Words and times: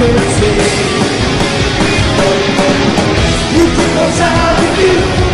You 0.00 0.06
could 0.06 0.14
know 3.94 4.08
how 4.18 4.56
to 4.56 4.64
do. 4.80 5.29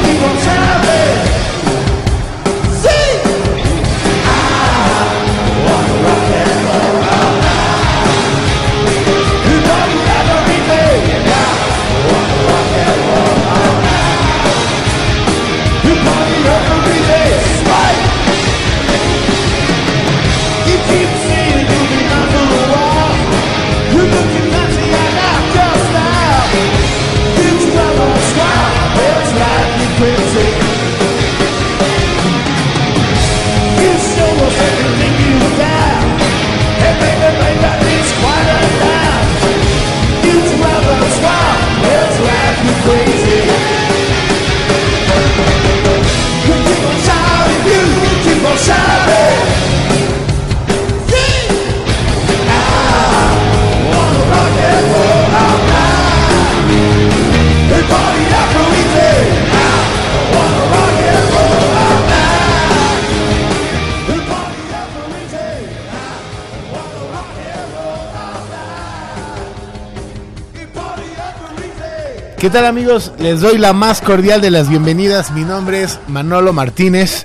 ¿Qué 72.38 72.50
tal 72.50 72.66
amigos? 72.66 73.12
Les 73.18 73.40
doy 73.40 73.56
la 73.56 73.72
más 73.72 74.02
cordial 74.02 74.42
de 74.42 74.50
las 74.50 74.68
bienvenidas. 74.68 75.30
Mi 75.30 75.42
nombre 75.42 75.82
es 75.82 75.98
Manolo 76.06 76.52
Martínez 76.52 77.24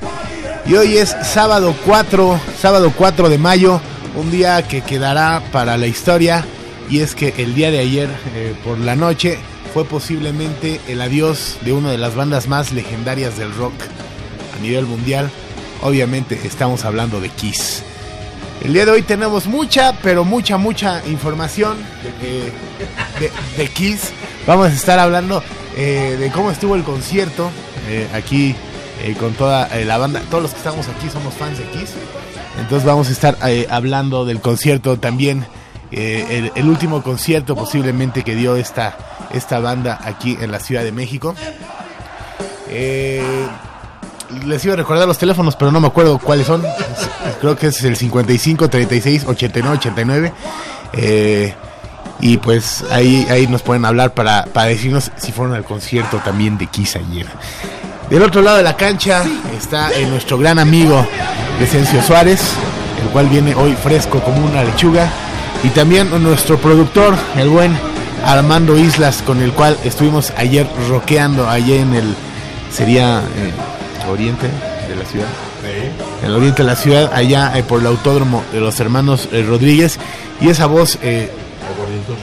y 0.66 0.76
hoy 0.76 0.96
es 0.96 1.14
sábado 1.24 1.76
4, 1.86 2.40
sábado 2.58 2.94
4 2.98 3.28
de 3.28 3.38
mayo, 3.38 3.82
un 4.16 4.32
día 4.32 4.66
que 4.66 4.82
quedará 4.82 5.44
para 5.52 5.76
la 5.76 5.88
historia 5.88 6.46
y 6.90 7.00
es 7.02 7.14
que 7.14 7.34
el 7.40 7.54
día 7.56 7.72
de 7.72 7.80
ayer 7.80 8.10
eh, 8.34 8.56
por 8.64 8.78
la 8.78 8.96
noche 8.96 9.38
fue 9.74 9.84
posiblemente 9.84 10.80
el 10.88 11.02
adiós 11.02 11.58
de 11.66 11.74
una 11.74 11.92
de 11.92 11.98
las 11.98 12.16
bandas 12.16 12.48
más 12.48 12.72
legendarias 12.72 13.38
del 13.38 13.54
rock 13.54 13.74
a 14.58 14.62
nivel 14.62 14.86
mundial. 14.86 15.30
Obviamente 15.82 16.40
estamos 16.46 16.86
hablando 16.86 17.20
de 17.20 17.28
Kiss. 17.28 17.84
El 18.64 18.72
día 18.72 18.86
de 18.86 18.92
hoy 18.92 19.02
tenemos 19.02 19.46
mucha, 19.46 19.92
pero 20.02 20.24
mucha, 20.24 20.58
mucha 20.58 21.06
información 21.06 21.76
eh, 22.24 22.50
de, 23.20 23.62
de 23.62 23.70
Kiss. 23.70 24.14
Vamos 24.48 24.68
a 24.68 24.74
estar 24.74 25.00
hablando 25.00 25.44
eh, 25.78 26.18
de 26.20 26.32
cómo 26.32 26.52
estuvo 26.52 26.76
el 26.76 26.84
concierto 26.84 27.50
eh, 27.88 28.08
aquí 28.14 28.56
eh, 29.04 29.16
con 29.20 29.34
toda 29.34 29.70
la 29.86 29.98
banda. 29.98 30.22
Todos 30.30 30.44
los 30.44 30.52
que 30.52 30.58
estamos 30.58 30.88
aquí 30.88 31.10
somos 31.10 31.34
fans 31.34 31.58
de 31.58 31.66
Kiss. 31.66 31.94
Entonces 32.60 32.86
vamos 32.86 33.10
a 33.10 33.12
estar 33.12 33.38
hablando 33.70 34.26
del 34.26 34.42
concierto 34.42 34.98
también. 34.98 35.46
el, 35.92 36.68
último 36.68 37.02
concierto 37.04 37.56
posiblemente 37.56 38.24
que 38.24 38.36
dio 38.36 38.56
esta, 38.56 38.98
esta 39.32 39.60
banda 39.60 40.00
aquí 40.04 40.38
en 40.42 40.52
la 40.52 40.60
Ciudad 40.60 40.84
de 40.84 40.92
México. 40.92 41.36
Les 44.46 44.64
iba 44.64 44.74
a 44.74 44.78
recordar 44.78 45.08
los 45.08 45.18
teléfonos, 45.18 45.56
pero 45.56 45.72
no 45.72 45.80
me 45.80 45.88
acuerdo 45.88 46.18
cuáles 46.18 46.48
son. 46.48 46.64
Creo 47.42 47.56
que 47.58 47.68
es 47.68 47.84
el 47.84 47.96
55 47.96 48.70
36 48.70 49.26
89 49.28 49.78
89. 49.78 50.34
Eh, 50.94 51.54
y 52.22 52.38
pues 52.38 52.86
ahí, 52.92 53.28
ahí 53.30 53.48
nos 53.48 53.64
pueden 53.64 53.84
hablar 53.84 54.14
para, 54.14 54.46
para 54.46 54.68
decirnos 54.68 55.12
si 55.18 55.32
fueron 55.32 55.56
al 55.56 55.64
concierto 55.64 56.18
también 56.24 56.58
de 56.58 56.68
Kiss 56.68 56.96
ayer. 56.96 57.26
Del 58.12 58.22
otro 58.24 58.42
lado 58.42 58.58
de 58.58 58.64
la 58.64 58.76
cancha 58.76 59.24
está 59.58 59.92
eh, 59.94 60.06
nuestro 60.06 60.38
gran 60.38 60.60
amigo 60.60 61.08
Decencio 61.60 62.04
Suárez, 62.04 62.42
el 63.02 63.08
cual 63.10 63.28
viene 63.28 63.56
hoy 63.56 63.74
fresco 63.74 64.20
como 64.20 64.46
una 64.46 64.64
lechuga. 64.64 65.10
Y 65.64 65.70
también 65.70 66.10
nuestro 66.22 66.58
productor, 66.58 67.16
el 67.38 67.50
buen 67.50 67.74
Armando 68.26 68.78
Islas, 68.78 69.24
con 69.26 69.42
el 69.42 69.54
cual 69.54 69.78
estuvimos 69.84 70.34
ayer 70.36 70.68
rockeando 70.90 71.50
allá 71.50 71.76
en 71.76 71.94
el, 71.94 72.16
sería 72.72 73.20
eh, 73.20 74.12
oriente 74.12 74.48
de 74.90 74.96
la 74.96 75.06
ciudad. 75.06 75.28
En 76.22 76.28
el 76.28 76.36
oriente 76.36 76.64
de 76.64 76.68
la 76.68 76.76
ciudad, 76.76 77.12
allá 77.14 77.58
eh, 77.58 77.64
por 77.64 77.80
el 77.80 77.88
autódromo 77.88 78.44
de 78.52 78.60
los 78.60 78.80
hermanos 78.80 79.30
Rodríguez. 79.32 80.00
Y 80.42 80.50
esa 80.50 80.66
voz 80.66 81.00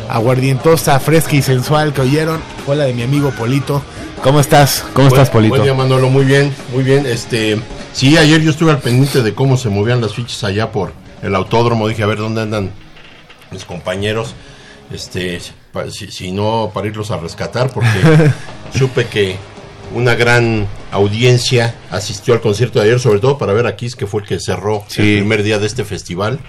aguardientosa, 0.08 0.98
fresca 1.00 1.36
y 1.36 1.42
sensual 1.42 1.92
que 1.92 2.00
oyeron 2.02 2.40
fue 2.64 2.76
la 2.76 2.84
de 2.84 2.94
mi 2.94 3.02
amigo 3.02 3.30
Polito. 3.30 3.82
¿Cómo 4.22 4.40
estás? 4.40 4.84
¿Cómo 4.94 5.08
estás, 5.08 5.30
Polito? 5.30 5.50
Buen 5.54 5.62
día, 5.62 5.74
Manolo, 5.74 6.08
muy 6.08 6.24
bien, 6.24 6.52
muy 6.72 6.82
bien. 6.82 7.06
Este, 7.06 7.60
sí, 7.92 8.16
ayer 8.18 8.40
yo 8.40 8.50
estuve 8.50 8.70
al 8.72 8.80
pendiente 8.80 9.22
de 9.22 9.34
cómo 9.34 9.56
se 9.56 9.68
movían 9.68 10.00
las 10.00 10.14
fichas 10.14 10.42
allá 10.44 10.72
por 10.72 10.92
el 11.22 11.34
autódromo. 11.34 11.86
Dije, 11.88 12.02
a 12.02 12.06
ver 12.06 12.18
dónde 12.18 12.42
andan 12.42 12.70
mis 13.50 13.64
compañeros. 13.64 14.34
Este, 14.92 15.40
pa- 15.72 15.90
si, 15.90 16.10
si 16.10 16.32
no, 16.32 16.70
para 16.74 16.86
irlos 16.88 17.10
a 17.10 17.18
rescatar, 17.18 17.70
porque 17.70 17.88
supe 18.76 19.06
que 19.06 19.36
una 19.94 20.14
gran 20.14 20.66
audiencia 20.90 21.74
asistió 21.90 22.34
al 22.34 22.40
concierto 22.40 22.78
de 22.80 22.86
ayer, 22.86 23.00
sobre 23.00 23.20
todo 23.20 23.38
para 23.38 23.52
ver 23.52 23.66
a 23.66 23.76
Kiss, 23.76 23.94
que 23.94 24.06
fue 24.06 24.22
el 24.22 24.26
que 24.26 24.40
cerró 24.40 24.82
Sí. 24.88 25.00
el 25.02 25.18
primer 25.20 25.42
día 25.42 25.58
de 25.58 25.66
este 25.66 25.84
festival. 25.84 26.40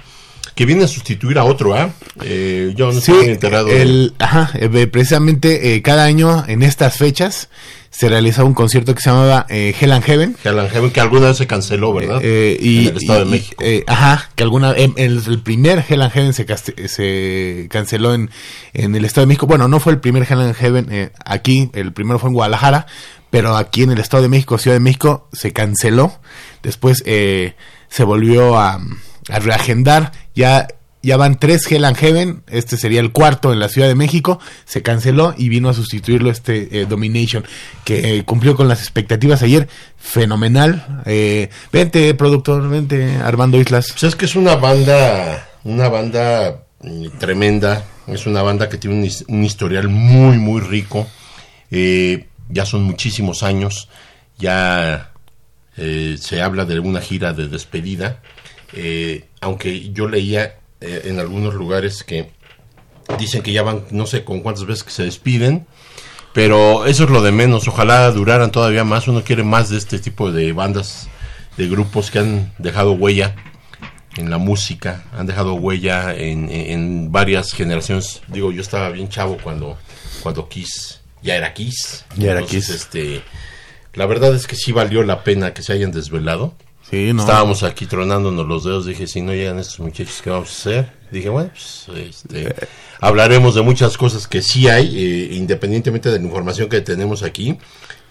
Que 0.56 0.66
viene 0.66 0.84
a 0.84 0.88
sustituir 0.90 1.38
a 1.38 1.46
otro, 1.46 1.74
¿ah? 1.74 1.92
Eh, 2.22 2.74
yo 2.76 2.92
no 2.92 3.00
Sí, 3.00 3.12
estoy 3.14 3.30
enterado. 3.30 3.70
el, 3.70 4.14
ajá, 4.20 4.52
eh, 4.56 4.88
precisamente 4.88 5.74
eh, 5.74 5.82
cada 5.82 6.04
año 6.04 6.44
en 6.48 6.64
estas 6.64 6.98
fechas 6.98 7.48
se 7.92 8.10
realiza 8.10 8.44
un 8.44 8.54
concierto 8.54 8.94
que 8.94 9.02
se 9.02 9.10
llamaba 9.10 9.46
eh, 9.50 9.74
Hell 9.80 9.92
and 9.94 10.04
Heaven. 10.04 10.36
Hell 10.44 10.60
and 10.60 10.70
Heaven, 10.70 10.92
que 10.92 11.00
alguna 11.02 11.28
vez 11.28 11.38
se 11.38 11.48
canceló, 11.48 11.94
¿verdad? 11.94 12.20
Eh, 12.22 12.58
y, 12.60 12.88
en 12.88 12.88
el 12.90 12.98
Estado 12.98 13.20
y- 13.22 13.24
de 13.26 13.30
México. 13.32 13.64
ajá, 13.88 14.30
que 14.36 14.44
alguna 14.44 14.72
el, 14.72 14.94
el 14.98 15.40
primer 15.42 15.84
Hell 15.88 16.02
and 16.02 16.12
Heaven 16.12 16.34
se, 16.34 16.46
se 16.90 17.68
canceló 17.72 18.14
en, 18.14 18.30
en 18.74 18.96
el 18.96 19.06
Estado 19.06 19.24
de 19.26 19.28
México. 19.28 19.48
Bueno, 19.48 19.68
no 19.70 19.80
fue 19.80 19.94
el 19.94 20.00
primer 20.00 20.24
Hell 20.30 20.42
and 20.42 20.56
Heaven 20.56 21.12
aquí, 21.26 21.70
el 21.74 21.94
primero 21.94 22.20
fue 22.20 22.30
en 22.30 22.34
Guadalajara, 22.34 22.86
pero 23.30 23.56
aquí 23.56 23.84
en 23.84 23.92
el 23.92 24.00
Estado 24.00 24.24
de 24.24 24.30
México, 24.30 24.58
Ciudad 24.58 24.76
de 24.76 24.82
México, 24.82 25.28
se 25.32 25.54
canceló. 25.54 26.20
Después 26.64 27.02
eh, 27.06 27.54
se 27.90 28.04
volvió 28.04 28.58
a, 28.60 28.80
a 29.28 29.40
reagendar. 29.40 30.12
Ya 30.36 30.68
ya 31.02 31.18
van 31.18 31.40
tres 31.40 31.70
Hell 31.72 31.86
and 31.86 31.96
Heaven, 31.96 32.44
este 32.48 32.76
sería 32.76 33.00
el 33.00 33.12
cuarto 33.12 33.54
en 33.54 33.60
la 33.60 33.70
Ciudad 33.70 33.88
de 33.88 33.96
México, 33.96 34.40
se 34.66 34.82
canceló 34.82 35.34
y 35.38 35.48
vino 35.48 35.70
a 35.70 35.74
sustituirlo 35.74 36.30
este 36.30 36.82
eh, 36.82 36.86
Domination, 36.86 37.46
que 37.86 38.18
eh, 38.18 38.26
cumplió 38.26 38.56
con 38.56 38.68
las 38.68 38.82
expectativas 38.82 39.42
ayer, 39.42 39.70
fenomenal. 39.98 41.02
Eh, 41.06 41.50
vente, 41.72 42.14
productor, 42.16 42.68
vente, 42.70 43.16
Armando 43.24 43.60
Islas. 43.60 43.88
Pues 43.92 44.04
es 44.04 44.16
que 44.16 44.26
es 44.26 44.36
una 44.36 44.56
banda, 44.56 45.50
una 45.64 45.88
banda 45.88 46.66
mm, 46.82 47.18
tremenda, 47.18 47.84
es 48.08 48.26
una 48.26 48.42
banda 48.42 48.68
que 48.68 48.78
tiene 48.78 48.98
un, 48.98 49.36
un 49.36 49.44
historial 49.44 49.88
muy, 49.88 50.38
muy 50.38 50.62
rico, 50.62 51.08
Eh, 51.72 52.26
ya 52.50 52.66
son 52.66 52.82
muchísimos 52.82 53.44
años, 53.44 53.90
ya 54.40 55.12
se 55.76 56.42
habla 56.42 56.66
de 56.66 56.80
una 56.80 57.00
gira 57.00 57.32
de 57.32 57.48
despedida, 57.48 58.22
Eh, 58.74 59.26
aunque 59.42 59.90
yo 59.92 60.08
leía 60.08 60.56
eh, 60.82 61.02
en 61.06 61.20
algunos 61.20 61.54
lugares 61.56 62.04
que 62.04 62.30
dicen 63.18 63.42
que 63.42 63.52
ya 63.52 63.64
van 63.64 63.84
no 63.92 64.06
sé 64.06 64.24
con 64.24 64.42
cuántas 64.42 64.66
veces 64.66 64.84
que 64.84 64.92
se 64.92 65.04
despiden, 65.04 65.66
pero 66.34 66.86
eso 66.86 67.06
es 67.06 67.10
lo 67.10 67.22
de 67.22 67.32
menos, 67.32 67.68
ojalá 67.68 68.10
duraran 68.12 68.52
todavía 68.52 68.84
más, 68.84 69.08
uno 69.08 69.24
quiere 69.24 69.44
más 69.44 69.70
de 69.70 69.78
este 69.78 69.98
tipo 70.00 70.32
de 70.32 70.54
bandas, 70.54 71.08
de 71.58 71.68
grupos 71.68 72.12
que 72.12 72.20
han 72.20 72.54
dejado 72.60 72.92
huella 72.94 73.36
en 74.16 74.30
la 74.30 74.38
música, 74.38 75.04
han 75.14 75.26
dejado 75.26 75.56
huella 75.56 76.14
en, 76.16 76.50
en- 76.52 76.72
en 76.72 77.12
varias 77.12 77.52
generaciones. 77.54 78.22
Digo, 78.28 78.52
yo 78.52 78.62
estaba 78.62 78.90
bien 78.90 79.10
chavo 79.10 79.38
cuando, 79.44 79.78
cuando 80.22 80.48
Kiss 80.48 81.02
ya 81.22 81.36
era 81.36 81.54
Kiss. 81.54 82.06
Ya 82.16 82.32
era 82.32 82.40
Entonces, 82.42 82.68
Kiss. 82.68 82.76
Este, 82.76 83.22
la 83.94 84.06
verdad 84.06 84.34
es 84.36 84.46
que 84.48 84.56
sí 84.56 84.72
valió 84.72 85.04
la 85.04 85.24
pena 85.24 85.54
que 85.54 85.64
se 85.64 85.74
hayan 85.74 85.92
desvelado. 85.92 86.54
Sí, 86.90 87.14
no. 87.14 87.22
Estábamos 87.22 87.64
aquí 87.64 87.86
tronándonos 87.86 88.48
los 88.48 88.64
dedos. 88.64 88.86
Dije, 88.86 89.06
si 89.08 89.22
no 89.22 89.34
llegan 89.34 89.60
estos 89.60 89.80
muchachos, 89.80 90.22
¿qué 90.24 90.30
vamos 90.30 90.50
a 90.50 90.54
hacer? 90.54 90.92
Dije, 91.12 91.30
bueno, 91.30 91.52
pues, 91.52 91.88
este, 91.98 92.56
hablaremos 93.00 93.54
de 93.56 93.62
muchas 93.62 93.98
cosas 93.98 94.28
que 94.28 94.42
sí 94.42 94.68
hay, 94.68 94.88
eh, 94.98 95.30
independientemente 95.36 96.10
de 96.10 96.18
la 96.20 96.26
información 96.26 96.68
que 96.70 96.82
tenemos 96.82 97.22
aquí. 97.24 97.58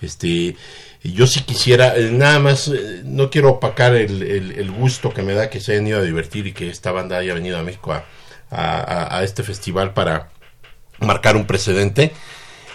Este, 0.01 0.57
yo 1.03 1.27
sí 1.27 1.41
quisiera, 1.43 1.97
eh, 1.97 2.11
nada 2.13 2.39
más, 2.39 2.69
eh, 2.69 3.03
no 3.05 3.31
quiero 3.31 3.51
opacar 3.51 3.95
el, 3.97 4.23
el- 4.23 4.53
el 4.53 4.71
gusto 4.71 5.13
que 5.13 5.23
me 5.23 5.35
da 5.35 5.51
que 5.51 5.61
se 5.61 5.73
hayan 5.73 5.87
ido 5.89 5.99
a 5.99 6.03
divertir 6.03 6.47
y 6.47 6.53
que 6.53 6.71
esta 6.71 6.93
banda 6.93 7.19
haya 7.19 7.35
venido 7.35 7.59
a 7.59 7.63
México 7.65 7.93
a, 7.93 8.05
a- 8.51 8.81
a- 8.81 9.19
a 9.19 9.25
este 9.25 9.43
festival 9.43 9.93
para 9.93 10.29
marcar 11.01 11.37
un 11.37 11.47
precedente. 11.47 12.13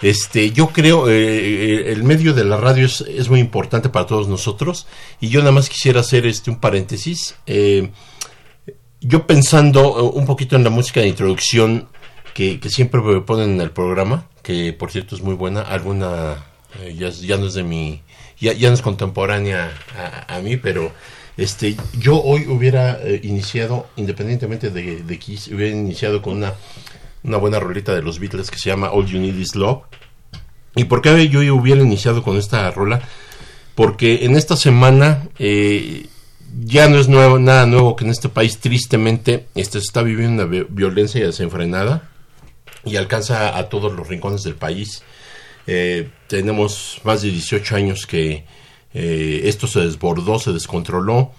Este, 0.04 0.50
yo 0.50 0.68
creo, 0.68 1.08
eh, 1.08 1.90
el 1.90 2.04
medio 2.04 2.34
de 2.34 2.44
la 2.44 2.58
radio 2.58 2.84
es, 2.84 3.00
es 3.00 3.30
muy 3.30 3.40
importante 3.40 3.88
para 3.88 4.04
todos 4.04 4.28
nosotros 4.28 4.86
y 5.18 5.28
yo 5.28 5.40
nada 5.40 5.52
más 5.52 5.70
quisiera 5.70 6.00
hacer 6.00 6.26
este 6.26 6.50
un 6.50 6.60
paréntesis. 6.60 7.36
Eh, 7.46 7.90
yo 9.00 9.26
pensando 9.26 9.80
eh, 9.80 10.18
un 10.18 10.26
poquito 10.26 10.56
en 10.56 10.64
la 10.64 10.68
música 10.68 11.00
de 11.00 11.08
introducción 11.08 11.88
que, 12.34 12.60
que 12.60 12.68
siempre 12.68 13.00
me 13.00 13.22
ponen 13.22 13.52
en 13.52 13.60
el 13.62 13.70
programa, 13.70 14.28
que 14.42 14.74
por 14.74 14.90
cierto 14.90 15.14
es 15.14 15.22
muy 15.22 15.34
buena, 15.34 15.62
alguna 15.62 16.44
eh, 16.80 16.94
ya, 16.98 17.08
ya 17.08 17.38
no 17.38 17.46
es 17.46 17.54
de 17.54 17.62
mi, 17.62 18.02
ya, 18.38 18.52
ya 18.52 18.68
no 18.68 18.74
es 18.74 18.82
contemporánea 18.82 19.72
a, 20.28 20.38
mí, 20.40 20.58
pero 20.58 20.92
este, 21.38 21.76
yo 21.98 22.20
hoy 22.22 22.46
hubiera 22.46 23.00
eh, 23.02 23.20
iniciado, 23.22 23.86
independientemente 23.96 24.68
de, 24.68 25.02
de 25.02 25.18
Kiss, 25.18 25.48
hubiera 25.48 25.74
iniciado 25.74 26.20
con 26.20 26.36
una, 26.36 26.52
una 27.24 27.38
buena 27.38 27.58
rolita 27.58 27.94
de 27.94 28.02
los 28.02 28.18
Beatles 28.20 28.50
que 28.50 28.58
se 28.58 28.70
llama 28.70 28.90
All 28.90 29.06
You 29.06 29.18
Need 29.18 29.34
Is 29.36 29.54
Love. 29.56 29.82
¿Y 30.76 30.84
por 30.84 31.02
qué 31.02 31.28
yo 31.28 31.40
hubiera 31.54 31.80
iniciado 31.82 32.22
con 32.22 32.36
esta 32.36 32.70
rola? 32.70 33.00
Porque 33.74 34.24
en 34.24 34.36
esta 34.36 34.56
semana 34.56 35.28
eh, 35.38 36.06
ya 36.64 36.88
no 36.88 36.98
es 36.98 37.08
nuevo, 37.08 37.38
nada 37.38 37.66
nuevo 37.66 37.96
que 37.96 38.04
en 38.04 38.10
este 38.10 38.28
país 38.28 38.58
tristemente 38.58 39.46
este, 39.54 39.78
se 39.80 39.86
está 39.86 40.02
viviendo 40.02 40.44
una 40.44 40.50
vi- 40.50 40.66
violencia 40.68 41.24
desenfrenada 41.24 42.08
y 42.84 42.96
alcanza 42.96 43.56
a 43.56 43.68
todos 43.68 43.92
los 43.94 44.06
rincones 44.08 44.42
del 44.42 44.54
país. 44.54 45.02
Eh, 45.66 46.10
tenemos 46.28 47.00
más 47.04 47.22
de 47.22 47.30
18 47.30 47.76
años 47.76 48.06
que 48.06 48.44
eh, 48.92 49.40
esto 49.44 49.66
se 49.66 49.80
desbordó, 49.80 50.38
se 50.38 50.52
descontroló 50.52 51.32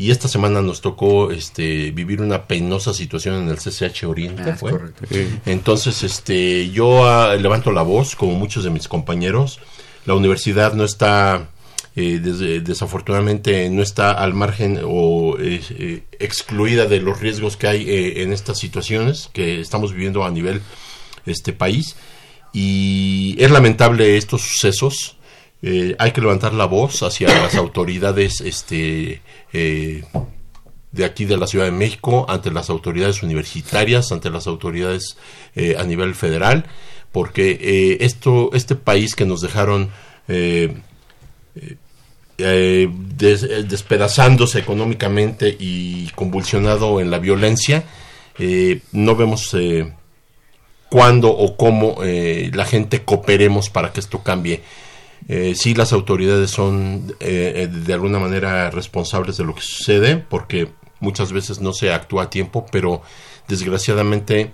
y 0.00 0.12
esta 0.12 0.28
semana 0.28 0.62
nos 0.62 0.80
tocó 0.80 1.32
este, 1.32 1.90
vivir 1.90 2.20
una 2.20 2.46
penosa 2.46 2.94
situación 2.94 3.34
en 3.42 3.48
el 3.48 3.56
CCH 3.56 4.04
Oriente. 4.04 4.54
¿fue? 4.54 4.70
Entonces, 5.44 6.04
este, 6.04 6.70
yo 6.70 7.04
ah, 7.08 7.34
levanto 7.34 7.72
la 7.72 7.82
voz, 7.82 8.14
como 8.14 8.34
muchos 8.34 8.62
de 8.62 8.70
mis 8.70 8.86
compañeros. 8.86 9.58
La 10.06 10.14
universidad 10.14 10.74
no 10.74 10.84
está, 10.84 11.48
eh, 11.96 12.20
des- 12.22 12.64
desafortunadamente, 12.64 13.68
no 13.70 13.82
está 13.82 14.12
al 14.12 14.34
margen 14.34 14.80
o 14.84 15.36
eh, 15.40 15.60
eh, 15.70 16.02
excluida 16.20 16.86
de 16.86 17.00
los 17.00 17.18
riesgos 17.18 17.56
que 17.56 17.66
hay 17.66 17.90
eh, 17.90 18.22
en 18.22 18.32
estas 18.32 18.58
situaciones 18.58 19.28
que 19.32 19.60
estamos 19.60 19.92
viviendo 19.92 20.24
a 20.24 20.30
nivel 20.30 20.62
este 21.26 21.52
país. 21.52 21.96
Y 22.52 23.36
es 23.38 23.50
lamentable 23.50 24.16
estos 24.16 24.42
sucesos. 24.42 25.16
Eh, 25.60 25.96
hay 25.98 26.12
que 26.12 26.20
levantar 26.20 26.54
la 26.54 26.66
voz 26.66 27.02
hacia 27.02 27.26
las 27.42 27.56
autoridades 27.56 28.40
este, 28.40 29.20
eh, 29.52 30.04
de 30.92 31.04
aquí 31.04 31.24
de 31.26 31.36
la 31.36 31.46
Ciudad 31.46 31.66
de 31.66 31.70
México, 31.72 32.26
ante 32.28 32.50
las 32.50 32.70
autoridades 32.70 33.22
universitarias, 33.22 34.10
ante 34.12 34.30
las 34.30 34.46
autoridades 34.46 35.16
eh, 35.54 35.76
a 35.78 35.84
nivel 35.84 36.14
federal, 36.14 36.64
porque 37.12 37.58
eh, 37.60 37.98
esto, 38.00 38.50
este 38.54 38.74
país 38.74 39.14
que 39.14 39.26
nos 39.26 39.40
dejaron 39.40 39.90
eh, 40.28 40.74
eh, 42.38 42.88
des- 42.92 43.68
despedazándose 43.68 44.58
económicamente 44.58 45.56
y 45.58 46.08
convulsionado 46.14 47.00
en 47.00 47.10
la 47.10 47.18
violencia, 47.18 47.84
no 48.92 49.16
vemos 49.16 49.56
cuándo 50.88 51.28
o 51.30 51.56
cómo 51.56 51.98
la 52.00 52.64
gente 52.64 53.02
cooperemos 53.02 53.68
para 53.68 53.92
que 53.92 53.98
esto 53.98 54.22
cambie. 54.22 54.62
Eh, 55.26 55.54
sí, 55.56 55.74
las 55.74 55.92
autoridades 55.92 56.50
son 56.50 57.14
eh, 57.20 57.52
eh, 57.56 57.66
de 57.66 57.92
alguna 57.92 58.18
manera 58.18 58.70
responsables 58.70 59.36
de 59.36 59.44
lo 59.44 59.54
que 59.54 59.62
sucede, 59.62 60.16
porque 60.16 60.68
muchas 61.00 61.32
veces 61.32 61.60
no 61.60 61.72
se 61.72 61.92
actúa 61.92 62.24
a 62.24 62.30
tiempo, 62.30 62.66
pero 62.70 63.02
desgraciadamente 63.48 64.52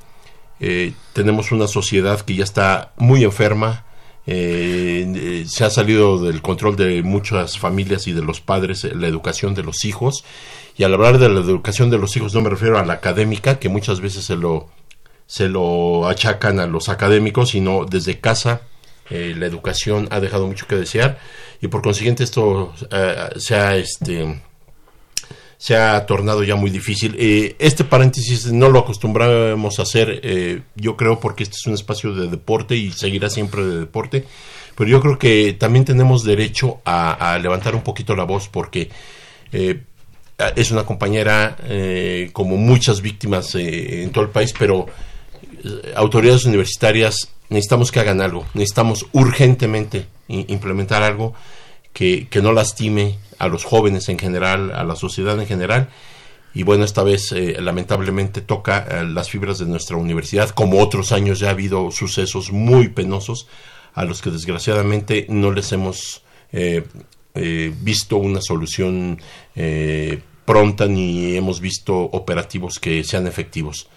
eh, 0.61 0.93
tenemos 1.13 1.53
una 1.53 1.67
sociedad 1.67 2.21
que 2.21 2.37
ya 2.37 2.45
está 2.45 2.93
muy 2.97 3.25
enferma, 3.25 3.85
eh, 4.27 5.45
se 5.47 5.65
ha 5.65 5.71
salido 5.71 6.19
del 6.19 6.41
control 6.41 6.77
de 6.77 7.03
muchas 7.03 7.59
familias 7.59 8.07
y 8.07 8.13
de 8.13 8.23
los 8.23 8.41
padres 8.41 8.85
la 8.85 9.07
educación 9.07 9.55
de 9.55 9.63
los 9.63 9.85
hijos, 9.85 10.25
y 10.77 10.85
al 10.85 10.95
hablar 10.95 11.19
de 11.19 11.29
la 11.29 11.41
educación 11.41 11.91
de 11.91 11.99
los 11.99 12.17
hijos 12.17 12.35
no 12.35 12.41
me 12.41 12.51
refiero 12.51 12.79
a 12.79 12.85
la 12.85 12.95
académica, 12.95 13.59
que 13.59 13.69
muchas 13.69 14.01
veces 14.01 14.25
se 14.25 14.37
lo, 14.37 14.69
se 15.27 15.49
lo 15.49 16.09
achacan 16.09 16.59
a 16.61 16.67
los 16.67 16.89
académicos, 16.89 17.51
sino 17.51 17.85
desde 17.85 18.19
casa 18.21 18.63
eh, 19.11 19.35
la 19.37 19.47
educación 19.47 20.09
ha 20.11 20.21
dejado 20.21 20.47
mucho 20.47 20.67
que 20.67 20.77
desear 20.77 21.19
y 21.65 21.69
por 21.69 21.83
consiguiente 21.83 22.25
esto 22.25 22.75
eh, 22.91 23.29
se 23.37 23.55
ha 23.55 23.77
este 23.77 24.41
se 25.57 25.77
ha 25.77 26.05
tornado 26.05 26.45
ya 26.45 26.57
muy 26.57 26.69
difícil. 26.69 27.17
Eh, 27.19 27.57
este 27.59 27.85
paréntesis 27.85 28.53
no 28.53 28.69
lo 28.69 28.81
acostumbramos 28.81 29.79
a 29.79 29.83
hacer, 29.83 30.21
eh, 30.23 30.61
yo 30.75 30.95
creo, 30.95 31.21
porque 31.21 31.45
este 31.45 31.57
es 31.57 31.67
un 31.67 31.73
espacio 31.73 32.15
de 32.15 32.29
deporte 32.29 32.77
y 32.77 32.91
seguirá 32.91 33.31
siempre 33.31 33.65
de 33.65 33.79
deporte, 33.81 34.27
pero 34.77 34.91
yo 34.91 35.01
creo 35.01 35.19
que 35.19 35.55
también 35.55 35.87
tenemos 35.87 36.23
derecho 36.23 36.83
a, 36.85 37.39
levantar 37.41 37.75
un 37.75 37.83
poquito 37.83 38.15
la 38.15 38.25
voz 38.25 38.49
porque 38.49 38.91
es 39.53 40.71
una 40.71 40.85
compañera 40.85 41.57
como 42.35 42.57
muchas 42.57 43.01
víctimas 43.01 43.55
en 43.55 44.11
todo 44.11 44.25
el 44.25 44.31
país, 44.31 44.53
pero 44.59 44.87
autoridades 45.95 46.45
universitarias 46.45 47.31
necesitamos 47.49 47.93
que 47.93 48.01
hagan 48.01 48.21
algo, 48.21 48.47
necesitamos 48.55 49.07
urgentemente 49.13 50.07
implementar 50.29 51.03
algo 51.03 51.35
que, 51.93 52.29
que 52.29 52.43
no 52.43 52.53
lastime 52.53 53.19
a 53.39 53.49
los 53.49 53.65
jóvenes 53.65 54.09
en 54.09 54.19
general, 54.19 54.73
a 54.73 54.85
la 54.85 54.97
sociedad 54.97 55.39
en 55.39 55.47
general. 55.47 55.89
Y 56.55 56.63
bueno, 56.63 56.85
esta 56.85 57.03
vez 57.03 57.33
eh, 57.33 57.57
lamentablemente 57.61 58.41
toca 58.41 58.87
eh, 58.89 59.05
las 59.05 59.29
fibras 59.29 59.59
de 59.59 59.67
nuestra 59.67 59.97
universidad, 59.97 60.51
como 60.51 60.81
otros 60.81 61.11
años 61.11 61.41
ya 61.41 61.49
ha 61.49 61.51
habido 61.51 61.91
sucesos 61.91 62.53
muy 62.53 62.89
penosos 62.89 63.49
a 63.95 64.05
los 64.05 64.21
que 64.23 64.31
desgraciadamente 64.31 65.27
no 65.29 65.53
les 65.53 65.73
hemos 65.73 66.23
eh, 66.53 66.85
eh, 67.35 67.73
visto 67.81 68.17
una 68.17 68.41
solución 68.41 69.21
eh, 69.57 70.21
pronta 70.45 70.87
ni 70.87 71.37
hemos 71.37 71.61
visto 71.61 71.97
operativos 71.97 72.79
que 72.79 73.03
sean 73.03 73.27
efectivos 73.27 73.89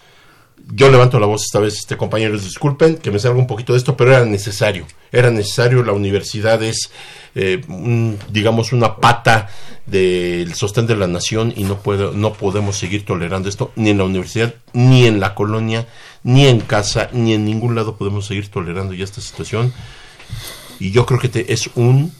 yo 0.74 0.90
levanto 0.92 1.20
la 1.20 1.26
voz 1.28 1.44
esta 1.44 1.60
vez, 1.60 1.76
este 1.78 1.98
compañeros, 1.98 2.44
disculpen 2.44 2.98
que 2.98 3.12
me 3.12 3.20
salga 3.20 3.40
un 3.40 3.48
poquito 3.48 3.74
de 3.74 3.80
esto, 3.80 3.96
pero 3.96 4.12
era 4.16 4.26
necesario, 4.26 4.86
era 5.12 5.30
necesario, 5.32 5.84
la 5.84 5.94
universidad 5.94 6.62
es, 6.62 6.92
eh, 7.36 7.62
un- 7.68 8.18
digamos, 8.30 8.74
una 8.74 8.98
pata 8.98 9.50
del 9.86 10.54
sostén 10.56 10.86
de 10.88 10.96
la 10.98 11.08
nación 11.08 11.54
y 11.56 11.64
no, 11.64 11.78
puedo, 11.78 12.12
no 12.12 12.34
podemos 12.34 12.76
seguir 12.78 13.06
tolerando 13.06 13.48
esto, 13.48 13.72
ni 13.76 13.92
en 13.92 13.98
la 14.00 14.04
universidad, 14.04 14.56
ni 14.74 15.06
en 15.06 15.20
la 15.20 15.34
colonia, 15.36 15.88
ni 16.24 16.46
en 16.48 16.60
casa, 16.60 17.10
ni 17.14 17.34
en 17.34 17.46
ningún 17.46 17.74
lado 17.76 17.96
podemos 17.96 18.26
seguir 18.26 18.50
tolerando 18.50 18.94
ya 18.94 19.06
esta 19.06 19.22
situación. 19.22 19.72
Y 20.80 20.92
yo 20.92 21.06
creo 21.06 21.20
que 21.20 21.30
te- 21.30 21.54
es 21.54 21.70
un 21.76 22.12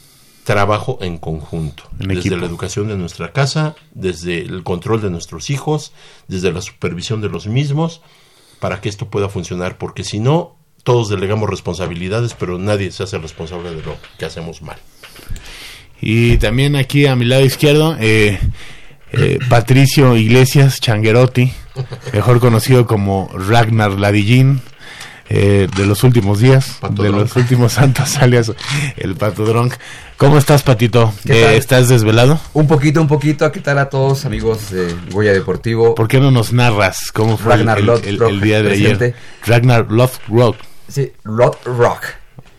trabajo 0.44 0.98
en 1.02 1.18
conjunto, 1.18 1.82
En 2.00 2.08
desde 2.08 2.20
equipo. 2.20 2.36
la 2.36 2.46
educación 2.46 2.88
de 2.88 2.96
nuestra 2.96 3.32
casa, 3.32 3.76
desde 3.92 4.40
el 4.40 4.62
control 4.64 5.02
de 5.02 5.10
nuestros 5.10 5.50
hijos, 5.50 5.92
desde 6.26 6.50
la 6.52 6.62
supervisión 6.62 7.20
de 7.20 7.28
los 7.28 7.46
mismos, 7.46 8.00
para 8.60 8.80
que 8.80 8.88
esto 8.88 9.08
pueda 9.08 9.28
funcionar, 9.28 9.78
porque 9.78 10.04
si 10.04 10.20
no, 10.20 10.56
todos 10.82 11.08
delegamos 11.08 11.48
responsabilidades, 11.50 12.34
pero 12.34 12.58
nadie 12.58 12.90
se 12.90 13.02
hace 13.02 13.18
responsable 13.18 13.70
de 13.70 13.82
lo 13.82 13.96
que 14.18 14.24
hacemos 14.24 14.62
mal. 14.62 14.78
Y 16.00 16.38
también 16.38 16.76
aquí 16.76 17.06
a 17.06 17.16
mi 17.16 17.24
lado 17.24 17.44
izquierdo, 17.44 17.96
eh, 17.98 18.38
eh, 19.12 19.38
Patricio 19.48 20.16
Iglesias 20.16 20.80
Changuerotti, 20.80 21.52
mejor 22.12 22.40
conocido 22.40 22.86
como 22.86 23.30
Ragnar 23.34 23.92
Ladillín, 23.92 24.60
eh, 25.28 25.68
de 25.76 25.86
los 25.86 26.04
últimos 26.04 26.40
días, 26.40 26.78
Pato 26.80 27.02
de 27.02 27.08
Drunk. 27.08 27.22
los 27.22 27.36
últimos 27.36 27.72
santos, 27.74 28.16
alias 28.20 28.52
el 28.96 29.14
Pato 29.16 29.44
Drunk. 29.44 29.74
¿Cómo 30.16 30.36
estás, 30.38 30.62
Patito? 30.62 31.12
¿Qué 31.24 31.40
Eh, 31.40 31.44
tal? 31.44 31.54
¿Estás 31.54 31.88
desvelado? 31.88 32.40
Un 32.54 32.66
poquito, 32.66 33.00
un 33.00 33.06
poquito. 33.08 33.50
¿Qué 33.52 33.60
tal 33.60 33.78
a 33.78 33.88
todos, 33.88 34.24
amigos 34.24 34.70
de 34.70 34.94
Goya 35.12 35.32
Deportivo? 35.32 35.94
¿Por 35.94 36.08
qué 36.08 36.18
no 36.18 36.30
nos 36.30 36.52
narras 36.52 37.12
cómo 37.12 37.36
fue 37.36 37.52
el- 37.54 37.58
Ragnar 37.66 37.78
el, 37.78 37.84
el- 37.84 38.16
Lothbrok, 38.16 38.30
el 38.30 38.40
día 38.40 38.62
de 38.62 38.68
presente. 38.70 39.04
ayer? 39.04 39.16
Ragnar 39.46 39.86
Lothbrok. 39.90 40.56
Sí, 40.88 41.12
Rock. 41.24 42.04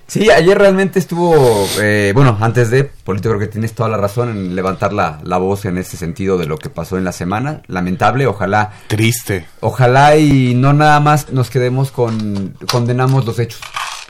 Sí, 0.10 0.32
ayer 0.32 0.58
realmente 0.58 0.98
estuvo, 0.98 1.68
eh, 1.80 2.14
bueno, 2.16 2.36
antes 2.42 2.72
de, 2.72 2.84
Polito, 2.84 3.30
creo 3.30 3.40
que 3.40 3.46
tienes 3.46 3.74
toda 3.76 3.90
la 3.90 3.98
razón 3.98 4.30
en 4.30 4.56
levantar 4.56 4.92
la, 4.92 5.20
la 5.24 5.38
voz 5.38 5.66
en 5.66 5.78
ese 5.78 5.98
sentido 5.98 6.40
de 6.40 6.48
lo 6.48 6.58
que 6.58 6.72
pasó 6.72 6.98
en 6.98 7.04
la 7.04 7.12
semana. 7.12 7.62
Lamentable, 7.68 8.26
ojalá, 8.26 8.72
Triste. 8.88 9.46
ojalá 9.60 10.18
y 10.18 10.56
no 10.56 10.74
nada 10.74 11.00
más 11.00 11.32
nos 11.32 11.52
quedemos 11.52 11.92
con, 11.92 12.56
condenamos 12.72 13.24
los 13.24 13.38
hechos, 13.38 13.62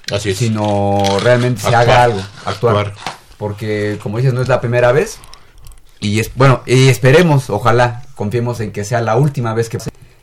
Así 0.09 0.29
es. 0.29 0.37
sino 0.37 1.03
realmente 1.21 1.61
se 1.63 1.75
haga 1.75 2.03
algo, 2.03 2.21
actuar. 2.45 2.77
Actuar. 2.77 2.93
Porque, 3.37 3.99
como 4.01 4.19
dices, 4.19 4.33
no 4.33 4.41
es 4.41 4.47
la 4.47 4.61
primera 4.61 4.93
vez. 4.93 5.19
Y 5.99 6.21
es, 6.21 6.31
bueno, 6.33 6.63
y 6.65 6.87
esperemos, 6.87 7.49
ojalá, 7.49 8.03
confiemos 8.15 8.61
en 8.61 8.71
que 8.71 8.85
sea 8.85 9.01
la 9.01 9.17
última 9.17 9.53
vez 9.53 9.67
que 9.67 9.77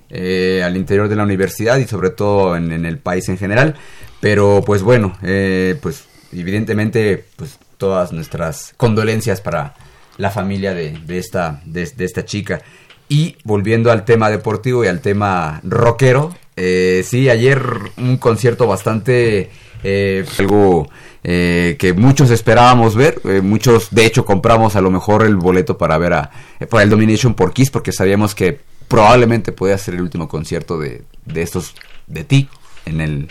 eh, 0.09 0.63
al 0.65 0.77
interior 0.77 1.09
de 1.09 1.17
la 1.17 1.25
universidad 1.25 1.77
y 1.77 1.87
sobre 1.87 2.11
todo 2.11 2.57
en, 2.57 2.73
en 2.73 2.87
el 2.87 2.99
país 2.99 3.29
en 3.29 3.37
general. 3.37 3.75
Pero 4.21 4.63
pues 4.65 4.83
bueno, 4.83 5.17
eh, 5.23 5.77
pues 5.81 6.05
evidentemente, 6.33 7.25
pues 7.37 7.59
todas 7.77 8.13
nuestras 8.13 8.75
condolencias 8.77 9.41
para 9.41 9.75
la 10.17 10.31
familia 10.31 10.75
de, 10.75 10.99
de 10.99 11.19
esta, 11.19 11.61
de, 11.65 11.83
esta 11.99 12.25
chica. 12.25 12.63
Y 13.09 13.37
volviendo 13.45 13.93
al 13.93 14.05
tema 14.05 14.31
deportivo 14.31 14.85
y 14.85 14.89
al 14.89 15.01
tema 15.01 15.61
rockero, 15.63 16.35
eh, 16.57 17.05
sí, 17.07 17.29
ayer 17.29 17.63
un 17.99 18.17
concierto 18.17 18.67
bastante 18.67 19.51
eh, 19.85 20.25
algo 20.39 20.89
eh, 21.29 21.77
que 21.81 21.93
muchos 21.93 22.31
esperábamos 22.31 22.95
ver, 22.95 23.21
eh, 23.25 23.41
muchos 23.41 23.89
de 23.91 24.07
hecho 24.07 24.25
compramos 24.25 24.77
a 24.77 24.81
lo 24.81 24.93
mejor 24.93 25.25
el 25.25 25.35
boleto 25.35 25.77
para 25.77 25.99
ver 25.99 26.13
a 26.13 26.31
eh, 26.61 26.67
para 26.67 26.85
el 26.85 26.91
Domination 26.91 27.35
por 27.35 27.53
Kiss 27.53 27.71
porque 27.71 27.91
sabíamos 27.91 28.37
que 28.37 28.61
probablemente 28.87 29.51
podía 29.51 29.77
ser 29.77 29.95
el 29.95 30.03
último 30.03 30.29
concierto 30.29 30.79
de, 30.79 31.03
de 31.25 31.43
estos 31.43 31.75
de 32.07 32.23
ti 32.23 32.49
en 32.85 33.01
el 33.01 33.29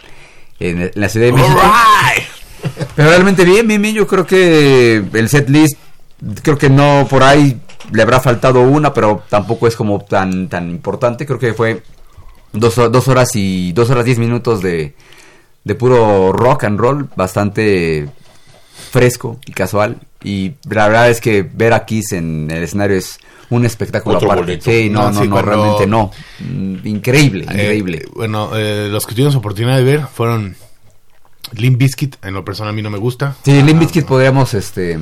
en, 0.59 0.91
la 0.95 1.09
Ciudad 1.09 1.27
de 1.27 1.33
México. 1.33 1.61
Pero 2.95 3.09
realmente 3.09 3.45
bien, 3.45 3.67
bien, 3.67 3.81
bien. 3.81 3.95
Yo 3.95 4.07
creo 4.07 4.25
que 4.25 5.03
el 5.13 5.29
set 5.29 5.49
list, 5.49 5.77
creo 6.41 6.57
que 6.57 6.69
no 6.69 7.07
por 7.09 7.23
ahí 7.23 7.59
le 7.91 8.01
habrá 8.01 8.19
faltado 8.19 8.61
una, 8.61 8.93
pero 8.93 9.23
tampoco 9.29 9.67
es 9.67 9.75
como 9.75 9.99
tan 9.99 10.49
tan 10.49 10.69
importante. 10.69 11.25
Creo 11.25 11.39
que 11.39 11.53
fue 11.53 11.83
dos, 12.53 12.75
dos 12.75 13.07
horas 13.07 13.29
y 13.35 13.71
dos 13.73 13.89
horas 13.89 14.05
diez 14.05 14.17
minutos 14.17 14.61
de, 14.61 14.95
de 15.63 15.75
puro 15.75 16.31
rock 16.31 16.63
and 16.63 16.79
roll, 16.79 17.09
bastante 17.15 18.07
fresco 18.91 19.39
y 19.45 19.51
casual. 19.53 19.97
Y 20.23 20.53
la 20.69 20.87
verdad 20.87 21.09
es 21.09 21.21
que 21.21 21.43
ver 21.43 21.73
a 21.73 21.85
Kiss 21.85 22.11
en 22.13 22.49
el 22.51 22.63
escenario 22.63 22.97
es 22.97 23.19
un 23.49 23.63
espectáculo 23.65 24.17
Otro 24.17 24.27
aparte. 24.31 24.43
boleto. 24.53 24.71
Sí, 24.71 24.89
no, 24.89 25.03
No, 25.03 25.11
no, 25.11 25.21
sí, 25.21 25.27
no, 25.27 25.41
realmente 25.41 25.87
no. 25.87 26.11
Mm, 26.39 26.87
Increíble, 26.87 27.43
increíble. 27.43 27.97
Eh, 27.99 28.09
bueno, 28.15 28.49
eh, 28.55 28.89
los 28.91 29.05
que 29.05 29.13
tuvimos 29.13 29.35
oportunidad 29.35 29.77
de 29.77 29.83
ver 29.83 30.01
fueron 30.11 30.55
Limp 31.53 31.77
Bizkit, 31.77 32.15
en 32.25 32.33
lo 32.33 32.43
personal 32.43 32.71
a 32.73 32.75
mí 32.75 32.81
no 32.81 32.89
me 32.89 32.97
gusta. 32.97 33.35
Sí, 33.45 33.51
Limp 33.61 33.77
Ah, 33.77 33.79
Bizkit 33.81 34.05
podríamos 34.05 34.53
este 34.55 34.97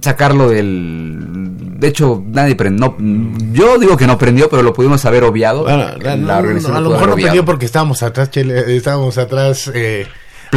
sacarlo 0.00 0.48
del 0.48 1.78
de 1.78 1.88
hecho 1.88 2.22
nadie 2.26 2.54
prendió 2.56 2.96
yo 3.52 3.78
digo 3.78 3.96
que 3.96 4.06
no 4.06 4.18
prendió 4.18 4.48
pero 4.48 4.62
lo 4.62 4.72
pudimos 4.72 5.04
haber 5.04 5.24
obviado 5.24 5.62
Bueno, 5.64 5.88
En 6.02 6.26
no, 6.26 6.36
organización 6.38 6.72
no, 6.72 6.78
a 6.78 6.82
lo 6.82 6.90
mejor 6.90 7.08
no 7.10 7.16
perdió 7.16 7.44
porque 7.44 7.66
estábamos 7.66 8.02
atrás, 8.02 8.30
Chele, 8.30 8.76
estábamos 8.76 9.18
atrás 9.18 9.70
eh, 9.74 10.06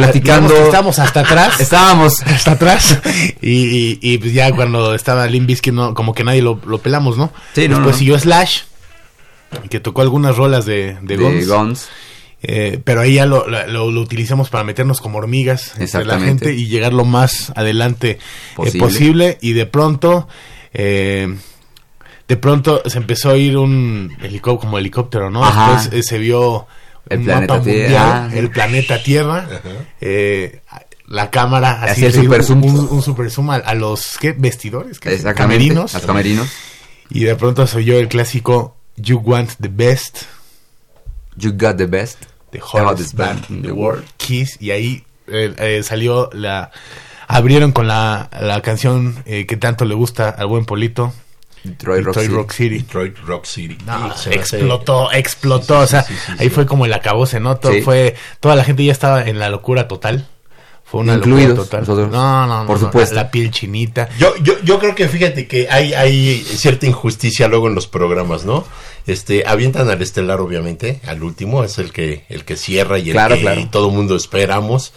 Platicando. 0.02 0.48
digamos 0.48 0.52
que 0.52 0.64
Estábamos 0.66 0.98
hasta 0.98 1.20
atrás. 1.20 1.60
estábamos 1.60 2.22
hasta 2.22 2.52
atrás 2.52 2.98
y, 3.40 3.50
y, 3.50 3.98
y, 4.00 4.18
pues 4.18 4.32
ya 4.32 4.52
cuando 4.52 4.94
estaba 4.94 5.26
Limp 5.26 5.46
Bizkit 5.46 5.72
no, 5.74 5.94
como 5.94 6.14
que 6.14 6.24
nadie 6.24 6.42
lo, 6.42 6.60
lo 6.66 6.78
pelamos, 6.78 7.16
¿no? 7.16 7.32
Sí, 7.54 7.68
no, 7.68 7.76
Después 7.76 7.94
no. 7.96 7.98
siguió 7.98 8.18
Slash 8.18 8.60
que 9.70 9.80
tocó 9.80 10.02
algunas 10.02 10.36
rolas 10.36 10.66
de, 10.66 10.98
de, 11.02 11.16
de 11.16 11.16
Guns, 11.16 11.48
Guns. 11.48 11.88
eh, 12.42 12.80
pero 12.84 13.00
ahí 13.00 13.14
ya 13.14 13.24
lo, 13.26 13.46
lo, 13.48 13.90
lo 13.90 14.00
utilizamos 14.00 14.50
para 14.50 14.62
meternos 14.62 15.00
como 15.00 15.18
hormigas 15.18 15.68
entre 15.78 15.80
la 15.80 15.84
Exactamente. 15.84 16.46
gente 16.46 16.60
y 16.60 16.66
llegar 16.68 16.92
lo 16.92 17.04
más 17.06 17.50
adelante 17.56 18.18
posible, 18.54 18.80
Posible. 18.80 18.80
posible 18.80 19.38
y 19.40 19.52
de 19.54 19.64
pronto 19.66 20.28
eh, 20.74 21.34
de 22.28 22.36
pronto 22.36 22.82
se 22.84 22.98
empezó 22.98 23.30
a 23.30 23.36
ir 23.38 23.56
un 23.56 24.14
helicóptero 24.20 24.58
como 24.60 24.78
helicóptero, 24.78 25.30
¿no? 25.30 25.42
Ajá. 25.42 25.72
Después 25.80 25.94
eh, 25.94 26.02
se 26.02 26.18
vio 26.18 26.66
El 27.10 27.22
planeta 27.24 27.54
mapa 27.54 27.64
Tierra. 27.64 28.20
mundial, 28.22 28.38
el 28.38 28.50
planeta 28.50 29.02
Tierra, 29.02 29.48
eh, 30.00 30.60
la 31.06 31.30
cámara 31.30 31.82
así 31.82 32.04
Hacía 32.04 32.06
el 32.08 32.14
super 32.14 32.40
un, 32.40 32.46
zoom. 32.46 32.64
un, 32.64 32.88
un 32.90 33.02
super 33.02 33.30
zoom 33.30 33.50
a, 33.50 33.56
a 33.56 33.74
los 33.74 34.18
¿qué? 34.18 34.32
vestidores, 34.32 34.98
¿Qué? 35.00 35.10
Exactamente. 35.14 35.38
camerinos, 35.64 35.94
Los 35.94 36.02
camerinos. 36.06 36.48
y 37.10 37.24
de 37.24 37.34
pronto 37.36 37.66
se 37.66 37.78
oyó 37.78 37.98
el 37.98 38.08
clásico 38.08 38.76
You 38.96 39.18
Want 39.18 39.52
the 39.60 39.68
Best, 39.68 40.22
You 41.36 41.52
got 41.56 41.76
the 41.76 41.86
best. 41.86 42.18
the 42.50 42.58
hottest 42.60 43.14
hottest 43.14 43.14
band 43.16 43.44
in 43.50 43.62
the 43.62 43.72
world, 43.72 44.04
Kiss, 44.16 44.56
y 44.60 44.70
ahí 44.72 45.04
eh, 45.28 45.54
eh, 45.58 45.82
salió 45.82 46.30
la 46.32 46.70
abrieron 47.28 47.72
con 47.72 47.86
la, 47.86 48.28
la 48.40 48.60
canción 48.62 49.22
eh, 49.26 49.44
que 49.46 49.56
tanto 49.58 49.84
le 49.84 49.94
gusta 49.94 50.30
al 50.30 50.46
buen 50.46 50.64
Polito, 50.64 51.12
Detroit 51.64 52.04
Rock 52.04 52.16
Detroit 52.16 52.26
City. 52.28 52.34
Rock 52.36 52.52
City. 52.52 52.78
Detroit 52.78 53.18
Rock 53.26 53.44
City. 53.46 53.78
No, 53.86 54.16
Sí, 54.16 54.22
se 54.24 54.28
me 54.30 54.34
hace- 54.36 54.56
explotó, 54.56 55.12
explotó, 55.12 55.78
o 55.80 55.86
sea, 55.86 56.02
sí, 56.02 56.14
sí, 56.14 56.32
ahí 56.38 56.48
sí. 56.48 56.50
fue 56.50 56.66
como 56.66 56.86
el 56.86 56.92
acabose, 56.92 57.40
¿no? 57.40 57.56
Todo 57.56 57.72
Sí. 57.72 57.82
fue, 57.82 58.14
toda 58.40 58.56
la 58.56 58.64
gente 58.64 58.84
ya 58.84 58.92
estaba 58.92 59.22
en 59.24 59.38
la 59.38 59.48
locura 59.50 59.88
total. 59.88 60.26
Fue 60.84 61.02
una 61.02 61.16
Incluidos 61.16 61.50
locura 61.50 61.64
total. 61.64 61.80
nosotros. 61.80 62.10
No, 62.10 62.46
no, 62.46 62.60
no, 62.62 62.66
Por 62.66 62.80
no, 62.80 62.86
supuesto. 62.86 63.14
La, 63.14 63.24
la 63.24 63.30
piel 63.30 63.50
chinita. 63.50 64.08
Yo, 64.18 64.34
yo, 64.42 64.54
yo 64.64 64.78
creo 64.78 64.94
que 64.94 65.06
fíjate 65.06 65.46
que 65.46 65.68
hay, 65.68 65.92
hay 65.92 66.40
cierta 66.42 66.86
injusticia 66.86 67.46
luego 67.46 67.68
en 67.68 67.74
los 67.74 67.86
programas, 67.86 68.46
¿no? 68.46 68.64
Este, 69.06 69.46
avientan 69.46 69.90
al 69.90 70.00
estelar, 70.00 70.40
obviamente, 70.40 71.00
al 71.06 71.22
último, 71.22 71.62
es 71.62 71.78
el 71.78 71.92
que, 71.92 72.24
el 72.30 72.46
que 72.46 72.56
cierra 72.56 72.98
y 72.98 73.08
el 73.10 73.12
Claro, 73.12 73.34
que 73.34 73.42
claro. 73.42 73.68
todo 73.70 73.90
mundo 73.90 74.16
esperamos. 74.16 74.94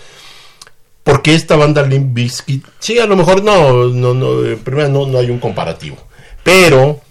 Porque 1.03 1.33
esta 1.33 1.55
banda 1.55 1.81
Limp 1.81 2.13
Bizkit, 2.13 2.63
sí, 2.79 2.99
a 2.99 3.05
lo 3.07 3.15
mejor 3.17 3.43
no, 3.43 3.85
no, 3.87 4.13
no, 4.13 4.57
primero 4.63 4.87
no, 4.89 5.07
no 5.07 5.17
hay 5.17 5.29
un 5.31 5.39
comparativo, 5.39 5.97
pero 6.43 7.01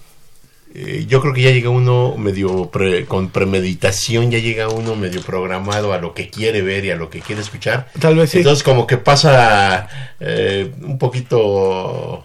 eh, 0.74 1.04
yo 1.08 1.20
creo 1.20 1.32
que 1.34 1.42
ya 1.42 1.50
llega 1.50 1.68
uno 1.70 2.14
medio 2.16 2.70
pre- 2.70 3.04
con 3.06 3.30
premeditación, 3.30 4.30
ya 4.30 4.38
llega 4.38 4.68
uno 4.68 4.94
medio 4.96 5.20
programado 5.22 5.92
a 5.92 5.98
lo 5.98 6.14
que 6.14 6.30
quiere 6.30 6.62
ver 6.62 6.84
y 6.84 6.90
a 6.90 6.96
lo 6.96 7.10
que 7.10 7.20
quiere 7.20 7.42
escuchar. 7.42 7.88
Tal 7.98 8.16
vez 8.16 8.30
sí. 8.30 8.38
Entonces 8.38 8.62
como 8.62 8.86
que 8.86 8.96
pasa 8.96 9.88
eh, 10.20 10.70
un 10.82 10.98
poquito 10.98 12.24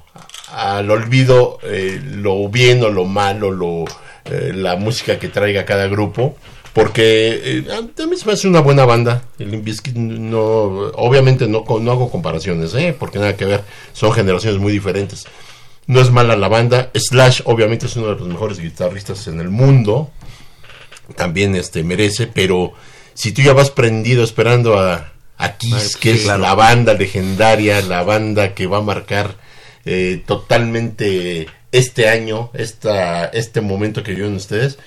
al 0.51 0.89
olvido 0.91 1.59
eh, 1.63 1.99
lo 2.03 2.47
bien 2.49 2.83
o 2.83 2.89
lo 2.89 3.05
malo, 3.05 3.51
lo, 3.51 3.85
la 4.53 4.75
música 4.75 5.17
que 5.19 5.27
traiga 5.27 5.65
cada 5.65 5.87
grupo. 5.87 6.37
Porque 6.73 7.63
a 7.71 7.77
a 8.03 8.05
mí 8.05 8.17
se 8.17 8.25
me 8.25 8.33
hace 8.33 8.49
una 8.49 8.59
buena 8.59 8.83
banda. 8.83 9.23
El 9.39 9.51
Limp 9.51 9.63
Bizkit 9.63 9.95
no, 9.95 10.41
obviamente 10.95 11.47
no, 11.47 11.63
no 11.79 11.91
hago 11.91 12.11
comparaciones, 12.11 12.73
¿eh? 12.75 12.93
porque 12.99 13.17
nada 13.17 13.37
que 13.37 13.45
ver. 13.45 13.63
Son 13.93 14.11
generaciones 14.11 14.59
muy 14.59 14.73
diferentes. 14.73 15.23
No 15.87 16.01
es 16.01 16.11
mala 16.11 16.35
la 16.35 16.47
banda. 16.47 16.91
Slash, 16.93 17.41
obviamente, 17.45 17.85
es 17.85 17.95
uno 17.95 18.07
de 18.07 18.15
los 18.15 18.27
mejores 18.27 18.59
guitarristas 18.59 19.27
en 19.27 19.39
el 19.39 19.49
mundo. 19.49 20.11
También 21.15 21.55
este 21.55 21.83
merece, 21.83 22.25
pero 22.27 22.73
si 23.13 23.31
tú 23.31 23.41
ya 23.43 23.53
vas 23.53 23.69
prendido 23.69 24.23
esperando 24.23 24.79
a, 24.79 25.13
a 25.37 25.57
Kiss, 25.57 25.95
que 25.97 26.11
es 26.11 26.25
la 26.25 26.55
banda 26.55 26.93
legendaria, 26.95 27.81
la 27.81 28.03
banda 28.03 28.55
que 28.55 28.65
va 28.65 28.77
a 28.77 28.81
marcar 28.81 29.35
eh, 29.85 30.23
totalmente 30.25 31.47
este 31.71 32.09
año, 32.09 32.49
esta, 32.53 33.25
este 33.25 33.61
momento 33.61 34.01
que 34.01 34.13
viven 34.15 34.35
ustedes, 34.35 34.79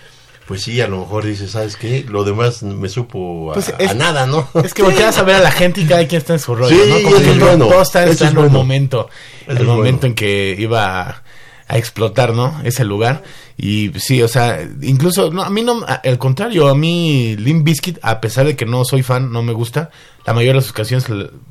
pues 0.48 0.62
sí, 0.62 0.80
a 0.80 0.88
lo 0.88 1.00
mejor 1.00 1.26
dices, 1.26 1.50
¿sabes 1.50 1.76
qué? 1.76 2.06
Lo 2.08 2.24
demás 2.24 2.62
me 2.62 2.88
supo 2.88 3.50
a, 3.50 3.54
Pues 3.54 3.68
a 3.68 3.92
nada, 3.92 4.26
¿no? 4.26 4.48
Es 4.64 4.72
que 4.72 4.82
volteas 4.82 5.18
a 5.18 5.22
ver 5.22 5.36
a 5.36 5.40
la 5.40 5.50
gente 5.50 5.82
y 5.82 5.84
cada 5.84 6.06
quien 6.08 6.20
está 6.22 6.32
en 6.32 6.38
su 6.38 6.54
rollo, 6.54 6.74
Sí, 6.74 6.88
¿no? 6.88 7.02
Como 7.02 7.16
eso 7.16 7.24
que 7.24 7.30
es 7.32 7.38
bueno, 7.38 7.66
todo 7.66 7.82
está 7.82 8.04
eso 8.04 8.24
es 8.24 8.30
el 8.30 8.34
bueno. 8.34 8.50
momento. 8.50 9.10
Eso 9.46 9.60
el 9.60 9.66
momento 9.66 10.00
bueno. 10.00 10.06
en 10.06 10.14
que 10.14 10.56
iba 10.58 11.22
a 11.68 11.76
explotar, 11.78 12.32
¿no? 12.32 12.62
Ese 12.64 12.82
lugar. 12.86 13.22
Y 13.58 13.90
sí, 13.98 14.22
o 14.22 14.28
sea, 14.28 14.66
incluso, 14.80 15.30
no, 15.30 15.42
a 15.42 15.50
mí 15.50 15.60
no, 15.60 15.84
al 15.86 16.18
contrario, 16.18 16.68
a 16.68 16.74
mí 16.74 17.36
Limp 17.36 17.64
Bizkit, 17.64 17.98
a 18.00 18.18
pesar 18.18 18.46
de 18.46 18.56
que 18.56 18.64
no 18.64 18.86
soy 18.86 19.02
fan, 19.02 19.30
no 19.30 19.42
me 19.42 19.52
gusta, 19.52 19.90
la 20.24 20.32
mayoría 20.32 20.52
de 20.54 20.60
las 20.60 20.70
ocasiones, 20.70 21.04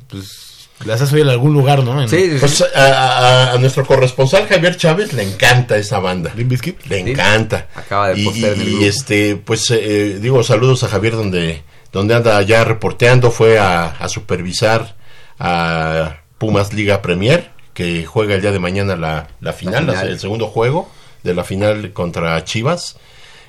pues, 0.08 0.47
las 0.84 1.00
has 1.00 1.12
oído 1.12 1.24
en 1.26 1.30
algún 1.30 1.52
lugar, 1.52 1.82
¿no? 1.82 2.00
En- 2.00 2.08
Sí, 2.08 2.16
sí, 2.26 2.30
sí. 2.32 2.36
Pues 2.40 2.64
a, 2.74 3.48
a- 3.48 3.52
a 3.52 3.58
nuestro 3.58 3.84
corresponsal 3.84 4.46
Javier 4.48 4.76
Chávez 4.76 5.12
le 5.12 5.22
encanta 5.24 5.76
esa 5.76 5.98
banda. 5.98 6.32
Limp 6.36 6.50
Bizkit. 6.50 6.86
Le 6.86 7.02
Sí. 7.04 7.10
encanta. 7.10 7.66
Acaba 7.74 8.08
de 8.08 8.20
y, 8.20 8.24
postear 8.24 8.52
en 8.54 8.60
el 8.60 8.68
y, 8.68 8.70
grupo. 8.72 8.84
este, 8.86 9.36
pues 9.36 9.70
eh, 9.70 10.18
digo, 10.20 10.42
saludos 10.44 10.84
a 10.84 10.88
Javier 10.88 11.14
donde, 11.16 11.62
donde 11.92 12.14
anda 12.14 12.40
ya 12.42 12.64
reporteando, 12.64 13.30
fue 13.30 13.58
a, 13.58 13.86
a 13.86 14.08
supervisar 14.08 14.96
a 15.38 16.18
Pumas 16.38 16.72
Liga 16.72 17.02
Premier, 17.02 17.50
que 17.74 18.04
juega 18.06 18.34
el 18.34 18.40
día 18.42 18.52
de 18.52 18.58
mañana 18.58 18.96
la, 18.96 19.28
la 19.40 19.52
final, 19.52 19.86
la- 19.86 19.92
final. 19.94 20.08
el 20.08 20.18
segundo 20.20 20.46
juego 20.48 20.88
de 21.22 21.34
la 21.34 21.44
final 21.44 21.92
contra 21.92 22.42
Chivas. 22.44 22.96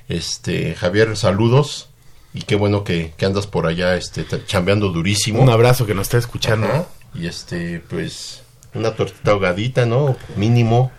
Este, 0.08 0.76
Javier, 0.76 1.16
saludos. 1.18 1.88
Y 2.34 2.44
qué 2.44 2.56
bueno 2.56 2.84
que, 2.84 3.14
que 3.18 3.26
andas 3.26 3.48
por 3.48 3.66
allá 3.66 3.96
este, 3.96 4.26
chambeando 4.46 4.90
durísimo. 4.90 5.42
Un 5.42 5.50
abrazo 5.50 5.86
que 5.88 5.96
nos 5.96 6.04
está 6.08 6.18
escuchando. 6.20 6.68
Ajá. 6.68 6.86
Y 7.14 7.28
este, 7.28 7.82
pues, 7.90 8.44
una 8.74 8.92
tortita 8.96 9.32
ahogadita, 9.32 9.86
¿no? 9.86 10.16
Mínimo. 10.36 10.92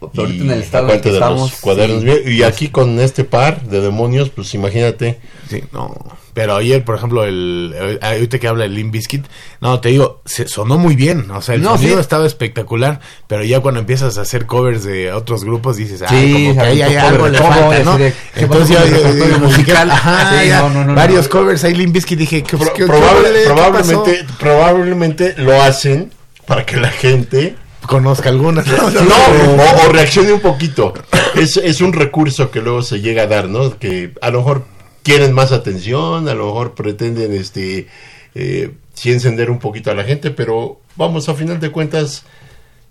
Ahorita 0.00 0.24
Y 0.26 0.40
en 0.42 0.50
el 0.50 0.60
estado 0.62 0.90
en 0.90 1.00
que 1.00 1.08
de 1.08 1.14
estamos, 1.14 1.50
los 1.50 1.60
cuadernos. 1.60 2.02
sí. 2.02 2.30
Y 2.32 2.42
aquí 2.42 2.68
con 2.68 3.00
este 3.00 3.24
par 3.24 3.62
de 3.62 3.80
demonios, 3.80 4.28
pues 4.30 4.54
imagínate. 4.54 5.18
Sí, 5.48 5.62
no. 5.72 5.94
Pero 6.34 6.56
ayer, 6.56 6.84
por 6.84 6.96
ejemplo, 6.96 7.24
el 7.24 7.72
eh, 7.74 7.98
ahorita 8.02 8.38
que 8.38 8.48
habla 8.48 8.64
el 8.64 8.74
Limp 8.74 8.92
Bizkit, 8.92 9.24
no, 9.60 9.80
te 9.80 9.90
digo, 9.90 10.20
se 10.24 10.48
sonó 10.48 10.76
muy 10.76 10.96
bien, 10.96 11.30
o 11.30 11.40
sea, 11.40 11.54
el 11.54 11.62
No, 11.62 11.76
sonido 11.76 11.94
sí. 11.96 12.00
estaba 12.00 12.26
espectacular, 12.26 13.00
pero 13.26 13.42
ya 13.44 13.60
cuando 13.60 13.80
empiezas 13.80 14.18
a 14.18 14.22
hacer 14.22 14.44
covers 14.46 14.84
de 14.84 15.12
otros 15.12 15.44
grupos 15.44 15.76
dices, 15.76 16.02
ah, 16.02 16.08
Sí, 16.08 16.32
como 16.32 16.54
que 16.54 16.60
ahí 16.66 16.82
hay 16.82 16.96
algo 16.96 17.28
le 17.28 17.38
falta, 17.38 17.78
¿no? 17.84 17.92
así 17.92 18.02
de, 18.02 18.12
¿qué 18.34 18.40
Entonces 18.40 18.76
pasó 18.76 19.28
yo- 19.28 19.38
musical? 19.38 19.90
ajá, 19.90 20.40
Sí, 20.42 20.48
ya, 20.48 20.68
no, 20.68 20.84
no, 20.84 20.94
varios 20.94 21.28
covers 21.28 21.64
ahí 21.64 21.74
Limp 21.74 21.94
Bizkit 21.94 22.18
dije, 22.18 22.42
¿qué, 22.42 22.56
Pro- 22.56 22.72
qué- 22.74 22.86
probable- 22.86 23.32
qué 23.32 23.44
probablemente, 23.46 24.26
probablemente 24.38 25.34
lo 25.38 25.62
hacen 25.62 26.12
para 26.46 26.66
que 26.66 26.76
la 26.76 26.90
gente 26.90 27.54
pasó? 27.80 27.88
conozca 27.88 28.28
algunas. 28.28 28.66
no, 28.66 28.74
o, 28.74 29.86
o 29.88 29.92
reaccione 29.92 30.32
un 30.32 30.40
poquito. 30.40 30.92
Es, 31.36 31.56
es 31.56 31.80
un 31.80 31.92
recurso 31.92 32.50
que 32.50 32.60
luego 32.60 32.82
se 32.82 33.00
llega 33.00 33.22
a 33.22 33.26
dar, 33.26 33.48
¿no? 33.48 33.78
Que 33.78 34.12
a 34.20 34.30
lo 34.30 34.38
mejor 34.38 34.64
quieren 35.06 35.32
más 35.32 35.52
atención, 35.52 36.28
a 36.28 36.34
lo 36.34 36.46
mejor 36.46 36.74
pretenden, 36.74 37.32
este, 37.32 37.86
eh, 38.34 38.72
sí 38.92 39.12
encender 39.12 39.52
un 39.52 39.60
poquito 39.60 39.92
a 39.92 39.94
la 39.94 40.02
gente, 40.02 40.32
pero 40.32 40.80
vamos, 40.96 41.28
a 41.28 41.34
final 41.34 41.60
de 41.60 41.70
cuentas, 41.70 42.24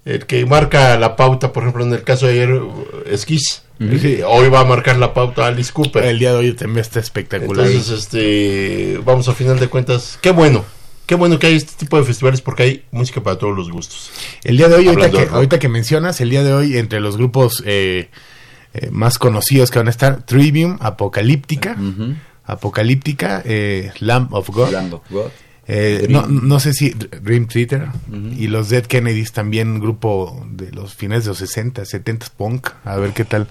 el 0.05 0.25
que 0.25 0.45
marca 0.45 0.97
la 0.97 1.17
pauta, 1.17 1.51
por 1.51 1.63
ejemplo, 1.63 1.83
en 1.83 1.91
el 1.91 2.03
caso 2.03 2.27
de 2.27 2.31
ayer, 2.31 2.61
es 3.07 3.25
Kiss. 3.25 3.63
Eh, 3.81 4.23
Hoy 4.25 4.47
va 4.47 4.61
a 4.61 4.63
marcar 4.63 4.95
la 4.97 5.13
pauta 5.13 5.45
Alice 5.45 5.73
Cooper. 5.73 6.05
El 6.05 6.17
día 6.17 6.31
de 6.31 6.37
hoy 6.37 6.53
también 6.53 6.79
está 6.79 7.01
espectacular. 7.01 7.65
Entonces, 7.65 7.99
este, 7.99 8.97
vamos 9.03 9.27
a 9.27 9.33
final 9.33 9.59
de 9.59 9.67
cuentas, 9.67 10.17
qué 10.21 10.31
bueno. 10.31 10.63
Qué 11.05 11.15
bueno 11.15 11.37
que 11.37 11.47
hay 11.47 11.55
este 11.55 11.73
tipo 11.75 11.97
de 11.97 12.05
festivales 12.05 12.39
porque 12.39 12.63
hay 12.63 12.83
música 12.91 13.21
para 13.21 13.37
todos 13.37 13.57
los 13.57 13.69
gustos. 13.69 14.09
El 14.45 14.55
día 14.55 14.69
de 14.69 14.75
hoy, 14.75 14.87
ahorita 14.87 15.11
que, 15.11 15.27
ahorita 15.29 15.59
que 15.59 15.67
mencionas, 15.67 16.21
el 16.21 16.29
día 16.29 16.45
de 16.45 16.53
hoy, 16.53 16.77
entre 16.77 17.01
los 17.01 17.17
grupos 17.17 17.61
eh, 17.65 18.07
eh, 18.75 18.89
más 18.91 19.17
conocidos 19.17 19.71
que 19.71 19.79
van 19.79 19.87
a 19.87 19.91
estar, 19.91 20.23
Trivium, 20.23 20.77
Apocalíptica. 20.81 21.77
Apocalíptica, 22.43 23.41
eh, 23.45 23.91
Lamb 23.99 24.33
of 24.33 24.49
God. 24.49 24.71
Land 24.71 24.93
of 24.93 25.01
God. 25.09 25.31
Eh, 25.67 26.05
no, 26.09 26.27
no 26.27 26.59
sé 26.59 26.73
si 26.73 26.91
Dream 26.91 27.47
Theater 27.47 27.87
y 28.37 28.47
los 28.47 28.69
Dead 28.69 28.83
Kennedys 28.83 29.31
también 29.31 29.79
grupo 29.79 30.45
de 30.51 30.71
los 30.71 30.93
fines 30.93 31.23
de 31.23 31.29
los 31.29 31.39
60, 31.39 31.83
70 31.85 32.27
punk, 32.37 32.69
a 32.85 32.97
ver 32.97 33.13
qué 33.13 33.25
tal, 33.25 33.47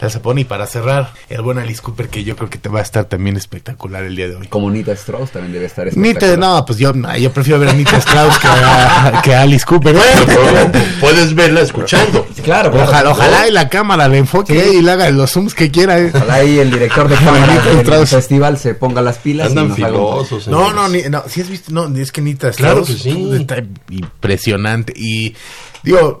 tal 0.00 0.10
se 0.10 0.18
pone 0.18 0.40
y 0.40 0.44
para 0.44 0.66
cerrar 0.66 1.12
el 1.28 1.40
buen 1.42 1.58
Alice 1.58 1.80
Cooper 1.80 2.08
que 2.08 2.24
yo 2.24 2.34
creo 2.36 2.50
que 2.50 2.58
te 2.58 2.68
va 2.68 2.80
a 2.80 2.82
estar 2.82 3.04
también 3.04 3.36
espectacular 3.36 4.02
el 4.02 4.16
día 4.16 4.28
de 4.28 4.34
hoy. 4.36 4.48
Como 4.48 4.70
Nita 4.70 4.90
Strauss 4.92 5.30
también 5.30 5.52
debe 5.52 5.66
estar 5.66 5.84
Nita, 5.86 6.08
espectacular. 6.08 6.38
no, 6.40 6.66
pues 6.66 6.78
yo, 6.80 6.92
yo 7.18 7.32
prefiero 7.32 7.60
ver 7.60 7.68
a 7.68 7.72
Nita 7.74 7.96
Strauss 7.98 8.38
que 8.38 8.48
a, 8.48 9.22
que 9.22 9.32
a 9.34 9.42
Alice 9.42 9.64
Cooper. 9.64 9.94
Bueno, 9.94 10.72
puedes 11.00 11.32
verla 11.32 11.60
escuchando. 11.60 12.26
Claro, 12.42 12.72
claro. 12.72 12.88
Ojalá, 12.88 13.10
ojalá 13.10 13.46
y 13.48 13.52
la 13.52 13.68
cámara 13.68 14.08
le 14.08 14.18
enfoque 14.18 14.58
eh, 14.58 14.72
y 14.74 14.82
le 14.82 14.90
haga 14.90 15.08
los 15.10 15.30
zooms 15.30 15.54
que 15.54 15.70
quiera. 15.70 16.00
eh. 16.00 16.10
Ojalá 16.12 16.34
ahí 16.34 16.58
el 16.58 16.72
director 16.72 17.08
de 17.08 17.14
cámara 17.14 17.46
Nita 17.46 17.94
del 17.98 18.06
festival 18.08 18.58
se 18.58 18.74
ponga 18.74 19.00
las 19.00 19.18
pilas. 19.18 19.52
y 19.54 19.58
haga 19.82 19.92
un-. 19.96 20.16
No, 20.16 20.24
señores. 20.24 20.74
no, 20.74 20.88
ni, 20.88 21.02
no, 21.02 21.22
si 21.28 21.40
has 21.40 21.51
visto, 21.52 21.72
no, 21.72 21.96
es 21.96 22.10
que 22.12 22.20
Claro 22.56 22.84
que 22.84 22.94
sí. 22.94 23.30
está 23.40 23.62
impresionante 23.90 24.92
y 24.96 25.34
digo, 25.82 26.20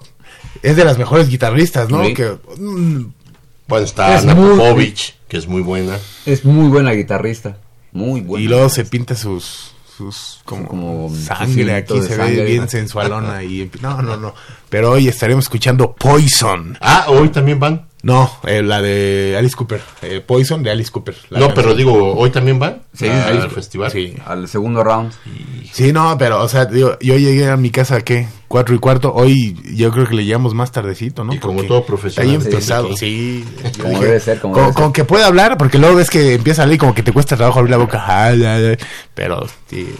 es 0.62 0.76
de 0.76 0.84
las 0.84 0.98
mejores 0.98 1.28
guitarristas, 1.28 1.88
¿no? 1.90 2.04
Sí. 2.04 2.14
Que 2.14 2.36
mm, 2.58 3.04
Bueno, 3.68 3.84
está 3.84 4.16
Es 4.16 4.22
Ana 4.22 4.34
muy- 4.34 4.56
Popovich, 4.56 5.14
que 5.28 5.36
es 5.38 5.46
muy 5.46 5.62
buena. 5.62 5.98
Es 6.26 6.44
muy 6.44 6.68
buena 6.68 6.92
guitarrista. 6.92 7.58
Muy 7.92 8.20
buena. 8.22 8.44
y 8.44 8.48
luego 8.48 8.68
se 8.70 8.84
pinta 8.86 9.14
sus 9.14 9.72
sus 9.98 10.40
como, 10.46 10.66
Como 10.68 11.14
sangre 11.14 11.74
aquí 11.74 12.00
se 12.00 12.16
sangre. 12.16 12.36
ve 12.36 12.44
bien 12.46 12.66
sensualona 12.70 13.42
y 13.44 13.70
no, 13.82 14.00
no, 14.00 14.16
no. 14.16 14.34
Pero 14.70 14.92
hoy 14.92 15.08
estaremos 15.08 15.44
escuchando 15.44 15.92
Poison. 15.94 16.78
Ah, 16.80 17.04
hoy 17.08 17.28
también 17.28 17.60
van. 17.60 17.86
No, 18.02 18.28
eh, 18.46 18.62
la 18.64 18.82
de 18.82 19.36
Alice 19.38 19.54
Cooper, 19.54 19.80
eh, 20.02 20.20
Poison 20.26 20.60
de 20.64 20.72
Alice 20.72 20.90
Cooper. 20.90 21.14
la 21.30 21.38
no, 21.38 21.54
pero 21.54 21.72
digo, 21.74 22.14
hoy 22.16 22.30
también 22.30 22.58
van. 22.58 22.82
Sí, 22.92 23.06
al 23.08 23.38
Alice- 23.38 23.48
festival. 23.50 23.92
Sí. 23.92 24.14
Al 24.26 24.48
segundo 24.48 24.82
round. 24.82 25.12
Sí, 25.72 25.92
no, 25.92 26.18
pero, 26.18 26.42
o 26.42 26.48
sea, 26.48 26.64
digo, 26.64 26.98
yo 27.00 27.16
llegué 27.16 27.48
a 27.48 27.56
mi 27.56 27.70
casa, 27.70 28.00
¿qué? 28.00 28.26
Cuatro 28.48 28.74
y 28.74 28.78
cuarto. 28.80 29.14
Hoy 29.14 29.56
yo 29.76 29.90
creo 29.92 30.08
que 30.08 30.16
le 30.16 30.24
llegamos 30.24 30.52
más 30.52 30.72
tardecito, 30.72 31.22
¿no? 31.22 31.32
Y 31.32 31.38
como 31.38 31.62
todo 31.62 31.86
profesional, 31.86 32.42
Está 32.42 32.80
bien 32.82 32.96
sí, 32.96 33.44
sí. 33.70 33.72
Como 33.80 34.00
debe 34.00 34.18
ser, 34.18 34.40
como 34.40 34.54
con, 34.54 34.62
debe 34.64 34.72
ser. 34.74 34.82
con 34.82 34.92
que 34.92 35.04
pueda 35.04 35.26
hablar, 35.28 35.56
porque 35.56 35.78
luego 35.78 35.94
ves 35.96 36.10
que 36.10 36.34
empieza 36.34 36.64
a 36.64 36.66
leer 36.66 36.80
como 36.80 36.94
que 36.94 37.04
te 37.04 37.12
cuesta 37.12 37.36
trabajo 37.36 37.60
abrir 37.60 37.70
la 37.70 37.76
boca. 37.78 38.04
Pero, 39.14 39.46
sí, 39.70 39.94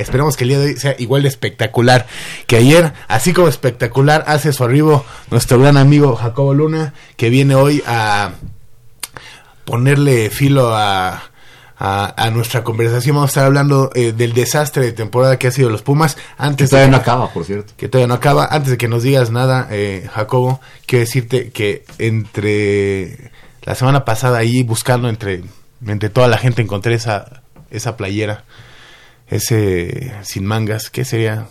esperemos 0.00 0.36
que 0.36 0.44
el 0.44 0.50
día 0.50 0.58
de 0.58 0.66
hoy 0.66 0.76
sea 0.76 0.94
igual 0.98 1.22
de 1.22 1.28
espectacular 1.28 2.06
que 2.46 2.56
ayer. 2.56 2.92
Así 3.08 3.32
como 3.32 3.48
espectacular 3.48 4.24
hace 4.26 4.52
su 4.52 4.64
arribo 4.64 5.04
nuestro 5.30 5.58
gran 5.60 5.76
amigo 5.76 6.16
Jacobo 6.16 6.54
Luna, 6.54 6.94
que 7.16 7.30
viene 7.30 7.54
hoy 7.54 7.82
a 7.86 8.32
ponerle 9.64 10.30
filo 10.30 10.74
a, 10.74 11.30
a, 11.78 12.14
a 12.24 12.30
nuestra 12.30 12.64
conversación. 12.64 13.16
Vamos 13.16 13.28
a 13.28 13.32
estar 13.32 13.44
hablando 13.44 13.90
eh, 13.94 14.12
del 14.12 14.32
desastre 14.32 14.82
de 14.84 14.92
temporada 14.92 15.38
que 15.38 15.48
ha 15.48 15.50
sido 15.50 15.70
los 15.70 15.82
Pumas. 15.82 16.16
Antes 16.38 16.68
de 16.70 16.76
Todavía 16.76 16.86
que- 16.86 16.90
no 16.92 16.96
acaba, 17.02 17.32
por 17.32 17.44
cierto. 17.44 17.72
que 17.76 17.88
todavía 17.88 18.08
no 18.08 18.14
acaba. 18.14 18.46
Antes 18.50 18.70
de 18.72 18.78
que 18.78 18.88
nos 18.88 19.02
digas 19.02 19.30
nada, 19.30 19.68
eh, 19.70 20.08
Jacobo, 20.12 20.60
quiero 20.86 21.04
decirte 21.04 21.50
que 21.50 21.84
entre 21.98 23.30
la 23.62 23.74
semana 23.74 24.04
pasada 24.04 24.38
ahí 24.38 24.62
buscando 24.62 25.08
entre, 25.08 25.42
entre 25.86 26.08
toda 26.08 26.28
la 26.28 26.38
gente 26.38 26.62
encontré 26.62 26.94
esa, 26.94 27.42
esa 27.70 27.96
playera, 27.98 28.44
ese 29.30 30.12
sin 30.22 30.44
mangas, 30.46 30.90
¿qué 30.90 31.04
sería? 31.04 31.46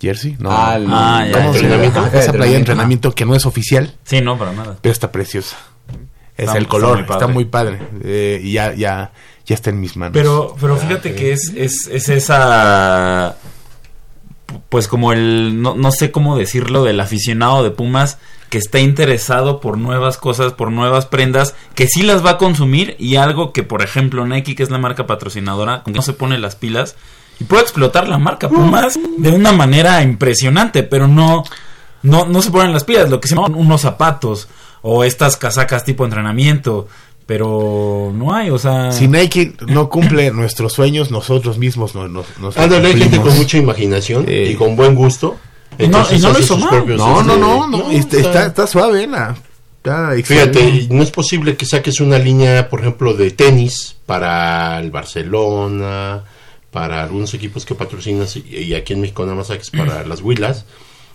¿Jersey? 0.00 0.36
No. 0.40 0.50
Ah, 0.50 0.76
el- 0.76 0.86
Ah, 0.88 1.24
ya. 1.26 1.32
¿Cómo 1.32 1.52
se 1.54 1.62
llama? 1.62 1.74
Entrenamiento. 1.84 2.18
Esa 2.18 2.32
playera 2.32 2.52
de 2.52 2.56
entrenamiento 2.58 3.14
que 3.14 3.24
no 3.24 3.34
es 3.36 3.46
oficial, 3.46 3.94
Sí, 4.04 4.20
no, 4.20 4.36
para 4.38 4.52
nada. 4.52 4.76
pero 4.80 4.92
está 4.92 5.12
preciosa. 5.12 5.56
Es 6.36 6.46
Está- 6.46 6.52
el 6.56 6.62
está 6.64 6.70
color, 6.70 6.96
muy 6.98 7.04
padre. 7.06 7.14
está 7.20 7.26
muy 7.32 7.44
padre. 7.44 7.78
eh, 8.04 8.40
y 8.42 8.52
ya, 8.52 8.74
ya, 8.74 9.12
ya 9.46 9.54
está 9.54 9.70
en 9.70 9.80
mis 9.80 9.96
manos. 9.96 10.12
Pero, 10.14 10.56
pero 10.60 10.76
fíjate 10.76 11.14
que 11.14 11.32
es, 11.32 11.52
es, 11.56 11.88
es 11.92 12.08
esa. 12.08 13.36
Pues 14.68 14.88
como 14.88 15.12
el. 15.12 15.60
No, 15.62 15.74
no 15.76 15.92
sé 15.92 16.10
cómo 16.10 16.36
decirlo, 16.36 16.84
del 16.84 16.98
aficionado 17.00 17.62
de 17.62 17.70
Pumas 17.70 18.18
que 18.52 18.58
está 18.58 18.80
interesado 18.80 19.60
por 19.60 19.78
nuevas 19.78 20.18
cosas, 20.18 20.52
por 20.52 20.70
nuevas 20.70 21.06
prendas, 21.06 21.54
que 21.74 21.86
sí 21.86 22.02
las 22.02 22.22
va 22.22 22.32
a 22.32 22.36
consumir 22.36 22.96
y 22.98 23.16
algo 23.16 23.50
que, 23.50 23.62
por 23.62 23.80
ejemplo, 23.80 24.26
Nike, 24.26 24.54
que 24.54 24.62
es 24.62 24.68
la 24.68 24.76
marca 24.76 25.06
patrocinadora, 25.06 25.82
no 25.86 26.02
se 26.02 26.12
pone 26.12 26.36
las 26.36 26.54
pilas 26.54 26.94
y 27.40 27.44
puede 27.44 27.62
explotar 27.62 28.08
la 28.08 28.18
marca 28.18 28.50
Pumas 28.50 28.98
de 29.16 29.30
una 29.30 29.52
manera 29.52 30.02
impresionante, 30.02 30.82
pero 30.82 31.08
no, 31.08 31.44
no, 32.02 32.26
no 32.26 32.42
se 32.42 32.50
ponen 32.50 32.74
las 32.74 32.84
pilas, 32.84 33.08
lo 33.08 33.22
que 33.22 33.28
se 33.28 33.36
son 33.36 33.54
unos 33.54 33.80
zapatos 33.80 34.48
o 34.82 35.02
estas 35.02 35.38
casacas 35.38 35.86
tipo 35.86 36.04
entrenamiento, 36.04 36.88
pero 37.24 38.12
no 38.14 38.34
hay, 38.34 38.50
o 38.50 38.58
sea... 38.58 38.92
si 38.92 39.08
Nike 39.08 39.54
no 39.66 39.88
cumple 39.88 40.30
nuestros 40.30 40.74
sueños, 40.74 41.10
nosotros 41.10 41.56
mismos 41.56 41.94
nos, 41.94 42.10
nos, 42.10 42.26
nos 42.38 42.54
Ándale, 42.58 42.88
hay 42.88 42.92
gente 42.98 43.16
cumplimos. 43.16 43.28
con 43.28 43.36
mucha 43.38 43.56
imaginación 43.56 44.26
Sí. 44.26 44.34
y 44.34 44.54
con 44.56 44.76
buen 44.76 44.94
gusto. 44.94 45.38
Y 45.78 45.88
no- 45.88 46.06
y 46.12 46.18
no 46.18 46.32
lo 46.32 46.38
hizo 46.38 46.56
mal. 46.56 46.68
propios, 46.70 46.98
No, 46.98 47.22
no, 47.22 47.32
este, 47.32 47.40
no, 47.40 47.66
no, 47.66 47.90
está, 47.90 48.16
está- 48.16 48.18
está, 48.18 48.46
está 48.46 48.66
suave, 48.66 49.06
la, 49.06 49.36
está 49.76 50.12
Fíjate, 50.24 50.86
no 50.90 51.02
es 51.02 51.10
posible 51.10 51.56
que 51.56 51.66
saques 51.66 52.00
una 52.00 52.18
línea, 52.18 52.68
por 52.68 52.80
ejemplo, 52.80 53.14
de 53.14 53.30
tenis 53.30 53.96
para 54.06 54.78
el 54.80 54.90
Barcelona, 54.90 56.24
para 56.70 57.02
algunos 57.02 57.34
equipos 57.34 57.64
que 57.66 57.74
patrocinas 57.74 58.36
y, 58.36 58.74
aquí 58.74 58.92
en 58.94 59.00
México 59.00 59.24
nada 59.24 59.36
más 59.36 59.48
saques 59.48 59.70
para 59.70 60.06
las 60.06 60.20
Huilas 60.22 60.64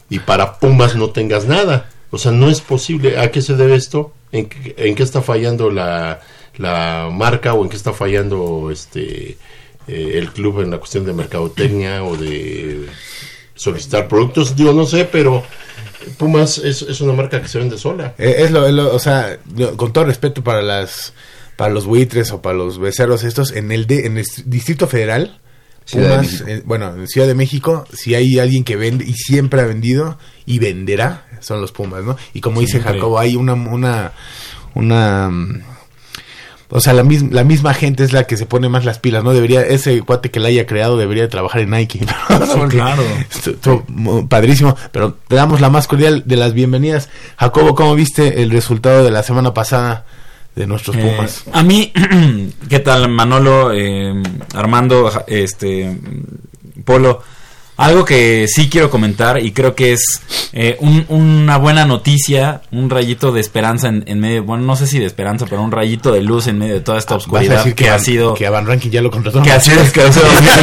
y 0.09 0.19
para 0.19 0.59
Pumas 0.59 0.95
no 0.95 1.09
tengas 1.09 1.45
nada. 1.45 1.89
O 2.11 2.17
sea, 2.17 2.31
no 2.31 2.49
es 2.49 2.61
posible. 2.61 3.19
¿A 3.19 3.31
qué 3.31 3.41
se 3.41 3.55
debe 3.55 3.75
esto? 3.75 4.13
¿En 4.31 4.47
qué, 4.47 4.75
en 4.77 4.95
qué 4.95 5.03
está 5.03 5.21
fallando 5.21 5.69
la, 5.71 6.21
la 6.57 7.09
marca 7.11 7.53
o 7.53 7.63
en 7.63 7.69
qué 7.69 7.75
está 7.75 7.91
fallando 7.93 8.69
este 8.71 9.37
eh, 9.87 10.11
el 10.15 10.31
club 10.31 10.61
en 10.61 10.71
la 10.71 10.77
cuestión 10.77 11.05
de 11.05 11.13
mercadotecnia 11.13 12.03
o 12.03 12.15
de 12.17 12.87
solicitar 13.57 14.07
productos? 14.07 14.55
Digo, 14.55 14.71
no 14.71 14.85
sé, 14.85 15.03
pero 15.05 15.43
Pumas 16.17 16.57
es, 16.59 16.81
es 16.83 17.01
una 17.01 17.11
marca 17.13 17.41
que 17.41 17.47
se 17.49 17.59
vende 17.59 17.77
sola. 17.77 18.15
Eh, 18.17 18.35
es 18.39 18.51
lo, 18.51 18.65
es 18.65 18.73
lo- 18.73 18.95
o 18.95 18.99
sea, 18.99 19.37
lo- 19.57 19.75
con 19.75 19.91
todo 19.91 20.05
respeto 20.05 20.41
para 20.43 20.61
las 20.61 21.13
para 21.57 21.73
los 21.73 21.85
buitres 21.85 22.31
o 22.31 22.41
para 22.41 22.55
los 22.55 22.77
becerros 22.79 23.23
estos 23.23 23.51
en 23.51 23.71
el 23.71 23.87
de, 23.87 24.05
en 24.05 24.17
el 24.19 24.25
Distrito 24.45 24.87
Federal, 24.87 25.39
Pumas, 25.91 26.43
eh, 26.47 26.61
bueno, 26.65 26.93
en 26.95 27.07
Ciudad 27.07 27.25
de 27.27 27.33
México, 27.33 27.85
si 27.93 28.13
hay 28.13 28.37
alguien 28.39 28.63
que 28.63 28.75
vende 28.75 29.05
y 29.05 29.13
siempre 29.13 29.61
ha 29.61 29.65
vendido 29.65 30.19
y 30.45 30.59
venderá, 30.59 31.25
son 31.39 31.59
los 31.61 31.71
Pumas, 31.71 32.03
¿no? 32.03 32.15
Y 32.33 32.41
como 32.41 32.61
dice. 32.61 32.79
Jacobo, 32.79 33.17
hay 33.19 33.35
una 33.35 33.53
una 33.53 34.11
una 34.75 35.31
o 36.69 36.79
sea, 36.81 36.93
la 36.93 37.03
misma, 37.03 37.29
la 37.31 37.43
misma 37.43 37.73
gente 37.73 38.03
es 38.03 38.11
la 38.11 38.25
que 38.25 38.35
se 38.37 38.45
pone 38.45 38.67
más 38.69 38.83
las 38.83 38.99
pilas, 38.99 39.23
¿no? 39.23 39.33
Debería, 39.33 39.61
ese 39.61 40.01
cuate 40.01 40.31
que 40.31 40.39
la 40.39 40.49
haya 40.49 40.65
creado 40.65 40.97
debería 40.97 41.23
de 41.23 41.29
trabajar 41.29 41.61
en 41.61 41.69
Nike. 41.69 42.01
Porque 42.57 42.75
claro. 42.77 43.03
estuvo 43.29 44.27
padrísimo, 44.27 44.75
pero 44.91 45.15
te 45.27 45.35
damos 45.35 45.61
la 45.61 45.69
más 45.69 45.87
cordial 45.87 46.23
de 46.25 46.35
las 46.35 46.53
bienvenidas. 46.53 47.09
Jacobo, 47.37 47.73
¿cómo 47.75 47.95
viste 47.95 48.41
el 48.41 48.51
resultado 48.51 49.03
de 49.03 49.11
la 49.11 49.23
semana 49.23 49.53
pasada 49.53 50.05
de 50.55 50.67
nuestros 50.67 50.95
Eh, 50.97 50.99
Pumas? 51.01 51.43
a 51.53 51.63
mí, 51.63 51.93
¿qué 52.69 52.79
tal 52.79 53.07
Manolo, 53.09 53.71
eh, 53.73 54.13
Armando, 54.53 55.09
este, 55.27 55.97
Polo? 56.83 57.21
Algo 57.77 58.03
que 58.05 58.47
sí 58.47 58.69
quiero 58.69 58.89
comentar 58.89 59.39
y 59.43 59.51
creo 59.51 59.75
que 59.75 59.93
es 59.93 60.01
eh, 60.53 60.77
un- 60.79 61.05
una 61.09 61.57
buena 61.57 61.85
noticia, 61.85 62.61
un 62.71 62.89
rayito 62.89 63.31
de 63.31 63.39
esperanza 63.41 63.87
en, 63.87 64.03
en 64.07 64.19
medio, 64.19 64.43
bueno, 64.43 64.63
no 64.63 64.75
sé 64.75 64.87
si 64.87 64.97
de 64.99 65.05
esperanza, 65.05 65.45
pero 65.47 65.61
un 65.61 65.71
rayito 65.71 66.11
de 66.11 66.21
luz 66.21 66.47
en 66.47 66.57
medio 66.57 66.73
de 66.73 66.79
toda 66.81 66.97
esta 66.97 67.15
oscuridad 67.15 67.57
decir 67.57 67.75
que, 67.75 67.89
ha 67.89 67.99
sido... 67.99 68.33
que 68.33 68.47
a 68.47 68.49
Van 68.49 68.65
Ranking 68.65 68.89
ya 68.89 69.01
lo 69.01 69.11
contrató. 69.11 69.43
que 69.43 69.51
ha 69.51 69.59
sido 69.59 69.81
es 69.83 69.91
que 69.91 70.01
ha 70.01 70.11
sido 70.11 70.25
2019, 70.25 70.61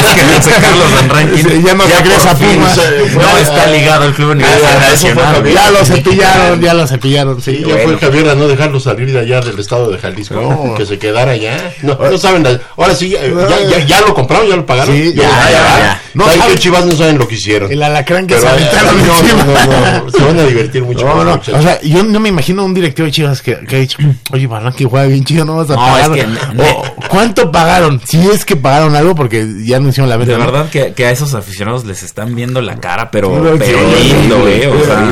es 0.00 0.14
que 0.14 0.34
José 0.34 0.50
Carlos 0.60 0.92
Van 0.94 1.08
Rankin 1.08 1.48
Sí, 1.50 1.62
ya 1.64 1.74
no 1.74 1.84
regresa 1.84 2.30
a 2.30 2.34
por 2.34 2.46
fin 2.46 2.56
Pumas. 2.56 2.74
se- 2.74 3.16
no 3.16 3.36
está 3.38 3.66
ligado 3.68 4.04
al 4.04 4.14
club 4.14 4.30
universitario. 4.32 5.54
Ya 5.54 5.70
lo 5.70 5.84
cepillaron, 5.84 6.60
ya 6.60 6.74
lo 6.74 6.86
cepillaron, 6.86 7.40
sí. 7.42 7.56
Sí, 7.56 7.64
ya 7.66 7.76
fue 7.78 7.96
Javier 7.98 8.28
a 8.28 8.34
no 8.34 8.46
dejarlo 8.48 8.78
salir 8.80 9.10
de 9.12 9.18
allá 9.20 9.40
del 9.40 9.58
estado 9.58 9.90
de 9.90 9.98
Jalisco, 9.98 10.34
No. 10.34 10.74
que 10.74 10.84
se 10.86 10.98
quedara 10.98 11.32
allá. 11.32 11.72
No, 11.82 11.94
no 11.98 12.18
saben, 12.18 12.46
ahora 12.76 12.94
sí, 12.94 13.08
ya, 13.10 13.20
ya, 13.22 13.60
ya- 13.78 13.86
ya 13.86 14.00
lo 14.02 14.14
compraron, 14.14 14.46
ya 14.48 14.56
lo 14.56 14.66
pagaron. 14.66 14.94
Sí, 14.94 15.12
ya, 15.14 15.22
ya, 15.22 15.50
ya. 15.50 16.02
No, 16.14 16.24
No 16.50 16.56
¿Saben 16.56 16.56
saben- 16.56 16.56
que 16.56 16.58
Chivas 16.62 16.86
no 16.86 16.92
saben 16.92 17.18
lo 17.18 17.28
que 17.28 17.34
hicieron? 17.36 17.70
El 17.72 17.82
alacrán 17.82 18.26
que 18.26 18.34
Pero, 18.34 18.46
se 18.46 18.52
aventaron 18.52 18.98
no, 18.98 19.22
no, 19.22 20.04
no, 20.04 20.10
se 20.10 20.24
van 20.24 20.38
a 20.38 20.42
divertir 20.44 20.82
mucho. 20.82 21.06
O 21.52 21.62
sea, 21.62 21.80
yo 21.82 22.02
no 22.02 22.20
me 22.20 22.28
imagino 22.28 22.64
un 22.64 22.74
directivo 22.74 23.06
de 23.06 23.12
Chivas 23.12 23.42
que, 23.42 23.58
que 23.60 23.76
ha 23.76 23.78
dicho, 23.78 23.98
oye, 24.32 24.46
Van 24.46 24.62
Ranking 24.64 24.86
juega 24.86 25.06
bien 25.06 25.24
chido, 25.24 25.44
no 25.44 25.56
vas 25.56 25.70
a 25.70 25.74
No, 25.74 25.80
pagar. 25.80 26.16
es 26.18 26.24
que 26.24 26.26
ne- 26.54 26.62
O, 26.70 26.84
¿Cuánto 27.08 27.50
pagaron? 27.50 28.00
Si 28.04 28.18
es 28.28 28.44
que 28.44 28.56
pagaron 28.56 28.94
algo, 28.96 29.14
porque 29.14 29.46
ya 29.64 29.76
anunciaron 29.78 30.08
la 30.10 30.16
venta. 30.16 30.32
De 30.32 30.38
verdad 30.38 30.68
que, 30.70 30.92
que 30.92 31.06
a 31.06 31.10
esos 31.10 31.34
aficionados 31.34 31.84
les 31.84 32.02
están 32.02 32.34
viendo 32.34 32.60
la 32.60 32.76
cara, 32.80 33.10
pero, 33.10 33.30
pero 33.58 33.78
lindo, 34.02 34.42
horrible, 34.42 34.64
eh. 34.64 34.68
O 34.68 34.84
sea, 34.84 35.08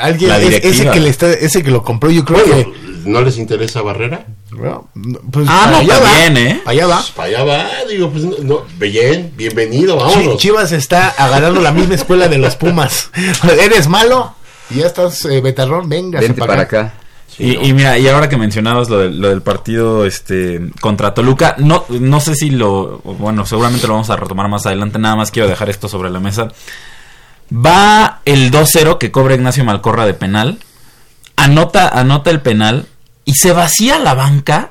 Alguien, 0.00 0.28
La 0.30 0.38
ese 0.38 0.90
que 0.90 1.00
le 1.00 1.08
está, 1.10 1.30
ese 1.32 1.62
que 1.62 1.70
lo 1.70 1.82
compró, 1.82 2.10
yo 2.10 2.24
creo 2.24 2.40
Bueno, 2.46 2.54
que. 2.72 3.08
¿no 3.10 3.20
les 3.22 3.38
interesa 3.38 3.80
Barrera? 3.82 4.26
Bueno, 4.52 4.88
pues, 5.30 5.46
Ah, 5.48 5.68
no, 5.70 5.76
allá 5.78 5.98
va, 5.98 6.10
también, 6.10 6.36
¿eh? 6.46 6.62
Allá 6.66 6.86
va. 6.86 6.96
Pues 6.96 7.10
para 7.12 7.28
allá 7.28 7.44
va, 7.44 7.66
digo, 7.88 8.10
pues 8.10 8.24
no, 8.24 8.62
bien, 8.78 9.32
bienvenido, 9.36 9.96
vámonos. 9.96 10.36
Chivas 10.38 10.72
está 10.72 11.08
agarrando 11.10 11.60
la 11.60 11.72
misma 11.72 11.94
escuela 11.94 12.28
de 12.28 12.38
los 12.38 12.56
Pumas. 12.56 13.10
Eres 13.60 13.88
malo 13.88 14.34
y 14.70 14.76
ya 14.76 14.86
estás 14.86 15.24
eh, 15.24 15.40
betarrón, 15.40 15.88
venga. 15.88 16.20
Vente 16.20 16.40
para 16.40 16.62
acá. 16.62 16.94
Y, 17.38 17.56
y 17.68 17.72
mira, 17.72 17.96
y 17.96 18.06
ahora 18.08 18.28
que 18.28 18.36
mencionabas 18.36 18.90
lo, 18.90 18.98
del- 18.98 19.18
lo 19.20 19.28
del 19.30 19.40
partido 19.40 20.04
este 20.04 20.60
contra 20.80 21.14
Toluca, 21.14 21.54
no, 21.58 21.84
no 21.88 22.20
sé 22.20 22.34
si 22.34 22.50
lo, 22.50 22.98
bueno, 22.98 23.46
seguramente 23.46 23.86
lo 23.86 23.94
vamos 23.94 24.10
a 24.10 24.16
retomar 24.16 24.48
más 24.48 24.66
adelante, 24.66 24.98
nada 24.98 25.16
más 25.16 25.30
quiero 25.30 25.48
dejar 25.48 25.70
esto 25.70 25.88
sobre 25.88 26.10
la 26.10 26.20
mesa. 26.20 26.48
Va 27.52 28.20
el 28.24 28.50
2-0 28.50 28.98
que 28.98 29.10
cobra 29.10 29.34
Ignacio 29.34 29.64
Malcorra 29.64 30.06
de 30.06 30.14
penal, 30.14 30.58
anota, 31.36 31.88
anota 31.88 32.30
el 32.30 32.40
penal 32.42 32.86
y 33.24 33.34
se 33.34 33.52
vacía 33.52 33.98
la 33.98 34.14
banca 34.14 34.70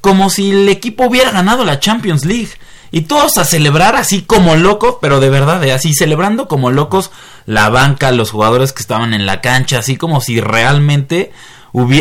como 0.00 0.30
si 0.30 0.50
el 0.50 0.68
equipo 0.68 1.06
hubiera 1.06 1.30
ganado 1.30 1.64
la 1.64 1.80
Champions 1.80 2.24
League. 2.24 2.50
Y 2.92 3.02
todos 3.02 3.38
a 3.38 3.44
celebrar 3.44 3.94
así 3.94 4.22
como 4.22 4.56
locos, 4.56 4.96
pero 5.00 5.20
de 5.20 5.30
verdad, 5.30 5.62
eh, 5.62 5.72
así 5.72 5.94
celebrando 5.94 6.48
como 6.48 6.72
locos 6.72 7.12
la 7.46 7.68
banca, 7.68 8.10
los 8.10 8.30
jugadores 8.30 8.72
que 8.72 8.82
estaban 8.82 9.14
en 9.14 9.26
la 9.26 9.40
cancha, 9.40 9.78
así 9.78 9.96
como 9.96 10.20
si 10.20 10.40
realmente 10.40 11.30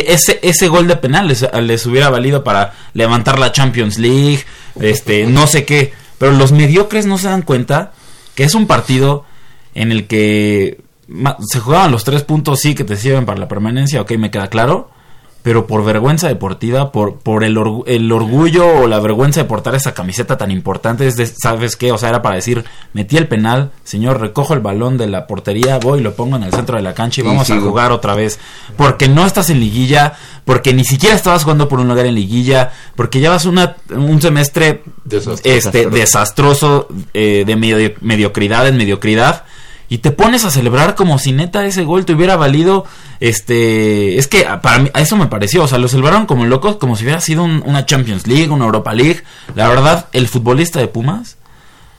ese, 0.08 0.40
ese 0.42 0.68
gol 0.68 0.88
de 0.88 0.96
penal 0.96 1.28
les, 1.28 1.46
les 1.62 1.86
hubiera 1.86 2.10
valido 2.10 2.44
para 2.44 2.74
levantar 2.94 3.38
la 3.38 3.52
Champions 3.52 4.00
League, 4.00 4.46
este, 4.80 5.28
no 5.28 5.46
sé 5.46 5.66
qué. 5.66 5.94
Pero 6.18 6.32
los 6.32 6.52
mediocres 6.52 7.06
no 7.06 7.18
se 7.18 7.28
dan 7.28 7.44
cuenta 7.44 7.94
que 8.34 8.44
es 8.44 8.56
un 8.56 8.66
partido 8.66 9.26
en 9.76 9.92
el 9.92 10.08
que 10.08 10.82
se 11.48 11.60
jugaban 11.60 11.92
los 11.92 12.04
tres 12.04 12.24
puntos, 12.24 12.60
sí, 12.60 12.76
que 12.76 12.84
te 12.84 12.96
sirven 12.96 13.26
para 13.26 13.40
la 13.40 13.48
permanencia, 13.48 14.02
ok, 14.02 14.12
me 14.14 14.32
queda 14.32 14.48
claro. 14.48 14.92
Pero 15.42 15.68
por 15.68 15.86
vergüenza 15.86 16.28
deportiva, 16.28 16.92
por, 16.92 17.20
por 17.20 17.46
el, 17.46 17.58
el 17.88 18.12
orgullo 18.12 18.68
o 18.68 18.88
la 18.88 19.00
vergüenza 19.00 19.40
de 19.42 19.46
portar 19.48 19.74
esa 19.74 19.94
camiseta 19.94 20.38
tan 20.38 20.52
importante, 20.52 21.08
es 21.08 21.16
de, 21.16 21.26
¿sabes 21.28 21.78
qué? 21.78 21.94
O 21.94 21.98
sea, 21.98 22.10
era 22.10 22.22
para 22.22 22.36
decir, 22.36 22.66
metí 22.92 23.16
el 23.16 23.28
penal, 23.30 23.72
señor, 23.86 24.20
recojo 24.20 24.54
el 24.54 24.60
balón 24.60 24.98
de 24.98 25.08
la 25.08 25.28
portería, 25.28 25.80
voy 25.80 26.00
y 26.00 26.04
lo 26.04 26.14
pongo 26.14 26.36
en 26.36 26.44
el 26.44 26.52
centro 26.54 26.76
de 26.76 26.82
la 26.84 26.94
cancha 26.94 27.22
y 27.22 27.24
vamos 27.24 27.50
a 27.50 27.56
jugar 27.70 27.92
otra 27.94 28.16
vez. 28.16 28.38
Porque 28.76 29.08
no 29.08 29.26
estás 29.26 29.50
en 29.50 29.62
liguilla, 29.62 30.14
porque 30.44 30.74
ni 30.74 30.84
siquiera 30.84 31.16
estabas 31.16 31.44
jugando 31.44 31.70
por 31.70 31.80
un 31.80 31.88
lugar 31.88 32.06
en 32.06 32.16
liguilla, 32.16 32.72
porque 32.98 33.22
llevas 33.22 33.46
una, 33.46 33.78
un 33.96 34.22
semestre 34.22 34.84
Desastroso. 35.06 35.42
este, 35.46 35.86
desastroso, 35.90 36.88
eh, 37.14 37.44
de 37.48 37.56
medio- 37.56 37.94
mediocridad 38.02 38.68
en 38.68 38.76
mediocridad. 38.76 39.44
Y 39.90 39.98
te 40.00 40.12
pones 40.12 40.46
a 40.46 40.52
celebrar 40.52 40.94
como 40.96 41.18
si 41.18 41.32
neta 41.32 41.66
ese 41.66 41.84
gol 41.84 42.06
te 42.06 42.14
hubiera 42.14 42.36
valido, 42.36 42.86
este, 43.20 44.18
es 44.20 44.28
que 44.28 44.46
a- 44.46 44.62
para 44.62 44.80
mí, 44.80 44.90
a 44.94 45.02
eso 45.02 45.16
me 45.18 45.28
pareció, 45.28 45.64
o 45.64 45.68
sea, 45.68 45.78
lo 45.80 45.88
celebraron 45.88 46.26
como 46.28 46.46
locos, 46.46 46.76
como 46.76 46.96
si 46.96 47.04
hubiera 47.04 47.22
sido 47.22 47.44
un- 47.44 47.64
una 47.66 47.86
Champions 47.86 48.28
League, 48.28 48.50
una 48.50 48.66
Europa 48.66 48.94
League. 48.94 49.24
La 49.56 49.68
verdad, 49.68 50.08
el 50.14 50.28
futbolista 50.28 50.80
de 50.80 50.88
Pumas, 50.88 51.38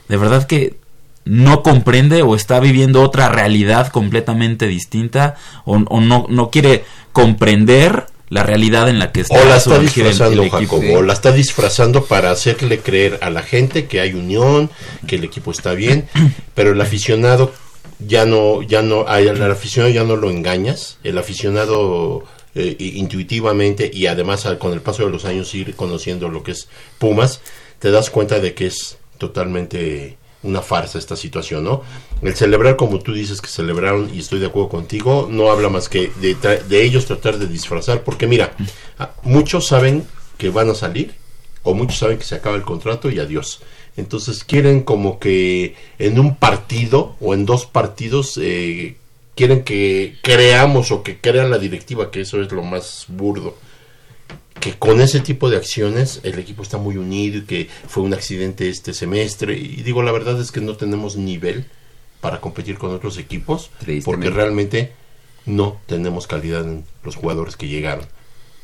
de 0.07 0.17
verdad 0.17 0.45
que 0.47 0.77
no 1.25 1.61
comprende 1.63 2.21
o 2.23 2.35
está 2.35 2.59
viviendo 2.59 3.01
otra 3.03 3.29
realidad 3.29 3.87
completamente 3.89 4.67
distinta 4.67 5.35
o, 5.65 5.75
o 5.77 6.01
no, 6.01 6.25
no 6.29 6.49
quiere 6.49 6.83
comprender 7.11 8.07
la 8.29 8.43
realidad 8.43 8.87
en 8.87 8.97
la 8.99 9.11
que 9.11 9.21
está, 9.21 9.35
O 9.35 9.43
la 9.45 9.57
está 9.57 9.75
el- 9.75 9.81
disfrazando, 9.81 10.43
el 10.43 10.49
o 10.95 11.01
la 11.01 11.13
está 11.13 11.31
disfrazando 11.33 12.05
para 12.05 12.31
hacerle 12.31 12.79
creer 12.79 13.19
a 13.21 13.29
la 13.29 13.41
gente 13.43 13.85
que 13.87 13.99
hay 13.99 14.13
unión, 14.13 14.69
que 15.05 15.17
el 15.17 15.23
equipo 15.25 15.51
está 15.51 15.73
bien, 15.73 16.07
pero 16.55 16.71
el 16.71 16.79
aficionado 16.81 17.51
ya 18.07 18.25
no, 18.25 18.61
ya 18.61 18.81
no, 18.81 19.07
al 19.07 19.51
aficionado 19.51 19.93
ya 19.93 20.03
no 20.03 20.15
lo 20.15 20.29
engañas, 20.29 20.97
el 21.03 21.17
aficionado 21.17 22.23
eh, 22.55 22.75
intuitivamente 22.79 23.89
y 23.93 24.07
además 24.07 24.47
con 24.59 24.73
el 24.73 24.81
paso 24.81 25.05
de 25.05 25.11
los 25.11 25.25
años 25.25 25.53
ir 25.55 25.75
conociendo 25.75 26.29
lo 26.29 26.43
que 26.43 26.51
es 26.51 26.67
Pumas, 26.97 27.41
te 27.79 27.91
das 27.91 28.09
cuenta 28.09 28.39
de 28.39 28.53
que 28.53 28.67
es 28.67 28.97
totalmente 29.17 30.17
una 30.43 30.61
farsa 30.61 30.97
esta 30.97 31.15
situación, 31.15 31.63
¿no? 31.63 31.83
El 32.21 32.35
celebrar 32.35 32.75
como 32.75 32.99
tú 32.99 33.13
dices 33.13 33.41
que 33.41 33.47
celebraron, 33.47 34.09
y 34.13 34.19
estoy 34.19 34.39
de 34.39 34.47
acuerdo 34.47 34.69
contigo, 34.69 35.27
no 35.29 35.51
habla 35.51 35.69
más 35.69 35.87
que 35.87 36.11
de, 36.19 36.35
de 36.35 36.83
ellos 36.83 37.05
tratar 37.05 37.37
de 37.37 37.47
disfrazar, 37.47 38.03
porque 38.03 38.25
mira, 38.25 38.55
muchos 39.23 39.67
saben 39.67 40.07
que 40.37 40.49
van 40.49 40.69
a 40.69 40.75
salir, 40.75 41.13
o 41.63 41.75
muchos 41.75 41.99
saben 41.99 42.17
que 42.17 42.23
se 42.23 42.35
acaba 42.35 42.55
el 42.55 42.63
contrato 42.63 43.09
y 43.09 43.19
adiós. 43.19 43.61
Entonces 43.97 44.43
quieren 44.43 44.81
como 44.81 45.19
que 45.19 45.75
en 45.99 46.19
un 46.19 46.35
partido 46.35 47.15
o 47.19 47.33
en 47.33 47.45
dos 47.45 47.65
partidos 47.65 48.39
eh, 48.41 48.95
quieren 49.35 49.63
que 49.63 50.15
creamos 50.21 50.91
o 50.91 51.03
que 51.03 51.19
crean 51.19 51.51
la 51.51 51.59
directiva, 51.59 52.11
que 52.11 52.21
eso 52.21 52.41
es 52.41 52.51
lo 52.51 52.63
más 52.63 53.05
burdo. 53.09 53.57
Que 54.59 54.77
con 54.77 55.01
ese 55.01 55.19
tipo 55.19 55.49
de 55.49 55.57
acciones 55.57 56.19
el 56.23 56.37
equipo 56.37 56.61
está 56.61 56.77
muy 56.77 56.95
unido 56.97 57.39
y 57.39 57.45
que 57.45 57.69
fue 57.87 58.03
un 58.03 58.13
accidente 58.13 58.69
este 58.69 58.93
semestre. 58.93 59.57
Y 59.57 59.81
digo 59.81 60.03
la 60.03 60.11
verdad 60.11 60.39
es 60.39 60.51
que 60.51 60.61
no 60.61 60.77
tenemos 60.77 61.17
nivel 61.17 61.65
para 62.21 62.39
competir 62.39 62.77
con 62.77 62.93
otros 62.93 63.17
equipos 63.17 63.71
porque 64.05 64.29
realmente 64.29 64.93
no 65.45 65.81
tenemos 65.87 66.27
calidad 66.27 66.63
en 66.63 66.85
los 67.03 67.15
jugadores 67.15 67.57
que 67.57 67.67
llegaron. 67.67 68.05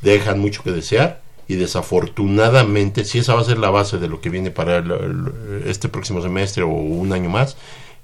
Dejan 0.01 0.39
mucho 0.39 0.63
que 0.63 0.71
desear 0.71 1.21
y 1.47 1.55
desafortunadamente 1.55 3.05
si 3.05 3.19
esa 3.19 3.35
va 3.35 3.41
a 3.41 3.45
ser 3.45 3.57
la 3.57 3.69
base 3.69 3.97
de 3.97 4.07
lo 4.07 4.21
que 4.21 4.29
viene 4.29 4.51
para 4.51 4.77
el- 4.77 4.91
el- 4.91 5.63
este 5.67 5.89
próximo 5.89 6.21
semestre 6.21 6.63
o 6.63 6.67
un 6.67 7.13
año 7.13 7.29
más 7.29 7.57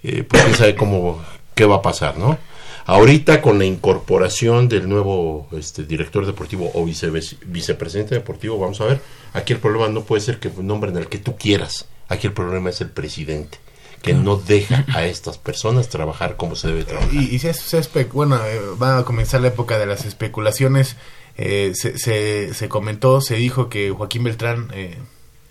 eh, 0.03 0.23
pues 0.27 0.43
quién 0.43 0.55
sabe 0.55 0.75
cómo 0.75 1.21
qué 1.55 1.65
va 1.65 1.75
a 1.77 1.81
pasar 1.81 2.17
no 2.17 2.37
Ahorita 2.85 3.41
con 3.41 3.59
la 3.59 3.63
incorporación 3.63 4.67
del 4.67 4.89
nuevo 4.89 5.47
este, 5.53 5.85
director 5.85 6.25
deportivo 6.25 6.69
o 6.73 6.83
vice- 6.83 7.09
vicepresidente 7.45 8.13
deportivo, 8.13 8.59
vamos 8.59 8.81
a 8.81 8.83
ver, 8.85 8.99
aquí 9.31 9.53
el 9.53 9.59
problema 9.59 9.87
no 9.87 10.03
puede 10.03 10.19
ser 10.21 10.37
que 10.37 10.51
nombren 10.61 10.97
al 10.97 11.07
que 11.07 11.17
tú 11.17 11.37
quieras, 11.37 11.85
aquí 12.09 12.27
el 12.27 12.33
problema 12.33 12.71
es 12.71 12.81
el 12.81 12.89
presidente, 12.89 13.57
que 14.01 14.13
no 14.13 14.35
deja 14.35 14.83
a 14.93 15.05
estas 15.05 15.37
personas 15.37 15.87
trabajar 15.87 16.35
como 16.35 16.57
se 16.57 16.67
debe 16.67 16.83
trabajar. 16.83 17.13
Y, 17.13 17.33
y 17.33 17.39
se, 17.39 17.53
se 17.53 18.03
bueno, 18.11 18.35
eh, 18.45 18.59
va 18.81 18.97
a 18.97 19.05
comenzar 19.05 19.39
la 19.39 19.47
época 19.47 19.77
de 19.79 19.85
las 19.85 20.03
especulaciones. 20.03 20.97
Eh, 21.37 21.71
se, 21.75 21.97
se, 21.97 22.53
se 22.53 22.69
comentó, 22.69 23.19
se 23.21 23.35
dijo 23.35 23.69
que 23.69 23.89
Joaquín 23.91 24.23
Beltrán 24.23 24.67
eh, 24.73 24.97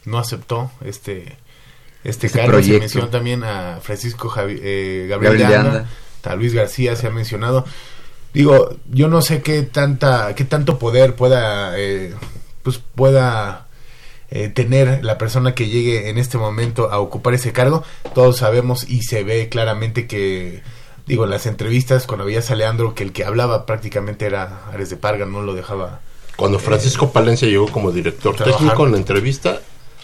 no 0.05 0.19
aceptó 0.19 0.71
este 0.85 1.37
este 2.05 2.27
Este 2.27 2.41
cargo. 2.41 2.63
Se 2.63 2.79
mencionó 2.79 3.09
también 3.09 3.45
a 3.45 3.79
Francisco 3.83 4.29
Javi- 4.29 4.61
eh, 4.63 5.07
Gabriel, 5.09 5.39
Gabriel 5.39 5.39
de 5.39 5.49
de 5.49 5.55
Anda, 5.57 5.71
Anda. 5.81 5.91
hasta 6.17 6.37
Luis 6.37 6.55
García 6.55 6.97
se 6.97 7.07
ha 7.07 7.11
mencionado. 7.11 7.65
Digo, 8.35 8.77
yo 8.91 9.09
no 9.09 9.21
sé 9.23 9.43
qué 9.43 9.63
tanta, 9.63 10.35
qué 10.35 10.45
tanto 10.45 10.79
poder 10.79 11.15
pueda, 11.17 11.79
eh, 11.79 12.15
pues 12.63 12.79
pueda 12.95 13.67
eh, 14.31 14.49
tener 14.49 15.05
la 15.05 15.19
persona 15.19 15.55
que 15.55 15.69
llegue 15.69 16.09
en 16.09 16.17
este 16.17 16.39
momento 16.39 16.91
a 16.91 16.99
ocupar 16.99 17.35
ese 17.35 17.53
cargo. 17.53 17.85
Todos 18.15 18.39
sabemos 18.39 18.89
y 18.89 19.03
se 19.03 19.23
ve 19.23 19.49
claramente 19.51 20.07
que, 20.07 20.63
digo, 21.07 21.25
en 21.25 21.31
las 21.31 21.47
entrevistas 21.47 22.07
cuando 22.07 22.25
veías 22.25 22.51
a 22.51 22.55
Leandro 22.57 22.95
que 22.95 23.03
el 23.05 23.13
que 23.13 23.25
hablaba 23.25 23.67
prácticamente 23.67 24.27
era 24.27 24.67
Ares 24.73 24.91
de 24.91 24.97
Parga, 24.97 25.27
no 25.27 25.43
lo 25.43 25.55
dejaba. 25.55 26.01
Cuando 26.37 26.59
Francisco 26.59 27.13
Palencia 27.13 27.47
llegó 27.49 27.69
como 27.69 27.93
director 27.93 28.35
trabajar. 28.37 28.61
técnico 28.61 28.87
en 28.87 28.93
la 28.93 28.99
entrevista, 28.99 29.61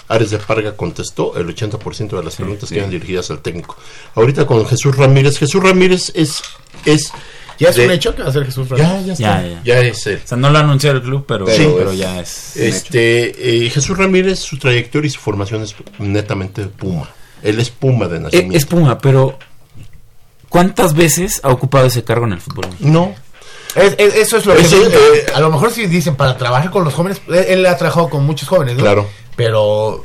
Ares 0.08 0.30
de 0.30 0.38
Parga 0.38 0.72
contestó 0.76 1.36
el 1.36 1.46
80% 1.54 2.16
de 2.16 2.22
las 2.22 2.36
preguntas 2.36 2.68
que 2.70 2.78
eran 2.78 2.90
dirigidas 2.90 3.30
al 3.30 3.40
técnico. 3.40 3.76
Ahorita 4.14 4.46
con 4.46 4.64
Jesús 4.66 4.96
Ramírez, 4.96 5.38
Jesús 5.38 5.62
Ramírez 5.62 6.12
es... 6.14 6.42
es 6.84 7.12
¿Ya 7.58 7.70
es 7.70 7.76
de- 7.76 7.86
un 7.86 7.90
hecho 7.90 8.14
que 8.14 8.22
va 8.22 8.28
a 8.28 8.32
ser 8.32 8.44
Jesús 8.44 8.68
Ramírez? 8.68 9.04
ya 9.06 9.12
está. 9.14 9.42
Ya, 9.42 9.48
ya. 9.48 9.62
Ya 9.64 9.80
es 9.80 10.06
él. 10.06 10.20
O 10.24 10.28
sea, 10.28 10.38
no 10.38 10.48
lo 10.50 10.58
anunció 10.58 10.92
el 10.92 11.02
club, 11.02 11.24
pero, 11.26 11.46
Sí. 11.48 11.68
pero 11.76 11.92
ya 11.92 12.20
es. 12.20 12.56
Este, 12.56 13.64
eh, 13.66 13.68
Jesús 13.70 13.98
Ramírez, 13.98 14.38
su 14.38 14.58
trayectoria 14.58 15.08
y 15.08 15.10
su 15.10 15.18
formación 15.20 15.62
es 15.62 15.74
netamente 15.98 16.66
Puma. 16.66 17.10
Él 17.42 17.58
es 17.58 17.70
Puma 17.70 18.06
de 18.06 18.16
Eh, 18.16 18.20
nacimiento. 18.20 18.56
es 18.56 18.64
Puma, 18.64 18.98
pero 18.98 19.38
¿cuántas 20.48 20.94
veces 20.94 21.40
ha 21.42 21.48
ocupado 21.50 21.86
ese 21.86 22.04
cargo 22.04 22.26
en 22.26 22.32
el 22.34 22.40
fútbol? 22.40 22.66
No, 22.80 23.14
Es- 23.74 23.94
es- 23.98 24.14
eso 24.14 24.36
es 24.38 24.46
lo 24.46 24.54
que... 24.56 24.62
eh, 24.62 25.26
a 25.34 25.40
lo 25.40 25.50
mejor 25.50 25.70
si 25.70 25.86
dicen 25.86 26.16
para 26.16 26.36
trabajar 26.36 26.70
con 26.70 26.84
los 26.84 26.94
jóvenes, 26.94 27.20
él, 27.28 27.34
él 27.48 27.66
ha 27.66 27.76
trabajado 27.76 28.08
con 28.08 28.24
muchos 28.24 28.48
jóvenes, 28.48 28.74
¿no? 28.76 28.82
Claro. 28.82 29.06
Pero... 29.36 30.04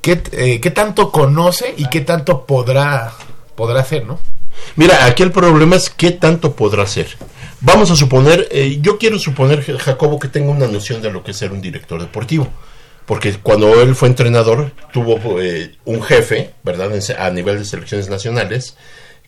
¿qué, 0.00 0.22
eh, 0.32 0.60
¿Qué 0.60 0.70
tanto 0.70 1.10
conoce 1.10 1.74
y 1.76 1.88
qué 1.88 2.00
tanto 2.00 2.46
podrá, 2.46 3.12
podrá 3.56 3.80
hacer, 3.80 4.04
no? 4.06 4.20
Mira, 4.76 5.04
aquí 5.04 5.22
el 5.22 5.32
problema 5.32 5.76
es 5.76 5.90
qué 5.90 6.12
tanto 6.12 6.54
podrá 6.54 6.84
hacer. 6.84 7.08
Vamos 7.60 7.90
a 7.90 7.96
suponer, 7.96 8.46
eh, 8.50 8.78
yo 8.80 8.98
quiero 8.98 9.18
suponer, 9.18 9.62
Ja- 9.64 9.78
Jacobo, 9.78 10.18
que 10.18 10.28
tenga 10.28 10.50
una 10.50 10.66
noción 10.66 11.02
de 11.02 11.10
lo 11.10 11.24
que 11.24 11.32
es 11.32 11.36
ser 11.36 11.52
un 11.52 11.60
director 11.60 12.00
deportivo. 12.00 12.48
Porque 13.06 13.34
cuando 13.38 13.80
él 13.82 13.94
fue 13.94 14.08
entrenador, 14.08 14.72
tuvo 14.92 15.40
eh, 15.40 15.76
un 15.84 16.02
jefe, 16.02 16.54
¿verdad? 16.64 16.90
A 17.18 17.30
nivel 17.30 17.58
de 17.58 17.64
selecciones 17.64 18.08
nacionales, 18.08 18.76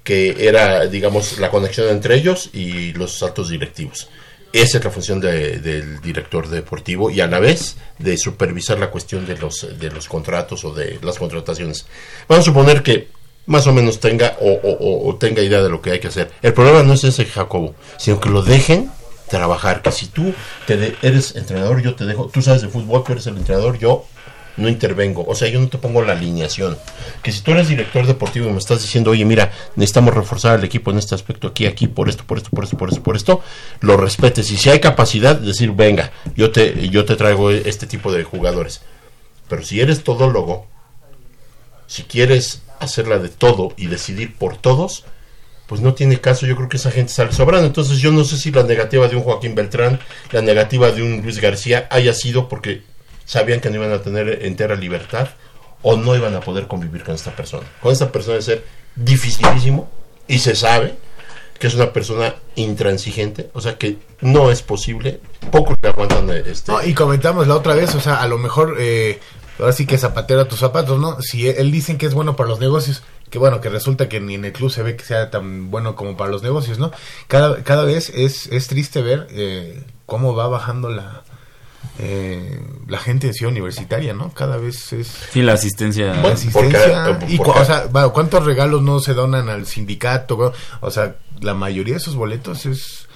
que 0.09 0.49
era, 0.49 0.87
digamos, 0.87 1.37
la 1.39 1.51
conexión 1.51 1.87
entre 1.91 2.15
ellos 2.15 2.49
y 2.55 2.95
los 2.95 3.23
altos 3.23 3.51
directivos. 3.51 4.09
Esa 4.55 4.79
es 4.79 4.85
la 4.85 4.91
función 4.91 5.21
de- 5.21 5.59
del 5.59 6.01
director 6.01 6.49
deportivo 6.49 7.11
y 7.11 7.21
a 7.21 7.27
la 7.27 7.39
vez 7.41 7.77
de 7.99 8.17
supervisar 8.17 8.79
la 8.79 8.91
cuestión 8.91 9.27
de 9.27 9.37
los, 9.37 9.67
de 9.79 9.91
los 9.91 10.09
contratos 10.09 10.65
o 10.65 10.73
de 10.73 10.99
las 11.03 11.19
contrataciones. 11.19 11.85
Vamos 12.27 12.45
a 12.47 12.51
suponer 12.51 12.83
que 12.83 13.09
más 13.45 13.67
o 13.67 13.73
menos 13.75 14.01
tenga 14.01 14.39
o, 14.41 15.15
tenga 15.21 15.43
idea 15.43 15.61
de 15.63 15.69
lo 15.69 15.83
que 15.83 15.91
hay 15.91 16.01
que 16.01 16.09
hacer. 16.09 16.31
El 16.41 16.55
problema 16.55 16.83
no 16.83 16.95
es 16.95 17.05
ese, 17.05 17.27
Jacobo, 17.27 17.75
sino 17.99 18.19
que 18.19 18.31
lo 18.31 18.41
dejen 18.41 18.91
trabajar. 19.29 19.83
Que 19.83 19.93
si 19.93 20.07
tú 20.07 20.33
te 20.67 20.79
de- 20.79 20.97
eres 21.03 21.37
entrenador, 21.37 21.83
yo 21.83 21.95
te 21.95 22.07
dejo, 22.07 22.31
tú 22.33 22.41
sabes 22.41 22.63
de 22.63 22.69
fútbol, 22.69 23.05
tú 23.05 23.13
eres 23.13 23.27
el 23.27 23.37
entrenador, 23.37 23.79
yo 23.79 24.07
no 24.59 24.69
intervengo. 24.69 25.25
O 25.27 25.35
sea, 25.35 25.49
yo 25.49 25.61
no 25.61 25.69
te 25.69 25.79
pongo 25.79 26.03
la 26.03 26.13
alineación. 26.13 26.77
Que 27.23 27.33
si 27.33 27.41
tú 27.41 27.53
eres 27.53 27.69
director 27.69 28.07
deportivo 28.07 28.49
y 28.49 28.53
me 28.53 28.59
estás 28.59 28.83
diciendo, 28.83 29.13
oye, 29.13 29.25
mira, 29.25 29.51
necesitamos 29.77 30.15
reforzar 30.15 30.55
al 30.55 30.65
equipo 30.65 30.91
en 30.91 30.99
este 30.99 31.15
aspecto, 31.15 31.49
aquí, 31.49 31.67
aquí, 31.67 31.87
por 31.87 32.09
esto, 32.09 32.25
por 32.25 32.39
esto, 32.39 32.51
por 32.51 32.65
esto, 32.65 32.77
por 32.77 32.89
esto, 32.91 33.03
por 33.03 33.17
esto, 33.17 33.41
lo 33.81 33.97
respetes. 33.97 34.51
Y 34.51 34.57
si 34.57 34.69
hay 34.71 34.81
capacidad, 34.81 35.37
decir, 35.37 35.73
venga, 35.73 36.13
yo 36.37 36.51
te, 36.51 36.89
yo 36.89 37.05
te 37.05 37.17
traigo 37.17 37.51
este 37.51 37.87
tipo 37.87 38.13
de 38.13 38.25
jugadores. 38.25 38.83
Pero 39.49 39.63
si 39.65 39.81
eres 39.81 40.05
todólogo, 40.05 40.67
si 41.87 42.03
quieres 42.03 42.63
hacerla 42.81 43.19
de 43.19 43.29
todo 43.29 43.73
y 43.77 43.87
decidir 43.87 44.37
por 44.37 44.57
todos, 44.57 45.05
pues 45.67 45.83
no 45.83 45.95
tiene 45.95 46.21
caso, 46.21 46.47
yo 46.47 46.57
creo 46.57 46.69
que 46.69 46.79
esa 46.79 46.91
gente 46.91 47.13
sale 47.13 47.33
sobrando. 47.33 47.67
Entonces 47.67 47.99
yo 47.99 48.11
no 48.11 48.25
sé 48.25 48.39
si 48.39 48.51
la 48.51 48.63
negativa 48.63 49.07
de 49.07 49.17
un 49.17 49.23
Joaquín 49.23 49.55
Beltrán, 49.55 50.01
la 50.33 50.43
negativa 50.43 50.91
de 50.91 51.03
un 51.03 51.23
Luis 51.23 51.41
García 51.41 51.87
haya 51.91 52.15
sido 52.15 52.49
porque 52.49 52.83
sabían 53.29 53.61
que 53.61 53.69
no 53.69 53.77
iban 53.77 53.93
a 53.93 54.01
tener 54.01 54.47
entera 54.47 54.75
libertad 54.75 55.29
o 55.83 55.97
no 55.97 56.17
iban 56.17 56.35
a 56.35 56.41
poder 56.41 56.67
convivir 56.67 57.05
con 57.05 57.15
esta 57.15 57.37
persona. 57.37 57.67
Con 57.83 57.93
esta 57.93 58.11
persona 58.11 58.33
debe 58.33 58.43
ser 58.43 58.65
dificilísimo 58.97 59.89
y 60.27 60.39
se 60.39 60.57
sabe 60.57 60.97
que 61.59 61.67
es 61.67 61.75
una 61.75 61.93
persona 61.93 62.37
intransigente, 62.55 63.51
o 63.53 63.61
sea 63.61 63.77
que 63.77 63.99
no 64.23 64.51
es 64.51 64.63
posible, 64.63 65.21
pocos 65.51 65.77
le 65.83 65.91
aguantan 65.91 66.31
este... 66.31 66.73
No, 66.73 66.83
y 66.83 66.95
comentamos 66.95 67.47
la 67.47 67.57
otra 67.57 67.75
vez, 67.75 67.95
o 67.95 68.01
sea, 68.01 68.23
a 68.23 68.29
lo 68.29 68.39
mejor, 68.39 68.77
eh, 68.79 69.21
ahora 69.59 69.73
sí 69.73 69.85
que 69.85 69.99
zapatero 69.99 70.41
a 70.41 70.49
tus 70.49 70.61
zapatos, 70.61 70.99
¿no? 70.99 71.21
Si 71.21 71.49
él 71.49 71.71
dicen 71.71 71.99
que 71.99 72.07
es 72.07 72.15
bueno 72.15 72.35
para 72.35 72.49
los 72.49 72.61
negocios, 72.61 73.03
que 73.29 73.39
bueno, 73.39 73.61
que 73.61 73.69
resulta 73.69 74.09
que 74.09 74.21
ni 74.21 74.37
en 74.37 74.47
el 74.47 74.53
club 74.53 74.71
se 74.71 74.83
ve 74.83 74.97
que 74.97 75.05
sea 75.05 75.31
tan 75.31 75.71
bueno 75.71 75.97
como 75.97 76.17
para 76.17 76.31
los 76.31 76.43
negocios, 76.43 76.79
¿no? 76.79 76.93
Cada, 77.27 77.63
cada 77.63 77.85
vez 77.85 78.11
es, 78.15 78.47
es 78.47 78.69
triste 78.69 79.03
ver 79.03 79.27
eh, 79.33 79.83
cómo 80.07 80.35
va 80.35 80.47
bajando 80.47 80.89
la, 80.89 81.25
eh, 81.99 82.61
la 82.87 82.99
gente 82.99 83.27
en 83.27 83.35
ciudad 83.35 83.51
universitaria, 83.53 84.15
¿no? 84.15 84.33
Cada 84.33 84.57
vez 84.57 84.93
es... 84.93 85.09
Sí, 85.33 85.43
la 85.43 85.55
asistencia. 85.55 86.07
la 86.07 86.13
Bueno, 86.21 86.29
asistencia 86.37 87.05
porque- 87.19 87.33
y 87.33 87.37
porque- 87.39 87.61
o 87.61 87.65
sea, 87.65 87.87
bueno, 87.91 88.13
cuántos 88.13 88.45
regalos 88.45 88.83
no 88.83 89.01
se 89.01 89.15
donan 89.15 89.49
al 89.49 89.67
sindicato 89.67 90.53
o 90.81 90.91
sea 90.91 91.17
la 91.41 91.55
mayoría 91.55 91.95
de 91.95 91.99
esos 91.99 92.15
boletos 92.17 92.67
es 92.67 93.07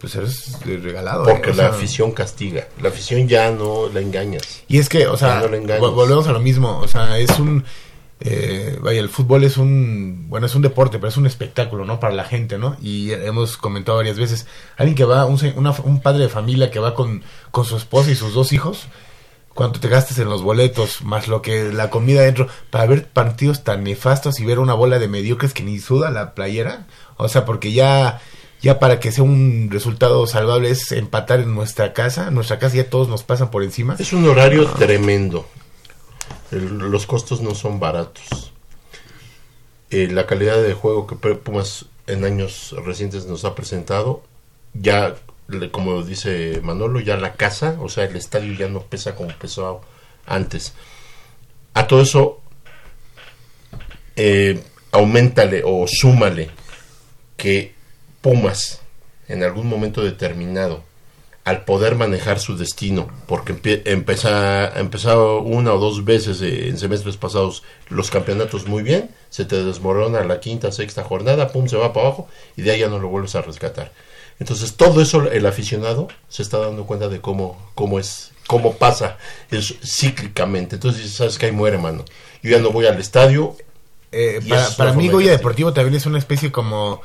pues 0.00 0.16
es 0.16 0.58
regalado 0.82 1.24
Porque 1.24 1.48
¿eh? 1.50 1.52
O 1.52 1.56
la 1.56 1.62
sea, 1.68 1.68
afición 1.70 2.12
castiga. 2.12 2.68
La 2.82 2.90
afición 2.90 3.26
ya 3.26 3.50
no 3.50 3.88
la 3.88 4.00
engañas. 4.00 4.62
y 4.68 4.78
es 4.78 4.88
que 4.88 5.06
o 5.06 5.16
sea 5.16 5.40
no 5.40 5.48
vol- 5.48 5.94
volvemos 5.94 6.26
a 6.28 6.32
lo 6.32 6.40
mismo 6.40 6.78
o 6.78 6.86
sea 6.88 7.18
es 7.18 7.38
un 7.38 7.64
eh, 8.24 8.78
vaya 8.82 9.00
el 9.00 9.08
fútbol 9.10 9.44
es 9.44 9.56
un 9.58 10.26
bueno 10.28 10.46
es 10.46 10.54
un 10.54 10.62
deporte 10.62 10.98
pero 10.98 11.08
es 11.08 11.16
un 11.18 11.26
espectáculo 11.26 11.84
no 11.84 12.00
para 12.00 12.14
la 12.14 12.24
gente 12.24 12.56
no 12.58 12.76
y 12.82 13.12
hemos 13.12 13.56
comentado 13.58 13.98
varias 13.98 14.18
veces 14.18 14.46
alguien 14.76 14.96
que 14.96 15.04
va 15.04 15.26
un, 15.26 15.38
una- 15.56 15.72
un 15.84 16.00
padre 16.00 16.24
de 16.24 16.28
familia 16.30 16.70
que 16.70 16.78
va 16.78 16.94
con 16.94 17.22
con 17.50 17.64
su 17.66 17.76
esposa 17.76 18.10
y 18.10 18.14
sus 18.16 18.32
dos 18.34 18.52
hijos 18.52 18.86
cuánto 19.52 19.78
te 19.78 19.88
gastes 19.88 20.18
en 20.18 20.28
los 20.28 20.42
boletos, 20.42 21.02
más 21.02 21.28
lo 21.28 21.40
que 21.40 21.72
la 21.72 21.88
comida 21.88 22.22
dentro, 22.22 22.48
para 22.70 22.86
ver 22.86 23.06
partidos 23.06 23.62
tan 23.62 23.84
nefastos 23.84 24.40
y 24.40 24.44
ver 24.44 24.58
una 24.58 24.74
bola 24.74 24.98
de 24.98 25.06
mediocres 25.06 25.54
que 25.54 25.62
ni 25.62 25.78
suda 25.78 26.10
la 26.10 26.34
playera. 26.34 26.88
O 27.18 27.28
sea, 27.28 27.44
porque 27.44 27.70
ya, 27.72 28.20
ya 28.60 28.80
para 28.80 28.98
que 28.98 29.12
sea 29.12 29.22
un 29.22 29.68
resultado 29.70 30.26
salvable 30.26 30.70
es 30.70 30.90
empatar 30.90 31.38
en 31.38 31.54
nuestra 31.54 31.92
casa. 31.92 32.32
Nuestra 32.32 32.58
casa 32.58 32.74
ya 32.74 32.90
todos 32.90 33.06
nos 33.08 33.22
pasan 33.22 33.52
por 33.52 33.62
encima. 33.62 33.94
Es 33.96 34.12
un 34.12 34.26
horario 34.28 34.66
tremendo. 34.66 35.46
Los 36.60 37.06
costos 37.06 37.40
no 37.40 37.54
son 37.54 37.80
baratos. 37.80 38.52
Eh, 39.90 40.08
la 40.10 40.26
calidad 40.26 40.62
de 40.62 40.74
juego 40.74 41.06
que 41.06 41.16
Pumas 41.16 41.86
en 42.06 42.24
años 42.24 42.74
recientes 42.84 43.26
nos 43.26 43.44
ha 43.44 43.54
presentado, 43.54 44.22
ya, 44.72 45.16
como 45.70 46.02
dice 46.02 46.60
Manolo, 46.62 47.00
ya 47.00 47.16
la 47.16 47.34
casa, 47.34 47.76
o 47.80 47.88
sea, 47.88 48.04
el 48.04 48.16
estadio 48.16 48.52
ya 48.54 48.68
no 48.68 48.82
pesa 48.82 49.14
como 49.14 49.30
pesaba 49.36 49.80
antes. 50.26 50.74
A 51.74 51.86
todo 51.86 52.02
eso, 52.02 52.40
eh, 54.16 54.62
aumentale 54.92 55.62
o 55.64 55.86
súmale 55.88 56.50
que 57.36 57.74
Pumas, 58.20 58.80
en 59.28 59.42
algún 59.42 59.68
momento 59.68 60.02
determinado, 60.02 60.82
al 61.44 61.64
poder 61.64 61.94
manejar 61.94 62.40
su 62.40 62.56
destino, 62.56 63.08
porque 63.26 63.52
empeza- 63.84 64.72
empezado 64.78 65.40
una 65.42 65.74
o 65.74 65.78
dos 65.78 66.04
veces 66.04 66.40
eh, 66.40 66.68
en 66.68 66.78
semestres 66.78 67.16
pasados 67.18 67.62
los 67.90 68.10
campeonatos 68.10 68.66
muy 68.66 68.82
bien, 68.82 69.10
se 69.28 69.44
te 69.44 69.62
desmorona 69.62 70.24
la 70.24 70.40
quinta, 70.40 70.72
sexta 70.72 71.04
jornada, 71.04 71.48
pum, 71.48 71.68
se 71.68 71.76
va 71.76 71.92
para 71.92 72.06
abajo 72.06 72.28
y 72.56 72.62
de 72.62 72.70
ahí 72.70 72.80
ya 72.80 72.88
no 72.88 72.98
lo 72.98 73.08
vuelves 73.08 73.34
a 73.34 73.42
rescatar. 73.42 73.92
Entonces 74.40 74.74
todo 74.74 75.02
eso 75.02 75.30
el 75.30 75.44
aficionado 75.46 76.08
se 76.28 76.42
está 76.42 76.58
dando 76.58 76.86
cuenta 76.86 77.08
de 77.08 77.20
cómo, 77.20 77.70
cómo 77.74 77.98
es, 78.00 78.32
cómo 78.46 78.74
pasa 78.76 79.18
es 79.50 79.74
cíclicamente. 79.84 80.76
Entonces 80.76 81.02
dices, 81.02 81.16
sabes 81.18 81.38
que 81.38 81.46
ahí 81.46 81.52
muere, 81.52 81.78
mano. 81.78 82.04
Yo 82.42 82.50
ya 82.52 82.58
no 82.58 82.70
voy 82.70 82.86
al 82.86 82.98
estadio, 82.98 83.54
Eh, 84.12 84.40
para 84.48 84.70
para 84.70 84.92
mí 84.92 85.08
Goya. 85.08 85.32
Deportivo 85.32 85.72
también 85.72 85.96
es 85.96 86.06
una 86.06 86.18
especie 86.18 86.50
como 86.50 87.00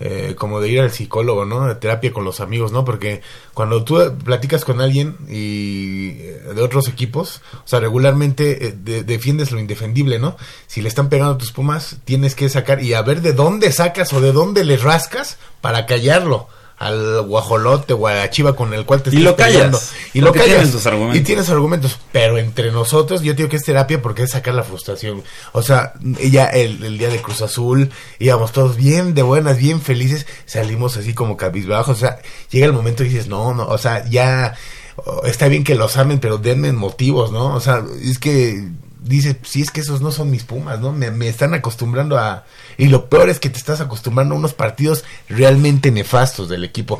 eh, 0.00 0.34
como 0.36 0.60
de 0.60 0.68
ir 0.68 0.80
al 0.80 0.90
psicólogo, 0.90 1.44
¿no? 1.44 1.66
De 1.66 1.76
terapia 1.76 2.12
con 2.12 2.24
los 2.24 2.40
amigos, 2.40 2.72
¿no? 2.72 2.84
Porque 2.84 3.20
cuando 3.54 3.84
tú 3.84 3.98
platicas 4.24 4.64
con 4.64 4.80
alguien 4.80 5.16
y 5.28 6.08
eh, 6.18 6.40
de 6.54 6.62
otros 6.62 6.88
equipos, 6.88 7.40
o 7.64 7.68
sea, 7.68 7.78
regularmente 7.80 8.66
eh, 8.68 8.74
de- 8.76 9.04
defiendes 9.04 9.52
lo 9.52 9.60
indefendible, 9.60 10.18
¿no? 10.18 10.36
Si 10.66 10.82
le 10.82 10.88
están 10.88 11.08
pegando 11.08 11.36
tus 11.36 11.52
pumas, 11.52 11.98
tienes 12.04 12.34
que 12.34 12.48
sacar 12.48 12.82
y 12.82 12.94
a 12.94 13.02
ver 13.02 13.20
de 13.22 13.32
dónde 13.34 13.70
sacas 13.72 14.12
o 14.12 14.20
de 14.20 14.32
dónde 14.32 14.64
le 14.64 14.76
rascas 14.76 15.38
para 15.60 15.86
callarlo 15.86 16.48
al 16.78 17.22
guajolote 17.22 17.92
o 17.92 18.06
a 18.06 18.14
la 18.14 18.30
chiva 18.30 18.56
con 18.56 18.74
el 18.74 18.84
cual 18.84 19.02
te 19.02 19.10
Y 19.10 19.18
estás 19.18 19.24
lo 19.24 19.36
callas, 19.36 19.52
peleando. 19.52 19.80
Y 20.12 20.20
lo 20.20 20.32
callas. 20.32 20.62
tienes 20.62 20.86
argumentos. 20.86 21.20
Y 21.20 21.24
tienes 21.24 21.48
argumentos. 21.50 21.98
Pero 22.12 22.38
entre 22.38 22.72
nosotros, 22.72 23.22
yo 23.22 23.34
digo 23.34 23.48
que 23.48 23.56
es 23.56 23.64
terapia 23.64 24.02
porque 24.02 24.24
es 24.24 24.30
sacar 24.32 24.54
la 24.54 24.62
frustración. 24.62 25.22
O 25.52 25.62
sea, 25.62 25.94
ella 26.18 26.46
el, 26.46 26.82
el 26.84 26.98
día 26.98 27.08
de 27.08 27.22
Cruz 27.22 27.42
Azul, 27.42 27.90
íbamos 28.18 28.52
todos 28.52 28.76
bien 28.76 29.14
de 29.14 29.22
buenas, 29.22 29.56
bien 29.58 29.80
felices, 29.80 30.26
salimos 30.46 30.96
así 30.96 31.14
como 31.14 31.36
cabizbajos. 31.36 31.96
O 31.96 32.00
sea, 32.00 32.18
llega 32.50 32.66
el 32.66 32.72
momento 32.72 33.04
y 33.04 33.08
dices, 33.08 33.28
no, 33.28 33.54
no, 33.54 33.66
o 33.66 33.78
sea, 33.78 34.08
ya 34.08 34.54
está 35.24 35.48
bien 35.48 35.64
que 35.64 35.74
los 35.74 35.96
amen, 35.96 36.18
pero 36.20 36.38
denme 36.38 36.72
motivos, 36.72 37.32
¿no? 37.32 37.54
O 37.54 37.60
sea, 37.60 37.84
es 38.02 38.18
que 38.18 38.68
dice, 39.04 39.38
si 39.44 39.62
es 39.62 39.70
que 39.70 39.80
esos 39.80 40.00
no 40.00 40.10
son 40.10 40.30
mis 40.30 40.42
Pumas, 40.44 40.80
¿no? 40.80 40.92
Me, 40.92 41.10
me 41.10 41.28
están 41.28 41.54
acostumbrando 41.54 42.18
a... 42.18 42.44
Y 42.76 42.86
lo 42.88 43.08
peor 43.08 43.28
es 43.28 43.38
que 43.38 43.50
te 43.50 43.58
estás 43.58 43.80
acostumbrando 43.80 44.34
a 44.34 44.38
unos 44.38 44.54
partidos 44.54 45.04
realmente 45.28 45.90
nefastos 45.92 46.48
del 46.48 46.64
equipo. 46.64 46.98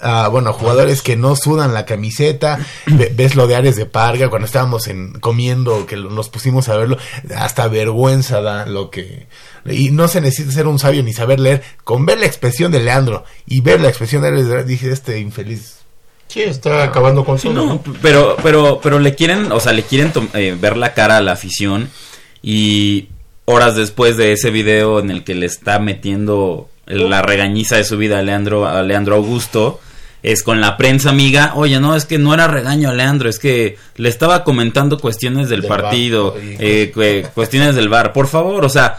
A, 0.00 0.28
bueno, 0.28 0.50
a 0.50 0.52
jugadores 0.54 1.02
que 1.02 1.16
no 1.16 1.36
sudan 1.36 1.74
la 1.74 1.84
camiseta. 1.86 2.58
Ve- 2.86 3.12
ves 3.14 3.36
lo 3.36 3.46
de 3.46 3.54
Ares 3.56 3.76
de 3.76 3.86
Parga 3.86 4.28
cuando 4.30 4.46
estábamos 4.46 4.88
en, 4.88 5.12
comiendo, 5.20 5.86
que 5.86 5.96
nos 5.96 6.28
pusimos 6.28 6.68
a 6.68 6.76
verlo. 6.76 6.96
Hasta 7.36 7.68
vergüenza 7.68 8.40
da 8.40 8.66
lo 8.66 8.90
que... 8.90 9.28
Y 9.64 9.90
no 9.90 10.08
se 10.08 10.20
necesita 10.20 10.52
ser 10.52 10.66
un 10.66 10.78
sabio 10.80 11.02
ni 11.04 11.12
saber 11.12 11.38
leer. 11.38 11.62
Con 11.84 12.04
ver 12.06 12.18
la 12.18 12.26
expresión 12.26 12.72
de 12.72 12.80
Leandro 12.80 13.24
y 13.46 13.60
ver 13.60 13.80
la 13.80 13.88
expresión 13.88 14.22
de 14.22 14.28
Ares 14.28 14.46
de 14.46 14.50
Parga, 14.50 14.64
dije, 14.64 14.90
este 14.90 15.20
infeliz 15.20 15.81
Sí, 16.32 16.40
está 16.40 16.82
acabando 16.82 17.26
con 17.26 17.38
todo. 17.38 17.52
no, 17.52 17.82
pero, 18.00 18.36
pero, 18.42 18.80
pero 18.82 18.98
le 18.98 19.14
quieren, 19.14 19.52
o 19.52 19.60
sea, 19.60 19.74
le 19.74 19.82
quieren 19.82 20.10
eh, 20.32 20.56
ver 20.58 20.78
la 20.78 20.94
cara 20.94 21.18
a 21.18 21.20
la 21.20 21.32
afición 21.32 21.90
y 22.40 23.08
horas 23.44 23.76
después 23.76 24.16
de 24.16 24.32
ese 24.32 24.50
video 24.50 24.98
en 24.98 25.10
el 25.10 25.24
que 25.24 25.34
le 25.34 25.44
está 25.44 25.78
metiendo 25.78 26.70
la 26.86 27.20
regañiza 27.20 27.76
de 27.76 27.84
su 27.84 27.98
vida 27.98 28.18
a 28.18 28.22
Leandro, 28.22 28.66
a 28.66 28.82
Leandro 28.82 29.16
Augusto, 29.16 29.78
es 30.22 30.42
con 30.42 30.62
la 30.62 30.78
prensa 30.78 31.10
amiga, 31.10 31.52
oye, 31.54 31.78
no, 31.80 31.94
es 31.94 32.06
que 32.06 32.16
no 32.16 32.32
era 32.32 32.46
regaño 32.46 32.88
a 32.88 32.94
Leandro, 32.94 33.28
es 33.28 33.38
que 33.38 33.76
le 33.96 34.08
estaba 34.08 34.42
comentando 34.42 34.98
cuestiones 34.98 35.50
del, 35.50 35.60
Del 35.60 35.68
partido, 35.68 36.34
eh, 36.40 37.26
cuestiones 37.34 37.74
del 37.74 37.90
bar, 37.90 38.14
por 38.14 38.26
favor, 38.26 38.64
o 38.64 38.70
sea, 38.70 38.98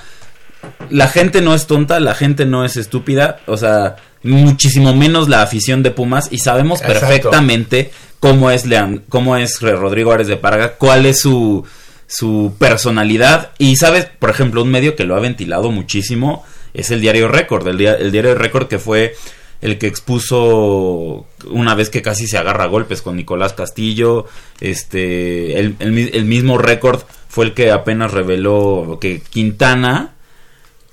la 0.89 1.08
gente 1.08 1.41
no 1.41 1.54
es 1.56 1.67
tonta, 1.67 1.99
la 1.99 2.15
gente 2.15 2.45
no 2.45 2.65
es 2.65 2.78
estúpida, 2.78 3.39
o 3.47 3.58
sea, 3.58 3.95
muchísimo 4.23 4.93
menos 4.95 5.28
la 5.30 5.41
afición 5.41 5.84
de 5.84 5.91
Pumas 5.91 6.30
y 6.32 6.39
sabemos 6.39 6.82
Exacto. 6.82 6.99
perfectamente 7.08 7.91
cómo 8.19 8.52
es 8.52 8.65
cómo 9.10 9.36
es 9.38 9.62
Rodrigo 9.62 10.12
Ares 10.13 10.28
de 10.28 10.38
Parga, 10.38 10.73
cuál 10.76 11.06
es 11.06 11.19
su 11.19 11.65
su 12.08 12.54
personalidad 12.60 13.52
y 13.58 13.76
sabes, 13.76 14.06
por 14.19 14.30
ejemplo, 14.30 14.62
un 14.62 14.69
medio 14.69 14.95
que 14.95 15.04
lo 15.04 15.15
ha 15.15 15.19
ventilado 15.19 15.71
muchísimo 15.71 16.45
es 16.73 16.91
el 16.91 17.02
Diario 17.02 17.28
Récord, 17.28 17.67
el, 17.67 17.78
dia- 17.78 17.95
el 17.95 18.12
Diario 18.12 18.36
Récord 18.36 18.67
que 18.67 18.80
fue 18.80 19.15
el 19.62 19.78
que 19.78 19.88
expuso 19.88 21.26
una 21.49 21.73
vez 21.76 21.89
que 21.89 22.02
casi 22.02 22.28
se 22.28 22.38
agarra 22.38 22.65
a 22.65 22.67
golpes 22.67 23.02
con 23.02 23.15
Nicolás 23.15 23.54
Castillo, 23.54 24.26
este 24.62 25.60
el, 25.60 25.76
el 25.80 26.12
el 26.13 26.26
mismo 26.26 26.58
Récord 26.58 27.02
fue 27.30 27.45
el 27.45 27.54
que 27.54 27.71
apenas 27.71 28.12
reveló 28.12 28.97
que 29.02 29.21
Quintana 29.21 30.12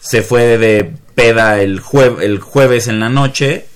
se 0.00 0.22
fue 0.22 0.58
de 0.58 0.92
peda 1.14 1.60
el, 1.60 1.80
jue- 1.82 2.20
el 2.22 2.40
jueves 2.40 2.88
en 2.88 3.00
la 3.00 3.08
noche, 3.08 3.66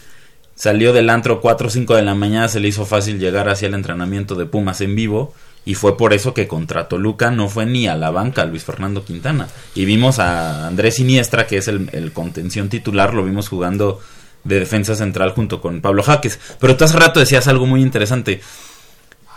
salió 0.56 0.92
del 0.92 1.10
antro 1.10 1.40
4 1.40 1.66
o 1.66 1.70
5 1.70 1.94
de 1.96 2.02
la 2.02 2.14
mañana, 2.14 2.48
se 2.48 2.60
le 2.60 2.68
hizo 2.68 2.86
fácil 2.86 3.18
llegar 3.18 3.48
hacia 3.48 3.68
el 3.68 3.74
entrenamiento 3.74 4.34
de 4.34 4.46
Pumas 4.46 4.80
en 4.80 4.94
vivo 4.96 5.34
y 5.66 5.74
fue 5.74 5.96
por 5.96 6.12
eso 6.12 6.34
que 6.34 6.46
contra 6.46 6.88
Toluca 6.88 7.30
no 7.30 7.48
fue 7.48 7.66
ni 7.66 7.86
a 7.88 7.96
la 7.96 8.10
banca 8.10 8.44
Luis 8.44 8.64
Fernando 8.64 9.04
Quintana. 9.04 9.48
Y 9.74 9.84
vimos 9.86 10.18
a 10.18 10.66
Andrés 10.66 10.96
Siniestra, 10.96 11.46
que 11.46 11.56
es 11.56 11.68
el, 11.68 12.12
contención 12.12 12.68
titular, 12.68 13.14
lo 13.14 13.24
vimos 13.24 13.48
jugando 13.48 14.00
de 14.44 14.60
defensa 14.60 14.94
central 14.94 15.30
junto 15.30 15.62
con 15.62 15.80
Pablo 15.80 16.02
Jaques. 16.02 16.38
Pero 16.60 16.76
tú 16.76 16.84
hace 16.84 16.98
rato 16.98 17.18
decías 17.18 17.48
algo 17.48 17.64
muy 17.66 17.80
interesante. 17.80 18.42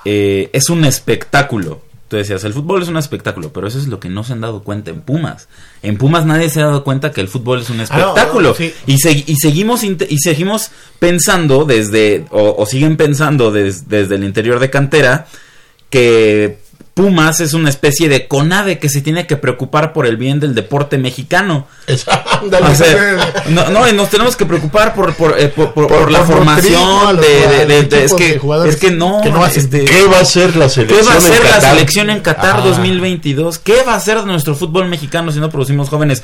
Eh, 0.06 0.50
es 0.54 0.70
un 0.70 0.84
espectáculo. 0.86 1.82
Tú 2.08 2.16
decías, 2.16 2.44
el 2.46 2.54
fútbol 2.54 2.82
es 2.82 2.88
un 2.88 2.96
espectáculo, 2.96 3.52
pero 3.52 3.68
eso 3.68 3.78
es 3.78 3.88
lo 3.88 4.00
que 4.00 4.08
no 4.08 4.24
se 4.24 4.32
han 4.34 4.40
dado 4.40 4.64
cuenta 4.64 4.92
en 4.92 5.02
Pumas. 5.02 5.50
En 5.84 5.98
Pumas 5.98 6.26
nadie 6.26 6.50
se 6.50 6.62
ha 6.62 6.66
dado 6.68 6.84
cuenta 6.86 7.12
que 7.12 7.20
el 7.20 7.28
fútbol 7.28 7.60
es 7.62 7.70
un 7.70 7.78
no, 7.78 7.84
espectáculo. 7.84 8.50
no, 8.50 8.56
sí. 8.56 8.74
y, 8.86 8.98
se- 8.98 9.26
y 9.28 9.36
seguimos 9.36 9.84
y 9.84 10.18
seguimos 10.20 10.72
pensando 11.00 11.66
desde, 11.66 12.26
o, 12.32 12.56
o 12.58 12.66
siguen 12.66 12.96
pensando 12.96 13.52
des- 13.52 13.90
desde 13.90 14.16
el 14.16 14.24
interior 14.24 14.60
de 14.60 14.70
cantera, 14.70 15.28
que 15.90 16.60
Pumas 16.98 17.40
es 17.40 17.54
una 17.54 17.70
especie 17.70 18.10
de 18.10 18.28
CONADE 18.28 18.80
que 18.80 18.90
se 18.90 19.02
tiene 19.02 19.26
que 19.28 19.38
preocupar 19.38 19.94
por 19.94 20.06
el 20.06 20.18
bien 20.18 20.40
del 20.40 20.54
deporte 20.56 20.98
mexicano. 20.98 21.68
O 21.88 22.76
sea, 22.76 23.44
no, 23.50 23.70
no, 23.72 23.88
y 23.90 23.94
nos 23.94 24.10
tenemos 24.10 24.36
que 24.36 24.46
preocupar 24.46 24.94
por, 24.94 25.14
por, 25.16 25.40
eh, 25.40 25.48
por- 25.48 25.74
por- 25.74 25.88
Por- 25.88 26.00
por 26.00 26.12
la 26.12 26.24
formación 26.24 27.18
de, 27.20 27.28
de- 27.48 27.66
de- 27.66 27.84
de- 27.84 28.04
es 28.06 28.14
que 28.14 28.40
es 28.68 28.76
que 28.76 28.92
no, 28.92 29.22
que 29.24 29.32
no 29.32 29.44
hacen- 29.44 29.64
este, 29.64 29.86
¿Qué 29.86 30.04
va 30.06 30.18
a 30.18 30.22
hacer 30.22 30.56
la 30.56 30.66
¿Qué 30.66 30.72
selección? 30.72 31.08
va 31.08 31.14
a 31.14 31.18
hacer 31.18 31.38
en 31.38 31.44
la 31.44 31.50
Qatar? 31.52 31.74
selección 31.74 32.10
en 32.10 32.20
Qatar 32.20 32.56
Ah. 32.60 32.62
2022? 32.66 33.58
¿Qué 33.60 33.82
va 33.84 33.94
a 33.94 33.96
hacer 33.98 34.24
nuestro 34.26 34.54
fútbol 34.56 34.88
mexicano 34.88 35.32
si 35.32 35.40
no 35.40 35.50
producimos 35.50 35.90
jóvenes? 35.90 36.24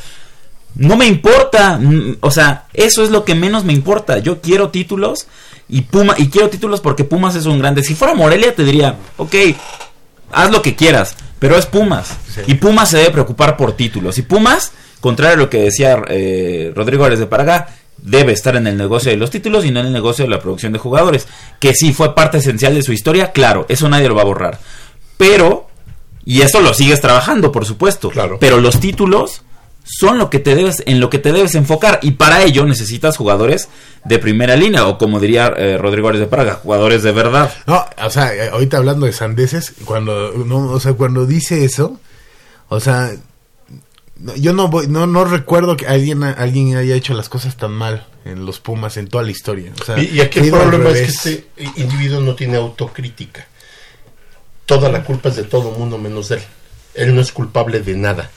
No 0.76 0.96
me 0.98 1.06
importa, 1.08 1.78
mm, 1.80 2.18
o 2.22 2.32
sea, 2.32 2.66
eso 2.74 3.04
es 3.04 3.10
lo 3.10 3.26
que 3.26 3.36
menos 3.36 3.64
me 3.64 3.74
importa. 3.74 4.18
Yo 4.20 4.42
quiero 4.42 4.70
títulos 4.70 5.28
y 5.70 5.82
Puma 5.82 6.16
y 6.18 6.30
quiero 6.30 6.50
títulos 6.50 6.80
porque 6.82 7.04
Pumas 7.04 7.36
es 7.36 7.46
un 7.46 7.60
grande. 7.60 7.84
Si 7.84 7.96
fuera 7.96 8.14
Morelia 8.14 8.54
te 8.56 8.64
diría, 8.64 8.96
ok, 9.18 9.36
haz 10.34 10.52
lo 10.52 10.62
que 10.62 10.76
quieras, 10.76 11.16
pero 11.40 11.58
es 11.58 11.66
Pumas 11.66 12.18
y 12.48 12.56
Pumas 12.56 12.90
se 12.90 12.98
debe 12.98 13.12
preocupar 13.12 13.58
por 13.58 13.74
títulos. 13.74 14.18
Y 14.18 14.24
Pumas, 14.24 14.72
contrario 15.00 15.36
a 15.36 15.40
lo 15.40 15.50
que 15.50 15.62
decía 15.62 16.02
eh, 16.08 16.72
Rodrigo 16.76 17.06
Ares 17.06 17.20
de 17.20 17.28
Paragá, 17.28 17.70
debe 17.98 18.34
estar 18.34 18.56
en 18.56 18.68
el 18.68 18.78
negocio 18.78 19.12
de 19.12 19.18
los 19.18 19.30
títulos 19.30 19.66
y 19.66 19.72
no 19.72 19.80
en 19.80 19.88
el 19.88 19.94
negocio 19.94 20.26
de 20.26 20.32
la 20.32 20.40
producción 20.40 20.74
de 20.74 20.80
jugadores, 20.80 21.28
que 21.60 21.74
sí 21.74 21.94
fue 21.94 22.16
parte 22.16 22.40
esencial 22.40 22.76
de 22.76 22.84
su 22.84 22.92
historia, 22.92 23.32
claro, 23.32 23.66
eso 23.70 23.88
nadie 23.90 24.10
lo 24.10 24.16
va 24.16 24.24
a 24.24 24.26
borrar. 24.26 24.60
Pero 25.18 25.68
y 26.26 26.42
eso 26.42 26.62
lo 26.62 26.74
sigues 26.74 27.02
trabajando, 27.02 27.52
por 27.52 27.66
supuesto. 27.66 28.10
Claro. 28.10 28.38
Pero 28.40 28.60
los 28.60 28.80
títulos 28.80 29.43
son 29.84 30.18
lo 30.18 30.30
que 30.30 30.40
te 30.40 30.56
debes, 30.56 30.82
en 30.86 31.00
lo 31.00 31.10
que 31.10 31.20
te 31.20 31.32
debes 31.32 31.56
enfocar. 31.56 32.00
Y 32.02 32.12
para 32.12 32.44
ello 32.44 32.66
necesitas 32.66 33.18
jugadores 33.18 33.70
de 34.06 34.20
primera 34.20 34.56
línea, 34.56 34.88
o 34.88 34.98
como 34.98 35.20
diría 35.20 35.54
eh, 35.58 35.78
Rodrigo 35.78 36.10
Ares 36.10 36.22
de 36.22 36.28
Praga, 36.28 36.56
jugadores 36.56 37.04
de 37.04 37.12
verdad. 37.12 37.54
No, 37.68 37.86
o 38.04 38.10
sea, 38.10 38.34
eh, 38.34 38.50
ahorita 38.50 38.78
hablando 38.78 39.06
de 39.06 39.14
sandeces, 39.14 39.74
cuando, 39.86 40.32
no, 40.46 40.72
o 40.72 40.80
sea, 40.80 40.94
cuando 40.94 41.26
dice 41.26 41.66
eso, 41.66 42.00
o 42.70 42.80
sea, 42.80 43.12
yo 44.38 44.54
no 44.54 44.70
voy, 44.70 44.88
no, 44.88 45.06
no 45.06 45.26
recuerdo 45.26 45.76
que 45.76 45.88
alguien, 45.88 46.24
alguien 46.24 46.78
haya 46.78 46.96
hecho 46.96 47.14
las 47.14 47.30
cosas 47.30 47.58
tan 47.58 47.72
mal 47.72 48.08
en 48.26 48.46
los 48.46 48.60
Pumas 48.60 48.98
en 48.98 49.08
toda 49.08 49.24
la 49.24 49.32
historia. 49.32 49.74
O 49.82 49.84
sea, 49.84 50.00
Y, 50.00 50.06
y 50.06 50.22
aquí 50.22 50.40
el 50.40 50.52
problema 50.52 50.90
es 50.92 51.22
que 51.22 51.32
este 51.32 51.48
individuo 51.76 52.22
no 52.22 52.36
tiene 52.36 52.56
autocrítica. 52.58 53.48
Toda 54.66 54.90
la 54.90 55.04
culpa 55.04 55.28
es 55.30 55.36
de 55.36 55.44
todo 55.44 55.74
el 55.74 55.78
mundo 55.78 55.98
menos 55.98 56.30
de 56.30 56.38
él. 56.38 56.44
Él 56.94 57.16
no 57.16 57.22
es 57.22 57.34
culpable 57.34 57.82
de 57.82 57.96
nada. 57.96 58.32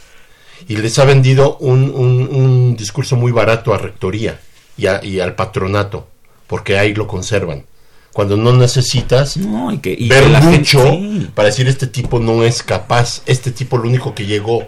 Y 0.68 0.76
les 0.76 0.98
ha 0.98 1.04
vendido 1.04 1.56
un, 1.58 1.90
un- 1.94 2.28
un 2.34 2.76
discurso 2.76 3.16
muy 3.16 3.32
barato 3.32 3.72
a 3.74 3.78
Rectoría 3.78 4.40
y, 4.76 4.86
a- 4.86 5.00
y 5.04 5.20
al 5.20 5.34
patronato, 5.34 6.08
porque 6.46 6.78
ahí 6.78 6.94
lo 6.94 7.06
conservan. 7.06 7.64
Cuando 8.12 8.36
no 8.38 8.52
necesitas 8.54 9.36
No, 9.36 9.70
y 9.72 9.78
que, 9.78 9.94
y 9.98 10.08
ver 10.08 10.24
que 10.24 10.28
la 10.30 10.40
gente- 10.40 10.58
mucho 10.58 10.82
sí. 10.90 11.30
para 11.34 11.48
decir 11.48 11.68
este 11.68 11.86
tipo 11.86 12.18
no 12.18 12.42
es 12.44 12.62
capaz, 12.62 13.22
este 13.26 13.50
tipo 13.50 13.76
lo 13.76 13.84
único 13.88 14.14
que 14.14 14.24
llegó 14.24 14.66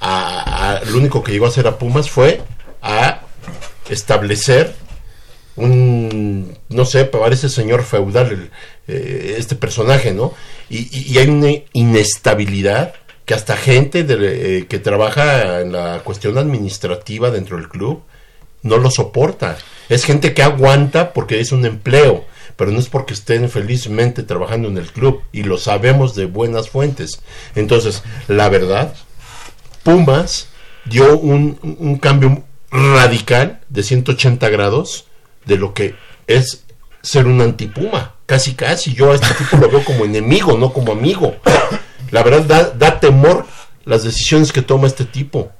a, 0.00 0.72
a- 0.76 0.84
lo 0.84 0.98
único 0.98 1.22
que 1.22 1.32
llegó 1.32 1.46
a 1.46 1.48
hacer 1.48 1.66
a 1.66 1.78
Pumas 1.78 2.10
fue 2.10 2.42
a 2.82 3.22
establecer 3.88 4.74
un 5.56 6.54
no 6.68 6.84
sé, 6.84 7.04
parece 7.06 7.48
señor 7.48 7.82
feudal 7.82 8.30
el, 8.32 8.50
eh, 8.88 9.36
este 9.38 9.54
personaje, 9.56 10.12
¿no? 10.12 10.34
Y, 10.68 10.78
y- 10.96 11.12
y 11.14 11.18
hay 11.18 11.28
una 11.28 11.48
inestabilidad 11.72 12.94
que 13.26 13.34
hasta 13.34 13.56
gente 13.56 14.04
de- 14.04 14.58
eh, 14.60 14.66
que 14.66 14.78
trabaja 14.78 15.60
en 15.60 15.72
la 15.72 16.00
cuestión 16.04 16.38
administrativa 16.38 17.30
dentro 17.30 17.58
del 17.58 17.68
club 17.68 18.02
no 18.62 18.78
lo 18.78 18.90
soporta. 18.90 19.58
Es 19.88 20.04
gente 20.04 20.32
que 20.32 20.42
aguanta 20.42 21.12
porque 21.12 21.40
es 21.40 21.52
un 21.52 21.66
empleo, 21.66 22.24
pero 22.56 22.70
no 22.70 22.78
es 22.78 22.88
porque 22.88 23.12
estén 23.14 23.50
felizmente 23.50 24.22
trabajando 24.22 24.68
en 24.68 24.78
el 24.78 24.86
club 24.90 25.20
y 25.32 25.42
lo 25.42 25.58
sabemos 25.58 26.14
de 26.14 26.24
buenas 26.26 26.70
fuentes. 26.70 27.20
Entonces, 27.54 28.02
la 28.28 28.48
verdad, 28.48 28.94
Pumas 29.82 30.48
dio 30.84 31.16
un, 31.18 31.58
un 31.78 31.98
cambio 31.98 32.42
radical 32.70 33.60
de 33.68 33.82
180 33.82 34.48
grados 34.48 35.06
de 35.44 35.56
lo 35.58 35.74
que 35.74 35.94
es 36.26 36.64
ser 37.02 37.26
un 37.26 37.40
antipuma. 37.40 38.14
Casi, 38.26 38.54
casi. 38.54 38.92
Yo 38.94 39.12
a 39.12 39.14
este 39.14 39.32
tipo 39.34 39.56
lo 39.56 39.68
veo 39.70 39.84
como 39.84 40.04
enemigo, 40.04 40.58
no 40.58 40.72
como 40.72 40.90
amigo. 40.92 41.36
La 42.10 42.22
verdad, 42.22 42.44
da, 42.44 42.70
da 42.70 43.00
temor 43.00 43.46
las 43.84 44.04
decisiones 44.04 44.52
que 44.52 44.62
toma 44.62 44.86
este 44.86 45.04
tipo. 45.04 45.50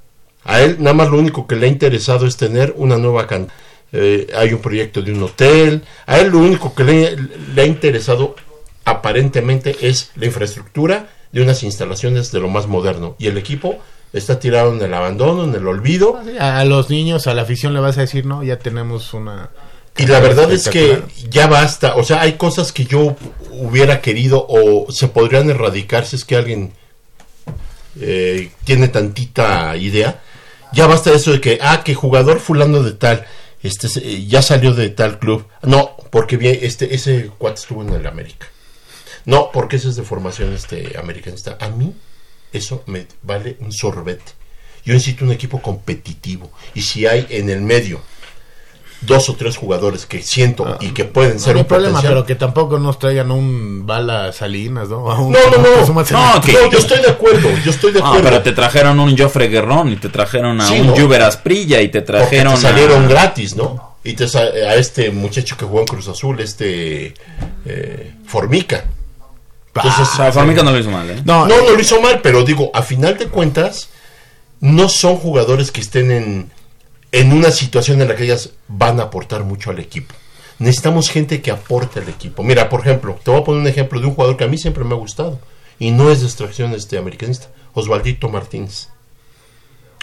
A 0.44 0.60
él 0.60 0.76
nada 0.78 0.94
más 0.94 1.08
lo 1.08 1.18
único 1.18 1.46
que 1.46 1.56
le 1.56 1.66
ha 1.66 1.70
interesado 1.70 2.26
es 2.26 2.36
tener 2.36 2.74
una 2.76 2.96
nueva 2.96 3.26
can 3.26 3.48
eh, 3.92 4.26
hay 4.36 4.52
un 4.52 4.60
proyecto 4.60 5.02
de 5.02 5.12
un 5.12 5.22
hotel. 5.22 5.82
A 6.06 6.18
él 6.18 6.30
lo 6.30 6.38
único 6.38 6.74
que 6.74 6.84
le, 6.84 7.16
le 7.54 7.62
ha 7.62 7.66
interesado 7.66 8.36
aparentemente 8.84 9.76
es 9.80 10.10
la 10.16 10.26
infraestructura 10.26 11.08
de 11.32 11.42
unas 11.42 11.62
instalaciones 11.62 12.32
de 12.32 12.40
lo 12.40 12.48
más 12.48 12.66
moderno. 12.66 13.16
Y 13.18 13.28
el 13.28 13.38
equipo 13.38 13.78
está 14.12 14.38
tirado 14.38 14.74
en 14.74 14.82
el 14.82 14.92
abandono, 14.94 15.44
en 15.44 15.54
el 15.54 15.66
olvido. 15.66 16.20
A 16.38 16.64
los 16.64 16.90
niños, 16.90 17.26
a 17.26 17.34
la 17.34 17.42
afición 17.42 17.74
le 17.74 17.80
vas 17.80 17.98
a 17.98 18.02
decir, 18.02 18.26
no, 18.26 18.42
ya 18.42 18.58
tenemos 18.58 19.14
una... 19.14 19.50
Y 19.98 20.06
la 20.06 20.20
verdad 20.20 20.52
es 20.52 20.68
que 20.68 21.02
ya 21.30 21.46
basta. 21.46 21.96
O 21.96 22.04
sea, 22.04 22.20
hay 22.20 22.34
cosas 22.34 22.72
que 22.72 22.84
yo 22.84 23.16
hubiera 23.50 24.00
querido 24.00 24.44
o 24.48 24.90
se 24.92 25.08
podrían 25.08 25.48
erradicar 25.48 26.04
si 26.04 26.16
es 26.16 26.24
que 26.24 26.36
alguien 26.36 26.72
eh, 28.00 28.50
tiene 28.64 28.88
tantita 28.88 29.76
idea. 29.76 30.22
Ya 30.72 30.86
basta 30.86 31.12
eso 31.12 31.32
de 31.32 31.40
que, 31.40 31.58
ah, 31.62 31.82
que 31.82 31.94
jugador 31.94 32.40
fulano 32.40 32.82
de 32.82 32.92
tal, 32.92 33.24
este 33.62 33.88
eh, 34.02 34.26
ya 34.26 34.42
salió 34.42 34.74
de 34.74 34.90
tal 34.90 35.18
club. 35.18 35.46
No, 35.62 35.96
porque 36.10 36.36
bien, 36.36 36.58
este, 36.60 36.94
ese 36.94 37.30
cuate 37.38 37.60
estuvo 37.60 37.82
en 37.82 37.90
el 37.90 38.06
América. 38.06 38.46
No, 39.24 39.50
porque 39.50 39.76
ese 39.76 39.88
es 39.88 39.96
de 39.96 40.02
formación 40.02 40.52
este 40.52 40.96
americanista. 40.98 41.56
A 41.60 41.68
mí 41.68 41.94
eso 42.52 42.82
me 42.86 43.06
vale 43.22 43.56
un 43.60 43.72
sorbete. 43.72 44.32
Yo 44.84 44.94
necesito 44.94 45.24
un 45.24 45.32
equipo 45.32 45.60
competitivo. 45.60 46.50
Y 46.74 46.82
si 46.82 47.06
hay 47.06 47.26
en 47.30 47.50
el 47.50 47.60
medio 47.60 48.02
dos 49.02 49.28
o 49.28 49.34
tres 49.34 49.56
jugadores 49.56 50.06
que 50.06 50.22
siento 50.22 50.78
y 50.80 50.90
que 50.90 51.04
pueden 51.04 51.38
ser 51.38 51.52
no 51.54 51.58
hay 51.58 51.62
un 51.62 51.68
problema, 51.68 51.92
potencial, 51.94 52.14
pero 52.14 52.26
que 52.26 52.34
tampoco 52.34 52.78
nos 52.78 52.98
traigan 52.98 53.30
un 53.30 53.86
bala 53.86 54.32
Salinas, 54.32 54.88
¿no? 54.88 55.10
A 55.10 55.20
un- 55.20 55.32
No, 55.32 55.38
no, 55.50 55.58
no. 55.58 56.40
que- 56.40 56.52
yo 56.52 56.78
estoy 56.78 57.00
de 57.02 57.10
acuerdo, 57.10 57.48
yo 57.64 57.70
estoy 57.70 57.92
de 57.92 58.00
No, 58.00 58.06
acuerdo. 58.06 58.24
pero 58.24 58.42
te 58.42 58.52
trajeron 58.52 58.98
un 58.98 59.16
Joffre 59.16 59.48
Guerrón 59.48 59.92
y 59.92 59.96
te 59.96 60.08
trajeron 60.08 60.60
a 60.60 60.66
Sí, 60.68 60.80
un 60.80 60.88
¿no? 60.88 60.96
Juber 60.96 61.22
Asprilla 61.22 61.80
y 61.82 61.88
te 61.88 62.02
trajeron 62.02 62.54
te 62.54 62.60
salieron 62.62 63.04
a... 63.04 63.08
gratis, 63.08 63.54
¿no? 63.54 63.96
Y 64.02 64.14
te 64.14 64.26
sa- 64.28 64.40
a 64.40 64.74
este 64.76 65.10
muchacho 65.10 65.56
que 65.56 65.64
jugó 65.66 65.80
en 65.80 65.86
Cruz 65.86 66.08
Azul, 66.08 66.40
este 66.40 67.14
eh, 67.64 68.12
Formica. 68.26 68.84
Entonces, 69.74 70.08
O 70.14 70.16
sea, 70.16 70.32
Formica 70.32 70.62
no 70.62 70.70
lo 70.72 70.78
hizo 70.78 70.90
mal, 70.90 71.10
¿eh? 71.10 71.20
No, 71.24 71.46
No, 71.46 71.58
no 71.62 71.70
lo 71.72 71.80
hizo 71.80 72.00
mal, 72.00 72.20
pero 72.22 72.44
digo, 72.44 72.70
a 72.72 72.82
final 72.82 73.18
de 73.18 73.26
cuentas, 73.26 73.90
no 74.60 74.88
son 74.88 75.16
jugadores 75.16 75.70
que 75.70 75.82
estén 75.82 76.10
en, 76.10 76.50
en 77.20 77.32
una 77.32 77.50
situación 77.50 78.00
en 78.02 78.08
la 78.08 78.16
que 78.16 78.24
ellas 78.24 78.50
van 78.68 79.00
a 79.00 79.04
aportar 79.04 79.44
mucho 79.44 79.70
al 79.70 79.78
equipo. 79.78 80.14
Necesitamos 80.58 81.10
gente 81.10 81.42
que 81.42 81.50
aporte 81.50 82.00
al 82.00 82.08
equipo. 82.08 82.42
Mira, 82.42 82.68
por 82.68 82.80
ejemplo, 82.80 83.18
te 83.22 83.30
voy 83.30 83.40
a 83.40 83.44
poner 83.44 83.60
un 83.62 83.68
ejemplo 83.68 84.00
de 84.00 84.06
un 84.06 84.14
jugador 84.14 84.36
que 84.36 84.44
a 84.44 84.48
mí 84.48 84.56
siempre 84.58 84.84
me 84.84 84.94
ha 84.94 84.98
gustado 84.98 85.38
y 85.78 85.90
no 85.90 86.10
es 86.10 86.20
de 86.20 86.26
extracción 86.26 86.72
este 86.72 86.96
americanista, 86.98 87.48
Osvaldito 87.74 88.28
Martínez. 88.28 88.88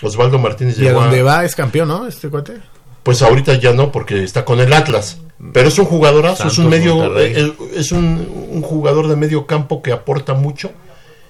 Osvaldo 0.02 0.38
Martínez 0.40 0.78
y 0.78 0.82
a 0.82 0.84
llegó 0.86 1.02
a- 1.02 1.04
donde 1.06 1.24
va 1.24 1.46
es 1.46 1.56
campeón, 1.56 1.88
¿no? 1.88 2.06
Este 2.08 2.30
cuate. 2.30 2.58
pues 3.04 3.22
ahorita 3.22 3.56
ya 3.56 3.74
no, 3.74 3.92
porque 3.92 4.24
está 4.24 4.46
con 4.46 4.60
el 4.60 4.72
Atlas. 4.74 5.18
Pero 5.54 5.68
es 5.68 5.78
un 5.78 5.86
jugadorazo, 5.86 6.48
es 6.48 6.58
un 6.58 6.70
medio, 6.70 7.20
eh, 7.20 7.54
es 7.76 7.92
un, 7.92 8.48
un 8.50 8.62
jugador 8.62 9.08
de 9.10 9.16
medio 9.18 9.46
campo 9.46 9.82
que 9.82 9.92
aporta 9.92 10.34
mucho 10.34 10.72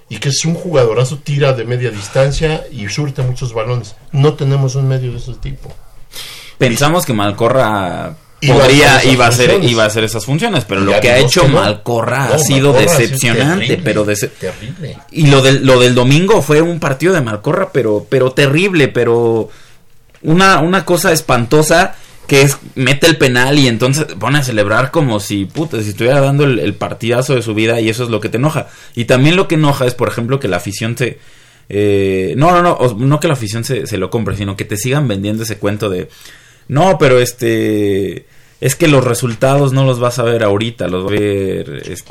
y 0.08 0.18
que 0.18 0.28
es 0.28 0.44
un 0.44 0.54
jugadorazo, 0.54 1.18
tira 1.18 1.52
de 1.52 1.64
media 1.64 1.90
distancia 1.90 2.64
y 2.70 2.88
surte 2.88 3.22
muchos 3.22 3.52
balones. 3.52 3.96
No 4.12 4.34
tenemos 4.34 4.74
un 4.74 4.88
medio 4.88 5.12
de 5.12 5.18
ese 5.18 5.34
tipo. 5.34 5.72
Pensamos 6.58 7.04
que 7.04 7.12
Malcorra 7.12 8.14
podría, 8.46 9.04
iba 9.04 9.24
a 9.26 9.28
hacer, 9.28 9.62
iba 9.64 9.84
a 9.84 9.86
hacer 9.86 10.04
esas 10.04 10.24
funciones, 10.24 10.64
pero 10.64 10.82
lo 10.82 11.00
que 11.00 11.10
ha 11.10 11.18
hecho 11.18 11.42
que 11.42 11.48
no. 11.48 11.60
Malcorra 11.60 12.28
No, 12.28 12.34
ha 12.34 12.38
sido 12.38 12.72
Malcorra 12.72 12.98
decepcionante, 12.98 13.66
terrible, 13.66 13.82
pero 13.84 14.04
terrible. 14.04 14.98
y 15.10 15.26
lo 15.26 15.42
del, 15.42 15.64
lo 15.64 15.80
del 15.80 15.94
domingo 15.94 16.42
fue 16.42 16.60
un 16.60 16.78
partido 16.78 17.12
de 17.12 17.20
Malcorra, 17.20 17.70
pero, 17.72 18.06
pero 18.08 18.32
terrible, 18.32 18.88
pero 18.88 19.48
una, 20.22 20.60
una 20.60 20.84
cosa 20.84 21.12
espantosa 21.12 21.96
que 22.26 22.42
es 22.42 22.58
mete 22.74 23.06
el 23.06 23.18
penal 23.18 23.58
y 23.58 23.68
entonces 23.68 24.06
pone 24.18 24.38
a 24.38 24.42
celebrar 24.42 24.90
como 24.90 25.20
si 25.20 25.44
puta, 25.44 25.82
si 25.82 25.90
estuviera 25.90 26.20
dando 26.20 26.44
el, 26.44 26.74
partidazo 26.74 27.34
de 27.34 27.42
su 27.42 27.54
vida 27.54 27.80
y 27.80 27.88
eso 27.88 28.04
es 28.04 28.10
lo 28.10 28.20
que 28.20 28.28
te 28.28 28.38
enoja. 28.38 28.68
Y 28.94 29.04
también 29.04 29.36
lo 29.36 29.48
que 29.48 29.56
enoja 29.56 29.86
es, 29.86 29.94
por 29.94 30.08
ejemplo, 30.08 30.40
que 30.40 30.48
la 30.48 30.56
afición 30.56 30.96
se... 30.96 31.18
eh, 31.68 32.34
no, 32.36 32.52
no, 32.52 32.62
no, 32.62 32.96
no 32.98 33.20
que 33.20 33.28
la 33.28 33.34
afición 33.34 33.64
se, 33.64 33.86
se 33.86 33.98
lo 33.98 34.10
compre, 34.10 34.36
sino 34.36 34.56
que 34.56 34.64
te 34.64 34.76
sigan 34.76 35.06
vendiendo 35.08 35.42
ese 35.42 35.58
cuento 35.58 35.90
de... 35.90 36.08
No, 36.68 36.96
pero 36.98 37.18
este... 37.18 38.26
Es 38.60 38.76
que 38.76 38.88
los 38.88 39.04
resultados 39.04 39.72
no 39.72 39.84
los 39.84 39.98
vas 40.00 40.18
a 40.18 40.22
ver 40.22 40.42
ahorita, 40.42 40.88
los 40.88 41.04
vas 41.04 41.12
a 41.12 41.16
ver... 41.20 41.82
Este, 41.86 42.04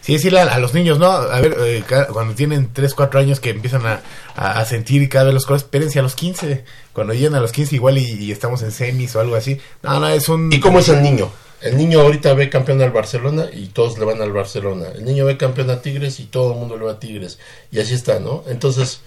Sí, 0.00 0.12
decirle 0.14 0.40
a, 0.40 0.44
a 0.54 0.58
los 0.58 0.72
niños, 0.74 0.98
¿no? 0.98 1.06
A 1.10 1.40
ver, 1.40 1.56
eh, 1.60 1.84
cuando 2.12 2.34
tienen 2.34 2.70
3, 2.72 2.94
4 2.94 3.20
años 3.20 3.40
que 3.40 3.50
empiezan 3.50 3.84
a, 3.86 4.00
a- 4.34 4.60
a 4.60 4.64
sentir 4.64 5.06
cada 5.08 5.26
vez 5.26 5.34
los 5.34 5.44
colores, 5.44 5.64
espérense 5.64 5.98
a 5.98 6.02
los 6.02 6.14
15. 6.14 6.64
Cuando 6.92 7.12
lleguen 7.12 7.34
a 7.34 7.40
los 7.40 7.52
15 7.52 7.74
igual 7.74 7.98
y, 7.98 8.04
y 8.04 8.32
estamos 8.32 8.62
en 8.62 8.70
semis 8.72 9.14
o 9.16 9.20
algo 9.20 9.34
así. 9.36 9.58
No, 9.82 10.00
no, 10.00 10.08
es 10.08 10.28
un... 10.28 10.52
¿Y 10.52 10.60
cómo 10.60 10.78
es 10.78 10.88
el 10.88 11.02
niño? 11.02 11.30
El 11.60 11.76
niño 11.76 12.00
ahorita 12.00 12.32
ve 12.34 12.48
campeón 12.50 12.80
al 12.82 12.90
Barcelona 12.90 13.46
y 13.52 13.66
todos 13.66 13.96
le 13.98 14.04
van 14.04 14.20
al 14.22 14.32
Barcelona. 14.32 14.86
El 14.96 15.04
niño 15.04 15.24
ve 15.26 15.36
campeón 15.36 15.70
a 15.70 15.80
Tigres 15.82 16.18
y 16.20 16.24
todo 16.24 16.52
el 16.54 16.58
mundo 16.58 16.76
le 16.76 16.84
va 16.84 16.92
a 16.92 16.98
Tigres. 17.00 17.38
Y 17.70 17.78
así 17.80 17.94
está, 17.94 18.18
¿no? 18.18 18.42
Entonces, 18.48 19.00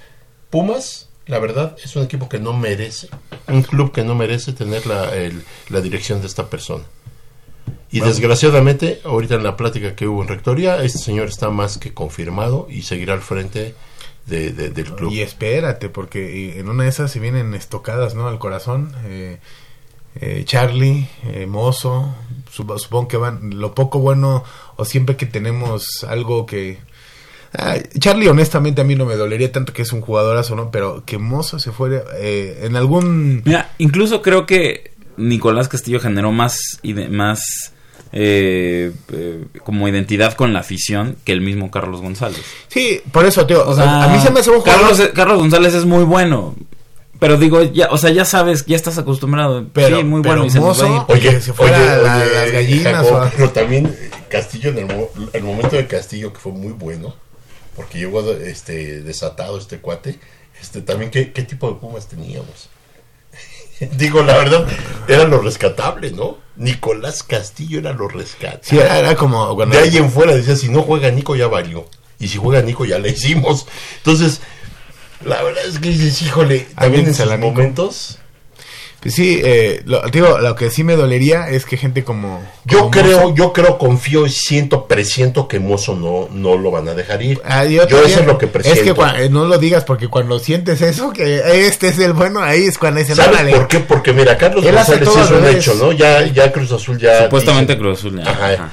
Pumas, 0.50 1.10
la 1.28 1.40
verdad, 1.40 1.76
es 1.84 1.96
un 1.96 2.04
equipo 2.04 2.30
que 2.30 2.40
no 2.40 2.54
merece, 2.54 3.10
un 3.48 3.64
club 3.64 3.92
que 3.92 4.04
no 4.04 4.16
merece 4.16 4.54
tener 4.54 4.86
la, 4.86 5.16
el- 5.16 5.44
la 5.70 5.82
dirección 5.82 6.22
de 6.22 6.28
esta 6.28 6.50
persona. 6.50 6.84
Y 7.92 8.00
desgraciadamente, 8.02 9.00
ahorita 9.06 9.36
en 9.36 9.44
la 9.44 9.56
plática 9.56 9.96
que 9.96 10.08
hubo 10.08 10.22
en 10.22 10.28
Rectoría, 10.28 10.84
este 10.84 11.00
señor 11.00 11.28
está 11.30 11.50
más 11.50 11.78
que 11.78 11.94
confirmado 11.94 12.68
y 12.70 12.82
seguirá 12.82 13.14
al 13.14 13.22
frente 13.22 13.74
de- 14.26 14.52
de- 14.52 14.70
del 14.70 14.94
club. 14.94 15.12
Y 15.12 15.22
espérate, 15.22 15.90
porque 15.90 16.60
en 16.60 16.68
una 16.70 16.84
de 16.84 16.90
esas 16.90 17.12
se 17.12 17.20
vienen 17.20 17.54
estocadas, 17.54 18.14
¿no? 18.16 18.28
Al 18.28 18.38
corazón. 18.40 18.94
Eh, 19.06 19.38
eh, 20.20 20.44
Charlie, 20.46 21.08
eh, 21.28 21.46
Mozo, 21.46 22.14
sup- 22.54 22.78
supongo 22.80 23.08
que 23.08 23.18
van 23.18 23.60
lo 23.60 23.74
poco 23.76 24.00
bueno 24.00 24.44
o 24.78 24.86
siempre 24.86 25.16
que 25.18 25.26
tenemos 25.26 26.04
algo 26.08 26.46
que... 26.46 26.80
Ah, 27.58 27.78
Charlie, 28.00 28.28
honestamente, 28.28 28.82
a 28.82 28.84
mí 28.84 28.96
no 28.96 29.06
me 29.06 29.16
dolería 29.16 29.52
tanto 29.52 29.72
que 29.74 29.84
es 29.84 29.94
un 29.94 30.02
jugadorazo, 30.02 30.56
¿no? 30.56 30.72
Pero 30.72 31.04
que 31.06 31.18
Mozo 31.18 31.60
se 31.60 31.72
fuera 31.72 32.04
eh, 32.18 32.62
en 32.64 32.76
algún... 32.76 33.42
Mira, 33.46 33.72
incluso 33.78 34.22
creo 34.22 34.46
que 34.46 34.92
Nicolás 35.18 35.68
Castillo 35.68 36.00
generó 36.00 36.32
más, 36.32 36.58
ide- 36.84 37.08
más 37.10 37.40
eh, 38.12 38.92
eh, 39.14 39.46
como 39.64 39.88
identidad 39.88 40.34
con 40.34 40.54
la 40.54 40.60
afición 40.60 41.16
que 41.24 41.32
el 41.32 41.42
mismo 41.42 41.72
Carlos 41.72 42.02
González. 42.02 42.42
Sí, 42.68 43.02
por 43.12 43.26
eso, 43.26 43.46
tío. 43.46 43.68
O 43.68 43.76
sea, 43.76 44.04
a 44.04 44.08
mí 44.10 44.20
se 44.22 44.32
me 44.32 44.40
hace 44.42 44.50
un 44.52 44.60
jugador... 44.62 44.82
Carlos, 44.90 45.10
Carlos 45.14 45.38
González 45.40 45.74
es 45.74 45.86
muy 45.86 46.04
bueno. 46.04 46.56
Pero 47.18 47.38
digo, 47.38 47.64
ya, 47.64 47.88
o 47.92 47.98
sea, 47.98 48.10
ya 48.12 48.26
sabes, 48.26 48.66
ya 48.66 48.76
estás 48.76 48.98
acostumbrado. 48.98 49.66
Pero- 49.72 49.98
sí, 49.98 50.04
muy 50.04 50.22
pero 50.22 50.36
bueno. 50.36 50.46
y 50.48 50.50
se 50.50 50.60
nos 50.60 50.82
va 50.82 50.86
a 50.86 50.88
ir. 50.90 50.94
Mozo- 50.96 51.20
que 51.22 51.40
se 51.42 51.54
fuera 51.54 51.78
a 51.94 51.98
la- 51.98 52.26
las 52.26 52.52
gallinas 52.52 52.94
Jacob, 52.94 53.14
o 53.14 53.18
a- 53.18 53.30
pero 53.30 53.50
también 53.52 53.96
Castillo 54.30 54.72
en 54.72 54.90
el 55.32 55.44
momento 55.44 55.78
de 55.78 55.88
Castillo 55.88 56.34
que 56.34 56.40
fue 56.40 56.52
muy 56.52 56.74
bueno 56.74 57.16
porque 57.76 58.00
llegó 58.00 58.30
este 58.32 59.02
desatado 59.02 59.58
este 59.58 59.80
cuate 59.80 60.20
este 60.62 60.82
también 60.82 61.12
qué, 61.12 61.32
qué 61.32 61.44
tipo 61.44 61.70
de 61.70 61.76
pumas 61.80 62.08
teníamos 62.08 62.70
digo 63.98 64.24
la 64.24 64.38
verdad 64.38 64.66
era 65.08 65.26
lo 65.26 65.40
rescatable 65.42 66.12
no 66.12 66.38
Nicolás 66.58 67.22
Castillo 67.24 67.80
era 67.80 67.92
lo 67.92 68.08
rescatable. 68.08 68.62
Sí, 68.64 68.78
era, 68.80 69.14
como... 69.18 69.54
cuando- 69.56 69.76
de 69.76 69.82
ahí 69.82 69.98
en 69.98 70.10
fuera 70.10 70.34
decía 70.34 70.56
si 70.56 70.70
no 70.70 70.84
juega 70.84 71.12
Nico 71.12 71.36
ya 71.36 71.48
valió. 71.48 71.86
Y 72.18 72.30
si 72.30 72.38
juega 72.38 72.62
Nico 72.62 72.86
ya 72.86 72.98
le 72.98 73.10
hicimos. 73.10 73.68
Entonces 73.98 74.40
la 75.26 75.44
verdad 75.44 75.66
es 75.66 75.80
que 75.80 75.90
dices 75.90 76.22
híjole 76.22 76.66
también 76.80 77.02
en 77.10 77.14
sus 77.14 77.26
Nico. 77.40 77.62
Sí, 79.06 79.42
eh, 79.44 79.82
lo, 79.86 80.02
digo, 80.10 80.38
lo 80.40 80.56
que 80.56 80.70
sí 80.70 80.84
me 80.84 80.96
dolería 80.96 81.50
es 81.50 81.66
que 81.66 81.78
gente 81.78 82.04
como... 82.04 82.42
Yo 82.66 82.80
como 82.80 82.92
creo, 82.92 83.22
Mozo- 83.30 83.36
yo 83.36 83.54
creo, 83.54 83.78
confío 83.78 84.26
y 84.26 84.30
siento, 84.30 84.86
presiento 84.88 85.48
que 85.48 85.60
Mozo 85.60 85.96
no, 85.96 86.28
no 86.32 86.58
lo 86.58 86.72
van 86.72 86.88
a 86.88 86.94
dejar 86.94 87.22
ir. 87.22 87.42
Ah, 87.46 87.66
yo 87.66 87.82
también. 87.88 88.06
eso 88.12 88.20
es 88.22 88.26
lo 88.26 88.38
que 88.38 88.48
presiento. 88.48 89.04
Es 89.04 89.16
que 89.18 89.24
eh, 89.26 89.30
no 89.30 89.46
lo 89.46 89.58
digas 89.58 89.84
porque 89.84 90.08
cuando 90.08 90.40
sientes 90.40 90.82
eso, 90.82 91.12
que 91.14 91.42
este 91.68 91.90
es 91.90 92.00
el 92.00 92.14
bueno, 92.14 92.42
ahí 92.42 92.64
es 92.66 92.78
cuando 92.78 93.00
dicen, 93.00 93.16
¿Sabes 93.16 93.32
órale. 93.40 93.52
por 93.52 93.68
qué? 93.68 93.80
Porque 93.80 94.14
mira, 94.14 94.38
Carlos 94.38 94.64
González 94.64 95.08
es 95.08 95.32
un 95.32 95.46
hecho, 95.48 95.76
¿no? 95.76 95.92
Ya, 95.92 96.26
ya 96.28 96.52
Cruz 96.52 96.72
Azul 96.72 96.98
ya. 96.98 97.24
Supuestamente 97.24 97.74
dice- 97.74 97.82
Cruz 97.82 98.00
Azul. 98.00 98.18
ya. 98.24 98.32
Ajá. 98.32 98.54
Ajá. 98.54 98.72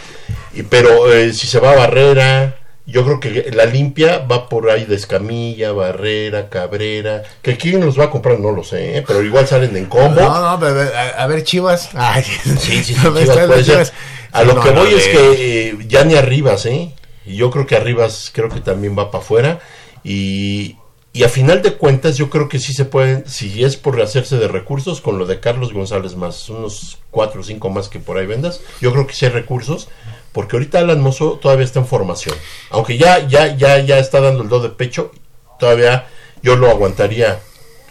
Y, 0.55 0.63
pero 0.63 1.13
eh, 1.13 1.33
si 1.33 1.47
se 1.47 1.59
va 1.61 1.73
a 1.73 1.77
Barrera, 1.77 2.57
yo 2.87 3.05
creo 3.05 3.21
que 3.21 3.51
la 3.53 3.65
limpia 3.67 4.19
va 4.19 4.49
por 4.49 4.69
ahí 4.71 4.85
de 4.85 4.97
Escamilla, 4.97 5.73
Barrera, 5.73 6.49
Cabrera. 6.49 7.23
Que 7.41 7.57
quién 7.57 7.81
los 7.85 7.99
va 7.99 8.05
a 8.05 8.11
comprar, 8.11 8.41
no 8.41 8.51
lo 8.51 8.65
sé, 8.65 8.99
¿eh? 8.99 9.05
pero 9.07 9.23
igual 9.23 9.47
salen 9.47 9.77
en 9.77 9.87
combo. 9.87 10.21
No, 10.21 10.51
no, 10.53 10.61
pero 10.61 10.81
a, 10.81 11.09
a 11.23 11.27
ver, 11.27 11.45
Chivas. 11.45 11.91
Ay, 11.95 12.23
Sí, 12.25 12.83
sí, 12.83 12.95
sí, 12.95 12.97
no 13.03 13.15
Chivas. 13.63 13.93
A 14.33 14.43
lo 14.45 14.55
no, 14.55 14.63
que 14.63 14.71
no, 14.73 14.81
voy 14.81 14.95
es 14.95 15.05
de- 15.07 15.13
que 15.13 15.69
eh, 15.69 15.79
ya 15.87 16.05
ni 16.05 16.15
Arribas, 16.15 16.67
¿eh? 16.67 16.93
Y 17.27 17.37
yo 17.37 17.51
creo 17.51 17.67
que 17.67 17.77
Arribas 17.77 18.31
creo 18.35 18.49
que 18.49 18.61
también 18.61 18.99
va 18.99 19.11
para 19.11 19.23
afuera. 19.23 19.61
Y, 20.03 20.77
y 21.13 21.23
a 21.25 21.29
final 21.29 21.63
de 21.63 21.75
cuentas 21.75 22.17
yo 22.17 22.31
creo 22.31 22.49
que 22.49 22.59
sí 22.59 22.73
se 22.73 22.85
pueden, 22.85 23.25
si 23.29 23.63
es 23.63 23.77
por 23.77 24.01
hacerse 24.01 24.39
de 24.39 24.49
recursos, 24.49 25.01
con 25.01 25.19
lo 25.19 25.27
de 25.27 25.39
Carlos 25.39 25.73
González 25.73 26.17
más 26.17 26.49
unos 26.49 26.99
cuatro 27.11 27.43
o 27.43 27.45
cinco 27.45 27.69
más 27.71 27.89
que 27.89 28.01
por 28.01 28.17
ahí 28.19 28.27
vendas, 28.27 28.61
yo 28.81 28.93
creo 28.93 29.07
que 29.07 29.15
sí 29.15 29.27
hay 29.27 29.33
recursos. 29.33 29.89
Porque 30.33 30.57
ahorita 30.57 30.79
Alan 30.79 31.01
Mozo 31.01 31.39
todavía 31.41 31.65
está 31.65 31.81
en 31.81 31.87
formación. 31.87 32.35
Aunque 32.71 32.97
ya, 32.97 33.27
ya, 33.27 33.57
ya, 33.57 33.79
ya 33.81 33.99
está 33.99 34.21
dando 34.21 34.43
el 34.43 34.49
do 34.49 34.61
de 34.61 34.71
pecho, 34.71 35.13
todavía 35.59 36.07
yo 36.43 36.57
lo 36.57 36.69
aguantaría 36.69 37.41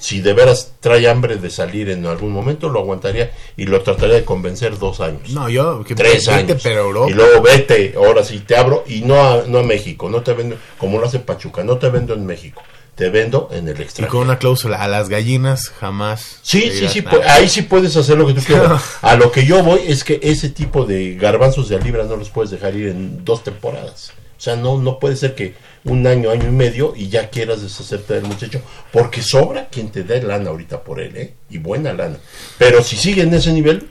si 0.01 0.19
de 0.19 0.33
veras 0.33 0.73
trae 0.79 1.07
hambre 1.07 1.35
de 1.35 1.51
salir 1.51 1.87
en 1.89 2.07
algún 2.07 2.31
momento, 2.31 2.69
lo 2.69 2.79
aguantaría 2.79 3.33
y 3.55 3.65
lo 3.65 3.81
trataría 3.81 4.15
de 4.15 4.25
convencer 4.25 4.79
dos 4.79 4.99
años. 4.99 5.29
No, 5.29 5.47
yo... 5.47 5.83
Que 5.83 5.93
tres 5.93 6.25
vete, 6.25 6.39
años. 6.39 6.61
pero 6.63 6.81
Europa. 6.85 7.11
Y 7.11 7.13
luego 7.13 7.41
vete, 7.43 7.93
ahora 7.95 8.23
sí 8.23 8.39
te 8.39 8.55
abro 8.55 8.83
y 8.87 9.01
no 9.01 9.21
a, 9.21 9.43
no 9.45 9.59
a 9.59 9.63
México, 9.63 10.09
no 10.09 10.23
te 10.23 10.33
vendo, 10.33 10.57
como 10.79 10.97
lo 10.97 11.05
hace 11.05 11.19
Pachuca, 11.19 11.63
no 11.63 11.77
te 11.77 11.89
vendo 11.89 12.15
en 12.15 12.25
México, 12.25 12.63
te 12.95 13.09
vendo 13.09 13.49
en 13.51 13.67
el 13.67 13.79
Y 13.79 13.83
extranjero. 13.83 14.11
con 14.11 14.27
una 14.27 14.37
cláusula, 14.37 14.81
a 14.83 14.87
las 14.87 15.09
gallinas 15.09 15.69
jamás. 15.79 16.39
Sí, 16.41 16.71
sí, 16.71 16.87
sí, 16.87 17.01
nada. 17.01 17.17
pu- 17.17 17.23
ahí 17.25 17.47
sí 17.49 17.63
puedes 17.63 17.95
hacer 17.97 18.17
lo 18.17 18.27
que 18.27 18.33
tú 18.33 18.41
quieras. 18.41 18.81
A 19.01 19.15
lo 19.15 19.31
que 19.31 19.45
yo 19.45 19.63
voy 19.63 19.81
es 19.87 20.03
que 20.03 20.19
ese 20.21 20.49
tipo 20.49 20.85
de 20.85 21.15
garbanzos 21.15 21.69
de 21.69 21.77
a 21.77 21.79
libra 21.79 22.03
no 22.03 22.15
los 22.17 22.29
puedes 22.29 22.51
dejar 22.51 22.75
ir 22.75 22.89
en 22.89 23.23
dos 23.25 23.43
temporadas. 23.43 24.11
O 24.37 24.43
sea, 24.43 24.55
no, 24.55 24.77
no 24.79 24.97
puede 24.99 25.15
ser 25.15 25.35
que 25.35 25.53
un 25.83 26.05
año, 26.07 26.31
año 26.31 26.47
y 26.47 26.51
medio 26.51 26.93
y 26.95 27.09
ya 27.09 27.29
quieras 27.29 27.61
deshacerte 27.61 28.15
del 28.15 28.23
muchacho, 28.23 28.59
porque 28.91 29.21
sobra 29.21 29.67
quien 29.69 29.89
te 29.89 30.03
dé 30.03 30.21
lana 30.21 30.49
ahorita 30.49 30.83
por 30.83 30.99
él, 30.99 31.15
¿eh? 31.15 31.33
Y 31.49 31.59
buena 31.59 31.93
lana. 31.93 32.17
Pero 32.57 32.83
si 32.83 32.97
sigue 32.97 33.21
en 33.21 33.33
ese 33.33 33.53
nivel, 33.53 33.89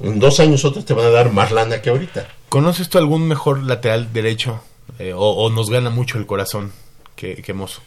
en 0.00 0.18
dos 0.20 0.38
años 0.40 0.64
otros 0.64 0.84
te 0.84 0.94
van 0.94 1.06
a 1.06 1.10
dar 1.10 1.32
más 1.32 1.50
lana 1.52 1.82
que 1.82 1.90
ahorita. 1.90 2.28
¿Conoces 2.48 2.88
tú 2.88 2.98
algún 2.98 3.26
mejor 3.28 3.62
lateral 3.64 4.12
derecho? 4.12 4.60
Eh, 5.00 5.12
o, 5.12 5.20
o 5.20 5.50
nos 5.50 5.68
gana 5.68 5.90
mucho 5.90 6.16
el 6.18 6.26
corazón 6.26 6.72
que, 7.16 7.36
que 7.42 7.52
Mozo? 7.52 7.82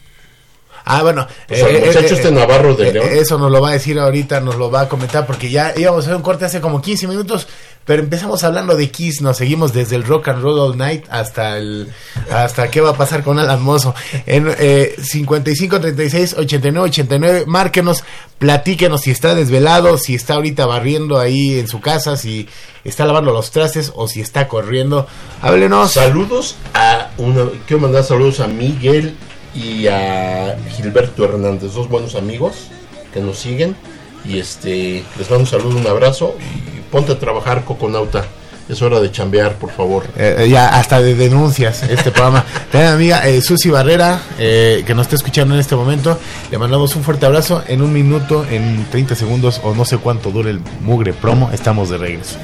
Ah, 0.84 1.02
bueno. 1.02 1.26
Pues 1.46 1.62
al 1.62 1.80
muchacho 1.80 2.14
este 2.14 2.30
Navarro 2.30 2.74
de 2.74 2.88
eh, 2.88 2.92
León. 2.92 3.08
Eso 3.12 3.38
nos 3.38 3.50
lo 3.50 3.60
va 3.60 3.70
a 3.70 3.72
decir 3.72 3.98
ahorita, 3.98 4.40
nos 4.40 4.56
lo 4.56 4.70
va 4.70 4.82
a 4.82 4.88
comentar, 4.88 5.26
porque 5.26 5.50
ya 5.50 5.72
íbamos 5.76 6.04
a 6.04 6.08
hacer 6.08 6.16
un 6.16 6.22
corte 6.22 6.44
hace 6.44 6.60
como 6.60 6.80
15 6.80 7.06
minutos, 7.06 7.46
pero 7.84 8.02
empezamos 8.02 8.44
hablando 8.44 8.76
de 8.76 8.90
Kiss, 8.90 9.22
nos 9.22 9.36
seguimos 9.36 9.72
desde 9.72 9.96
el 9.96 10.04
Rock 10.04 10.28
and 10.28 10.42
Roll 10.42 10.58
All 10.58 10.78
Night 10.78 11.04
hasta 11.10 11.56
el 11.58 11.92
hasta 12.30 12.70
qué 12.70 12.80
va 12.80 12.90
a 12.90 12.96
pasar 12.96 13.22
con 13.22 13.38
Alan 13.38 13.62
Mozo. 13.62 13.94
En 14.26 14.52
eh, 14.58 14.94
55 15.00 15.80
36 15.80 16.36
89 16.38 16.88
89, 16.88 17.44
márquenos, 17.46 18.04
platíquenos 18.38 19.02
si 19.02 19.10
está 19.10 19.34
desvelado, 19.34 19.98
si 19.98 20.14
está 20.14 20.34
ahorita 20.34 20.66
barriendo 20.66 21.18
ahí 21.18 21.58
en 21.58 21.66
su 21.66 21.80
casa, 21.80 22.16
si 22.16 22.48
está 22.84 23.04
lavando 23.04 23.32
los 23.32 23.50
trastes 23.50 23.92
o 23.94 24.08
si 24.08 24.20
está 24.20 24.48
corriendo. 24.48 25.06
Háblenos. 25.40 25.92
Saludos 25.92 26.56
a 26.74 27.10
una. 27.18 27.46
Quiero 27.66 27.82
mandar 27.82 28.04
saludos 28.04 28.40
a 28.40 28.46
Miguel 28.46 29.16
y 29.54 29.86
a 29.86 30.56
Gilberto 30.76 31.24
Hernández, 31.24 31.72
dos 31.72 31.88
buenos 31.88 32.14
amigos 32.14 32.68
que 33.12 33.20
nos 33.20 33.38
siguen. 33.38 33.76
Y 34.24 34.38
este, 34.38 35.02
les 35.18 35.30
mando 35.30 35.40
un 35.40 35.46
saludo, 35.46 35.76
un 35.76 35.86
abrazo. 35.86 36.36
Y 36.40 36.80
ponte 36.90 37.12
a 37.12 37.18
trabajar, 37.18 37.64
Coconauta. 37.64 38.24
Es 38.68 38.80
hora 38.80 39.00
de 39.00 39.10
chambear, 39.10 39.56
por 39.56 39.70
favor. 39.70 40.04
Eh, 40.16 40.36
eh, 40.38 40.48
ya 40.48 40.68
hasta 40.68 41.02
de 41.02 41.14
denuncias 41.14 41.82
este 41.90 42.10
programa. 42.10 42.44
Tengan 42.70 42.94
amiga 42.94 43.26
eh, 43.26 43.42
Susi 43.42 43.70
Barrera, 43.70 44.22
eh, 44.38 44.84
que 44.86 44.94
nos 44.94 45.06
está 45.06 45.16
escuchando 45.16 45.54
en 45.54 45.60
este 45.60 45.74
momento. 45.74 46.18
Le 46.50 46.58
mandamos 46.58 46.94
un 46.94 47.02
fuerte 47.02 47.26
abrazo. 47.26 47.62
En 47.66 47.82
un 47.82 47.92
minuto, 47.92 48.46
en 48.48 48.86
30 48.90 49.14
segundos 49.16 49.60
o 49.64 49.74
no 49.74 49.84
sé 49.84 49.98
cuánto 49.98 50.30
dure 50.30 50.50
el 50.50 50.60
mugre 50.80 51.12
promo, 51.12 51.50
estamos 51.52 51.90
de 51.90 51.98
regreso. 51.98 52.38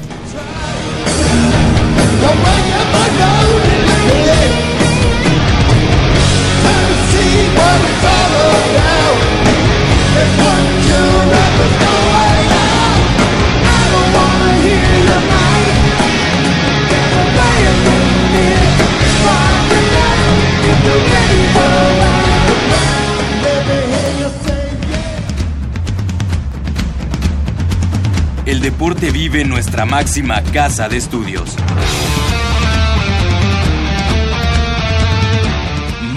El 28.49 28.61
deporte 28.61 29.11
vive 29.11 29.41
en 29.41 29.49
nuestra 29.49 29.85
máxima 29.85 30.41
casa 30.41 30.89
de 30.89 30.97
estudios. 30.97 31.55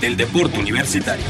del 0.00 0.16
deporte 0.16 0.58
universitario. 0.58 1.24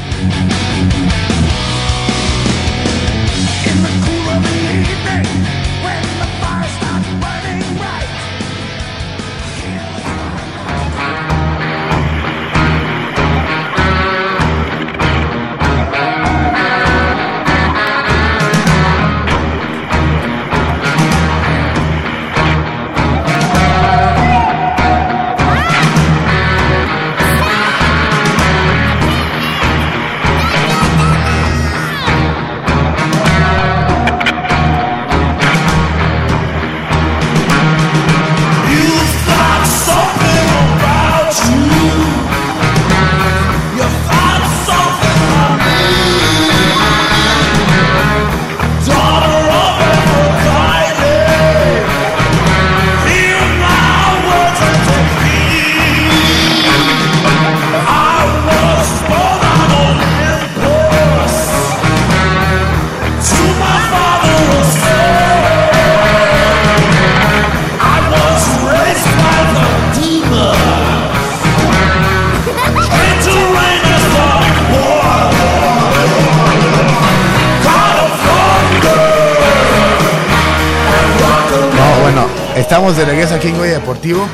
Estamos 82.59 82.97
de 82.97 83.05
regreso 83.05 83.35
aquí 83.35 83.47
en 83.47 83.57
Goya 83.57 83.73
Deportivo. 83.73 84.27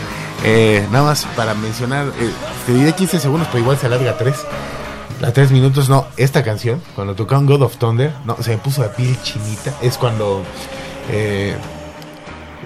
Eh, 0.43 0.86
nada 0.91 1.05
más 1.05 1.26
para 1.36 1.53
mencionar, 1.53 2.07
eh, 2.19 2.32
te 2.65 2.73
diré 2.73 2.93
15 2.93 3.19
segundos, 3.19 3.47
pero 3.51 3.59
igual 3.59 3.78
se 3.78 3.86
alarga 3.86 4.17
3. 4.17 4.36
A 5.23 5.32
3 5.32 5.51
minutos, 5.51 5.88
no, 5.88 6.07
esta 6.17 6.43
canción, 6.43 6.82
cuando 6.93 7.15
tocaron 7.15 7.45
God 7.45 7.61
of 7.61 7.78
Thunder, 7.78 8.11
no, 8.26 8.36
se 8.41 8.51
me 8.51 8.57
puso 8.57 8.82
la 8.82 8.91
piel 8.91 9.17
chinita. 9.21 9.73
Es 9.82 9.97
cuando, 9.97 10.43
eh, 11.09 11.55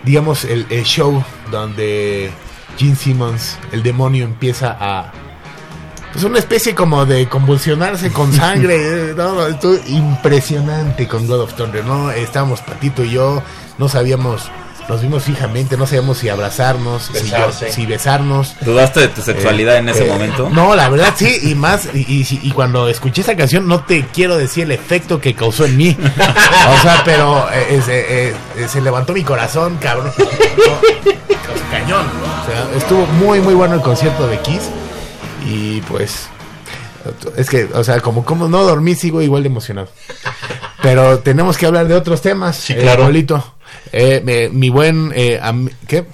digamos, 0.03 0.45
el, 0.45 0.65
el 0.69 0.83
show 0.83 1.23
donde 1.51 2.31
Gene 2.77 2.95
Simmons, 2.95 3.57
el 3.71 3.83
demonio, 3.83 4.25
empieza 4.25 4.75
a. 4.79 5.11
Pues 6.11 6.23
una 6.23 6.39
especie 6.39 6.73
como 6.73 7.05
de 7.05 7.29
convulsionarse 7.29 8.11
con 8.11 8.33
sangre. 8.33 9.13
no, 9.17 9.45
estuvo 9.45 9.77
impresionante 9.87 11.07
con 11.07 11.27
God 11.27 11.41
of 11.41 11.53
Thunder, 11.53 11.85
¿no? 11.85 12.09
Estábamos 12.11 12.61
Patito 12.61 13.03
y 13.03 13.11
yo, 13.11 13.43
no 13.77 13.87
sabíamos, 13.87 14.49
nos 14.89 15.01
vimos 15.01 15.23
fijamente, 15.23 15.77
no 15.77 15.85
sabíamos 15.85 16.17
si 16.17 16.29
abrazarnos, 16.29 17.03
si, 17.03 17.13
Besarse. 17.13 17.71
si 17.71 17.85
besarnos. 17.85 18.55
¿Dudaste 18.61 19.01
de 19.01 19.07
tu 19.09 19.21
sexualidad 19.21 19.77
en 19.77 19.87
ese 19.89 20.05
Eh, 20.05 20.11
momento? 20.11 20.49
No, 20.49 20.75
la 20.75 20.89
verdad 20.89 21.13
sí, 21.15 21.39
y 21.43 21.53
más, 21.55 21.87
y, 21.93 21.99
y- 21.99 22.39
y 22.43 22.51
cuando 22.51 22.89
escuché 22.89 23.21
esa 23.21 23.35
canción 23.37 23.67
no 23.67 23.81
te 23.83 24.05
quiero 24.07 24.35
decir 24.37 24.63
el 24.63 24.71
efecto 24.71 25.21
que 25.21 25.35
causó 25.35 25.65
en 25.65 25.77
mí. 25.77 25.95
o 25.99 26.81
sea, 26.81 27.03
pero 27.05 27.47
eh, 27.53 27.67
eh, 27.69 27.81
se- 27.85 28.29
eh, 28.29 28.33
eh, 28.57 28.67
se 28.67 28.81
levantó 28.81 29.13
mi 29.13 29.23
corazón, 29.23 29.77
cabrón. 29.79 30.11
No, 30.17 31.61
cañón. 31.71 32.05
O 32.07 32.45
sea, 32.51 32.77
estuvo 32.77 33.05
muy, 33.05 33.39
muy 33.41 33.53
bueno 33.53 33.75
el 33.75 33.81
concierto 33.81 34.27
de 34.27 34.39
Kiss. 34.39 34.69
Y 35.45 35.81
pues, 35.81 36.27
es 37.37 37.49
que, 37.49 37.69
o 37.73 37.83
sea, 37.83 37.99
como, 38.01 38.25
como 38.25 38.47
no 38.47 38.63
dormí, 38.63 38.95
sigo 38.95 39.21
igual 39.21 39.43
de 39.43 39.49
emocionado. 39.49 39.89
Pero 40.81 41.19
tenemos 41.19 41.57
que 41.57 41.65
hablar 41.67 41.87
de 41.87 41.95
otros 41.95 42.21
temas. 42.21 42.55
Sí, 42.57 42.73
eh, 42.73 42.77
claro. 42.81 43.03
Pablito. 43.03 43.55
Eh, 43.91 44.21
me- 44.23 44.49
mi 44.49 44.69
buen, 44.69 45.11
eh, 45.15 45.39
am- 45.41 45.69
¿qué? 45.87 46.05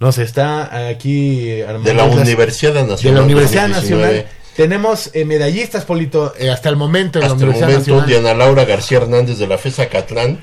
Nos 0.00 0.18
está 0.18 0.88
aquí 0.88 1.62
Armando 1.62 1.88
De 1.88 1.94
la 1.94 2.04
Universidad 2.04 2.74
Nacional. 2.86 2.98
de 3.00 3.12
la 3.12 3.22
Universidad 3.22 3.68
2019. 3.68 4.02
Nacional. 4.06 4.32
Tenemos 4.56 5.10
eh, 5.14 5.24
medallistas, 5.24 5.84
Polito, 5.84 6.32
eh, 6.38 6.50
hasta 6.50 6.68
el 6.68 6.76
momento 6.76 7.18
en 7.18 7.24
Hasta 7.24 7.38
la 7.38 7.44
el 7.54 7.60
momento, 7.60 7.78
Nacional. 7.78 8.06
Diana 8.06 8.34
Laura 8.34 8.64
García 8.64 8.98
Hernández 8.98 9.38
de 9.38 9.46
la 9.48 9.58
FESA 9.58 9.88
Catlán, 9.88 10.40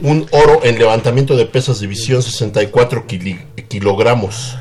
un 0.00 0.26
oro 0.32 0.60
en 0.64 0.78
levantamiento 0.78 1.36
de 1.36 1.46
pesas 1.46 1.80
división 1.80 2.22
64 2.22 3.06
kili- 3.06 3.40
kilogramos. 3.68 4.56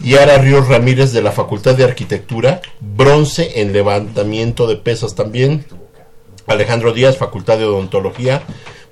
Yara 0.00 0.38
Ríos 0.38 0.68
Ramírez 0.68 1.12
de 1.12 1.22
la 1.22 1.32
Facultad 1.32 1.74
de 1.76 1.84
Arquitectura, 1.84 2.60
bronce 2.80 3.60
en 3.60 3.72
levantamiento 3.72 4.66
de 4.66 4.76
pesas 4.76 5.14
también. 5.14 5.64
Alejandro 6.46 6.92
Díaz, 6.92 7.16
Facultad 7.16 7.56
de 7.58 7.64
Odontología, 7.64 8.42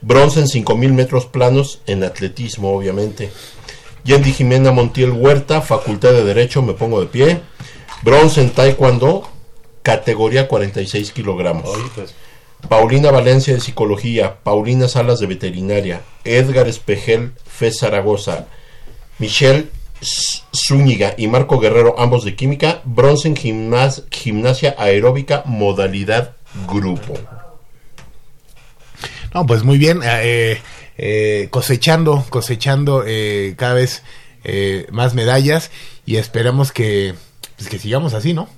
bronce 0.03 0.41
en 0.41 0.49
5000 0.49 0.93
metros 0.93 1.27
planos 1.27 1.81
en 1.87 2.05
atletismo, 2.05 2.77
obviamente. 2.77 3.31
Yendi 4.05 4.33
Jimena 4.33 4.73
Montiel 4.73 5.13
Huerta, 5.13 5.61
Facultad 5.61 6.13
de 6.13 6.25
Derecho, 6.25 6.61
me 6.63 6.73
pongo 6.75 7.01
de 7.01 7.07
pie. 7.07 7.41
Bronce 8.03 8.41
en 8.43 8.51
Taekwondo, 8.51 9.29
categoría 9.83 10.49
46 10.49 11.13
kilogramos. 11.13 11.71
Paulina 12.69 13.11
Valencia 13.11 13.55
de 13.55 13.61
Psicología, 13.61 14.39
Paulina 14.43 14.89
Salas 14.89 15.19
de 15.21 15.27
Veterinaria, 15.27 16.03
Edgar 16.25 16.69
Espejel 16.69 17.33
Fe 17.45 17.73
Zaragoza, 17.73 18.47
Michelle 19.19 19.69
Zúñiga 20.55 21.15
y 21.17 21.27
Marco 21.29 21.59
Guerrero, 21.59 21.95
ambos 21.99 22.25
de 22.25 22.35
Química, 22.37 22.81
bronce 22.85 23.29
en 23.29 23.37
gimnas- 23.37 24.05
gimnasia 24.11 24.75
aeróbica, 24.79 25.43
modalidad 25.47 26.35
grupo. 26.69 27.15
No, 29.35 29.47
pues 29.47 29.63
muy 29.65 29.79
bien, 29.79 30.01
eh, 30.05 30.61
eh, 30.99 31.49
cosechando, 31.51 32.25
cosechando 32.31 33.05
eh, 33.07 33.55
cada 33.57 33.75
vez 33.75 34.03
eh, 34.45 34.87
más 34.91 35.15
medallas 35.15 35.71
y 36.05 36.17
esperamos 36.17 36.73
que, 36.73 37.15
pues 37.57 37.69
que 37.69 37.79
sigamos 37.79 38.15
así, 38.15 38.35
¿no? 38.35 38.49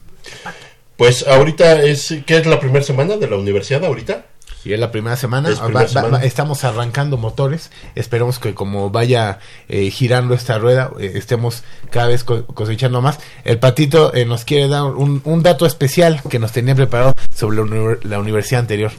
Pues 0.97 1.27
ahorita 1.27 1.83
es, 1.83 2.15
¿qué 2.27 2.37
es 2.39 2.47
la 2.47 2.61
primera 2.61 2.85
semana 2.85 3.17
de 3.17 3.29
la 3.29 3.37
universidad 3.37 3.85
ahorita? 3.85 4.27
Y 4.65 4.73
es 4.73 4.81
la 4.81 4.91
primera 4.91 5.15
semana, 5.17 5.51
Es 5.51 5.61
va- 5.61 5.65
primera 5.67 5.83
va- 5.85 5.89
semana. 5.89 6.19
va- 6.19 6.25
estamos 6.25 6.65
arrancando 6.65 7.19
motores, 7.19 7.71
esperemos 7.97 8.39
que 8.39 8.55
como 8.55 8.89
vaya 8.89 9.39
eh, 9.69 9.91
girando 9.91 10.33
esta 10.35 10.57
rueda, 10.59 10.91
eh, 10.99 11.13
estemos 11.17 11.65
cada 11.91 12.07
vez 12.09 12.25
co- 12.25 12.47
cosechando 12.47 13.03
más. 13.03 13.19
El 13.45 13.59
patito 13.59 14.15
eh, 14.15 14.25
nos 14.25 14.45
quiere 14.47 14.69
dar 14.69 14.85
un, 14.85 15.21
un 15.25 15.43
dato 15.43 15.67
especial 15.67 16.23
que 16.31 16.39
nos 16.39 16.53
tenía 16.53 16.75
preparado 16.75 17.13
sobre 17.35 17.57
la, 17.57 17.63
uni- 17.63 17.99
la 18.05 18.19
universidad 18.19 18.61
anterior. 18.61 18.93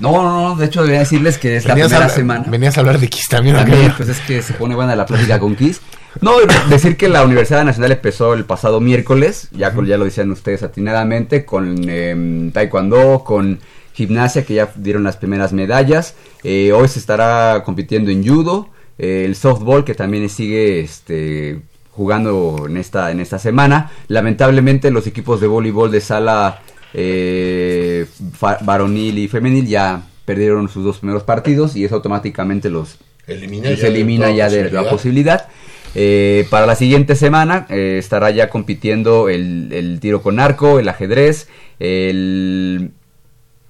No, 0.00 0.22
no, 0.22 0.48
no, 0.48 0.56
de 0.56 0.66
hecho 0.66 0.80
debería 0.80 1.00
decirles 1.00 1.36
que 1.38 1.56
es 1.56 1.64
Venías 1.64 1.86
a 1.86 1.88
primera 1.88 1.96
hablar- 2.04 2.10
semana. 2.16 2.44
Venías 2.48 2.76
a 2.76 2.80
hablar 2.80 2.98
de 2.98 3.08
Kiss 3.08 3.28
también. 3.28 3.56
También, 3.56 3.92
pues 3.96 4.08
es 4.08 4.18
que 4.20 4.40
se 4.42 4.54
pone 4.54 4.74
buena 4.74 4.96
la 4.96 5.06
plática 5.06 5.38
con 5.38 5.54
Kiss. 5.56 5.80
No, 6.20 6.32
decir 6.68 6.96
que 6.96 7.08
la 7.08 7.22
Universidad 7.24 7.64
Nacional 7.64 7.92
empezó 7.92 8.34
el 8.34 8.44
pasado 8.44 8.80
miércoles, 8.80 9.48
ya, 9.52 9.72
con- 9.72 9.86
ya 9.86 9.96
lo 9.98 10.04
decían 10.06 10.30
ustedes 10.30 10.62
atinadamente, 10.62 11.44
con 11.44 11.88
em, 11.88 12.50
Taekwondo, 12.50 13.22
con 13.24 13.60
gimnasia, 13.92 14.44
que 14.44 14.54
ya 14.54 14.70
dieron 14.74 15.04
las 15.04 15.16
primeras 15.18 15.52
medallas. 15.52 16.14
Eh, 16.42 16.72
hoy 16.72 16.88
se 16.88 16.98
estará 16.98 17.62
compitiendo 17.64 18.10
en 18.10 18.26
judo, 18.26 18.68
eh, 18.98 19.24
el 19.26 19.36
softball, 19.36 19.84
que 19.84 19.94
también 19.94 20.28
sigue 20.30 20.80
este, 20.80 21.60
jugando 21.92 22.64
en 22.66 22.76
esta, 22.78 23.10
en 23.10 23.20
esta 23.20 23.38
semana. 23.38 23.90
Lamentablemente 24.08 24.90
los 24.90 25.06
equipos 25.06 25.40
de 25.40 25.46
voleibol 25.46 25.90
de 25.90 26.00
sala 26.00 26.60
eh, 26.92 27.69
varonil 28.62 29.18
y 29.18 29.28
femenil 29.28 29.66
ya 29.66 30.02
perdieron 30.24 30.68
sus 30.68 30.84
dos 30.84 30.98
primeros 30.98 31.22
partidos 31.24 31.76
y 31.76 31.84
eso 31.84 31.96
automáticamente 31.96 32.70
los 32.70 32.98
Elimina 33.26 34.30
ya 34.30 34.48
de 34.48 34.64
la 34.64 34.90
posibilidad. 34.90 34.90
posibilidad. 34.90 35.48
Eh, 35.94 36.46
para 36.50 36.66
la 36.66 36.76
siguiente 36.76 37.16
semana 37.16 37.66
eh, 37.68 37.96
estará 37.98 38.30
ya 38.30 38.48
compitiendo 38.48 39.28
el, 39.28 39.72
el 39.72 39.98
tiro 39.98 40.22
con 40.22 40.38
arco, 40.38 40.78
el 40.78 40.88
ajedrez, 40.88 41.48
el, 41.80 42.92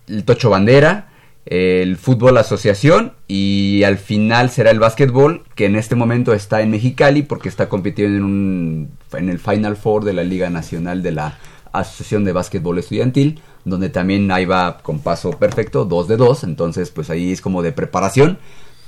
el 0.06 0.24
tocho 0.24 0.50
bandera, 0.50 1.08
el 1.46 1.96
fútbol 1.96 2.36
asociación 2.36 3.14
y 3.26 3.82
al 3.84 3.96
final 3.96 4.50
será 4.50 4.70
el 4.70 4.78
básquetbol 4.78 5.44
que 5.54 5.64
en 5.64 5.76
este 5.76 5.96
momento 5.96 6.34
está 6.34 6.60
en 6.60 6.70
Mexicali 6.70 7.22
porque 7.22 7.48
está 7.48 7.68
compitiendo 7.68 8.18
en, 8.18 8.24
un, 8.24 8.90
en 9.14 9.28
el 9.30 9.38
Final 9.38 9.76
Four 9.76 10.04
de 10.04 10.12
la 10.12 10.22
Liga 10.22 10.50
Nacional 10.50 11.02
de 11.02 11.12
la 11.12 11.38
Asociación 11.72 12.24
de 12.24 12.32
Básquetbol 12.32 12.78
Estudiantil 12.78 13.40
donde 13.64 13.88
también 13.90 14.30
ahí 14.32 14.44
va 14.44 14.78
con 14.78 15.00
paso 15.00 15.30
perfecto, 15.32 15.84
2 15.84 16.08
de 16.08 16.16
2, 16.16 16.44
entonces 16.44 16.90
pues 16.90 17.10
ahí 17.10 17.32
es 17.32 17.40
como 17.40 17.62
de 17.62 17.72
preparación 17.72 18.38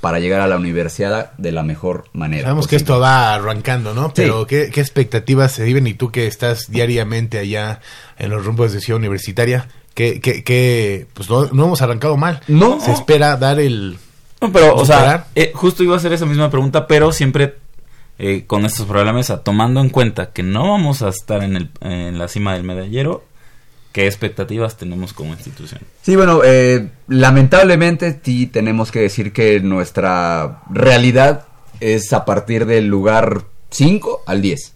para 0.01 0.19
llegar 0.19 0.41
a 0.41 0.47
la 0.47 0.57
universidad 0.57 1.31
de 1.37 1.51
la 1.53 1.63
mejor 1.63 2.05
manera. 2.11 2.43
Sabemos 2.43 2.67
que 2.67 2.75
esto 2.75 2.99
va 2.99 3.33
arrancando, 3.35 3.93
¿no? 3.93 4.07
Sí. 4.07 4.13
Pero 4.17 4.45
¿qué, 4.47 4.69
qué 4.73 4.81
expectativas 4.81 5.51
se 5.53 5.63
viven? 5.63 5.87
Y 5.87 5.93
tú 5.93 6.11
que 6.11 6.27
estás 6.27 6.69
diariamente 6.69 7.39
allá 7.39 7.79
en 8.17 8.29
los 8.29 8.43
rumbos 8.45 8.73
de 8.73 8.81
Ciudad 8.81 8.99
Universitaria, 8.99 9.69
¿qué, 9.93 10.19
qué, 10.19 10.43
qué- 10.43 11.07
pues 11.13 11.29
no, 11.29 11.45
no 11.53 11.65
hemos 11.65 11.81
arrancado 11.81 12.17
mal. 12.17 12.41
No. 12.49 12.81
Se 12.81 12.91
espera 12.91 13.37
dar 13.37 13.59
el... 13.61 13.97
No, 14.41 14.51
pero, 14.51 14.75
o 14.75 14.85
sea, 14.85 15.27
eh, 15.35 15.51
justo 15.55 15.83
iba 15.83 15.93
a 15.93 15.97
hacer 15.97 16.11
esa 16.11 16.25
misma 16.25 16.49
pregunta, 16.49 16.85
pero 16.85 17.13
siempre 17.13 17.55
eh, 18.19 18.43
con 18.45 18.65
estos 18.65 18.85
problemas, 18.85 19.31
tomando 19.45 19.79
en 19.79 19.87
cuenta 19.87 20.31
que 20.33 20.43
no 20.43 20.69
vamos 20.71 21.01
a 21.01 21.07
estar 21.07 21.41
en, 21.43 21.55
el, 21.55 21.69
en 21.79 22.19
la 22.19 22.27
cima 22.27 22.53
del 22.55 22.63
medallero, 22.63 23.23
¿qué 23.93 24.07
expectativas 24.07 24.75
tenemos 24.75 25.13
como 25.13 25.31
institución? 25.33 25.79
Sí, 26.01 26.17
bueno, 26.17 26.41
eh, 26.43 26.89
lamentablemente 27.07 28.19
sí 28.21 28.47
tenemos 28.47 28.91
que 28.91 28.99
decir 28.99 29.31
que 29.31 29.61
nuestra 29.61 30.63
realidad 30.69 31.45
es 31.79 32.11
a 32.11 32.25
partir 32.25 32.65
del 32.65 32.87
lugar 32.87 33.43
5 33.69 34.23
al 34.25 34.41
10. 34.41 34.73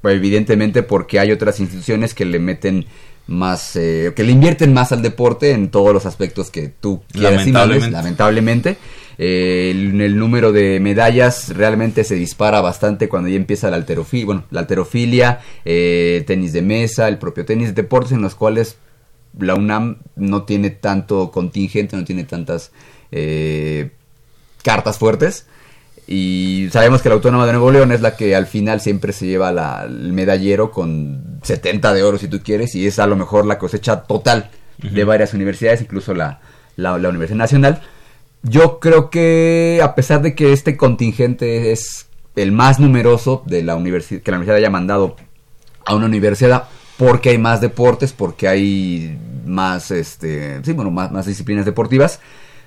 Pues, 0.00 0.16
evidentemente 0.16 0.84
porque 0.84 1.18
hay 1.18 1.32
otras 1.32 1.58
instituciones 1.58 2.14
que 2.14 2.24
le 2.24 2.38
meten 2.38 2.86
más, 3.26 3.74
eh, 3.74 4.12
que 4.14 4.22
le 4.22 4.30
invierten 4.30 4.72
más 4.72 4.92
al 4.92 5.02
deporte 5.02 5.50
en 5.50 5.68
todos 5.68 5.92
los 5.92 6.06
aspectos 6.06 6.50
que 6.52 6.68
tú 6.68 7.02
quieras 7.10 7.40
Lamentablemente. 7.40 7.90
lamentablemente. 7.90 8.76
Eh, 9.18 9.70
el, 9.74 10.00
el 10.00 10.18
número 10.18 10.52
de 10.52 10.78
medallas 10.80 11.48
realmente 11.56 12.04
se 12.04 12.14
dispara 12.16 12.60
bastante 12.60 13.08
cuando 13.08 13.28
ya 13.28 13.36
empieza 13.36 13.70
la 13.70 13.76
alterofilia, 13.76 14.26
bueno, 14.26 14.44
la 14.50 14.60
alterofilia, 14.60 15.40
eh, 15.64 16.22
tenis 16.26 16.52
de 16.52 16.62
mesa, 16.62 17.08
el 17.08 17.18
propio 17.18 17.44
tenis, 17.44 17.74
deportes 17.74 18.12
en 18.12 18.20
los 18.22 18.34
cuales 18.34 18.76
la 19.38 19.54
UNAM 19.54 19.98
no 20.16 20.42
tiene 20.44 20.70
tanto 20.70 21.30
contingente, 21.30 21.96
no 21.96 22.04
tiene 22.04 22.24
tantas 22.24 22.72
eh, 23.12 23.90
cartas 24.62 24.98
fuertes. 24.98 25.46
Y 26.08 26.68
sabemos 26.70 27.02
que 27.02 27.08
la 27.08 27.16
Autónoma 27.16 27.46
de 27.46 27.52
Nuevo 27.52 27.70
León 27.72 27.90
es 27.90 28.00
la 28.00 28.16
que 28.16 28.36
al 28.36 28.46
final 28.46 28.80
siempre 28.80 29.12
se 29.12 29.26
lleva 29.26 29.50
la- 29.50 29.84
el 29.88 30.12
medallero 30.12 30.70
con 30.70 31.40
70 31.42 31.92
de 31.94 32.02
oro 32.04 32.16
si 32.18 32.28
tú 32.28 32.40
quieres 32.44 32.74
y 32.76 32.86
es 32.86 32.98
a 33.00 33.06
lo 33.08 33.16
mejor 33.16 33.44
la 33.44 33.58
cosecha 33.58 34.02
total 34.02 34.50
de 34.78 35.04
varias 35.04 35.34
universidades, 35.34 35.80
incluso 35.80 36.14
la, 36.14 36.40
la- 36.76 36.96
la 36.98 37.08
Universidad 37.08 37.38
Nacional. 37.38 37.82
Yo 38.48 38.78
creo 38.78 39.10
que 39.10 39.80
a 39.82 39.94
pesar 39.96 40.22
de 40.22 40.36
que 40.36 40.52
este 40.52 40.76
contingente 40.76 41.72
es 41.72 42.06
el 42.36 42.52
más 42.52 42.78
numeroso 42.78 43.42
de 43.44 43.64
la 43.64 43.74
universidad, 43.74 44.22
que 44.22 44.30
la 44.30 44.36
universidad 44.36 44.58
haya 44.58 44.70
mandado 44.70 45.16
a 45.84 45.96
una 45.96 46.06
universidad, 46.06 46.68
porque 46.96 47.30
hay 47.30 47.38
más 47.38 47.60
deportes, 47.60 48.12
porque 48.12 48.46
hay 48.46 49.18
más, 49.44 49.90
este, 49.90 50.60
sí, 50.64 50.72
bueno, 50.74 50.92
más, 50.92 51.10
más 51.10 51.26
disciplinas 51.26 51.64
deportivas. 51.64 52.20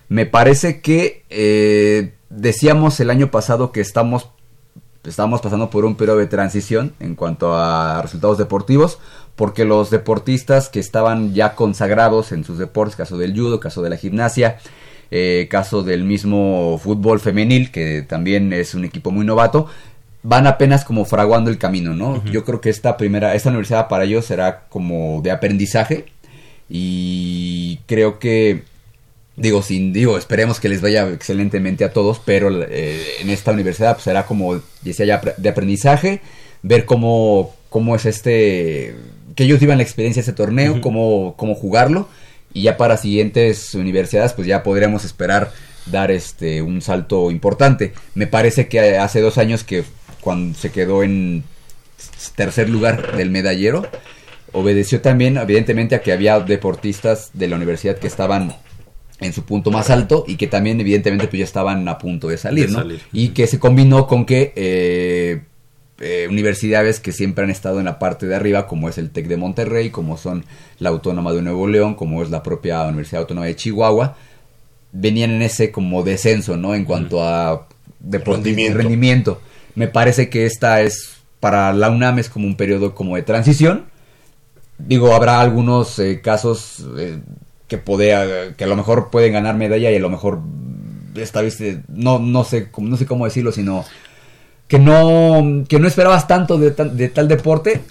Me 0.09 0.25
parece 0.25 0.82
que 0.82 1.23
eh, 1.30 2.13
decíamos 2.30 2.99
el 2.99 3.09
año 3.09 3.32
pasado 3.32 3.71
que 3.71 3.80
estamos, 3.80 4.30
estamos 5.05 5.39
pasando 5.39 5.69
por 5.69 5.86
un 5.86 5.95
periodo 5.95 6.17
de 6.17 6.27
transición 6.27 6.93
en 6.99 7.15
cuanto 7.15 7.55
a 7.55 8.01
resultados 8.01 8.38
deportivos, 8.38 8.99
porque 9.38 9.63
los 9.63 9.91
deportistas 9.91 10.67
que 10.67 10.82
estaban 10.82 11.34
ya 11.34 11.55
consagrados 11.55 12.34
en 12.34 12.43
sus 12.43 12.57
deportes, 12.57 12.97
caso 12.97 13.17
del 13.17 13.34
judo, 13.34 13.61
caso 13.61 13.82
de 13.82 13.91
la 13.91 13.97
gimnasia, 13.97 14.57
eh, 15.12 15.47
caso 15.49 15.84
del 15.84 16.03
mismo 16.03 16.80
fútbol 16.82 17.20
femenil, 17.20 17.72
que 17.72 18.03
también 18.03 18.53
es 18.53 18.74
un 18.74 18.86
equipo 18.86 19.12
muy 19.12 19.26
novato, 19.26 19.68
van 20.24 20.47
apenas 20.47 20.84
como 20.86 21.05
fraguando 21.05 21.49
el 21.49 21.57
camino, 21.57 21.93
¿no? 21.95 22.24
Yo 22.26 22.43
creo 22.43 22.62
que 22.62 22.70
esta 22.70 22.97
primera, 22.97 23.36
esta 23.36 23.49
universidad 23.49 23.88
para 23.88 24.03
ellos 24.03 24.26
será 24.26 24.66
como 24.70 25.22
de 25.22 25.32
aprendizaje 25.32 26.05
y 26.70 27.80
creo 27.88 28.20
que 28.20 28.64
digo 29.36 29.62
sin 29.64 29.93
digo 29.93 30.18
esperemos 30.18 30.60
que 30.60 30.70
les 30.70 30.82
vaya 30.82 31.07
excelentemente 31.10 31.84
a 31.84 31.93
todos 31.93 32.20
pero 32.24 32.49
eh, 32.64 33.01
en 33.22 33.30
esta 33.30 33.51
universidad 33.51 33.93
pues, 33.93 34.03
será 34.03 34.26
como 34.26 34.62
decía 34.82 35.05
ya 35.05 35.22
de 35.38 35.49
aprendizaje 35.49 36.22
ver 36.62 36.86
cómo 36.86 37.55
cómo 37.70 37.95
es 37.95 38.05
este 38.05 38.95
que 39.36 39.45
ellos 39.45 39.60
vivan 39.60 39.78
la 39.78 39.84
experiencia 39.84 40.22
de 40.22 40.30
este 40.30 40.34
torneo 40.36 40.82
cómo 40.82 41.36
cómo 41.38 41.55
jugarlo 41.55 42.10
y 42.54 42.64
ya 42.64 42.78
para 42.78 42.97
siguientes 42.97 43.74
universidades 43.76 44.34
pues 44.34 44.47
ya 44.47 44.64
podríamos 44.64 45.06
esperar 45.06 45.52
dar 45.86 46.12
este 46.12 46.62
un 46.62 46.82
salto 46.82 47.32
importante 47.32 47.93
me 48.16 48.28
parece 48.28 48.68
que 48.68 48.97
hace 48.97 49.22
dos 49.22 49.38
años 49.38 49.64
que 49.64 49.84
cuando 50.22 50.58
se 50.58 50.72
quedó 50.72 51.04
en 51.04 51.43
tercer 52.36 52.70
lugar 52.70 53.16
del 53.16 53.32
medallero 53.32 53.86
obedeció 54.52 55.02
también 55.02 55.38
evidentemente 55.38 55.95
a 55.95 56.02
que 56.02 56.12
había 56.12 56.39
deportistas 56.39 57.32
de 57.34 57.47
la 57.47 57.56
universidad 57.56 57.97
que 57.97 58.08
estaban 58.08 58.56
en 59.20 59.34
su 59.34 59.43
punto 59.43 59.70
más 59.72 59.89
alto 59.89 60.24
y 60.28 60.36
que 60.36 60.47
también 60.47 60.80
evidentemente 60.80 61.28
pues 61.28 61.39
ya 61.39 61.43
estaban 61.45 61.88
a 61.88 61.97
punto 61.97 62.30
de 62.30 62.38
salir, 62.38 62.68
De 62.68 62.74
¿no? 62.74 62.80
salir. 62.80 63.02
Y 63.12 63.30
que 63.30 63.47
se 63.47 63.60
combinó 63.60 64.08
con 64.08 64.26
que 64.26 64.54
eh, 64.56 65.41
eh, 66.00 66.28
universidades 66.30 67.00
que 67.00 67.12
siempre 67.12 67.43
han 67.43 67.50
estado 67.50 67.80
en 67.80 67.86
la 67.86 68.00
parte 68.00 68.26
de 68.28 68.36
arriba, 68.36 68.68
como 68.68 68.88
es 68.89 68.97
el 68.97 69.10
TEC 69.10 69.28
de 69.28 69.38
Monterrey, 69.38 69.89
como 69.89 70.18
son 70.18 70.45
la 70.80 70.89
Autónoma 70.89 71.34
de 71.34 71.41
Nuevo 71.41 71.68
León, 71.68 71.95
como 71.95 72.24
es 72.24 72.30
la 72.30 72.41
propia 72.43 72.84
Universidad 72.84 73.22
Autónoma 73.22 73.47
de 73.47 73.56
Chihuahua, 73.56 74.16
venían 74.91 75.32
en 75.32 75.41
ese 75.41 75.72
como 75.72 76.04
descenso, 76.04 76.58
¿no? 76.58 76.74
En 76.76 76.86
cuanto 76.86 77.24
a 77.24 77.68
Rendimiento. 78.02 78.78
rendimiento. 78.78 79.41
Me 79.76 79.88
parece 79.88 80.30
que 80.30 80.45
esta 80.45 80.82
es, 80.82 81.18
para 81.39 81.74
la 81.74 81.89
UNAM 81.89 82.20
es 82.20 82.30
como 82.30 82.47
un 82.47 82.56
periodo 82.56 82.95
como 82.95 83.16
de 83.16 83.22
transición. 83.24 83.86
Digo, 84.78 85.14
habrá 85.14 85.41
algunos 85.41 86.00
eh, 86.00 86.22
casos 86.22 86.86
eh, 86.97 87.20
que, 87.68 87.78
podea- 87.84 88.56
que 88.56 88.64
a 88.64 88.68
lo 88.68 88.76
mejor 88.78 89.10
pueden 89.12 89.34
ganar 89.34 89.56
medalla 89.58 89.91
y 89.91 89.95
a 89.97 90.00
lo 90.00 90.10
mejor 90.10 90.39
esta 91.16 91.41
vez 91.41 91.58
no, 91.89 92.20
no, 92.20 92.43
sé, 92.45 92.70
no 92.78 92.95
sé 92.95 93.06
cómo 93.06 93.26
decirlo, 93.26 93.52
sino 93.52 93.84
que 94.70 94.80
no, 94.80 95.65
que 95.67 95.80
no 95.80 95.88
esperabas 95.89 96.26
tanto 96.28 96.57
de, 96.57 96.72
tal- 96.72 96.95
de 96.95 97.09
tal 97.09 97.28
deporte 97.28 97.82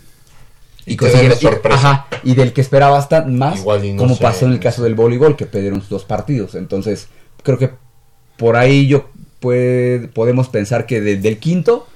Y, 0.87 0.97
ajá, 1.75 2.07
y 2.25 2.35
del 2.35 2.55
que 2.55 2.63
esperabas 2.63 3.11
tan 3.11 3.37
más, 3.37 3.59
Igual 3.61 3.85
y 3.85 3.93
no 3.93 3.99
como 3.99 4.15
sé. 4.15 4.23
pasó 4.23 4.47
en 4.47 4.53
el 4.53 4.61
caso 4.61 4.83
del 4.83 4.95
voleibol, 4.95 5.37
que 5.37 5.45
perdieron 5.45 5.81
sus 5.81 5.91
dos 5.91 6.05
partidos. 6.07 6.55
Entonces, 6.55 7.09
creo 7.43 7.59
que 7.59 7.71
por 8.39 8.57
ahí 8.57 8.87
yo 8.87 9.11
puede- 9.41 10.09
podemos 10.09 10.49
pensar 10.49 10.87
que 10.87 11.03
desde 11.03 11.29
el 11.29 11.39
quinto 11.39 11.87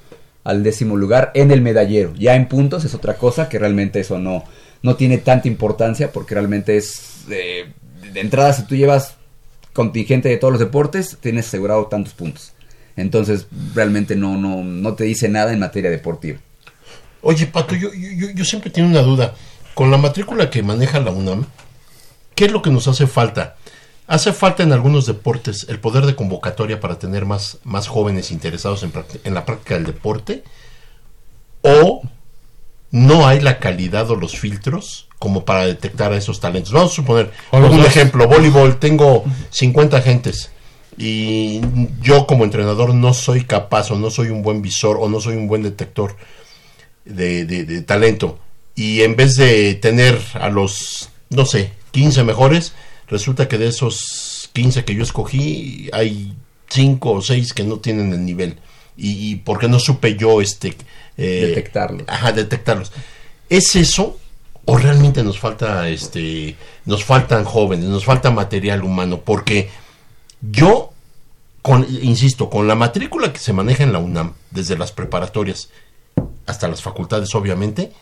al 0.45 0.63
décimo 0.63 0.97
lugar 0.97 1.31
en 1.35 1.53
el 1.53 1.63
medallero. 1.63 2.13
Ya 2.19 2.35
en 2.35 2.49
puntos 2.49 2.85
es 2.85 2.95
otra 2.95 3.15
cosa, 3.15 3.49
que 3.49 3.59
realmente 3.59 4.01
eso 4.01 4.19
no, 4.19 4.45
no 4.83 4.97
tiene 4.97 5.19
tanta 5.19 5.47
importancia, 5.49 6.11
porque 6.13 6.35
realmente 6.35 6.77
es 6.77 7.23
eh, 7.31 7.73
de 8.13 8.21
entrada 8.21 8.53
si 8.53 8.65
tú 8.65 8.75
llevas 8.75 9.15
contingente 9.73 10.29
de 10.29 10.37
todos 10.37 10.53
los 10.53 10.61
deportes, 10.61 11.17
tienes 11.21 11.47
asegurado 11.47 11.87
tantos 11.87 12.13
puntos. 12.15 12.53
Entonces, 12.97 13.47
realmente 13.75 14.17
no, 14.17 14.37
no, 14.37 14.63
no 14.63 14.95
te 14.95 15.05
dice 15.05 15.29
nada 15.29 15.53
en 15.53 15.59
materia 15.61 15.91
deportiva. 15.91 16.39
Oye, 17.23 17.47
Pato, 17.47 17.75
yo, 17.75 17.89
yo, 17.95 18.29
yo- 18.35 18.45
siempre 18.45 18.71
tengo 18.71 18.89
una 18.89 19.03
duda. 19.03 19.35
Con 19.75 19.91
la 19.91 19.97
matrícula 19.97 20.51
que 20.51 20.63
maneja 20.63 21.01
la 21.01 21.11
UNAM, 21.13 21.47
¿qué 22.35 22.47
es 22.47 22.53
lo 22.53 22.61
que 22.63 22.71
nos 22.71 22.89
hace 22.89 23.07
falta? 23.07 23.57
¿Hace 24.07 24.33
falta 24.33 24.63
en 24.63 24.73
algunos 24.73 25.07
deportes 25.07 25.65
el 25.69 25.79
poder 25.79 26.05
de 26.05 26.15
convocatoria 26.17 26.81
para 26.81 26.99
tener 26.99 27.25
más, 27.25 27.59
más 27.65 27.89
jóvenes 27.89 28.31
interesados 28.31 28.83
en, 28.83 28.93
en 29.25 29.33
la 29.35 29.47
práctica 29.47 29.75
del 29.75 29.87
deporte? 29.87 30.43
¿O 31.63 32.03
no 32.91 33.27
hay 33.27 33.41
la 33.41 33.59
calidad 33.59 34.11
o 34.11 34.17
los 34.17 34.37
filtros 34.39 35.09
como 35.19 35.45
para 35.45 35.65
detectar 35.65 36.13
a 36.13 36.17
esos 36.17 36.41
talentos? 36.41 36.73
Vamos 36.73 36.93
a 36.93 36.97
suponer, 36.97 37.31
un 37.53 37.81
ejemplo, 37.87 38.27
voleibol, 38.29 38.79
tengo 38.79 39.25
50 39.51 39.97
agentes 39.97 40.51
y 40.99 41.61
yo 42.03 42.27
como 42.27 42.45
entrenador 42.45 42.95
no 42.95 43.15
soy 43.15 43.45
capaz 43.45 43.91
o 43.91 43.99
no 43.99 44.11
soy 44.11 44.29
un 44.29 44.43
buen 44.43 44.63
visor 44.63 44.99
o 45.01 45.09
no 45.09 45.21
soy 45.21 45.37
un 45.37 45.49
buen 45.49 45.63
detector 45.63 46.17
de, 47.05 47.45
de- 47.45 47.65
de 47.65 47.83
talento. 47.83 48.39
Y 48.75 49.03
en 49.03 49.17
vez 49.17 49.37
de 49.37 49.75
tener 49.75 50.19
a 50.35 50.49
los, 50.49 51.11
no 51.31 51.45
sé, 51.45 51.73
15 51.93 52.25
mejores, 52.25 52.73
resulta 53.09 53.49
que 53.49 53.59
de 53.59 53.69
esos 53.69 54.51
15 54.53 54.85
que 54.85 54.95
yo 54.95 55.03
escogí, 55.03 55.89
hay 55.93 56.35
5 56.69 57.11
o 57.11 57.21
6 57.23 57.53
que 57.53 57.65
no 57.65 57.79
tienen 57.79 58.13
el 58.13 58.25
nivel. 58.25 58.57
Y, 58.97 59.31
y 59.31 59.37
porque 59.37 59.69
no 59.69 59.79
supe 59.79 60.17
yo 60.17 60.41
este 60.41 60.75
eh, 61.17 61.47
Detectarlos. 61.49 62.05
Ajá, 62.09 62.33
detectarlos. 62.33 62.93
¿Es 63.49 63.77
eso? 63.77 64.19
¿O 64.65 64.77
realmente 64.79 65.23
nos 65.25 65.39
falta 65.39 65.89
este 65.89 66.57
nos 66.87 67.03
faltan 67.05 67.45
jóvenes, 67.45 67.87
nos 67.87 68.05
falta 68.05 68.31
material 68.31 68.85
humano? 68.85 69.21
Porque 69.25 69.69
yo 70.51 70.93
con, 71.63 71.87
insisto, 72.03 72.51
con 72.51 72.67
la 72.67 72.75
matrícula 72.75 73.33
que 73.33 73.39
se 73.39 73.53
maneja 73.53 73.85
en 73.85 73.93
la 73.93 73.99
UNAM, 74.01 74.33
desde 74.51 74.77
las 74.77 74.91
preparatorias 74.93 75.69
hasta 76.47 76.67
las 76.69 76.83
facultades, 76.83 77.35
obviamente, 77.35 77.93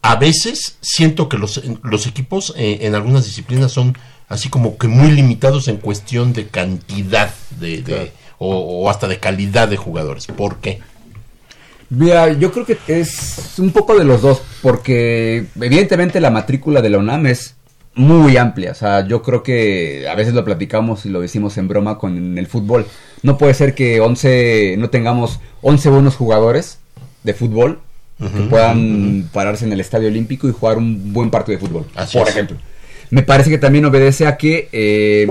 a 0.00 0.16
veces 0.16 0.76
siento 0.80 1.28
que 1.28 1.36
los, 1.38 1.60
los 1.82 2.06
equipos 2.06 2.54
eh, 2.56 2.78
en 2.82 2.94
algunas 2.94 3.24
disciplinas 3.26 3.72
son 3.72 3.96
así 4.28 4.48
como 4.48 4.78
que 4.78 4.88
muy 4.88 5.10
limitados 5.10 5.68
en 5.68 5.76
cuestión 5.78 6.32
de 6.32 6.48
cantidad 6.48 7.34
de, 7.60 7.82
de- 7.82 8.12
o, 8.38 8.56
o 8.56 8.88
hasta 8.90 9.08
de 9.08 9.18
calidad 9.18 9.68
de 9.68 9.76
jugadores. 9.76 10.26
¿Por 10.26 10.58
qué? 10.58 10.80
Mira, 11.90 12.32
yo 12.34 12.52
creo 12.52 12.66
que 12.66 12.78
es 12.86 13.54
un 13.58 13.70
poco 13.70 13.96
de 13.98 14.04
los 14.04 14.20
dos, 14.22 14.42
porque 14.62 15.46
evidentemente 15.60 16.20
la 16.20 16.30
matrícula 16.30 16.80
de 16.82 16.90
la 16.90 16.98
UNAM 16.98 17.26
es 17.26 17.54
muy 17.98 18.36
amplia. 18.36 18.72
O 18.72 18.74
sea, 18.74 19.06
yo 19.06 19.22
creo 19.22 19.42
que 19.42 20.06
a 20.08 20.14
veces 20.14 20.32
lo 20.34 20.44
platicamos 20.44 21.04
y 21.06 21.10
lo 21.10 21.20
decimos 21.20 21.58
en 21.58 21.68
broma 21.68 21.98
con 21.98 22.38
el 22.38 22.46
fútbol. 22.46 22.86
No 23.22 23.36
puede 23.38 23.54
ser 23.54 23.74
que 23.74 24.00
11, 24.00 24.76
no 24.78 24.88
tengamos 24.90 25.40
11 25.62 25.88
buenos 25.90 26.16
jugadores 26.16 26.78
de 27.24 27.34
fútbol 27.34 27.80
que 28.18 28.40
puedan 28.50 29.28
pararse 29.32 29.64
en 29.64 29.72
el 29.72 29.80
estadio 29.80 30.08
olímpico 30.08 30.48
y 30.48 30.52
jugar 30.52 30.76
un 30.78 31.12
buen 31.12 31.30
partido 31.30 31.58
de 31.58 31.64
fútbol, 31.66 31.86
Así 31.94 32.18
por 32.18 32.26
es. 32.28 32.34
ejemplo. 32.34 32.56
Me 33.10 33.22
parece 33.22 33.48
que 33.48 33.58
también 33.58 33.84
obedece 33.84 34.26
a 34.26 34.36
que 34.36 34.68
eh, 34.72 35.30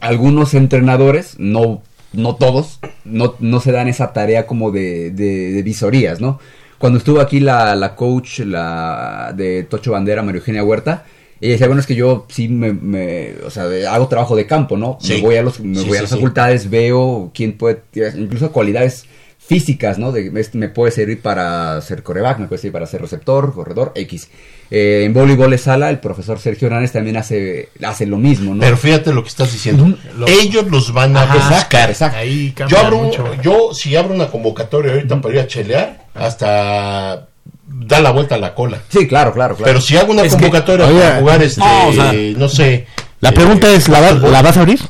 algunos 0.00 0.52
entrenadores, 0.54 1.34
no, 1.38 1.82
no 2.12 2.36
todos, 2.36 2.78
no, 3.04 3.34
no 3.40 3.60
se 3.60 3.72
dan 3.72 3.88
esa 3.88 4.12
tarea 4.12 4.46
como 4.46 4.70
de, 4.70 5.10
de- 5.12 5.52
de 5.52 5.62
visorías, 5.62 6.20
¿no? 6.20 6.40
Cuando 6.78 6.98
estuvo 6.98 7.20
aquí 7.20 7.40
la, 7.40 7.74
la 7.74 7.94
coach 7.96 8.40
la 8.40 9.32
de 9.34 9.62
Tocho 9.62 9.92
Bandera, 9.92 10.22
María 10.22 10.40
Eugenia 10.40 10.62
Huerta, 10.64 11.04
ella 11.46 11.52
decía, 11.52 11.66
bueno, 11.66 11.80
es 11.80 11.86
que 11.86 11.94
yo 11.94 12.26
sí 12.28 12.48
me, 12.48 12.72
me- 12.72 13.34
o 13.46 13.50
sea, 13.50 13.64
hago 13.92 14.08
trabajo 14.08 14.34
de 14.36 14.46
campo, 14.46 14.76
¿no? 14.76 14.98
Sí. 15.00 15.14
Me 15.14 15.20
voy 15.22 15.36
a, 15.36 15.42
los, 15.42 15.60
me 15.60 15.78
Sí, 15.80 15.86
voy 15.88 15.98
a 15.98 16.02
las 16.02 16.10
sí. 16.10 16.16
facultades, 16.16 16.70
veo 16.70 17.30
quién 17.34 17.52
puede, 17.58 17.82
incluso 18.16 18.50
cualidades 18.52 19.06
físicas, 19.46 19.98
¿no? 19.98 20.10
De, 20.10 20.30
me 20.54 20.68
puede 20.70 20.90
servir 20.90 21.20
para 21.20 21.78
ser 21.82 22.02
coreback, 22.02 22.38
me 22.38 22.46
puede 22.48 22.62
servir 22.62 22.72
para 22.72 22.86
ser 22.86 23.02
receptor, 23.02 23.52
corredor, 23.52 23.92
X. 23.94 24.30
Eh, 24.70 25.02
en 25.04 25.12
voleibol 25.12 25.50
de 25.50 25.58
sala, 25.58 25.90
el 25.90 25.98
profesor 26.00 26.38
Sergio 26.38 26.66
Hernández 26.68 26.92
también 26.92 27.18
hace, 27.18 27.68
hace 27.82 28.06
lo 28.06 28.16
mismo, 28.16 28.54
¿no? 28.54 28.60
Pero 28.62 28.78
fíjate 28.78 29.12
lo 29.12 29.22
que 29.22 29.28
estás 29.28 29.52
diciendo. 29.52 29.98
Lo- 30.16 30.26
Ellos 30.26 30.64
los 30.70 30.94
van 30.94 31.14
a 31.18 31.24
Ajá, 31.24 31.56
buscar. 31.56 31.90
exacto. 31.90 32.16
Ahí 32.16 32.54
Yo 32.68 32.78
abro, 32.78 32.98
mucho. 33.00 33.26
yo 33.42 33.74
si 33.74 33.94
abro 33.94 34.14
una 34.14 34.28
convocatoria 34.28 34.94
ahorita 34.94 35.20
para 35.20 35.34
ir 35.34 35.40
a 35.42 35.46
chelear, 35.46 36.06
hasta 36.14 37.28
da 37.66 38.00
la 38.00 38.10
vuelta 38.10 38.34
a 38.36 38.38
la 38.38 38.54
cola. 38.54 38.78
Sí, 38.88 39.06
claro, 39.08 39.32
claro, 39.32 39.56
claro. 39.56 39.66
Pero 39.68 39.80
si 39.80 39.96
hago 39.96 40.12
una 40.12 40.22
Es 40.22 40.34
que- 40.34 40.40
convocatoria 40.42 40.86
Oye, 40.86 41.00
para 41.00 41.18
jugar 41.20 41.42
este, 41.42 41.60
no, 41.60 41.88
o 41.88 41.92
sea, 41.92 42.12
no 42.12 42.48
sé. 42.48 42.86
La 43.20 43.30
eh, 43.30 43.32
pregunta 43.32 43.68
es, 43.70 43.88
¿la, 43.88 44.00
va- 44.00 44.12
la 44.12 44.42
vas 44.42 44.56
a 44.56 44.60
abrir? 44.60 44.80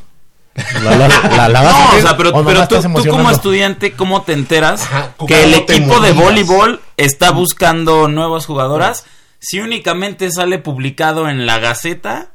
¿La, 0.85 0.97
la- 0.97 1.09
la- 1.09 1.49
la 1.49 1.63
vas 1.63 1.75
a 1.75 1.79
No, 1.93 1.99
o 1.99 2.01
sea, 2.01 2.17
pero, 2.17 2.45
pero 2.45 2.69
tú, 2.69 2.77
tú 3.03 3.09
como 3.11 3.31
estudiante, 3.31 3.93
¿cómo 3.93 4.23
te 4.23 4.33
enteras 4.35 4.83
Ajá, 4.83 5.13
¿cómo 5.17 5.27
que 5.29 5.43
el 5.45 5.55
equipo 5.55 5.99
de 6.01 6.13
voleibol 6.13 6.81
está 6.97 7.31
buscando 7.33 8.07
nuevas 8.09 8.47
jugadoras 8.47 9.05
si 9.41 9.59
únicamente 9.61 10.31
sale 10.31 10.59
publicado 10.59 11.29
en 11.29 11.45
la 11.47 11.59
Gaceta 11.59 12.29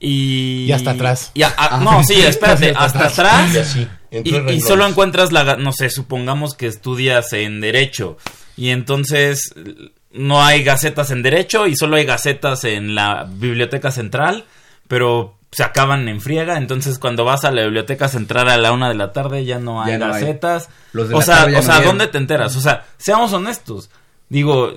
y... 0.00 0.64
Y 0.68 0.72
hasta 0.72 0.92
atrás. 0.92 1.30
y 1.34 1.42
a- 1.42 1.54
a- 1.56 1.78
no, 1.78 2.02
sí, 2.02 2.14
espérate, 2.26 2.70
hasta 2.76 3.04
hasta 3.06 3.22
atrás. 3.22 3.50
atrás. 3.50 3.76
Y 3.76 4.52
Y, 4.52 4.60
solo 4.60 4.86
encuentras 4.86 5.32
la, 5.32 5.56
no 5.56 5.72
sé, 5.72 5.90
supongamos 5.90 6.54
que 6.54 6.66
estudias 6.66 7.32
en 7.32 7.60
Derecho 7.60 8.16
y 8.56 8.70
entonces 8.70 9.54
no 10.12 10.42
hay 10.42 10.62
gacetas 10.62 11.10
en 11.10 11.22
Derecho 11.22 11.66
y 11.66 11.76
solo 11.76 11.96
hay 11.96 12.04
gacetas 12.04 12.64
en 12.64 12.94
la 12.94 13.26
Biblioteca 13.28 13.90
Central, 13.90 14.44
pero 14.88 15.36
se 15.50 15.62
acaban 15.62 16.08
en 16.08 16.20
friega, 16.20 16.56
entonces 16.56 16.98
cuando 16.98 17.24
vas 17.24 17.44
a 17.44 17.50
la 17.52 17.62
Biblioteca 17.62 18.08
Central 18.08 18.48
a 18.48 18.56
la 18.58 18.72
una 18.72 18.88
de 18.88 18.94
la 18.96 19.12
tarde 19.12 19.44
ya 19.44 19.58
no 19.60 19.82
hay 19.82 19.92
Ya 19.92 19.98
no 19.98 20.06
hay. 20.12 20.20
gacetas. 20.22 20.68
Los 20.92 21.08
de 21.08 21.14
o 21.14 21.22
sea, 21.22 21.46
o 21.56 21.62
sea. 21.62 21.80
¿dónde 21.80 22.06
te 22.08 22.18
enteras? 22.18 22.56
O 22.56 22.60
sea, 22.60 22.84
seamos 22.96 23.32
honestos. 23.32 23.88
Digo, 24.28 24.74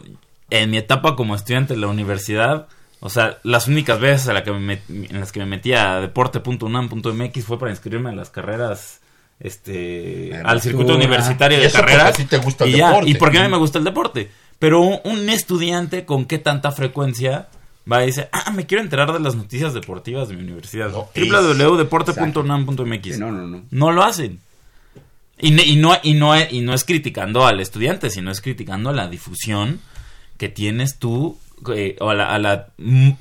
en 0.51 0.69
mi 0.69 0.77
etapa 0.77 1.15
como 1.15 1.33
estudiante 1.35 1.73
de 1.73 1.79
la 1.79 1.87
universidad, 1.87 2.67
o 2.99 3.09
sea, 3.09 3.37
las 3.43 3.67
únicas 3.67 3.99
veces 3.99 4.27
a 4.27 4.33
la 4.33 4.43
que 4.43 4.51
me 4.51 4.75
met- 4.77 5.09
en 5.09 5.19
las 5.19 5.31
que 5.31 5.39
me 5.39 5.45
metía 5.47 5.95
a 5.95 6.01
deporte.unam.mx 6.01 7.43
fue 7.45 7.57
para 7.59 7.71
inscribirme 7.71 8.09
a 8.09 8.15
las 8.15 8.29
carreras 8.29 9.01
este 9.39 10.31
al 10.43 10.61
circuito 10.61 10.95
universitario 10.95 11.59
de 11.59 11.69
carreras 11.71 12.15
te 12.27 12.37
gusta 12.37 12.63
el 12.65 12.71
y 12.71 12.77
ya, 12.77 12.87
deporte. 12.89 13.09
y 13.11 13.15
porque 13.15 13.37
a 13.39 13.43
mí 13.43 13.49
me 13.49 13.57
gusta 13.57 13.77
el 13.77 13.83
deporte 13.85 14.31
pero 14.59 14.81
un, 14.81 15.29
estudiante 15.29 16.05
con 16.05 16.25
qué 16.25 16.39
tanta 16.39 16.71
frecuencia 16.71 17.47
va 17.91 18.03
y 18.03 18.07
dice 18.07 18.29
ah 18.31 18.51
me 18.51 18.65
quiero 18.65 18.83
enterar 18.83 19.13
de 19.13 19.19
las 19.19 19.35
noticias 19.35 19.73
deportivas 19.75 20.27
de 20.29 20.35
mi 20.35 20.41
universidad 20.43 20.89
No, 20.91 21.07
www.deporte.unam.mx 21.15 23.13
Sí, 23.13 23.19
no, 23.19 23.31
no, 23.31 23.47
no. 23.47 23.63
no 23.69 23.91
lo 23.91 24.03
hacen. 24.03 24.39
Y, 25.39 25.59
y 25.61 25.75
no, 25.75 25.95
y, 26.01 26.15
no, 26.15 26.33
es- 26.33 26.51
y 26.51 26.61
no 26.61 26.73
es 26.73 26.83
criticando 26.83 27.45
al 27.45 27.59
estudiante, 27.59 28.09
sino 28.09 28.31
es 28.31 28.41
criticando 28.41 28.91
la 28.91 29.07
difusión 29.07 29.79
que 30.37 30.49
tienes 30.49 30.97
tú, 30.97 31.37
eh, 31.75 31.95
o 31.99 32.09
a 32.09 32.13
la, 32.13 32.33
a 32.33 32.39
la, 32.39 32.67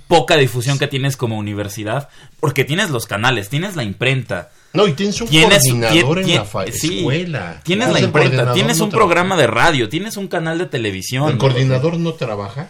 poca 0.08 0.36
difusión 0.36 0.78
que 0.78 0.86
tienes 0.88 1.16
como 1.16 1.38
universidad, 1.38 2.08
porque 2.40 2.64
tienes 2.64 2.90
los 2.90 3.06
canales, 3.06 3.48
tienes 3.48 3.76
la 3.76 3.82
imprenta, 3.82 4.50
No, 4.72 4.86
y 4.86 4.92
tienes 4.92 5.20
un 5.20 5.28
tienes, 5.28 5.62
coordinador 5.64 6.18
tien- 6.18 6.28
en 6.30 6.66
la 6.66 6.72
sí, 6.72 6.98
escuela. 6.98 7.60
tienes 7.64 7.88
la 7.92 8.00
imprenta, 8.00 8.52
tienes 8.52 8.78
no 8.78 8.84
un 8.84 8.90
trabaja. 8.90 9.06
programa 9.08 9.36
de 9.36 9.46
radio, 9.46 9.88
tienes 9.88 10.16
un 10.16 10.28
canal 10.28 10.58
de 10.58 10.66
televisión. 10.66 11.30
El 11.30 11.38
coordinador 11.38 11.98
no 11.98 12.12
trabaja 12.14 12.68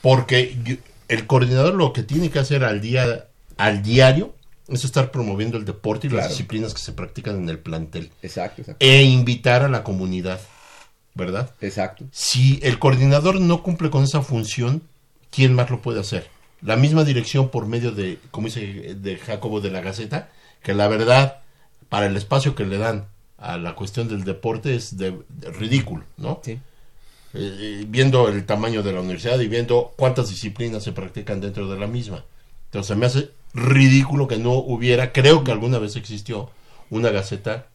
porque 0.00 0.78
el 1.08 1.26
coordinador 1.26 1.74
lo 1.74 1.92
que 1.92 2.02
tiene 2.02 2.30
que 2.30 2.38
hacer 2.38 2.64
al 2.64 2.80
día 2.80 3.26
al 3.58 3.82
diario 3.82 4.34
es 4.68 4.84
estar 4.84 5.10
promoviendo 5.10 5.58
el 5.58 5.64
deporte 5.64 6.06
y 6.06 6.10
las 6.10 6.28
disciplinas 6.28 6.72
que 6.72 6.80
se 6.80 6.92
practican 6.92 7.36
en 7.36 7.48
el 7.48 7.58
plantel 7.58 8.10
Exacto, 8.22 8.62
exacto. 8.62 8.86
e 8.86 9.02
invitar 9.02 9.62
a 9.64 9.68
la 9.68 9.82
comunidad, 9.82 10.40
¿verdad? 11.14 11.50
Exacto. 11.60 12.04
Si 12.12 12.60
el 12.62 12.78
coordinador 12.78 13.40
no 13.40 13.62
cumple 13.64 13.90
con 13.90 14.04
esa 14.04 14.22
función, 14.22 14.82
¿quién 15.30 15.54
más 15.54 15.70
lo 15.70 15.80
puede 15.82 16.00
hacer? 16.00 16.28
La 16.62 16.76
misma 16.76 17.04
dirección 17.04 17.48
por 17.48 17.66
medio 17.66 17.92
de, 17.92 18.18
como 18.30 18.46
dice 18.46 18.94
de 18.94 19.16
Jacobo 19.16 19.60
de 19.60 19.70
la 19.70 19.80
Gaceta, 19.80 20.30
que 20.62 20.74
la 20.74 20.88
verdad, 20.88 21.40
para 21.88 22.06
el 22.06 22.16
espacio 22.16 22.54
que 22.54 22.66
le 22.66 22.78
dan 22.78 23.06
a 23.38 23.56
la 23.56 23.74
cuestión 23.74 24.08
del 24.08 24.24
deporte 24.24 24.74
es 24.74 24.98
de, 24.98 25.18
de 25.28 25.50
ridículo, 25.50 26.04
¿no? 26.18 26.40
Sí. 26.44 26.58
Eh, 27.32 27.84
viendo 27.86 28.28
el 28.28 28.44
tamaño 28.44 28.82
de 28.82 28.92
la 28.92 29.00
universidad 29.00 29.38
y 29.38 29.46
viendo 29.46 29.92
cuántas 29.96 30.30
disciplinas 30.30 30.82
se 30.82 30.92
practican 30.92 31.40
dentro 31.40 31.68
de 31.68 31.78
la 31.78 31.86
misma. 31.86 32.24
Entonces 32.66 32.96
me 32.96 33.06
hace 33.06 33.30
ridículo 33.54 34.26
que 34.26 34.36
no 34.36 34.52
hubiera, 34.52 35.12
creo 35.12 35.44
que 35.44 35.52
alguna 35.52 35.78
vez 35.78 35.94
existió 35.96 36.50
una 36.90 37.10
gaceta 37.10 37.68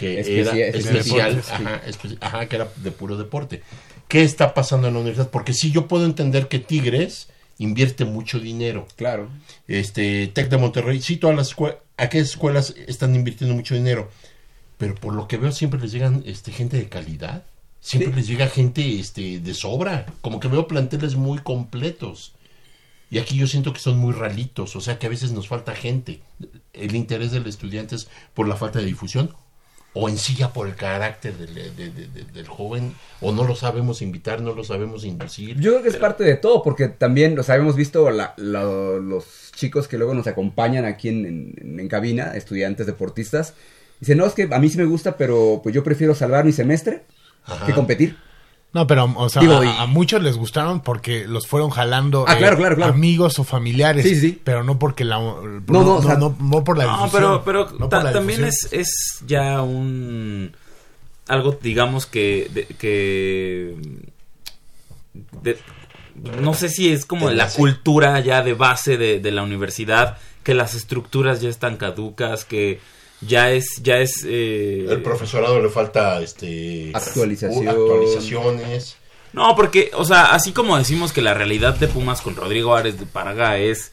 que 0.00 0.20
Especia- 0.20 0.66
era 0.66 0.78
especial, 0.78 0.96
especial, 0.96 1.36
deportes, 1.36 1.46
sí. 1.46 1.52
ajá, 1.64 1.82
espe- 1.86 2.18
ajá, 2.20 2.46
que 2.46 2.56
era 2.56 2.68
de 2.76 2.90
puro 2.90 3.16
deporte. 3.16 3.62
¿Qué 4.08 4.22
está 4.24 4.54
pasando 4.54 4.88
en 4.88 4.94
la 4.94 5.00
universidad? 5.00 5.30
Porque 5.30 5.52
sí, 5.52 5.70
yo 5.70 5.86
puedo 5.86 6.04
entender 6.06 6.48
que 6.48 6.58
Tigres 6.58 7.28
invierte 7.58 8.04
mucho 8.06 8.40
dinero. 8.40 8.88
Claro. 8.96 9.28
Este, 9.68 10.26
Tec 10.28 10.48
de 10.48 10.56
Monterrey, 10.56 11.00
sí, 11.02 11.16
todas 11.18 11.36
las 11.36 11.48
escuelas, 11.48 11.78
aquellas 11.96 12.30
escuelas 12.30 12.74
están 12.88 13.14
invirtiendo 13.14 13.54
mucho 13.54 13.74
dinero. 13.74 14.10
Pero 14.78 14.94
por 14.94 15.14
lo 15.14 15.28
que 15.28 15.36
veo 15.36 15.52
siempre 15.52 15.78
les 15.78 15.92
llegan 15.92 16.22
este, 16.26 16.50
gente 16.52 16.76
de 16.78 16.88
calidad. 16.88 17.44
Siempre 17.80 18.10
Sí. 18.12 18.16
les 18.16 18.26
llega 18.28 18.48
gente 18.48 18.98
este, 18.98 19.38
de 19.40 19.54
sobra. 19.54 20.06
Como 20.22 20.40
que 20.40 20.48
veo 20.48 20.66
planteles 20.66 21.14
muy 21.16 21.38
completos. 21.38 22.32
Y 23.10 23.18
aquí 23.18 23.36
yo 23.36 23.46
siento 23.46 23.72
que 23.72 23.80
son 23.80 23.98
muy 23.98 24.12
ralitos, 24.14 24.76
o 24.76 24.80
sea 24.80 24.98
que 24.98 25.06
a 25.06 25.10
veces 25.10 25.32
nos 25.32 25.48
falta 25.48 25.74
gente. 25.74 26.20
El 26.72 26.94
interés 26.94 27.32
del 27.32 27.46
estudiante 27.46 27.96
es 27.96 28.08
por 28.34 28.46
la 28.48 28.56
falta 28.56 28.78
de 28.78 28.86
difusión 28.86 29.34
o 29.92 30.08
en 30.08 30.16
sí 30.18 30.36
ya 30.36 30.52
por 30.52 30.68
el 30.68 30.76
carácter 30.76 31.36
del, 31.36 31.52
de- 31.54 31.70
de- 31.90 32.06
de- 32.06 32.24
del 32.32 32.46
joven, 32.46 32.94
o 33.20 33.32
no 33.32 33.44
lo 33.44 33.56
sabemos 33.56 34.02
invitar, 34.02 34.40
no 34.40 34.54
lo 34.54 34.62
sabemos 34.62 35.04
inducir. 35.04 35.58
Yo 35.58 35.72
creo 35.72 35.82
que 35.82 35.88
es 35.88 35.96
parte 35.96 36.22
de 36.24 36.36
todo, 36.36 36.62
porque 36.62 36.86
también, 36.88 37.36
o 37.38 37.42
sea, 37.42 37.56
hemos 37.56 37.74
visto 37.76 38.08
la- 38.10 38.34
la- 38.36 38.62
los 38.64 39.50
chicos 39.56 39.88
que 39.88 39.98
luego 39.98 40.14
nos 40.14 40.26
acompañan 40.28 40.84
aquí 40.84 41.08
en, 41.08 41.26
en- 41.26 41.80
en 41.80 41.88
cabina, 41.88 42.32
estudiantes, 42.36 42.86
deportistas, 42.86 43.54
dicen, 43.98 44.16
no, 44.18 44.26
es 44.26 44.34
que 44.34 44.48
a 44.50 44.58
mí 44.60 44.68
sí 44.68 44.78
me 44.78 44.84
gusta, 44.84 45.16
pero 45.16 45.60
pues 45.62 45.74
yo 45.74 45.82
prefiero 45.82 46.14
salvar 46.14 46.44
mi 46.44 46.52
semestre 46.52 47.02
Ajá. 47.44 47.66
que 47.66 47.72
competir. 47.72 48.16
No, 48.72 48.86
pero, 48.86 49.12
o 49.16 49.28
sea, 49.28 49.42
Digo, 49.42 49.58
a, 49.58 49.64
y- 49.64 49.76
a 49.78 49.86
muchos 49.86 50.22
les 50.22 50.36
gustaron 50.36 50.80
porque 50.80 51.26
los 51.26 51.46
fueron 51.48 51.70
jalando 51.70 52.24
Ah, 52.28 52.36
claro, 52.36 52.56
claro, 52.56 52.76
claro. 52.76 52.92
amigos 52.92 53.38
o 53.40 53.44
familiares. 53.44 54.04
Sí, 54.06 54.14
sí. 54.14 54.40
Pero 54.44 54.62
no 54.62 54.78
porque 54.78 55.04
la... 55.04 55.16
No, 55.18 55.42
no, 55.66 55.94
o 55.96 56.02
sea- 56.02 56.16
no, 56.16 56.36
no 56.40 56.62
por 56.62 56.78
la 56.78 56.84
No, 56.84 56.92
difusión. 57.04 57.42
pero, 57.42 57.44
pero 57.44 57.78
no 57.78 57.88
ta- 57.88 57.96
por 57.98 58.04
la 58.04 58.12
también 58.12 58.44
es, 58.44 58.68
es 58.72 59.22
ya 59.26 59.60
un... 59.62 60.52
Algo, 61.26 61.58
digamos, 61.60 62.06
que... 62.06 62.48
de- 62.54 62.66
que 62.66 63.74
de- 65.42 65.58
no 66.40 66.54
sé 66.54 66.68
si 66.68 66.92
es 66.92 67.06
como 67.06 67.28
De 67.30 67.34
la 67.34 67.48
cultura 67.48 68.20
ya 68.20 68.42
de 68.42 68.54
base 68.54 68.96
de, 68.96 69.20
de 69.20 69.30
la 69.32 69.42
universidad, 69.42 70.18
que 70.42 70.54
las 70.54 70.74
estructuras 70.74 71.40
ya 71.40 71.48
están 71.48 71.76
caducas, 71.76 72.44
que 72.44 72.80
ya 73.20 73.50
es... 73.50 73.82
Ya 73.82 73.98
es 73.98 74.24
eh, 74.26 74.86
El 74.88 75.02
profesorado 75.02 75.60
le 75.60 75.68
falta 75.68 76.20
este 76.22 76.90
Actualización. 76.94 77.68
actualizaciones. 77.68 78.96
No, 79.32 79.54
porque, 79.54 79.90
o 79.94 80.04
sea, 80.04 80.32
así 80.34 80.52
como 80.52 80.76
decimos 80.76 81.12
que 81.12 81.22
la 81.22 81.34
realidad 81.34 81.76
de 81.76 81.86
Pumas 81.88 82.20
con 82.20 82.34
Rodrigo 82.36 82.74
Ares 82.74 82.98
de 82.98 83.06
Parga 83.06 83.58
es 83.58 83.92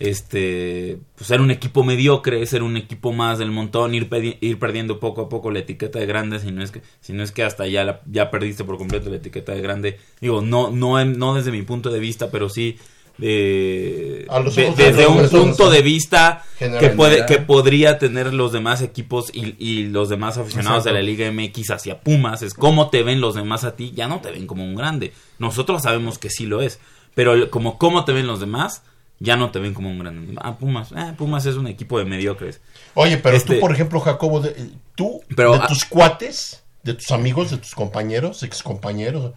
este 0.00 0.98
pues 1.14 1.28
ser 1.28 1.40
un 1.40 1.52
equipo 1.52 1.84
mediocre, 1.84 2.44
ser 2.46 2.64
un 2.64 2.76
equipo 2.76 3.12
más 3.12 3.38
del 3.38 3.52
montón, 3.52 3.94
ir, 3.94 4.08
ir 4.40 4.58
perdiendo 4.58 4.98
poco 4.98 5.20
a 5.22 5.28
poco 5.28 5.52
la 5.52 5.60
etiqueta 5.60 6.00
de 6.00 6.06
grande, 6.06 6.40
si 6.40 6.50
no 6.50 6.64
es 6.64 6.72
que, 6.72 6.82
si 7.00 7.12
no 7.12 7.22
es 7.22 7.30
que 7.30 7.44
hasta 7.44 7.68
ya 7.68 7.84
la- 7.84 8.00
ya 8.10 8.28
perdiste 8.28 8.64
por 8.64 8.78
completo 8.78 9.10
la 9.10 9.16
etiqueta 9.16 9.52
de 9.52 9.60
grande. 9.62 10.00
Digo, 10.20 10.40
no, 10.40 10.70
no, 10.72 10.98
en- 10.98 11.16
no 11.18 11.34
desde 11.34 11.52
mi 11.52 11.62
punto 11.62 11.90
de 11.90 12.00
vista, 12.00 12.32
pero 12.32 12.48
sí 12.48 12.76
de, 13.22 14.26
A 14.28 14.40
los 14.40 14.54
de- 14.56 14.64
ojos 14.66 14.76
de 14.76 14.84
desde 14.92 15.06
un 15.06 15.28
punto 15.28 15.70
de 15.70 15.80
vista 15.82 16.44
que 16.58 16.90
puede, 16.90 17.24
que 17.26 17.38
podría 17.38 17.98
tener 17.98 18.34
los 18.34 18.52
demás 18.52 18.82
equipos 18.82 19.30
y, 19.32 19.54
y 19.58 19.84
los 19.88 20.08
demás 20.08 20.38
aficionados 20.38 20.84
de 20.84 20.92
la 20.92 21.00
Liga 21.02 21.30
MX 21.30 21.70
hacia 21.70 22.00
Pumas, 22.00 22.42
es 22.42 22.52
cómo 22.54 22.90
te 22.90 23.02
ven 23.02 23.20
los 23.20 23.34
demás 23.34 23.64
a 23.64 23.76
ti, 23.76 23.92
ya 23.94 24.08
no 24.08 24.20
te 24.20 24.30
ven 24.30 24.46
como 24.46 24.64
un 24.64 24.74
grande. 24.74 25.12
Nosotros 25.38 25.82
sabemos 25.82 26.18
que 26.18 26.30
sí 26.30 26.46
lo 26.46 26.60
es, 26.62 26.80
pero 27.14 27.48
como 27.50 27.78
cómo 27.78 28.04
te 28.04 28.12
ven 28.12 28.26
los 28.26 28.40
demás, 28.40 28.82
ya 29.20 29.36
no 29.36 29.50
te 29.52 29.60
ven 29.60 29.72
como 29.72 29.88
un 29.88 30.00
grande. 30.00 30.34
Ah, 30.42 30.56
Pumas, 30.58 30.90
eh, 30.92 31.12
Pumas 31.16 31.46
es 31.46 31.54
un 31.54 31.68
equipo 31.68 31.98
de 31.98 32.04
mediocres. 32.04 32.60
Oye, 32.94 33.18
pero 33.18 33.36
Este- 33.36 33.54
tú, 33.54 33.60
por 33.60 33.72
ejemplo, 33.72 34.00
Jacobo, 34.00 34.40
de- 34.40 34.70
tú, 34.96 35.22
Pero, 35.36 35.52
de 35.58 35.66
tus 35.68 35.84
cuates, 35.84 36.62
de 36.82 36.94
tus 36.94 37.10
amigos, 37.12 37.50
de 37.52 37.58
tus 37.58 37.74
compañeros, 37.74 38.42
excompañeros, 38.42 39.32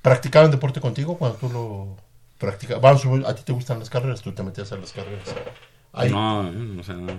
¿practicaban 0.00 0.50
deporte 0.50 0.80
contigo 0.80 1.18
cuando 1.18 1.36
tú 1.38 1.48
lo 1.50 2.07
practicabas? 2.38 3.04
Vamos, 3.04 3.26
a 3.28 3.34
ti 3.34 3.42
te 3.44 3.52
gustan 3.52 3.78
las 3.80 3.90
carreras, 3.90 4.22
tú 4.22 4.32
te 4.32 4.42
metías 4.42 4.72
a 4.72 4.76
las 4.76 4.92
carreras. 4.92 5.28
Ay, 5.92 6.10
No, 6.10 6.40
o 6.80 6.84
sea, 6.84 6.94
no. 6.94 7.12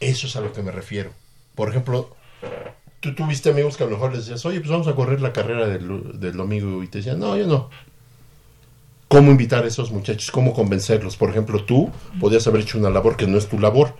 Eso 0.00 0.26
es 0.26 0.36
a 0.36 0.40
lo 0.40 0.52
que 0.52 0.62
me 0.62 0.70
refiero. 0.72 1.12
Por 1.54 1.68
ejemplo, 1.68 2.14
tú 3.00 3.14
tuviste 3.14 3.50
amigos 3.50 3.76
que 3.76 3.84
a 3.84 3.86
lo 3.86 3.92
mejor 3.92 4.12
les 4.12 4.26
decías, 4.26 4.44
oye, 4.46 4.60
pues 4.60 4.70
vamos 4.70 4.88
a 4.88 4.94
correr 4.94 5.20
la 5.20 5.32
carrera 5.32 5.66
del, 5.66 6.18
del 6.18 6.36
domingo 6.36 6.82
y 6.82 6.88
te 6.88 6.98
decían, 6.98 7.18
no, 7.18 7.36
yo 7.36 7.46
no. 7.46 7.70
¿Cómo 9.08 9.30
invitar 9.30 9.64
a 9.64 9.68
esos 9.68 9.90
muchachos? 9.92 10.30
¿Cómo 10.30 10.52
convencerlos? 10.54 11.16
Por 11.16 11.30
ejemplo, 11.30 11.64
tú 11.64 11.90
podías 12.18 12.46
haber 12.46 12.62
hecho 12.62 12.78
una 12.78 12.90
labor 12.90 13.16
que 13.16 13.26
no 13.26 13.38
es 13.38 13.48
tu 13.48 13.60
labor, 13.60 13.94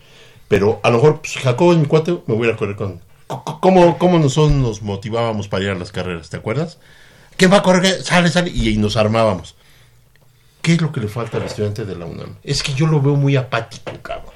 pero 0.49 0.81
a 0.83 0.91
lo 0.91 0.97
mejor, 0.97 1.21
pues, 1.21 1.35
Jacobo, 1.35 1.73
en 1.73 1.83
mi 1.83 1.87
cuate, 1.87 2.19
me 2.27 2.35
voy 2.35 2.51
a 2.51 2.57
correr 2.57 2.77
con... 2.77 3.01
¿Cómo, 3.27 3.97
¿Cómo 3.99 4.19
nosotros 4.19 4.53
nos 4.53 4.83
motivábamos 4.83 5.49
para 5.49 5.65
ir 5.65 5.71
a 5.71 5.75
las 5.75 5.93
carreras? 5.93 6.31
¿Te 6.31 6.37
acuerdas? 6.37 6.79
¿Quién 7.37 7.53
va 7.53 7.59
a 7.59 7.63
correr? 7.63 8.03
Sale, 8.03 8.29
sale. 8.29 8.51
Y, 8.51 8.71
y 8.71 8.77
nos 8.77 8.97
armábamos. 8.97 9.57
¿Qué 10.65 10.73
es 10.73 10.81
lo 10.81 10.91
que 10.91 11.01
le 11.01 11.09
falta 11.09 11.37
al 11.37 11.45
estudiante 11.45 11.85
de 11.85 11.95
la 11.95 12.07
UNAM? 12.07 12.37
Es 12.43 12.62
que 12.62 12.73
yo 12.73 12.87
lo 12.87 13.01
veo 13.01 13.15
muy 13.17 13.37
apático, 13.37 13.93
cabrón. 14.03 14.33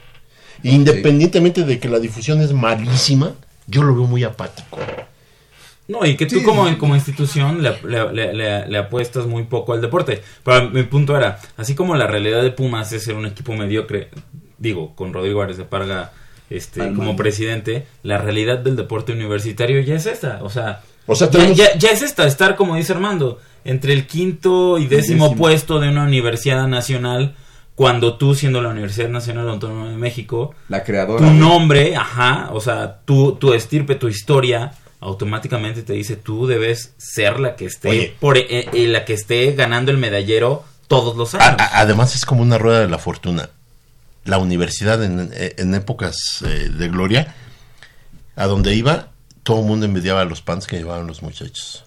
Independientemente 0.62 1.64
de 1.64 1.78
que 1.80 1.88
la 1.88 1.98
difusión 1.98 2.40
es 2.42 2.52
malísima, 2.52 3.32
yo 3.66 3.82
lo 3.82 3.94
veo 3.94 4.04
muy 4.04 4.24
apático. 4.24 4.78
No, 5.86 6.04
y 6.04 6.16
que 6.16 6.26
tú 6.26 6.36
Sí, 6.40 6.42
como, 6.44 6.76
como 6.76 6.94
institución 6.94 7.62
le, 7.62 7.72
le- 7.84 8.12
le- 8.12 8.34
le- 8.34 8.66
le 8.68 8.78
apuestas 8.78 9.24
muy 9.26 9.44
poco 9.44 9.72
al 9.72 9.80
deporte. 9.80 10.22
Pero 10.44 10.68
mi 10.70 10.82
punto 10.82 11.16
era, 11.16 11.38
así 11.56 11.74
como 11.74 11.96
la 11.96 12.06
realidad 12.06 12.42
de 12.42 12.50
Pumas 12.50 12.92
es 12.92 13.04
ser 13.04 13.14
un 13.14 13.24
equipo 13.24 13.54
mediocre, 13.54 14.10
digo, 14.58 14.94
con 14.94 15.14
Rodrigo 15.14 15.40
Ares 15.40 15.56
de 15.56 15.64
Parga 15.64 16.12
este, 16.50 16.92
como 16.92 17.16
presidente, 17.16 17.86
la 18.02 18.18
realidad 18.18 18.58
del 18.58 18.76
deporte 18.76 19.12
universitario 19.12 19.80
ya 19.80 19.94
es 19.94 20.04
esta. 20.04 20.40
O 20.42 20.50
sea, 20.50 20.82
O 21.08 21.16
sea, 21.16 21.26
ya, 21.28 21.32
tenemos... 21.32 21.56
ya- 21.58 21.76
ya 21.76 21.88
es 21.90 22.02
esta, 22.02 22.26
estar, 22.26 22.54
como 22.54 22.76
dice 22.76 22.92
Armando, 22.92 23.40
entre 23.64 23.92
el 23.94 24.06
quinto 24.06 24.78
y 24.78 24.86
décimo, 24.86 25.24
Décimo. 25.24 25.36
puesto 25.36 25.80
de 25.80 25.88
una 25.88 26.04
universidad 26.04 26.68
nacional, 26.68 27.34
cuando 27.74 28.16
tú, 28.16 28.34
siendo 28.34 28.60
la 28.60 28.68
Universidad 28.70 29.08
Nacional 29.08 29.48
Autónoma 29.48 29.88
de 29.90 29.96
México, 29.96 30.54
La 30.68 30.84
creadora. 30.84 31.24
tu 31.24 31.32
nombre, 31.32 31.96
ajá, 31.96 32.50
o 32.52 32.60
sea, 32.60 33.00
tu, 33.04 33.32
tu 33.36 33.54
estirpe, 33.54 33.94
tu 33.94 34.08
historia, 34.08 34.72
automáticamente 35.00 35.82
te 35.82 35.92
dice 35.92 36.16
tú 36.16 36.46
debes 36.48 36.92
ser 36.98 37.38
la 37.38 37.54
que 37.54 37.66
esté 37.66 37.88
Oye. 37.90 38.16
por 38.18 38.36
eh, 38.36 38.68
eh, 38.72 38.88
la 38.88 39.04
que 39.04 39.12
esté 39.14 39.52
ganando 39.52 39.92
el 39.92 39.96
medallero 39.98 40.64
todos 40.88 41.16
los 41.16 41.34
A- 41.36 41.38
años. 41.50 41.60
a- 41.60 41.78
además 41.80 42.16
es 42.16 42.24
como 42.26 42.42
una 42.42 42.58
rueda 42.58 42.80
de 42.80 42.88
la 42.88 42.98
fortuna. 42.98 43.48
La 44.24 44.38
universidad 44.38 45.02
en, 45.04 45.30
en 45.32 45.74
épocas 45.74 46.42
eh, 46.44 46.68
de 46.76 46.88
gloria, 46.88 47.32
a 48.34 48.46
donde 48.46 48.74
iba, 48.74 49.10
todo 49.48 49.60
el 49.62 49.66
mundo 49.66 49.86
envidiaba 49.86 50.26
los 50.26 50.42
pants 50.42 50.66
que 50.66 50.76
llevaban 50.76 51.06
los 51.06 51.22
muchachos. 51.22 51.82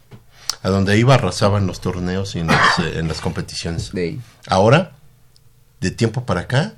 A 0.63 0.69
donde 0.69 0.97
iba 0.97 1.13
arrasaban 1.13 1.67
los 1.67 1.79
torneos 1.79 2.35
y 2.35 2.39
en 2.39 2.47
las, 2.47 2.79
eh, 2.79 2.97
en 2.97 3.07
las 3.07 3.21
competiciones. 3.21 3.91
Ahora, 4.47 4.93
de 5.79 5.91
tiempo 5.91 6.25
para 6.25 6.41
acá, 6.41 6.73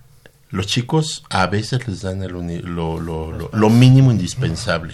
los 0.50 0.68
chicos 0.68 1.24
a 1.30 1.48
veces 1.48 1.88
les 1.88 2.02
dan 2.02 2.22
el 2.22 2.36
uni- 2.36 2.60
lo, 2.60 3.00
lo- 3.00 3.32
lo- 3.32 3.50
lo 3.54 3.70
mínimo 3.70 4.12
indispensable. 4.12 4.94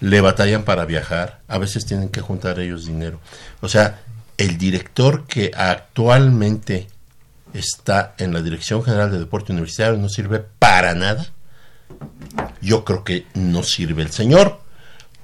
Le 0.00 0.20
batallan 0.20 0.64
para 0.64 0.84
viajar, 0.84 1.40
a 1.48 1.56
veces 1.56 1.86
tienen 1.86 2.10
que 2.10 2.20
juntar 2.20 2.60
ellos 2.60 2.84
dinero. 2.84 3.18
O 3.62 3.68
sea, 3.70 4.00
el 4.36 4.58
director 4.58 5.24
que 5.26 5.50
actualmente 5.56 6.88
está 7.54 8.14
en 8.18 8.34
la 8.34 8.42
Dirección 8.42 8.84
General 8.84 9.10
de 9.10 9.18
Deporte 9.18 9.52
Universitario 9.52 9.96
no 9.98 10.10
sirve 10.10 10.40
para 10.58 10.94
nada. 10.94 11.26
Yo 12.60 12.84
creo 12.84 13.02
que 13.02 13.24
no 13.32 13.62
sirve 13.62 14.02
el 14.02 14.12
señor 14.12 14.60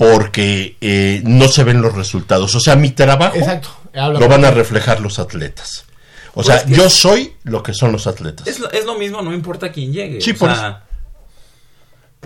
porque 0.02 0.76
eh, 0.80 1.22
no 1.24 1.46
se 1.46 1.62
ven 1.62 1.80
los 1.80 1.94
resultados. 1.94 2.52
O 2.56 2.60
sea, 2.60 2.74
mi 2.74 2.90
trabajo 2.90 3.36
Exacto. 3.36 3.68
Lo 3.94 4.26
van 4.28 4.44
a 4.44 4.50
reflejar 4.50 5.00
los 5.00 5.18
atletas. 5.20 5.84
O 6.30 6.42
Pues 6.42 6.46
sea, 6.48 6.64
que- 6.64 6.74
yo 6.74 6.90
soy 6.90 7.34
lo 7.44 7.62
que 7.62 7.72
son 7.72 7.92
los 7.92 8.06
atletas. 8.08 8.46
es, 8.48 8.58
lo, 8.58 8.68
es 8.72 8.84
lo 8.84 8.98
mismo, 8.98 9.22
no 9.22 9.32
importa 9.32 9.70
quién 9.70 9.92
llegue. 9.92 10.20
Sí, 10.20 10.32
o 10.32 10.36
por 10.36 10.52
sea, 10.52 10.82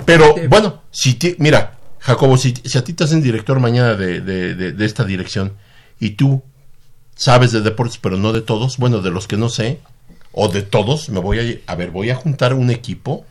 Pero 0.04 0.34
bueno, 0.48 0.82
si 0.90 1.14
ti- 1.14 1.36
mira, 1.38 1.74
Jacobo, 2.00 2.36
si, 2.38 2.54
si 2.64 2.78
a 2.78 2.84
ti 2.84 2.92
te 2.92 3.04
hacen 3.04 3.20
director 3.22 3.58
mañana 3.60 3.94
de, 3.94 4.20
de- 4.20 4.54
de- 4.54 4.72
de 4.72 4.86
esta 4.86 5.04
dirección 5.04 5.54
y 6.00 6.10
tú 6.10 6.42
sabes 7.16 7.52
de 7.52 7.60
deportes, 7.62 7.98
pero 8.00 8.16
no 8.16 8.32
de 8.32 8.42
todos, 8.42 8.76
bueno, 8.78 9.00
de 9.00 9.10
los 9.10 9.26
que 9.26 9.36
no 9.36 9.48
sé, 9.48 9.80
o 10.32 10.48
de 10.48 10.62
todos, 10.62 11.08
me 11.08 11.18
voy 11.18 11.60
a, 11.66 11.72
a 11.72 11.74
ver, 11.74 11.90
voy 11.90 12.10
a 12.10 12.14
juntar 12.14 12.54
un 12.54 12.70
equipo 12.70 13.24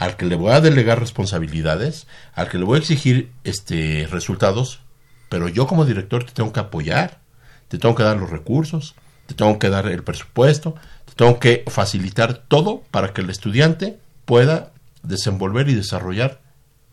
al 0.00 0.16
que 0.16 0.24
le 0.24 0.34
voy 0.34 0.52
a 0.52 0.62
delegar 0.62 0.98
responsabilidades, 0.98 2.06
al 2.32 2.48
que 2.48 2.56
le 2.56 2.64
voy 2.64 2.76
a 2.76 2.78
exigir 2.78 3.30
este 3.44 4.08
resultados, 4.10 4.80
pero 5.28 5.46
yo 5.46 5.66
como 5.66 5.84
director 5.84 6.24
te 6.24 6.32
tengo 6.32 6.54
que 6.54 6.60
apoyar, 6.60 7.20
te 7.68 7.76
tengo 7.76 7.94
que 7.94 8.02
dar 8.02 8.16
los 8.16 8.30
recursos, 8.30 8.94
te 9.26 9.34
tengo 9.34 9.58
que 9.58 9.68
dar 9.68 9.86
el 9.86 10.02
presupuesto, 10.02 10.74
te 11.04 11.12
tengo 11.12 11.38
que 11.38 11.64
facilitar 11.68 12.38
todo 12.48 12.82
para 12.90 13.12
que 13.12 13.20
el 13.20 13.28
estudiante 13.28 14.00
pueda 14.24 14.72
desenvolver 15.02 15.68
y 15.68 15.74
desarrollar 15.74 16.40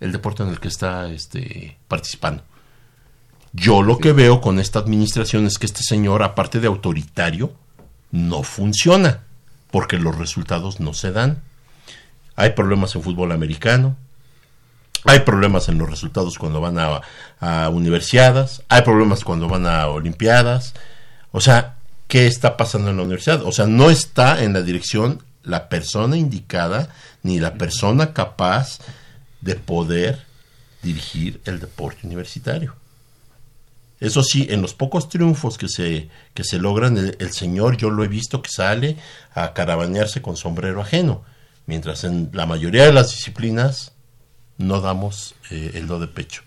el 0.01 0.11
deporte 0.11 0.43
en 0.43 0.49
el 0.49 0.59
que 0.59 0.67
está 0.67 1.09
este, 1.09 1.77
participando. 1.87 2.43
Yo 3.53 3.83
lo 3.83 3.99
que 3.99 4.11
veo 4.11 4.41
con 4.41 4.59
esta 4.59 4.79
administración 4.79 5.45
es 5.45 5.57
que 5.57 5.65
este 5.65 5.81
señor, 5.81 6.23
aparte 6.23 6.59
de 6.59 6.67
autoritario, 6.67 7.53
no 8.11 8.43
funciona, 8.43 9.23
porque 9.71 9.97
los 9.97 10.17
resultados 10.17 10.81
no 10.81 10.93
se 10.93 11.13
dan. 11.13 11.46
Hay 12.37 12.51
problemas 12.51 12.95
en 12.95 13.01
fútbol 13.01 13.33
americano, 13.33 13.97
Hay 15.03 15.21
problemas 15.21 15.69
en 15.69 15.77
los 15.77 15.89
resultados 15.89 16.37
cuando 16.37 16.59
van 16.59 16.77
a, 16.79 17.69
universidades, 17.69 18.61
hay 18.67 18.81
problemas 18.81 19.23
cuando 19.23 19.47
van 19.47 19.65
a 19.65 19.87
olimpiadas. 19.87 20.73
O 21.31 21.39
sea, 21.39 21.75
¿qué 22.07 22.27
está 22.27 22.57
pasando 22.57 22.89
en 22.89 22.97
la 22.97 23.03
universidad? 23.03 23.43
O 23.43 23.51
sea, 23.51 23.67
no 23.67 23.89
está 23.89 24.43
en 24.43 24.53
la 24.53 24.61
dirección 24.61 25.23
la 25.43 25.69
persona 25.69 26.17
indicada 26.17 26.89
ni 27.23 27.39
la 27.39 27.53
persona 27.53 28.13
capaz 28.13 28.79
de 29.39 29.55
poder 29.55 30.25
dirigir 30.83 31.39
el 31.45 31.59
deporte 31.59 32.05
universitario. 32.05 32.75
Eso 33.99 34.23
sí, 34.23 34.47
en 34.49 34.61
los 34.61 34.73
pocos 34.73 35.09
triunfos 35.09 35.57
que 35.57 35.69
se, 35.69 36.09
que 36.33 36.43
se 36.43 36.59
logran, 36.59 36.97
el, 36.97 37.15
el 37.19 37.31
señor 37.31 37.77
yo 37.77 37.89
lo 37.89 38.03
he 38.03 38.07
visto 38.07 38.41
que 38.41 38.51
sale 38.51 38.97
a 39.33 39.53
caravanearse 39.53 40.21
con 40.21 40.35
sombrero 40.35 40.81
ajeno, 40.81 41.23
mientras 41.67 42.03
en 42.03 42.29
la 42.33 42.45
mayoría 42.47 42.85
de 42.85 42.93
las 42.93 43.11
disciplinas 43.11 43.93
no 44.57 44.81
damos 44.81 45.35
eh, 45.51 45.71
el 45.75 45.85
do 45.87 45.99
de 45.99 46.07
pecho. 46.07 46.41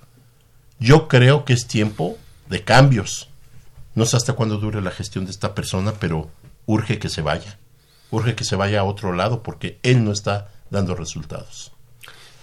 Yo 0.80 1.06
creo 1.06 1.44
que 1.44 1.52
es 1.52 1.66
tiempo 1.68 2.18
de 2.48 2.62
cambios. 2.64 3.28
No 3.94 4.04
sé 4.06 4.16
hasta 4.16 4.32
cuándo 4.32 4.56
dure 4.56 4.80
la 4.80 4.90
gestión 4.90 5.24
de 5.26 5.30
esta 5.30 5.54
persona, 5.54 5.92
pero 6.00 6.30
urge 6.66 6.98
que 6.98 7.08
se 7.08 7.22
vaya. 7.22 7.58
Urge 8.10 8.34
que 8.34 8.44
se 8.44 8.56
vaya 8.56 8.80
a 8.80 8.84
otro 8.84 9.12
lado 9.12 9.42
porque 9.42 9.78
él 9.84 10.02
no 10.04 10.10
está 10.12 10.48
dando 10.70 10.94
resultados. 10.96 11.72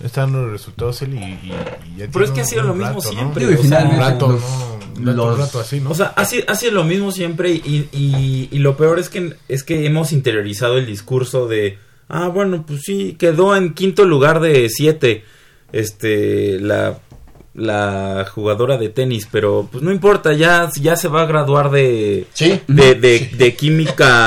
Están 0.04 0.32
los 0.32 0.52
resultados 0.52 1.02
él 1.02 1.16
y, 1.16 1.18
y- 1.18 1.54
y 1.94 1.96
ya 1.98 2.08
Pero 2.14 2.24
es 2.24 2.30
que 2.32 2.42
ha 2.42 2.46
sido 2.46 2.62
lo 2.62 2.76
mismo 2.76 3.00
rato, 3.00 3.04
¿no? 3.04 3.10
siempre, 3.12 3.48
Digo, 3.48 3.62
y 3.64 3.66
o 3.66 3.68
sea, 3.68 3.84
un 3.84 3.98
rato, 3.98 4.28
¿no? 4.28 4.36
Un 4.36 5.06
rato, 5.08 5.26
los- 5.26 5.34
un 5.34 5.40
rato 5.40 5.60
así, 5.60 5.80
¿no? 5.80 5.90
O 5.90 5.96
sea, 5.96 6.08
hace, 6.16 6.46
hace 6.48 6.70
lo 6.72 6.84
mismo 6.84 7.12
siempre 7.12 7.52
y, 7.52 7.90
y, 7.92 8.48
y 8.52 8.60
lo 8.60 8.78
peor 8.78 9.00
es 9.00 9.10
que, 9.10 9.36
es 9.48 9.64
que 9.64 9.86
hemos 9.88 10.12
interiorizado 10.12 10.78
el 10.78 10.86
discurso 10.86 11.48
de, 11.48 11.80
ah, 12.10 12.28
bueno, 12.30 12.64
pues 12.68 12.82
sí, 12.84 13.16
quedó 13.20 13.56
en 13.56 13.74
quinto 13.74 14.06
lugar 14.06 14.40
de 14.40 14.68
siete, 14.70 15.24
este, 15.72 16.60
la, 16.60 17.00
la 17.54 18.26
jugadora 18.34 18.78
de 18.78 18.90
tenis, 18.90 19.28
pero 19.32 19.68
pues 19.72 19.84
no 19.84 19.92
importa, 19.92 20.34
ya, 20.34 20.70
ya 20.80 20.96
se 20.96 21.08
va 21.08 21.24
a 21.24 21.26
graduar 21.26 21.72
de, 21.72 22.26
Sí. 22.34 22.60
de, 22.68 22.96
de, 22.96 23.32
de 23.38 23.56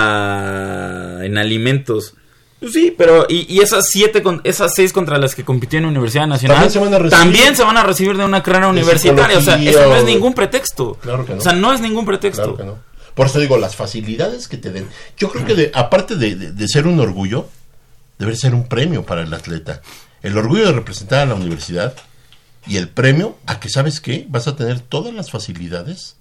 química 0.01 1.24
en 1.24 1.39
alimentos. 1.39 2.14
Pues 2.59 2.72
sí, 2.74 2.95
pero 2.97 3.24
y, 3.28 3.47
y 3.53 3.61
esas 3.61 3.89
siete 3.89 4.22
con, 4.22 4.43
esas 4.45 4.74
seis 4.74 4.93
contra 4.93 5.16
las 5.16 5.35
que 5.35 5.45
compitió 5.45 5.78
en 5.78 5.85
la 5.85 5.89
Universidad 5.91 6.26
Nacional 6.26 6.57
También 6.59 6.72
se 6.72 6.78
van 6.78 6.93
a 6.95 6.99
recibir. 6.99 7.18
también 7.24 7.57
se 7.57 7.62
van 7.64 7.76
a 7.78 7.83
recibir 7.83 8.16
de 8.18 8.24
una 8.24 8.43
carrera 8.43 8.68
universitaria, 8.68 9.39
o 9.39 9.41
sea, 9.41 9.57
eso 9.62 9.89
no 9.89 9.97
es 9.97 10.05
ningún 10.05 10.35
pretexto. 10.35 10.99
Claro 11.01 11.24
que 11.24 11.33
no. 11.33 11.39
O 11.39 11.41
sea, 11.41 11.55
no 11.55 11.72
es 11.72 11.81
ningún 11.81 12.05
pretexto. 12.05 12.43
Claro 12.55 12.57
que 12.59 12.64
no. 12.64 12.91
Por 13.14 13.26
eso 13.26 13.41
digo, 13.41 13.57
las 13.57 13.76
facilidades 13.76 14.47
que 14.47 14.59
te 14.59 14.70
den. 14.70 14.87
Yo 15.16 15.31
creo 15.31 15.45
que 15.47 15.55
de- 15.55 15.70
aparte 15.74 16.16
de, 16.16 16.35
de- 16.37 16.53
de 16.53 16.68
ser 16.68 16.87
un 16.87 17.01
orgullo, 17.01 17.49
debe 18.20 18.36
ser 18.36 18.54
un 18.54 18.68
premio 18.68 19.04
para 19.04 19.22
el 19.22 19.32
atleta. 19.32 19.80
El 20.22 20.36
orgullo 20.36 20.66
de 20.66 20.72
representar 20.72 21.20
a 21.20 21.26
la 21.26 21.34
universidad 21.34 21.94
y 22.66 22.76
el 22.76 22.90
premio 22.90 23.38
a 23.46 23.58
que, 23.58 23.70
¿sabes 23.70 24.02
qué? 24.02 24.26
Vas 24.28 24.46
a 24.46 24.56
tener 24.56 24.80
todas 24.80 25.14
las 25.14 25.30
facilidades 25.30 26.16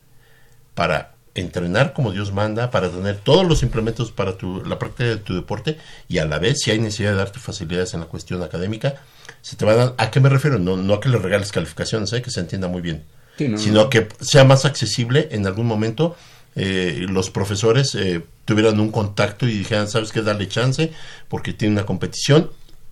para 0.76 1.16
entrenar 1.36 1.92
como 1.92 2.14
Dios 2.14 2.32
manda, 2.32 2.72
para 2.72 2.90
tener 2.90 3.18
todos 3.18 3.46
los 3.46 3.64
implementos 3.64 4.12
para 4.12 4.38
tu, 4.38 4.64
la 4.64 4.80
práctica 4.80 5.10
de 5.10 5.18
tu 5.18 5.36
deporte 5.36 5.78
y 6.08 6.20
a 6.20 6.26
la 6.26 6.40
vez, 6.40 6.62
si 6.62 6.72
hay 6.72 6.80
necesidad 6.80 7.12
de 7.12 7.18
darte 7.18 7.40
facilidades 7.40 7.94
en 7.94 8.00
la 8.00 8.06
cuestión 8.06 8.42
académica, 8.44 8.96
se 9.42 9.58
te 9.58 9.66
van 9.66 9.76
a 9.76 9.86
dar. 9.86 9.96
¿A 9.98 10.10
qué 10.10 10.22
me 10.22 10.30
refiero? 10.30 10.58
No, 10.58 10.78
no 10.78 10.94
a 10.94 11.02
que 11.02 11.10
le 11.10 11.18
regales 11.18 11.52
calificaciones, 11.52 12.14
¿eh? 12.14 12.22
que 12.22 12.32
se 12.32 12.40
entienda 12.40 12.70
muy 12.70 12.82
bien 12.82 13.04
Sí, 13.38 13.50
no, 13.50 13.58
sino 13.58 13.84
no. 13.84 13.90
que 13.90 14.08
sea 14.22 14.46
más 14.46 14.64
accesible 14.64 15.28
en 15.32 15.46
algún 15.46 15.68
momento. 15.68 16.16
Eh, 16.62 17.06
los 17.08 17.30
profesores 17.30 17.96
eh, 17.96 18.22
tuvieran 18.46 18.80
un 18.80 18.92
contacto 18.92 19.48
y 19.48 19.58
dijeran, 19.60 19.88
¿sabes 19.88 20.12
qué? 20.12 20.22
Darle 20.22 20.48
chance 20.50 20.92
porque 21.30 21.54
tiene 21.54 21.74
una 21.76 21.86
competición 21.86 22.50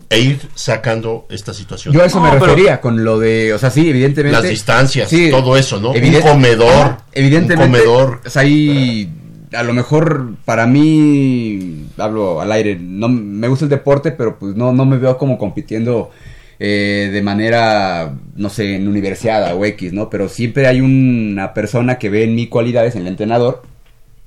e 0.10 0.20
ir 0.22 0.40
sacando 0.56 1.26
esta 1.30 1.54
situación. 1.54 1.94
Yo 1.94 2.02
a 2.02 2.06
eso 2.06 2.20
No, 2.20 2.26
me 2.26 2.32
pero- 2.40 2.46
refería 2.46 2.80
con 2.80 3.04
lo 3.04 3.20
de, 3.20 3.54
o 3.54 3.60
sea, 3.60 3.70
sí, 3.70 3.90
evidentemente. 3.90 4.40
Las 4.40 4.50
distancias, 4.50 5.10
Sí, 5.10 5.30
todo 5.30 5.58
eso, 5.58 5.82
¿no? 5.82 5.94
evident- 5.94 6.24
un 6.24 6.30
comedor. 6.30 6.98
Evidentemente. 7.12 7.66
Un 7.66 7.72
comedor. 7.84 8.22
O 8.26 8.30
sea, 8.30 8.44
ahí, 8.44 9.12
a 9.52 9.64
lo 9.64 9.74
mejor 9.74 10.36
para 10.46 10.66
mí, 10.66 11.88
hablo 11.98 12.40
al 12.40 12.52
aire, 12.54 12.78
no 12.80 13.10
me 13.10 13.48
gusta 13.50 13.66
el 13.66 13.70
deporte, 13.70 14.12
pero 14.12 14.38
pues 14.40 14.56
no, 14.56 14.72
no 14.72 14.86
me 14.86 14.98
veo 14.98 15.18
como 15.18 15.38
compitiendo 15.38 16.12
eh, 16.60 17.10
de 17.12 17.22
manera, 17.22 18.16
no 18.36 18.50
sé, 18.50 18.76
en 18.76 18.88
universidad 18.88 19.56
o 19.56 19.66
X, 19.66 19.94
¿no? 19.94 20.10
Pero 20.10 20.30
siempre 20.30 20.68
hay 20.68 20.82
una 20.82 21.54
persona 21.54 21.98
que 21.98 22.10
ve 22.10 22.24
en 22.24 22.36
mí 22.36 22.48
cualidades, 22.48 22.96
en 22.96 23.02
el 23.02 23.08
entrenador, 23.08 23.64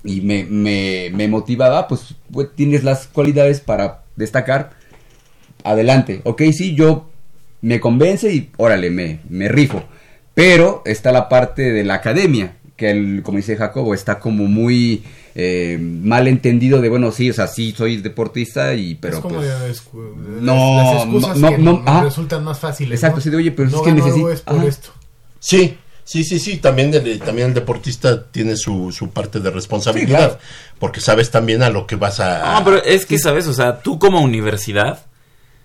y 0.04 0.20
me, 0.20 0.44
me, 0.44 1.10
me 1.12 1.28
motivaba, 1.28 1.88
pues, 1.88 2.14
tienes 2.54 2.84
las 2.84 3.06
cualidades 3.06 3.60
para 3.60 4.02
destacar, 4.16 4.70
adelante. 5.64 6.20
Ok, 6.24 6.42
sí, 6.52 6.74
yo 6.74 7.10
me 7.62 7.80
convence 7.80 8.32
y 8.32 8.50
órale, 8.56 8.90
me, 8.90 9.20
me 9.28 9.48
rifo. 9.48 9.84
Pero 10.34 10.82
está 10.86 11.12
la 11.12 11.28
parte 11.28 11.72
de 11.72 11.84
la 11.84 11.94
academia, 11.94 12.56
que 12.76 12.90
el, 12.90 13.22
como 13.22 13.36
dice 13.36 13.56
Jacobo, 13.56 13.92
está 13.92 14.20
como 14.20 14.46
muy 14.46 15.02
eh, 15.34 15.78
mal 15.80 16.26
entendido 16.28 16.80
de, 16.80 16.88
bueno, 16.88 17.12
sí, 17.12 17.30
o 17.30 17.34
sea, 17.34 17.46
sí 17.46 17.72
soy 17.76 17.98
deportista 17.98 18.74
y, 18.74 18.94
pero 18.96 19.16
es 19.16 19.20
como 19.22 19.36
pues... 19.36 19.48
de- 19.48 19.72
escu- 19.72 20.14
de- 20.16 20.40
no, 20.42 20.76
las 20.94 21.02
excusas 21.04 21.36
no, 21.38 21.50
que 21.50 21.58
no, 21.58 21.72
nos 21.72 21.82
ah. 21.86 22.02
resultan 22.04 22.44
más 22.44 22.58
fáciles. 22.58 22.98
Exacto, 22.98 23.16
¿no? 23.18 23.22
sí, 23.22 23.30
de, 23.30 23.36
oye, 23.36 23.50
pero 23.52 23.70
no 23.70 23.76
es 23.78 23.82
que 23.82 23.92
necesito... 23.92 24.30
es 24.30 24.40
por 24.42 24.56
Ajá. 24.56 24.66
esto. 24.66 24.90
Sí, 25.38 25.78
sí, 26.04 26.24
sí, 26.24 26.38
sí. 26.38 26.56
También 26.58 26.92
el, 26.92 27.18
también 27.20 27.48
el 27.48 27.54
deportista 27.54 28.24
tiene 28.30 28.56
su, 28.56 28.92
su 28.92 29.10
parte 29.10 29.40
de 29.40 29.50
responsabilidad. 29.50 30.18
Sí, 30.32 30.36
claro. 30.36 30.38
Porque 30.78 31.00
sabes 31.00 31.30
también 31.30 31.62
a 31.62 31.70
lo 31.70 31.86
que 31.86 31.96
vas 31.96 32.20
a. 32.20 32.54
No, 32.58 32.64
pero 32.64 32.82
es 32.84 33.06
que, 33.06 33.18
¿sabes? 33.18 33.46
O 33.46 33.52
sea, 33.54 33.80
tú 33.80 33.98
como 33.98 34.20
universidad, 34.20 35.06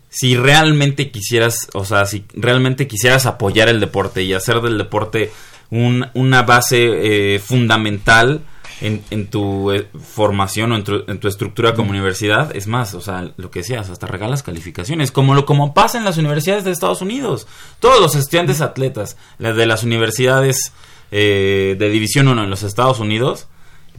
si 0.10 0.38
realmente 0.38 1.12
quisieras, 1.12 1.68
o 1.74 1.84
sea, 1.84 2.06
si 2.06 2.24
realmente 2.34 2.88
quisieras 2.88 3.26
apoyar 3.26 3.68
el 3.68 3.80
deporte 3.82 4.24
y 4.24 4.34
hacer 4.34 4.62
del 4.62 4.78
deporte 4.78 5.32
un- 5.72 6.08
una 6.14 6.44
base 6.44 7.36
eh, 7.36 7.40
fundamental 7.40 8.42
en, 8.82 9.04
en 9.10 9.28
tu 9.28 9.72
eh, 9.72 9.88
formación 10.00 10.72
o 10.72 10.76
en 10.76 10.84
tu, 10.84 11.04
en 11.08 11.20
tu 11.20 11.28
estructura 11.28 11.74
como 11.74 11.92
universidad, 11.92 12.56
es 12.56 12.68
más, 12.68 12.94
o 12.94 13.02
sea, 13.02 13.32
lo 13.38 13.50
que 13.52 13.60
decías, 13.60 13.90
hasta 13.90 14.08
regalas 14.08 14.44
calificaciones, 14.44 15.12
como 15.12 15.34
lo 15.34 15.46
como 15.46 15.74
pasa 15.74 15.98
en 15.98 16.04
las 16.04 16.18
universidades 16.18 16.64
de 16.64 16.72
Estados 16.72 17.02
Unidos. 17.02 17.48
Todos 17.80 18.02
los 18.02 18.16
estudiantes 18.16 18.62
atletas 18.62 19.18
de 19.40 19.66
las 19.66 19.84
universidades 19.84 20.74
eh, 21.12 21.76
de 21.80 21.90
División 21.90 22.28
1 22.28 22.44
en 22.44 22.50
los 22.50 22.64
Estados 22.64 23.00
Unidos, 23.00 23.48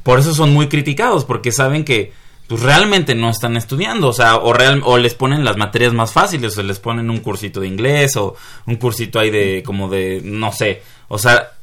por 0.03 0.18
eso 0.18 0.35
son 0.35 0.53
muy 0.53 0.68
criticados, 0.68 1.24
porque 1.24 1.53
saben 1.53 1.85
que 1.85 2.12
pues 2.47 2.62
realmente 2.62 3.14
no 3.16 3.29
están 3.29 3.57
estudiando, 3.57 4.09
o 4.09 4.12
sea, 4.12 4.37
o, 4.37 4.53
real, 4.53 4.81
o 4.85 4.99
les 4.99 5.14
ponen 5.14 5.45
las 5.45 5.57
materias 5.57 5.93
más 5.93 6.12
fáciles, 6.12 6.57
o 6.57 6.62
les 6.62 6.79
ponen 6.79 7.11
un 7.11 7.18
cursito 7.18 7.61
de 7.61 7.66
inglés, 7.66 8.16
o 8.16 8.37
un 8.66 8.77
cursito 8.77 9.18
ahí 9.18 9.31
de, 9.31 9.64
como 9.64 9.89
de, 9.89 10.20
no 10.22 10.53
sé, 10.53 10.83
o 11.09 11.18
sea, 11.18 11.55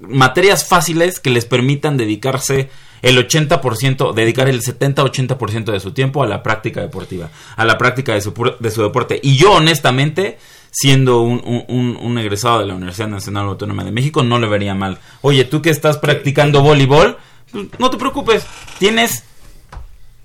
materias 0.00 0.66
fáciles 0.66 1.20
que 1.20 1.30
les 1.30 1.44
permitan 1.44 1.96
dedicarse 1.96 2.70
el 3.02 3.16
80%, 3.16 4.12
dedicar 4.12 4.48
el 4.48 4.60
70-80% 4.62 5.72
de 5.72 5.80
su 5.80 5.92
tiempo 5.92 6.22
a 6.22 6.26
la 6.26 6.42
práctica 6.42 6.80
deportiva, 6.80 7.30
a 7.56 7.64
la 7.64 7.78
práctica 7.78 8.12
de 8.14 8.20
su, 8.20 8.34
de 8.58 8.70
su 8.70 8.82
deporte. 8.82 9.18
Y 9.22 9.36
yo, 9.36 9.52
honestamente, 9.52 10.38
siendo 10.70 11.22
un, 11.22 11.40
un- 11.44 11.64
un- 11.68 11.96
un 12.00 12.18
egresado 12.18 12.60
de 12.60 12.66
la 12.66 12.74
Universidad 12.74 13.08
Nacional 13.08 13.46
Autónoma 13.46 13.84
de 13.84 13.90
México, 13.92 14.22
no 14.22 14.38
le 14.38 14.46
vería 14.48 14.74
mal. 14.74 14.98
Oye, 15.22 15.44
tú 15.44 15.62
que 15.62 15.70
estás 15.70 15.96
practicando 15.98 16.60
voleibol, 16.62 17.16
pues, 17.50 17.66
no 17.78 17.90
te 17.90 17.96
preocupes, 17.96 18.44
tienes 18.78 19.24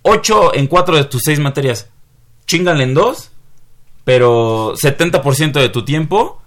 8 0.03 0.53
en 0.53 0.67
4 0.67 0.97
de 0.97 1.03
tus 1.05 1.21
6 1.23 1.39
materias. 1.39 1.89
Chingale 2.45 2.83
en 2.83 2.93
2, 2.93 3.31
pero 4.03 4.73
70% 4.75 5.53
de 5.53 5.69
tu 5.69 5.83
tiempo 5.83 6.41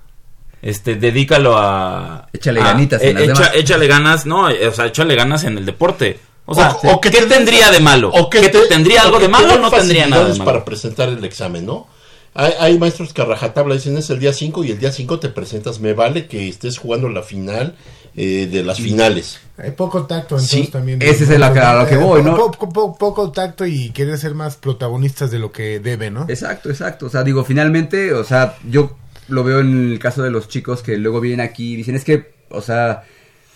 este 0.63 0.97
dedícalo 0.97 1.57
a 1.57 2.29
Échale 2.33 2.61
a- 2.61 2.65
ganitas 2.65 3.03
en 3.03 3.11
eh, 3.17 3.27
las 3.27 3.39
echa- 3.39 3.43
demás. 3.45 3.51
échale 3.57 3.87
ganas, 3.87 4.27
no, 4.27 4.51
eh, 4.51 4.69
o 4.69 4.73
sea, 4.73 4.87
échale 4.87 5.15
ganas 5.15 5.45
en 5.45 5.59
el 5.59 5.67
deporte. 5.67 6.19
O 6.47 6.55
sea, 6.55 6.71
O- 6.83 6.95
o 6.95 7.01
que 7.01 7.11
¿qué 7.11 7.23
tendría 7.23 7.71
de 7.71 7.81
malo? 7.81 8.11
o 8.11 8.31
que 8.31 8.41
¿Qué 8.41 8.49
te- 8.49 8.67
tendría 8.69 9.03
o 9.03 9.07
algo 9.07 9.19
que 9.19 9.25
de 9.25 9.29
malo 9.29 9.55
o 9.55 9.59
no 9.59 9.71
tendría 9.71 10.07
nada 10.07 10.23
de 10.23 10.29
facilidades 10.31 10.39
malo? 10.39 10.51
para 10.51 10.65
presentar 10.65 11.09
el 11.11 11.25
examen, 11.25 11.67
¿no? 11.67 11.87
Hay, 12.35 12.53
hay 12.59 12.79
maestros 12.79 13.13
que 13.13 13.21
a 13.21 13.25
rajatabla 13.25 13.75
dicen 13.75 13.97
es 13.99 14.09
el 14.11 14.19
día 14.21 14.33
5 14.33 14.63
y 14.65 14.71
el 14.71 14.79
día 14.79 14.93
5 14.93 15.19
te 15.19 15.29
presentas. 15.29 15.81
Me 15.81 15.93
vale 15.93 16.27
que 16.27 16.49
estés 16.49 16.79
jugando 16.79 17.09
la 17.09 17.23
final 17.23 17.75
eh, 18.17 18.49
de 18.51 18.63
las 18.65 18.79
finales. 18.79 19.39
Hay 19.59 19.73
poco 19.73 20.07
tacto, 20.07 20.35
entonces 20.37 20.65
Sí, 20.67 20.67
también. 20.69 21.01
ese 21.03 21.25
es 21.25 21.31
el 21.31 21.43
a- 21.43 21.75
lo 21.83 21.87
que 21.87 21.97
voy, 21.97 22.23
¿no? 22.23 22.37
po- 22.37 22.51
po- 22.51 22.97
poco 22.99 23.31
tacto 23.31 23.65
y 23.67 23.91
querer 23.91 24.19
ser 24.19 24.35
más 24.35 24.57
protagonistas 24.57 25.31
de 25.31 25.39
lo 25.39 25.53
que 25.53 25.79
debe, 25.81 26.11
¿no? 26.11 26.25
Exacto, 26.29 26.69
exacto. 26.71 27.07
O 27.07 27.11
sea, 27.11 27.23
digo, 27.23 27.45
finalmente, 27.45 28.13
o 28.15 28.25
sea, 28.25 28.57
yo 28.69 28.97
lo 29.29 29.45
veo 29.45 29.61
en 29.61 29.93
el 29.93 29.99
caso 29.99 30.23
de 30.23 30.31
los 30.31 30.49
chicos 30.49 30.83
que 30.83 30.97
luego 30.97 31.21
vienen 31.21 31.41
aquí 31.41 31.75
y 31.75 31.77
dicen, 31.77 31.95
es 31.95 32.05
que, 32.05 32.33
o 32.51 32.63
sea, 32.63 33.05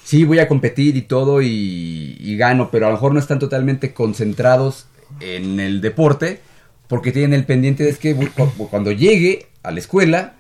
sí 0.05 0.25
voy 0.25 0.39
a 0.39 0.49
competir 0.49 0.97
y 0.97 1.03
todo 1.03 1.43
y, 1.43 2.17
y 2.21 2.37
gano, 2.37 2.71
pero 2.71 2.87
a 2.87 2.89
lo 2.91 2.97
mejor 2.97 3.13
no 3.13 3.21
están 3.21 3.39
totalmente 3.39 3.93
concentrados 3.93 4.87
en 5.21 5.61
el 5.61 5.81
deporte 5.81 6.41
porque 6.89 7.13
tienen 7.13 7.33
el 7.33 7.47
pendiente 7.47 7.85
de 7.85 7.91
es 7.91 7.99
que 7.99 8.15
cuando 8.71 8.93
llegue 8.93 9.47
a 9.63 9.71
la 9.71 9.79
escuela, 9.79 10.35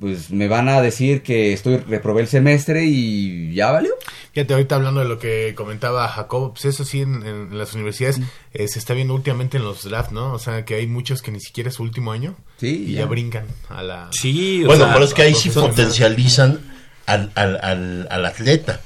pues 0.00 0.30
me 0.30 0.48
van 0.48 0.68
a 0.68 0.80
decir 0.82 1.22
que 1.22 1.52
estoy 1.52 1.76
reprobé 1.78 2.22
el 2.22 2.28
semestre 2.28 2.84
y 2.84 3.54
ya 3.54 3.70
valió. 3.70 3.92
Fíjate, 4.32 4.54
ahorita 4.54 4.74
hablando 4.74 5.00
de 5.00 5.06
lo 5.08 5.18
que 5.20 5.54
comentaba 5.54 6.08
Jacob, 6.08 6.52
pues 6.54 6.64
eso 6.64 6.84
sí, 6.84 7.00
en, 7.02 7.24
en 7.24 7.56
las 7.56 7.74
universidades 7.74 8.20
eh, 8.52 8.66
se 8.66 8.78
está 8.80 8.92
viendo 8.94 9.14
últimamente 9.14 9.56
en 9.58 9.62
los 9.64 9.84
draft, 9.84 10.10
¿no? 10.10 10.32
O 10.32 10.38
sea, 10.40 10.64
que 10.64 10.74
hay 10.74 10.86
muchos 10.88 11.22
que 11.22 11.30
ni 11.30 11.40
siquiera 11.40 11.68
es 11.68 11.76
su 11.76 11.84
último 11.84 12.10
año 12.10 12.34
Sí, 12.58 12.86
y 12.88 12.92
ya, 12.94 13.00
ya. 13.00 13.06
brincan 13.06 13.46
a 13.68 13.82
la... 13.84 14.08
Sí, 14.12 14.64
o 14.64 14.66
Bueno, 14.66 14.84
sea, 14.86 14.92
pero 14.94 15.04
es 15.04 15.14
que 15.14 15.22
ahí 15.22 15.34
sí 15.34 15.50
potencializan 15.50 16.60
al, 17.06 17.30
al, 17.36 17.58
al, 17.62 18.08
al 18.10 18.26
atleta. 18.26 18.80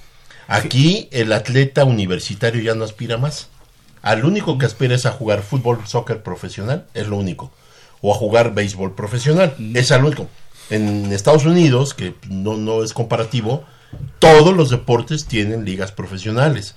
Aquí 0.46 1.08
el 1.12 1.32
atleta 1.32 1.84
universitario 1.84 2.60
ya 2.62 2.74
no 2.74 2.84
aspira 2.84 3.16
más. 3.16 3.48
Al 4.02 4.24
único 4.24 4.58
que 4.58 4.66
aspira 4.66 4.94
es 4.94 5.06
a 5.06 5.10
jugar 5.12 5.42
fútbol, 5.42 5.80
soccer 5.86 6.22
profesional, 6.22 6.86
es 6.94 7.06
lo 7.08 7.16
único. 7.16 7.50
O 8.00 8.14
a 8.14 8.16
jugar 8.16 8.54
béisbol 8.54 8.94
profesional, 8.94 9.54
es 9.74 9.90
al 9.92 10.04
único. 10.04 10.28
En 10.70 11.12
Estados 11.12 11.46
Unidos, 11.46 11.94
que 11.94 12.14
no, 12.28 12.56
no 12.56 12.82
es 12.84 12.92
comparativo, 12.92 13.64
todos 14.18 14.54
los 14.54 14.70
deportes 14.70 15.26
tienen 15.26 15.64
ligas 15.64 15.92
profesionales. 15.92 16.74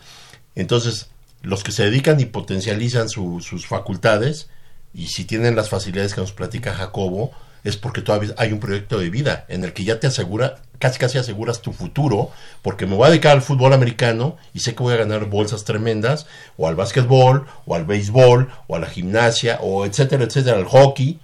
Entonces, 0.55 1.07
los 1.41 1.63
que 1.63 1.71
se 1.71 1.83
dedican 1.83 2.19
y 2.19 2.25
potencializan 2.25 3.09
su- 3.09 3.41
sus 3.41 3.65
facultades, 3.67 4.47
y 4.93 5.07
si 5.07 5.25
tienen 5.25 5.55
las 5.55 5.69
facilidades 5.69 6.13
que 6.13 6.21
nos 6.21 6.31
platica 6.31 6.73
Jacobo, 6.73 7.31
es 7.63 7.77
porque 7.77 8.01
todavía 8.01 8.33
hay 8.37 8.51
un 8.53 8.59
proyecto 8.59 8.97
de 8.97 9.09
vida 9.09 9.45
en 9.47 9.63
el 9.63 9.73
que 9.73 9.83
ya 9.83 9.99
te 9.99 10.07
asegura, 10.07 10.61
casi 10.79 10.97
casi 10.97 11.17
aseguras 11.19 11.61
tu 11.61 11.73
futuro, 11.73 12.31
porque 12.63 12.85
me 12.87 12.95
voy 12.95 13.05
a 13.07 13.09
dedicar 13.11 13.33
al 13.33 13.43
fútbol 13.43 13.73
americano 13.73 14.37
y 14.53 14.59
sé 14.61 14.73
que 14.73 14.81
voy 14.81 14.93
a 14.93 14.97
ganar 14.97 15.25
bolsas 15.25 15.63
tremendas, 15.63 16.25
o 16.57 16.67
al 16.67 16.75
básquetbol, 16.75 17.45
o 17.65 17.75
al 17.75 17.85
béisbol, 17.85 18.49
o 18.67 18.75
a 18.75 18.79
la 18.79 18.87
gimnasia, 18.87 19.59
o 19.61 19.85
etcétera, 19.85 20.23
etcétera, 20.23 20.57
al 20.57 20.65
hockey. 20.65 21.19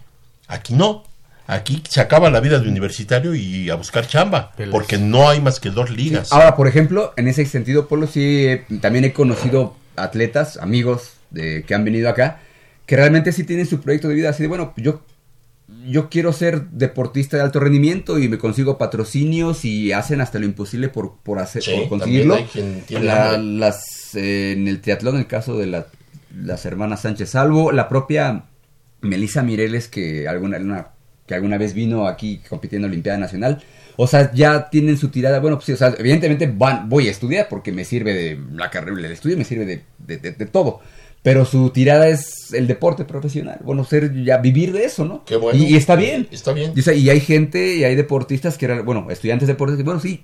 Aquí 0.48 0.74
no. 0.74 1.04
Aquí 1.50 1.82
se 1.90 2.02
acaba 2.02 2.30
la 2.30 2.42
vida 2.42 2.60
de 2.60 2.68
universitario 2.68 3.34
y 3.34 3.70
a 3.70 3.76
buscar 3.76 4.06
chamba, 4.06 4.52
porque 4.70 4.98
no 4.98 5.30
hay 5.30 5.40
más 5.42 5.60
que 5.62 5.70
dos 5.70 5.90
ligas. 5.90 6.34
Ahora, 6.34 6.56
por 6.58 6.68
ejemplo, 6.68 7.14
en 7.16 7.30
ese 7.30 7.46
sentido, 7.46 7.88
Polo, 7.88 8.06
sí, 8.06 8.46
eh, 8.48 8.66
también 8.82 9.06
he 9.06 9.14
conocido 9.14 9.76
atletas, 9.96 10.58
amigos 10.58 11.14
de, 11.30 11.64
que 11.64 11.74
han 11.74 11.86
venido 11.86 12.10
acá, 12.10 12.42
que 12.86 12.98
realmente 12.98 13.32
sí 13.32 13.46
tienen 13.46 13.66
su 13.66 13.80
proyecto 13.80 14.10
de 14.10 14.16
vida, 14.16 14.30
así 14.30 14.44
de, 14.44 14.50
bueno, 14.50 14.74
yo, 14.76 15.04
yo 15.88 16.10
quiero 16.10 16.34
ser 16.34 16.68
deportista 16.70 17.38
de 17.38 17.44
alto 17.44 17.62
rendimiento 17.62 18.20
y 18.20 18.28
me 18.28 18.38
consigo 18.38 18.78
patrocinios 18.78 19.64
y 19.64 19.94
hacen 19.94 20.20
hasta 20.20 20.40
lo 20.40 20.46
imposible 20.46 20.90
por, 20.90 21.16
por, 21.24 21.40
hacer, 21.40 21.64
Sí, 21.64 21.72
por 21.78 21.88
conseguirlo. 21.90 22.36
también 22.36 22.48
hay 22.56 22.62
quien 22.74 22.82
tiene 22.86 23.06
La- 23.06 23.30
hambre. 23.36 23.60
las, 23.60 24.16
eh, 24.16 24.52
en 24.52 24.68
el 24.68 24.82
triatlón, 24.82 25.18
el 25.18 25.28
caso 25.28 25.58
de 25.58 25.68
la- 25.68 25.88
las 26.36 26.66
hermanas 26.66 27.02
Sánchez 27.04 27.30
Salvo, 27.32 27.72
la 27.72 27.88
propia 27.88 28.44
Melissa 29.02 29.44
Mireles, 29.44 29.88
que 29.88 30.28
alguna, 30.28 30.58
una- 30.58 30.88
que 31.28 31.36
alguna 31.36 31.58
vez 31.58 31.74
vino 31.74 32.08
aquí 32.08 32.40
compitiendo 32.50 32.88
en 32.88 32.94
Olimpiada 32.94 33.18
Nacional. 33.20 33.62
O 33.98 34.08
sea, 34.08 34.32
ya 34.34 34.70
tienen 34.70 34.98
su 34.98 35.10
tirada. 35.10 35.40
Bueno, 35.40 35.58
pues 35.58 35.66
sí, 35.66 35.72
o 35.74 35.78
sea, 35.78 35.94
evidentemente 35.98 36.48
van, 36.48 36.88
voy 36.88 37.08
a 37.08 37.12
estudiar 37.12 37.48
porque 37.50 37.72
me 37.72 37.84
sirve 37.84 38.14
de 38.14 38.40
la 38.54 38.70
carrera, 38.70 38.98
el 38.98 39.06
estudio 39.06 39.38
me 39.38 39.44
sirve 39.44 39.66
de, 39.66 39.82
de- 40.00 40.18
de- 40.18 40.32
de 40.32 40.46
todo. 40.46 40.80
Pero 41.24 41.44
su 41.46 41.72
tirada 41.72 42.08
es 42.08 42.54
el 42.54 42.68
deporte 42.68 43.04
profesional. 43.04 43.60
Bueno, 43.64 43.84
ser 43.84 44.14
ya 44.24 44.38
vivir 44.38 44.72
de 44.72 44.86
eso, 44.86 45.04
¿no? 45.04 45.26
Qué 45.26 45.36
bueno. 45.36 45.60
Y, 45.60 45.66
y 45.66 45.76
está 45.76 45.96
bien. 45.96 46.28
Está 46.32 46.54
bien. 46.54 46.72
Y, 46.76 46.80
o 46.80 46.84
sea, 46.84 46.94
y 46.94 47.10
hay 47.10 47.20
gente 47.20 47.76
y 47.76 47.84
hay 47.84 47.96
deportistas 47.96 48.58
que 48.58 48.66
eran, 48.66 48.86
bueno, 48.86 49.08
estudiantes 49.10 49.48
de 49.48 49.54
deportes 49.54 49.76
que, 49.78 49.84
bueno, 49.84 50.00
sí, 50.00 50.24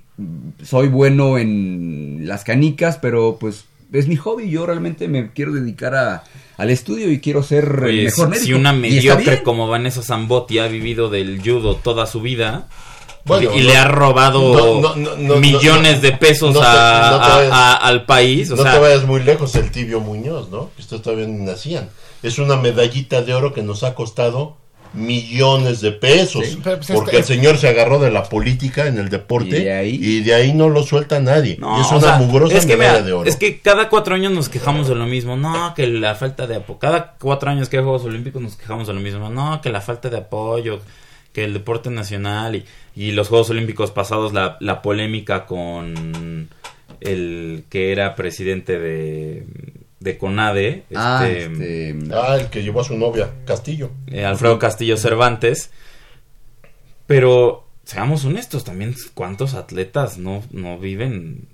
soy 0.64 0.88
bueno 0.88 1.38
en 1.40 2.22
las 2.28 2.44
canicas, 2.46 3.00
pero 3.00 3.38
pues 3.40 3.66
es 3.92 4.08
mi 4.08 4.16
hobby. 4.16 4.50
Yo 4.50 4.66
realmente 4.66 5.08
me 5.08 5.32
quiero 5.34 5.52
dedicar 5.52 5.96
a, 5.96 6.24
al 6.64 6.70
estudio 6.72 7.12
y 7.12 7.20
quiero 7.20 7.44
ser 7.44 7.66
el 7.66 7.84
Oye, 7.84 8.04
mejor 8.06 8.26
si, 8.26 8.30
médico. 8.32 8.46
si 8.46 8.54
una 8.54 8.74
mediocre 8.74 9.44
como 9.44 9.68
Vanessa 9.68 10.02
Zambotti 10.02 10.60
ha 10.60 10.68
vivido 10.68 11.10
del 11.10 11.40
judo 11.44 11.76
toda 11.76 12.06
su 12.08 12.22
vida 12.22 12.68
Bueno, 13.26 13.52
y, 13.54 13.60
y 13.60 13.62
no- 13.64 13.70
le 13.70 13.78
ha 13.78 13.86
robado 13.86 14.80
no, 14.82 14.96
no, 14.96 15.16
no, 15.16 15.36
millones 15.38 15.96
no, 15.98 16.02
de 16.02 16.12
pesos 16.14 16.54
te- 16.54 16.60
a- 16.66 17.10
no 17.12 17.18
te 17.20 17.26
a- 17.32 17.36
vayas- 17.36 17.52
a- 17.54 17.76
al 17.78 18.06
país, 18.06 18.50
o 18.52 18.56
no 18.56 18.64
sea, 18.64 18.74
te 18.74 18.80
vayas 18.80 19.06
muy 19.06 19.22
lejos, 19.24 19.54
el 19.56 19.72
tibio 19.72 20.00
Muñoz, 20.00 20.50
¿no? 20.50 20.72
Que 20.76 20.82
ustedes 20.82 21.02
todavía 21.04 21.28
ni 21.28 21.44
nacían. 21.46 21.90
Es 22.22 22.40
una 22.40 22.56
medallita 22.56 23.22
de 23.22 23.34
oro 23.34 23.54
que 23.54 23.62
nos 23.64 23.84
ha 23.84 23.94
costado 23.96 24.58
millones 24.94 25.82
de 25.82 25.92
pesos. 25.92 26.46
Sí, 26.46 26.60
pues, 26.64 26.88
porque 26.94 27.18
este- 27.18 27.34
el 27.34 27.40
señor 27.40 27.58
se 27.58 27.68
agarró 27.68 28.00
de 28.00 28.12
la 28.12 28.24
política 28.24 28.88
en 28.88 28.98
el 29.00 29.10
deporte 29.10 29.58
Y 29.60 29.64
de 29.64 29.74
ahí- 29.74 30.00
y 30.02 30.20
de 30.22 30.34
ahí 30.36 30.54
no 30.54 30.70
lo 30.70 30.84
suelta 30.84 31.20
nadie. 31.20 31.58
No, 31.60 31.78
y 31.78 31.82
es 31.82 31.88
o 31.92 31.98
una 31.98 32.02
sea, 32.02 32.18
mugrosa 32.18 32.58
es 32.58 32.66
que, 32.66 32.78
medalla 32.78 33.02
de 33.02 33.14
oro. 33.14 33.28
Es 33.30 33.36
que 33.36 33.60
cada 33.60 33.90
cuatro 33.90 34.16
años 34.16 34.32
nos 34.32 34.50
quejamos 34.50 34.88
de 34.88 34.96
lo 34.96 35.06
mismo. 35.06 35.36
No, 35.36 35.74
que 35.76 35.88
la 35.88 36.16
falta 36.16 36.46
de 36.48 36.56
apoyo. 36.58 36.80
Cada 36.80 37.14
cuatro 37.20 37.50
años 37.50 37.70
que 37.70 37.78
hay 37.78 37.84
Juegos 37.84 38.04
Olímpicos 38.06 38.42
nos 38.42 38.56
quejamos 38.56 38.88
de 38.88 38.94
lo 38.94 39.00
mismo. 39.00 39.30
No, 39.30 39.62
que 39.62 39.70
la 39.70 39.82
falta 39.82 40.10
de 40.10 40.18
apoyo, 40.18 40.80
que 41.34 41.44
el 41.44 41.54
deporte 41.54 41.90
nacional 41.90 42.56
y, 42.56 42.64
y 42.96 43.12
los 43.14 43.30
Juegos 43.30 43.50
Olímpicos 43.50 43.90
pasados, 43.92 44.34
la, 44.34 44.58
la 44.60 44.82
polémica 44.84 45.46
con 45.48 46.50
el 47.02 47.64
que 47.70 47.92
era 47.92 48.16
presidente 48.16 48.80
de, 48.80 49.44
de 50.04 50.18
CONADE, 50.18 50.84
Ah, 50.94 51.26
este, 51.28 51.90
este, 51.92 52.14
Ah, 52.14 52.36
el 52.40 52.48
que 52.50 52.62
llevó 52.62 52.82
a 52.82 52.84
su 52.84 52.98
novia, 52.98 53.30
Castillo. 53.46 53.92
eh, 54.08 54.26
Alfredo 54.26 54.60
Castillo 54.60 54.98
Cervantes. 54.98 55.72
Pero 57.08 57.66
seamos 57.84 58.24
honestos, 58.26 58.64
también 58.64 58.96
cuántos 59.14 59.54
atletas 59.54 60.18
no, 60.18 60.44
no 60.52 60.78
viven, 60.78 61.48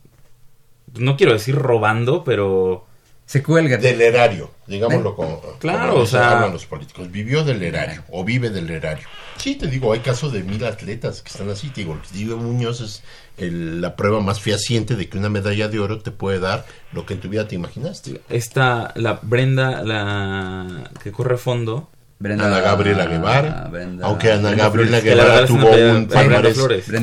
no 0.95 1.17
quiero 1.17 1.33
decir 1.33 1.55
robando, 1.55 2.23
pero 2.23 2.85
se 3.25 3.41
cuelga. 3.43 3.77
Del 3.77 4.01
erario, 4.01 4.51
digámoslo 4.67 5.15
como, 5.15 5.41
Claro, 5.59 5.91
como 5.93 6.03
o 6.03 6.05
sea- 6.07 6.47
los 6.47 6.65
políticos. 6.65 7.11
Vivió 7.11 7.43
del 7.43 7.61
erario 7.63 8.03
o 8.09 8.23
vive 8.23 8.49
del 8.49 8.69
erario. 8.69 9.07
Sí, 9.39 9.55
te 9.55 9.67
digo, 9.67 9.93
hay 9.93 9.99
casos 10.01 10.33
de 10.33 10.43
mil 10.43 10.63
atletas 10.65 11.21
que 11.21 11.29
están 11.29 11.49
así. 11.49 11.69
Te 11.69 11.81
digo, 11.81 11.93
el 11.93 12.01
Tibio 12.01 12.37
Muñoz 12.37 12.81
es 12.81 13.03
el- 13.37 13.79
la 13.81 13.95
prueba 13.95 14.19
más 14.19 14.41
fehaciente 14.41 14.95
de 14.95 15.07
que 15.07 15.17
una 15.17 15.29
medalla 15.29 15.69
de 15.69 15.79
oro 15.79 15.99
te 15.99 16.11
puede 16.11 16.39
dar 16.39 16.65
lo 16.91 17.05
que 17.05 17.13
en 17.13 17.21
tu 17.21 17.29
vida 17.29 17.47
te 17.47 17.55
imaginaste. 17.55 18.19
esta, 18.29 18.91
la 18.95 19.19
Brenda, 19.21 19.81
la 19.83 20.91
que 21.01 21.11
corre 21.13 21.37
fondo, 21.37 21.89
Brenda- 22.19 22.47
Ana 22.47 22.59
Gabriela 22.59 23.05
Guevara, 23.05 23.69
Brenda- 23.71 24.05
aunque 24.05 24.29
Ana 24.33 24.49
Brenda 24.49 24.63
Gabriela 24.65 24.97
Flores. 24.99 25.03
Que 25.03 25.15
la 25.15 25.23
Guevara 25.23 25.45
tuvo 25.47 25.57
medalla- 25.71 25.93
un 25.93 26.07
palmarés 26.09 26.57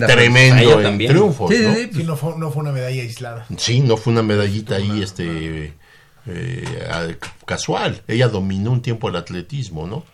tremendo 0.07 0.81
en 0.83 0.99
triunfos, 0.99 1.51
Sí, 1.51 1.57
sí, 1.57 1.63
¿no? 1.63 1.75
sí. 1.75 1.91
Sí, 1.95 2.05
no 2.05 2.17
fue, 2.17 2.37
no 2.37 2.51
fue 2.51 2.63
una 2.63 2.73
medalla 2.73 3.01
aislada. 3.03 3.47
Sí, 3.57 3.81
no 3.81 3.97
fue 3.97 4.13
una 4.13 4.23
medallita 4.23 4.75
ahí 4.77 5.03
este 5.03 5.75
eh, 6.27 6.89
a- 6.91 7.07
casual. 7.47 8.03
Ella 8.09 8.29
dominó 8.29 8.73
un 8.73 8.83
tiempo 8.83 9.09
el 9.09 9.17
atletismo, 9.17 9.87
¿no? 9.87 10.05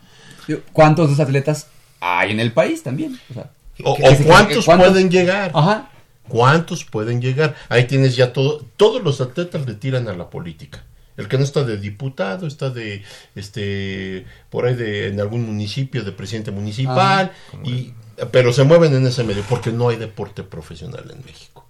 ¿Cuántos 0.73 1.09
de 1.09 1.14
esos 1.14 1.25
atletas 1.27 1.68
hay 2.03 2.32
en 2.32 2.40
el 2.40 2.53
país 2.53 2.82
también? 2.82 3.18
O 3.30 3.34
sea, 3.34 3.50
O, 3.84 3.96
que- 3.96 4.03
o 4.05 4.11
que- 4.11 4.16
que- 4.18 4.24
cuántos 4.24 4.66
pueden 4.66 5.11
llegar. 5.11 5.50
Ajá. 5.55 5.88
¿Cuántos 6.28 6.84
pueden 6.84 7.20
llegar? 7.20 7.55
Ahí 7.68 7.84
tienes 7.86 8.16
ya 8.16 8.32
todo. 8.32 8.64
Todos 8.76 9.03
los 9.03 9.20
atletas 9.20 9.66
le 9.66 9.74
tiran 9.74 10.09
a 10.09 10.12
la 10.14 10.30
política. 10.30 10.84
El 11.16 11.28
que 11.28 11.36
no 11.36 11.44
está 11.44 11.62
de 11.62 11.76
diputado, 11.76 12.46
está 12.46 12.70
de, 12.70 13.03
este, 13.34 14.24
por 14.50 14.64
ahí 14.66 14.74
de, 14.74 15.09
en 15.09 15.20
algún 15.20 15.44
municipio, 15.44 16.03
de 16.05 16.12
presidente 16.12 16.50
municipal, 16.50 17.32
y, 17.64 17.92
pero 18.30 18.53
se 18.53 18.64
mueven 18.64 18.94
en 18.94 19.07
ese 19.07 19.22
medio 19.22 19.42
porque 19.48 19.70
no 19.72 19.90
hay 19.90 19.96
deporte 19.96 20.42
profesional 20.42 21.05
en 21.14 21.22
México. 21.24 21.66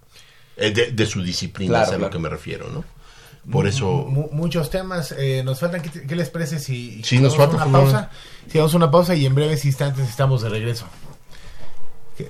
Eh, 0.55 0.71
de, 0.71 0.91
de 0.91 1.05
su 1.07 1.21
disciplina 1.23 1.79
Claro, 1.79 1.91
es 1.91 1.95
a 1.95 1.97
lo 1.97 2.09
que 2.09 2.19
me 2.19 2.29
refiero, 2.29 2.69
¿no? 2.69 2.85
Por 3.51 3.67
eso, 3.67 4.05
Mu- 4.07 4.29
muchos 4.31 4.69
temas. 4.69 5.13
eh, 5.17 5.41
nos 5.43 5.59
faltan. 5.59 5.81
¿qué, 5.81 5.89
qué 6.07 6.15
les 6.15 6.29
parece 6.29 6.59
si, 6.59 7.03
Sí, 7.03 7.19
nos 7.19 7.35
falta 7.35 7.57
una 7.57 7.65
pausa? 7.79 8.09
Si 8.49 8.57
damos 8.57 8.73
una 8.73 8.89
pausa 8.89 9.15
y 9.15 9.25
en 9.25 9.35
breves 9.35 9.65
instantes 9.65 10.07
estamos 10.07 10.41
de 10.41 10.49
regreso. 10.49 10.85
¿Qué? 12.17 12.29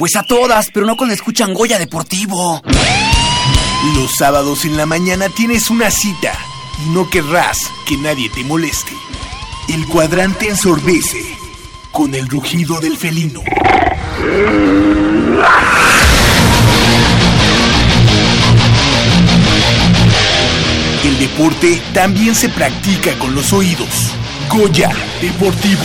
Pues 0.00 0.16
a 0.16 0.22
todas, 0.22 0.70
pero 0.72 0.86
no 0.86 0.96
cuando 0.96 1.14
escuchan 1.14 1.52
Goya 1.52 1.78
Deportivo. 1.78 2.62
Los 3.94 4.12
sábados 4.16 4.64
en 4.64 4.78
la 4.78 4.86
mañana 4.86 5.28
tienes 5.28 5.68
una 5.68 5.90
cita 5.90 6.32
y 6.82 6.88
no 6.88 7.10
querrás 7.10 7.70
que 7.86 7.98
nadie 7.98 8.30
te 8.30 8.42
moleste. 8.42 8.92
El 9.68 9.86
cuadrante 9.86 10.48
ensordece 10.48 11.36
con 11.92 12.14
el 12.14 12.30
rugido 12.30 12.80
del 12.80 12.96
felino. 12.96 13.42
El 21.04 21.18
deporte 21.18 21.82
también 21.92 22.34
se 22.34 22.48
practica 22.48 23.18
con 23.18 23.34
los 23.34 23.52
oídos. 23.52 24.14
Goya 24.48 24.90
Deportivo. 25.20 25.84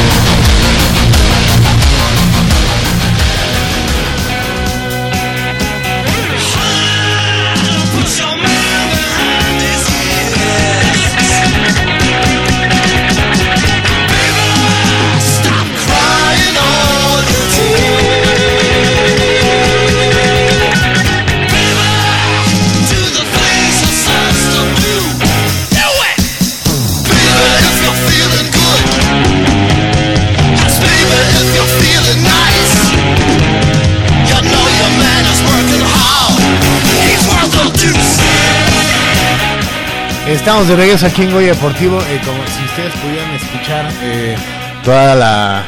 Estamos 40.41 40.67
de 40.67 40.75
regreso 40.75 41.05
aquí 41.05 41.21
en 41.21 41.31
Goya 41.31 41.53
Deportivo. 41.53 41.99
eh, 42.01 42.19
como 42.25 42.43
si 42.47 42.63
ustedes 42.65 42.93
pudieran 42.95 43.29
escuchar 43.35 43.93
eh, 44.01 44.35
toda 44.83 45.13
la 45.15 45.63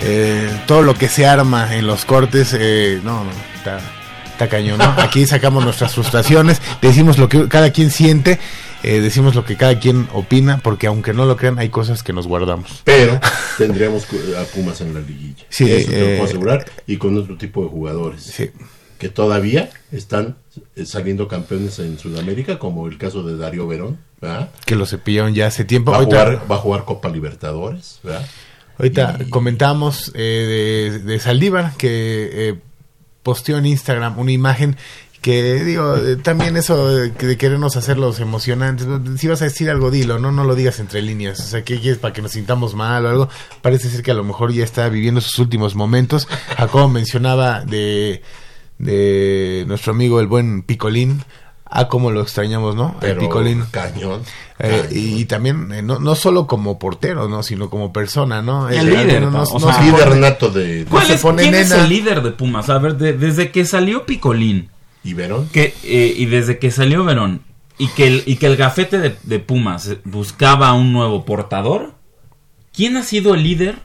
eh, 0.00 0.48
todo 0.66 0.80
lo 0.82 0.94
que 0.94 1.08
se 1.08 1.26
arma 1.26 1.74
en 1.76 1.86
los 1.86 2.06
cortes. 2.06 2.56
eh, 2.58 2.98
no, 3.04 3.24
no, 3.24 3.30
está, 3.56 3.78
está 4.32 4.48
cañón. 4.48 4.78
¿no? 4.78 4.84
Aquí 4.98 5.26
sacamos 5.26 5.62
nuestras 5.64 5.94
frustraciones, 5.94 6.62
decimos 6.80 7.18
lo 7.18 7.28
que 7.28 7.46
cada 7.48 7.70
quien 7.72 7.90
siente, 7.90 8.38
eh, 8.82 9.00
decimos 9.00 9.34
lo 9.34 9.44
que 9.44 9.56
cada 9.56 9.78
quien 9.78 10.08
opina, 10.14 10.60
porque 10.62 10.86
aunque 10.86 11.12
no 11.12 11.26
lo 11.26 11.36
crean, 11.36 11.58
hay 11.58 11.68
cosas 11.68 12.02
que 12.02 12.14
nos 12.14 12.26
guardamos. 12.26 12.80
Pero 12.84 13.20
tendríamos 13.58 14.04
a 14.04 14.44
Pumas 14.54 14.80
en 14.80 14.94
la 14.94 15.00
liguilla. 15.00 15.44
Sí, 15.50 15.70
Eso 15.70 15.90
te 15.90 16.00
lo 16.00 16.06
puedo 16.06 16.24
asegurar. 16.24 16.64
Y 16.86 16.96
con 16.96 17.18
otro 17.18 17.36
tipo 17.36 17.62
de 17.62 17.68
jugadores. 17.68 18.22
Sí. 18.22 18.50
Que 18.98 19.08
todavía 19.08 19.70
están 19.92 20.36
eh, 20.74 20.86
saliendo 20.86 21.28
campeones 21.28 21.78
en 21.78 21.98
Sudamérica, 21.98 22.58
como 22.58 22.86
el 22.86 22.96
caso 22.98 23.22
de 23.22 23.36
Darío 23.36 23.66
Verón. 23.66 23.98
¿verdad? 24.20 24.48
Que 24.64 24.74
lo 24.76 24.86
cepillaron 24.86 25.34
ya 25.34 25.46
hace 25.48 25.64
tiempo. 25.66 25.90
Va, 25.90 25.98
a 25.98 26.00
Ahorita- 26.00 26.24
jugar, 26.24 26.50
va 26.50 26.54
a 26.56 26.58
jugar 26.58 26.84
Copa 26.86 27.08
Libertadores. 27.10 28.00
¿verdad? 28.02 28.26
Ahorita 28.78 29.18
Y- 29.20 29.30
comentamos 29.30 30.10
eh, 30.14 30.90
de, 30.92 30.98
de 31.00 31.18
Saldívar 31.18 31.74
que 31.76 32.30
eh, 32.32 32.58
posteó 33.22 33.58
en 33.58 33.66
Instagram 33.66 34.18
una 34.18 34.32
imagen 34.32 34.76
que 35.22 35.64
digo, 35.64 35.96
eh, 35.96 36.16
también 36.16 36.56
eso 36.56 36.88
de, 36.94 37.12
que- 37.12 37.26
de 37.26 37.36
querernos 37.36 37.76
hacerlos 37.76 38.20
emocionantes. 38.20 38.86
Si 39.18 39.26
vas 39.28 39.42
a 39.42 39.46
decir 39.46 39.68
algo, 39.70 39.90
dilo, 39.90 40.18
no 40.18 40.30
no 40.32 40.44
lo 40.44 40.54
digas 40.54 40.78
entre 40.78 41.02
líneas. 41.02 41.40
O 41.40 41.42
sea, 41.42 41.62
¿qué 41.64 41.80
quieres 41.80 41.98
para 41.98 42.14
que 42.14 42.22
nos 42.22 42.32
sintamos 42.32 42.74
mal 42.74 43.04
o 43.04 43.08
algo? 43.10 43.28
Parece 43.60 43.90
ser 43.90 44.02
que 44.02 44.12
a 44.12 44.14
lo 44.14 44.24
mejor 44.24 44.52
ya 44.52 44.62
está 44.64 44.88
viviendo 44.88 45.20
sus 45.20 45.38
últimos 45.40 45.74
momentos. 45.74 46.26
Jacobo 46.56 46.88
mencionaba 46.88 47.62
de, 47.64 48.22
de 48.78 49.64
nuestro 49.66 49.92
amigo 49.92 50.20
el 50.20 50.26
buen 50.26 50.62
Picolín. 50.62 51.22
Ah, 51.68 51.88
cómo 51.88 52.12
lo 52.12 52.22
extrañamos, 52.22 52.76
¿no? 52.76 52.96
El 53.02 53.16
Picolín. 53.16 53.64
cañón. 53.72 54.22
Eh, 54.60 54.82
cañón. 54.84 54.86
y, 54.92 55.20
y 55.20 55.24
también, 55.24 55.72
eh, 55.72 55.82
no, 55.82 55.98
no 55.98 56.14
solo 56.14 56.46
como 56.46 56.78
portero, 56.78 57.28
¿no? 57.28 57.42
Sino 57.42 57.68
como 57.70 57.92
persona, 57.92 58.40
¿no? 58.40 58.68
El 58.68 58.88
Eh, 58.88 59.04
líder, 59.04 59.22
no, 59.22 59.30
no, 59.32 59.42
o 59.42 59.58
no 59.58 59.66
sea, 59.66 59.78
se 59.78 59.84
líder 59.90 60.08
pone- 60.08 60.20
nato 60.20 60.50
de, 60.50 60.84
de 60.84 60.84
¿Cuál 60.84 61.06
se 61.06 61.14
es, 61.14 61.20
pone 61.22 61.42
¿Quién 61.42 61.54
es 61.56 61.72
el 61.72 61.88
líder 61.88 62.22
de 62.22 62.30
Pumas? 62.30 62.70
A 62.70 62.78
ver, 62.78 62.96
de- 62.96 63.14
desde 63.14 63.50
que 63.50 63.64
salió 63.64 64.06
Picolín 64.06 64.68
y 65.02 65.14
Verón. 65.14 65.48
que, 65.52 65.74
eh, 65.82 66.14
y 66.16 66.26
desde 66.26 66.58
que 66.58 66.70
salió 66.70 67.04
Verón 67.04 67.42
y 67.78 67.88
que 67.88 68.06
el, 68.06 68.22
y 68.26 68.36
que 68.36 68.46
el 68.46 68.56
gafete 68.56 68.98
de, 68.98 69.16
de 69.24 69.38
Pumas 69.40 69.96
buscaba 70.04 70.72
un 70.72 70.92
nuevo 70.92 71.24
portador, 71.24 71.94
¿quién 72.72 72.96
ha 72.96 73.02
sido 73.02 73.34
el 73.34 73.42
líder 73.42 73.80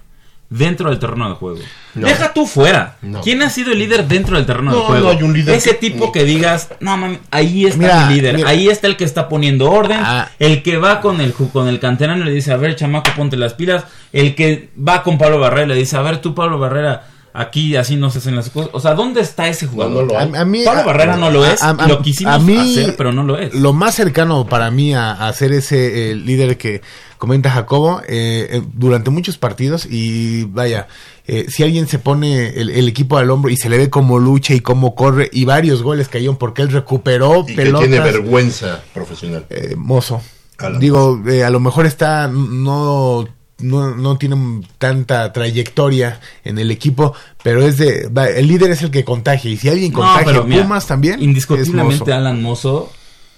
dentro 0.52 0.90
del 0.90 1.00
terreno 1.00 1.30
de 1.30 1.36
juego? 1.36 1.60
No. 1.96 2.08
Deja 2.08 2.34
tú 2.34 2.46
fuera. 2.46 2.98
No. 3.02 3.22
¿Quién 3.22 3.42
ha 3.42 3.50
sido 3.50 3.72
el 3.72 3.80
líder 3.80 4.06
dentro 4.08 4.36
del 4.36 4.46
terreno 4.46 4.72
No, 4.72 4.78
de 4.82 4.84
juego? 4.86 5.04
no 5.06 5.18
hay 5.18 5.24
un 5.24 5.34
líder 5.34 5.56
Ese 5.56 5.72
que- 5.72 5.90
tipo 5.90 6.12
que 6.12 6.24
digas, 6.26 6.70
no 6.82 6.96
mami, 6.98 7.18
ahí 7.32 7.66
está 7.66 7.80
Mira, 7.80 8.06
mi 8.08 8.14
líder, 8.16 8.36
mira. 8.36 8.50
ahí 8.50 8.68
está 8.70 8.88
el 8.88 8.98
que 8.98 9.06
está 9.06 9.28
poniendo 9.30 9.72
orden, 9.72 10.00
Ah. 10.00 10.30
el 10.40 10.62
que 10.62 10.78
va 10.78 11.02
con 11.02 11.20
el 11.22 11.34
con 11.34 11.68
el 11.68 11.80
canterano 11.80 12.22
y 12.22 12.26
le 12.26 12.32
dice, 12.32 12.52
a 12.52 12.58
ver, 12.58 12.76
chamaco, 12.76 13.10
ponte 13.18 13.38
las 13.38 13.54
pilas, 13.56 13.86
el 14.14 14.36
que 14.36 14.70
va 14.78 15.02
con 15.04 15.18
Pablo 15.18 15.40
Barrera 15.40 15.66
y 15.66 15.70
le 15.70 15.76
dice, 15.76 15.96
a 15.98 16.02
ver, 16.02 16.20
tú 16.22 16.36
Pablo 16.36 16.60
Barrera, 16.60 17.08
aquí 17.34 17.78
así 17.78 17.96
no 17.96 18.10
se 18.10 18.18
hacen 18.20 18.36
las 18.36 18.50
cosas. 18.50 18.72
O 18.74 18.80
sea, 18.82 18.94
¿dónde 18.94 19.22
está 19.22 19.48
ese 19.48 19.66
jugador? 19.68 19.94
no 20.06 20.14
lo 20.14 20.20
hay. 20.20 20.32
A, 20.36 20.42
a 20.42 20.46
mí, 20.46 20.64
Pablo 20.66 20.82
a- 20.82 20.86
Barrera 20.86 21.16
no 21.16 21.30
lo 21.32 21.46
es, 21.46 21.62
a- 21.64 21.70
a- 21.70 21.88
lo 21.88 22.02
quisimos 22.02 22.34
a 22.36 22.40
mí, 22.40 22.58
hacer, 22.80 22.96
pero 22.98 23.14
no 23.14 23.24
lo 23.24 23.38
es. 23.38 23.54
Lo 23.54 23.72
más 23.74 23.96
cercano 23.96 24.46
para 24.48 24.70
mí 24.70 24.94
a, 24.94 25.12
a 25.14 25.32
ser 25.34 25.54
ese 25.54 26.12
eh, 26.12 26.16
líder 26.16 26.58
que 26.58 26.82
comenta 27.22 27.52
Jacobo 27.52 28.02
eh, 28.08 28.48
eh, 28.50 28.64
durante 28.74 29.12
muchos 29.12 29.38
partidos 29.38 29.86
y 29.88 30.46
vaya, 30.46 30.88
eh, 31.28 31.46
si 31.50 31.62
alguien 31.62 31.88
se 31.88 32.00
pone 32.00 32.60
el, 32.60 32.72
el 32.72 32.88
equipo 32.88 33.16
al 33.20 33.30
hombro 33.30 33.52
y 33.52 33.58
se 33.58 33.70
le 33.70 33.78
ve 33.78 33.92
cómo 33.92 34.18
lucha 34.18 34.56
y 34.56 34.60
cómo 34.62 34.96
corre 34.96 35.30
y 35.32 35.46
varios 35.46 35.84
goles 35.84 36.08
cayeron 36.08 36.38
porque 36.38 36.64
él 36.64 36.70
recuperó 36.72 37.46
Y 37.48 37.54
que 37.56 37.72
tiene 37.72 38.00
vergüenza 38.00 38.84
profesional. 38.92 39.46
eh, 39.52 39.76
mozo. 39.78 40.20
A 40.58 40.72
Digo, 40.72 41.22
eh, 41.28 41.44
a 41.44 41.52
lo 41.52 41.60
mejor 41.60 41.86
está 41.86 42.28
no 42.28 43.28
no, 43.60 43.96
no 43.96 44.18
tiene 44.18 44.64
tanta 44.80 45.32
trayectoria 45.32 46.20
en 46.44 46.58
el 46.58 46.72
equipo, 46.72 47.14
pero 47.44 47.62
es 47.62 47.78
de 47.78 48.08
va, 48.08 48.30
el 48.30 48.48
líder 48.48 48.72
es 48.72 48.82
el 48.82 48.90
que 48.90 49.04
contagia 49.06 49.52
y 49.52 49.58
si 49.58 49.70
alguien 49.70 49.92
contagia 49.92 50.42
mira, 50.42 50.64
Pumas 50.64 50.88
también 50.88 51.20
es 51.20 51.22
Indiscutiblemente 51.22 52.00
Mozo. 52.00 52.14
Alan 52.16 52.42
Mozo 52.42 52.92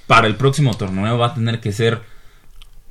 para 0.08 0.28
el 0.28 0.38
próximo 0.38 0.74
torneo 0.74 1.18
va 1.18 1.28
a 1.28 1.34
tener 1.34 1.60
que 1.60 1.74
ser 1.74 2.13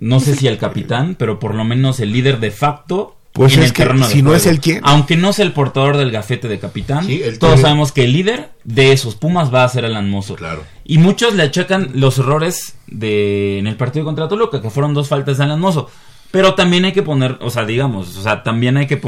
no 0.02 0.20
sé 0.20 0.34
si 0.36 0.46
el 0.48 0.58
capitán, 0.58 1.14
pero 1.18 1.38
por 1.38 1.54
lo 1.54 1.64
menos 1.64 2.00
el 2.00 2.12
líder 2.12 2.40
de 2.40 2.50
facto. 2.50 3.16
Pues 3.32 3.54
en 3.54 3.60
es 3.60 3.66
el 3.68 3.72
que 3.72 3.82
terreno 3.84 4.06
de 4.06 4.12
si 4.12 4.20
no 4.20 4.28
juego. 4.30 4.36
es 4.36 4.46
el 4.46 4.60
quién. 4.60 4.80
Aunque 4.82 5.16
no 5.16 5.32
sea 5.32 5.46
el 5.46 5.52
portador 5.52 5.96
del 5.96 6.10
gafete 6.10 6.48
de 6.48 6.58
capitán, 6.58 7.06
Sí, 7.06 7.18
todos 7.40 7.54
tiene- 7.54 7.62
sabemos 7.62 7.90
que 7.92 8.04
el 8.04 8.12
líder 8.12 8.50
de 8.64 8.92
esos 8.92 9.14
Pumas 9.14 9.52
va 9.54 9.64
a 9.64 9.68
ser 9.70 9.86
Alan 9.86 10.10
Mozo. 10.10 10.34
Claro. 10.34 10.64
Y 10.84 10.98
muchos 10.98 11.32
le 11.34 11.44
achacan 11.44 11.92
los 11.94 12.18
errores 12.18 12.74
de 12.88 13.58
en 13.58 13.66
el 13.66 13.76
partido 13.76 14.04
contra 14.04 14.28
Toluca, 14.28 14.60
que 14.60 14.68
fueron 14.68 14.92
dos 14.92 15.08
faltas 15.08 15.38
de 15.38 15.44
Alan 15.44 15.60
Mozo. 15.60 15.88
Pero 16.30 16.54
también 16.54 16.84
hay 16.84 16.92
que 16.92 17.02
poner, 17.02 17.38
o 17.40 17.48
sea, 17.48 17.64
digamos, 17.64 18.16
o 18.18 18.22
sea, 18.22 18.42
también 18.42 18.76
hay 18.76 18.86
que 18.86 18.98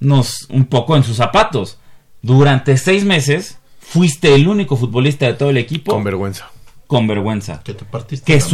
ponernos 0.00 0.46
un 0.48 0.64
poco 0.66 0.96
en 0.96 1.04
sus 1.04 1.16
zapatos. 1.16 1.78
Durante 2.22 2.76
seis 2.76 3.04
meses 3.04 3.58
fuiste 3.80 4.34
el 4.34 4.46
único 4.46 4.76
futbolista 4.76 5.26
de 5.26 5.34
todo 5.34 5.50
el 5.50 5.56
equipo 5.58 5.92
con 5.92 6.04
vergüenza. 6.04 6.48
con 6.86 7.06
vergüenza. 7.08 7.60
Que 7.64 7.74
te 7.74 7.84
partiste. 7.84 8.24
Que 8.24 8.38
madre. 8.38 8.48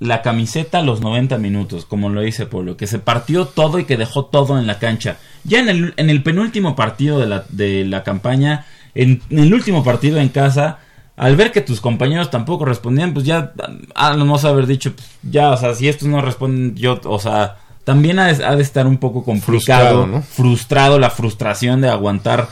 La 0.00 0.22
camiseta 0.22 0.78
a 0.78 0.82
los 0.82 1.02
90 1.02 1.36
minutos, 1.38 1.84
como 1.84 2.08
lo 2.08 2.22
dice 2.22 2.46
Pablo, 2.46 2.76
que 2.76 2.86
se 2.86 2.98
partió 2.98 3.44
todo 3.44 3.78
y 3.78 3.84
que 3.84 3.98
dejó 3.98 4.24
todo 4.24 4.58
en 4.58 4.66
la 4.66 4.78
cancha. 4.78 5.18
Ya 5.44 5.60
en 5.60 5.68
el, 5.68 5.94
en 5.98 6.08
el 6.10 6.22
penúltimo 6.22 6.74
partido 6.74 7.20
de 7.20 7.26
la, 7.26 7.44
de 7.50 7.84
la 7.84 8.02
campaña, 8.02 8.66
en, 8.94 9.20
en 9.28 9.38
el 9.38 9.52
último 9.52 9.84
partido 9.84 10.18
en 10.18 10.30
casa, 10.30 10.78
al 11.16 11.36
ver 11.36 11.52
que 11.52 11.60
tus 11.60 11.82
compañeros 11.82 12.30
tampoco 12.30 12.64
respondían, 12.64 13.12
pues 13.12 13.26
ya 13.26 13.52
a 13.94 14.14
lo 14.14 14.24
mejor 14.24 14.46
haber 14.46 14.66
dicho, 14.66 14.94
pues, 14.94 15.06
ya, 15.22 15.50
o 15.50 15.56
sea, 15.58 15.74
si 15.74 15.86
estos 15.86 16.08
no 16.08 16.22
responden, 16.22 16.74
yo, 16.76 16.98
o 17.04 17.18
sea, 17.18 17.58
también 17.84 18.18
ha 18.18 18.32
de, 18.32 18.42
ha 18.42 18.56
de 18.56 18.62
estar 18.62 18.86
un 18.86 18.96
poco 18.96 19.22
complicado, 19.22 20.04
Frustrado, 20.04 20.06
¿no? 20.06 20.22
frustrado, 20.22 20.98
la 20.98 21.10
frustración 21.10 21.82
de 21.82 21.90
aguantar 21.90 22.48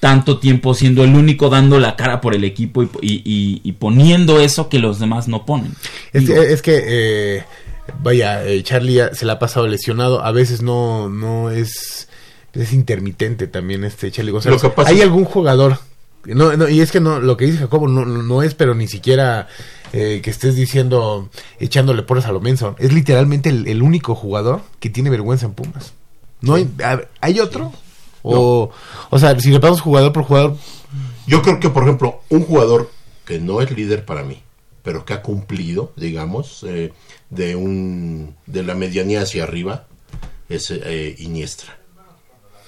tanto 0.00 0.38
tiempo 0.38 0.72
siendo 0.74 1.04
el 1.04 1.14
único 1.14 1.50
dando 1.50 1.78
la 1.78 1.94
cara 1.94 2.20
por 2.22 2.34
el 2.34 2.42
equipo 2.44 2.82
y, 2.82 2.88
y- 3.02 3.22
y- 3.24 3.60
y 3.62 3.72
poniendo 3.72 4.40
eso 4.40 4.68
que 4.68 4.78
los 4.78 4.98
demás 4.98 5.28
no 5.28 5.44
ponen. 5.44 5.74
Es, 6.12 6.26
Digo, 6.26 6.40
es 6.42 6.62
que, 6.62 6.80
eh, 6.86 7.44
vaya, 8.02 8.44
eh, 8.44 8.62
Charlie 8.62 8.94
ya 8.94 9.14
se 9.14 9.26
la 9.26 9.34
ha 9.34 9.38
pasado 9.38 9.66
lesionado. 9.68 10.24
A 10.24 10.32
veces 10.32 10.62
no, 10.62 11.08
no 11.10 11.50
es, 11.50 12.08
es 12.54 12.72
intermitente 12.72 13.46
también 13.46 13.84
este 13.84 14.10
Charlie 14.10 14.32
González. 14.32 14.62
Lo 14.62 14.70
que 14.70 14.74
pasa 14.74 14.88
Hay 14.90 14.96
es- 14.98 15.02
algún 15.02 15.24
jugador, 15.24 15.78
no, 16.24 16.56
no, 16.56 16.68
y 16.68 16.80
es 16.80 16.90
que 16.92 17.00
no, 17.00 17.20
lo 17.20 17.36
que 17.36 17.44
dice 17.46 17.58
Jacobo 17.58 17.86
no, 17.88 18.04
no 18.06 18.42
es, 18.42 18.54
pero 18.54 18.74
ni 18.74 18.88
siquiera 18.88 19.48
eh, 19.92 20.20
que 20.22 20.30
estés 20.30 20.54
diciendo, 20.56 21.28
echándole 21.58 22.02
porras 22.02 22.24
a 22.26 22.32
lo 22.32 22.40
menso. 22.40 22.74
Es 22.78 22.92
literalmente 22.92 23.48
el, 23.50 23.66
el 23.68 23.82
único 23.82 24.14
jugador 24.14 24.62
que 24.80 24.88
tiene 24.88 25.10
vergüenza 25.10 25.46
en 25.46 25.52
Pumas. 25.52 25.92
No 26.40 26.54
hay, 26.54 26.68
a 26.82 27.00
¿hay 27.20 27.38
otro? 27.40 27.72
O, 28.22 28.70
o 29.10 29.18
sea, 29.18 29.38
si 29.40 29.50
le 29.50 29.60
pasamos 29.60 29.80
jugador 29.80 30.12
por 30.12 30.24
jugador, 30.24 30.56
Yo 31.26 31.42
creo 31.42 31.60
que, 31.60 31.70
por 31.70 31.84
ejemplo, 31.84 32.20
un 32.28 32.44
jugador 32.44 32.90
que 33.24 33.38
no 33.38 33.60
es 33.60 33.70
líder 33.70 34.04
para 34.04 34.22
mí, 34.24 34.42
pero 34.82 35.04
que 35.04 35.12
ha 35.12 35.22
cumplido, 35.22 35.92
digamos, 35.96 36.64
eh, 36.66 36.92
de 37.30 37.54
un 37.56 38.34
de 38.46 38.62
la 38.64 38.74
medianía 38.74 39.22
hacia 39.22 39.44
arriba, 39.44 39.86
es 40.48 40.70
eh, 40.70 41.14
Iniestra. 41.18 41.78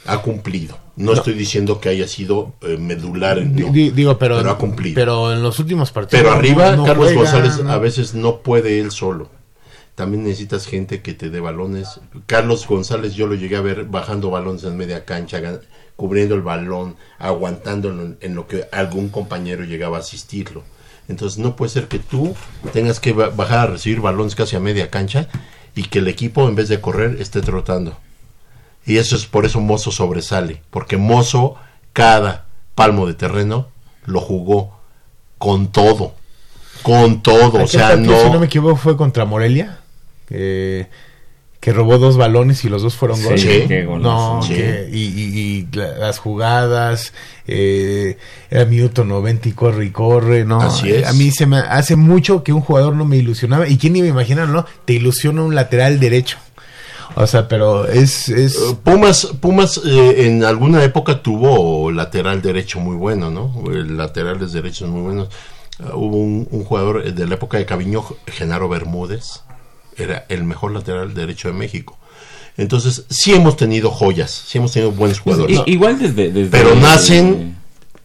Ha 0.06 0.18
cumplido. 0.22 0.78
No, 0.96 1.12
estoy 1.12 1.34
diciendo 1.34 1.80
que 1.80 1.88
haya 1.88 2.06
sido 2.08 2.54
eh, 2.60 2.76
medular, 2.76 3.40
no, 3.44 3.72
di- 3.72 3.90
digo, 3.90 4.18
pero, 4.18 4.36
pero 4.36 4.50
ha 4.50 4.58
cumplido. 4.58 4.94
pero 4.94 5.32
en 5.32 5.42
los 5.42 5.58
últimos 5.58 5.90
partidos. 5.90 6.22
Pero 6.22 6.34
arriba, 6.34 6.76
no 6.76 6.84
Carlos 6.84 7.12
juega, 7.12 7.20
González 7.32 7.60
a 7.66 7.78
veces 7.78 8.14
no 8.14 8.38
puede 8.38 8.78
él 8.80 8.90
solo. 8.90 9.30
También 9.94 10.24
necesitas 10.24 10.66
gente 10.66 11.02
que 11.02 11.12
te 11.12 11.28
dé 11.28 11.40
balones. 11.40 12.00
Carlos 12.26 12.66
González 12.66 13.14
yo 13.14 13.26
lo 13.26 13.34
llegué 13.34 13.56
a 13.56 13.60
ver 13.60 13.84
bajando 13.84 14.30
balones 14.30 14.64
en 14.64 14.76
media 14.76 15.04
cancha, 15.04 15.40
cubriendo 15.96 16.34
el 16.34 16.42
balón, 16.42 16.96
aguantándolo 17.18 18.14
en, 18.20 18.34
lo 18.34 18.46
que 18.46 18.66
algún 18.72 19.10
compañero 19.10 19.64
llegaba 19.64 19.98
a 19.98 20.00
asistirlo. 20.00 20.62
Entonces 21.08 21.38
no 21.38 21.56
puede 21.56 21.70
ser 21.70 21.88
que 21.88 21.98
tú 21.98 22.34
tengas 22.72 23.00
que 23.00 23.12
ba- 23.12 23.28
bajar 23.28 23.58
a 23.58 23.66
recibir 23.72 24.00
balones 24.00 24.34
casi 24.34 24.56
a 24.56 24.60
media 24.60 24.88
cancha 24.90 25.28
y 25.74 25.84
que 25.84 25.98
el 25.98 26.08
equipo 26.08 26.48
en 26.48 26.54
vez 26.54 26.68
de 26.68 26.80
correr 26.80 27.20
esté 27.20 27.42
trotando. 27.42 27.98
Y 28.86 28.96
eso 28.96 29.14
es 29.14 29.26
por 29.26 29.44
eso 29.44 29.60
Mozo 29.60 29.90
sobresale, 29.90 30.62
porque 30.70 30.96
Mozo 30.96 31.56
cada 31.92 32.46
palmo 32.74 33.06
de 33.06 33.14
terreno 33.14 33.68
lo 34.06 34.20
jugó 34.20 34.78
con 35.38 35.70
todo, 35.70 36.14
con 36.82 37.22
todo, 37.22 37.62
o 37.62 37.66
sea, 37.66 37.90
partido, 37.90 38.16
Si 38.18 38.26
no 38.26 38.32
no, 38.34 38.40
me 38.40 38.46
equivoco, 38.46 38.76
fue 38.76 38.96
contra 38.96 39.24
Morelia. 39.24 39.80
Que, 40.32 40.86
que 41.60 41.72
robó 41.72 41.98
dos 41.98 42.16
balones 42.16 42.64
y 42.64 42.68
los 42.68 42.82
dos 42.82 42.96
fueron 42.96 43.18
Sí, 43.18 43.24
goles. 43.24 43.44
qué. 43.68 43.84
No, 43.84 44.42
Sí. 44.42 44.54
que- 44.54 44.88
y, 44.92 45.02
y- 45.04 45.68
y 45.70 45.76
la- 45.76 45.96
las 45.98 46.18
jugadas, 46.18 47.12
eh, 47.46 48.16
era 48.50 48.64
minuto 48.64 49.04
90 49.04 49.48
y 49.48 49.52
corre 49.52 49.84
y 49.84 49.90
corre, 49.90 50.44
¿no? 50.44 50.60
Así 50.60 50.90
es. 50.90 51.06
A 51.06 51.12
mí 51.12 51.30
se 51.30 51.46
me 51.46 51.58
hace 51.58 51.94
mucho 51.96 52.42
que 52.42 52.52
un 52.52 52.62
jugador 52.62 52.96
no 52.96 53.04
me 53.04 53.16
ilusionaba. 53.18 53.68
¿Y 53.68 53.76
quién 53.78 53.94
iba 53.94 54.06
a 54.06 54.10
imaginar, 54.10 54.48
no? 54.48 54.64
Te 54.86 54.94
ilusiona 54.94 55.42
un 55.42 55.54
lateral 55.54 56.00
derecho. 56.00 56.38
O 57.14 57.26
sea, 57.26 57.46
pero 57.46 57.86
es... 57.86 58.28
es 58.30 58.56
Eh, 58.56 58.76
Pumas, 58.82 59.26
Pumas 59.38 59.80
eh, 59.86 60.26
en 60.26 60.44
alguna 60.44 60.82
época 60.82 61.22
tuvo 61.22 61.92
lateral 61.92 62.40
derecho 62.42 62.80
muy 62.80 62.96
bueno, 62.96 63.30
¿no? 63.30 63.52
El 63.70 63.98
laterales 63.98 64.52
derechos 64.52 64.88
muy 64.88 65.02
buenos. 65.02 65.28
Ah, 65.78 65.90
hubo 65.94 66.16
un, 66.16 66.48
un 66.50 66.64
jugador 66.64 67.02
eh, 67.06 67.12
de 67.12 67.26
la 67.26 67.34
época 67.34 67.58
de 67.58 67.66
Caviño, 67.66 68.02
Genaro 68.26 68.68
Bermúdez, 68.68 69.42
era 69.96 70.26
el 70.28 70.44
mejor 70.44 70.72
lateral 70.72 71.14
derecho 71.14 71.48
de 71.48 71.54
México. 71.54 71.98
Entonces, 72.56 73.04
sí 73.08 73.32
hemos 73.32 73.56
tenido 73.56 73.90
joyas, 73.90 74.30
sí 74.46 74.58
hemos 74.58 74.72
tenido 74.72 74.92
buenos 74.92 75.20
jugadores. 75.20 75.60
I- 75.66 75.70
Igual 75.72 75.98
desde, 75.98 76.30
desde- 76.30 76.50
Pero 76.50 76.74
nacen 76.74 77.56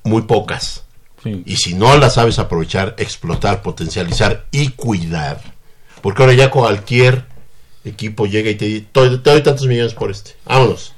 muy 0.04 0.22
pocas. 0.24 0.84
Sí. 1.24 1.44
Y 1.46 1.58
si 1.58 1.74
no 1.74 1.98
las 1.98 2.14
sabes 2.14 2.40
aprovechar, 2.40 2.96
explotar, 2.98 3.62
potencializar 3.62 4.46
y 4.52 4.70
cuidar, 4.70 5.42
porque 6.02 6.22
ahora 6.24 6.34
ya 6.34 6.50
cualquier 6.50 7.26
equipo 7.84 8.26
llega 8.26 8.50
y 8.50 8.56
te 8.56 8.66
dice, 8.66 8.86
te 8.94 9.30
doy 9.32 9.44
tantos 9.44 9.66
millones 9.68 9.94
por 9.94 10.12
este, 10.12 10.32
vámonos. 10.46 10.94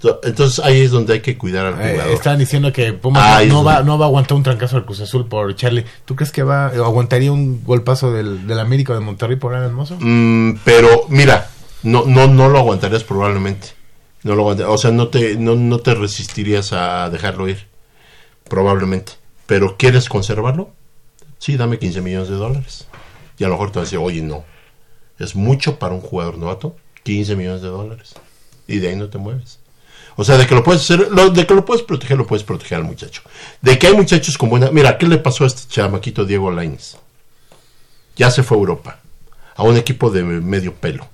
Ento- 0.00 0.18
Entonces 0.24 0.58
ahí 0.64 0.80
es 0.80 0.90
donde 0.90 1.12
hay 1.14 1.20
que 1.20 1.36
cuidar 1.36 1.66
al 1.66 1.74
Eh, 1.80 1.92
jugador. 1.92 2.12
estaban 2.14 2.38
diciendo 2.38 2.72
que 2.72 2.92
Pumas 2.94 3.22
Ah, 3.24 3.44
no, 3.44 3.62
va, 3.64 3.82
no 3.82 3.98
va 3.98 4.06
a 4.06 4.08
aguantar 4.08 4.36
un 4.36 4.42
trancazo 4.42 4.76
del 4.76 4.84
Cruz 4.86 5.00
Azul 5.00 5.26
por 5.28 5.54
Charlie. 5.56 5.84
¿Tú 6.04 6.16
crees 6.16 6.32
que 6.32 6.42
va 6.42 6.66
aguantaría 6.68 7.30
un 7.32 7.62
golpazo 7.64 8.10
del, 8.12 8.46
del 8.46 8.58
América 8.60 8.92
o 8.92 8.94
de 8.96 9.00
Monterrey 9.02 9.36
por 9.36 9.54
Alan 9.54 9.74
Mozo? 9.74 9.96
Mm, 10.00 10.58
pero 10.64 11.06
mira, 11.08 11.50
no, 11.82 12.04
no, 12.06 12.26
no 12.26 12.48
lo 12.48 12.58
aguantarías 12.58 13.04
probablemente. 13.04 13.68
No 14.22 14.34
lo 14.34 14.42
aguanta- 14.42 14.68
o 14.68 14.76
sea, 14.78 14.90
no 14.90 15.08
te, 15.08 15.36
no, 15.36 15.54
no 15.54 15.78
te 15.78 15.94
resistirías 15.94 16.72
a 16.72 17.08
dejarlo 17.10 17.48
ir. 17.48 17.66
Probablemente. 18.48 19.12
Pero 19.46 19.76
¿quieres 19.76 20.08
conservarlo? 20.08 20.70
Sí, 21.38 21.56
dame 21.56 21.78
15 21.78 22.00
millones 22.02 22.28
de 22.28 22.34
dólares. 22.36 22.86
Y 23.38 23.44
a 23.44 23.48
lo 23.48 23.54
mejor 23.54 23.70
te 23.72 23.78
vas 23.78 23.88
a 23.88 23.90
decir, 23.90 23.98
oye, 23.98 24.22
no. 24.22 24.44
Es 25.18 25.34
mucho 25.34 25.78
para 25.78 25.94
un 25.94 26.00
jugador 26.00 26.36
novato. 26.38 26.76
15 27.04 27.34
millones 27.36 27.62
de 27.62 27.68
dólares. 27.68 28.14
Y 28.66 28.78
de 28.78 28.88
ahí 28.88 28.96
no 28.96 29.08
te 29.08 29.18
mueves. 29.18 29.58
O 30.20 30.24
sea, 30.24 30.36
de 30.36 30.46
que 30.46 30.54
lo 30.54 30.62
puedes 30.62 30.82
hacer, 30.82 31.08
lo- 31.10 31.30
de 31.30 31.46
que 31.46 31.54
lo 31.54 31.64
puedes 31.64 31.82
proteger, 31.82 32.18
lo 32.18 32.26
puedes 32.26 32.44
proteger 32.44 32.76
al 32.78 32.84
muchacho. 32.84 33.22
De 33.62 33.78
que 33.78 33.86
hay 33.86 33.94
muchachos 33.94 34.36
con 34.36 34.50
buena. 34.50 34.70
Mira, 34.70 34.98
¿qué 34.98 35.06
le 35.06 35.16
pasó 35.18 35.44
a 35.44 35.46
este 35.46 35.62
chamaquito 35.68 36.24
Diego 36.26 36.50
Lainez? 36.50 36.96
Ya 38.16 38.30
se 38.30 38.42
fue 38.42 38.56
a 38.56 38.60
Europa. 38.60 38.98
A 39.56 39.62
un 39.62 39.76
equipo 39.76 40.10
de 40.10 40.22
medio 40.22 40.74
pelo. 40.74 41.06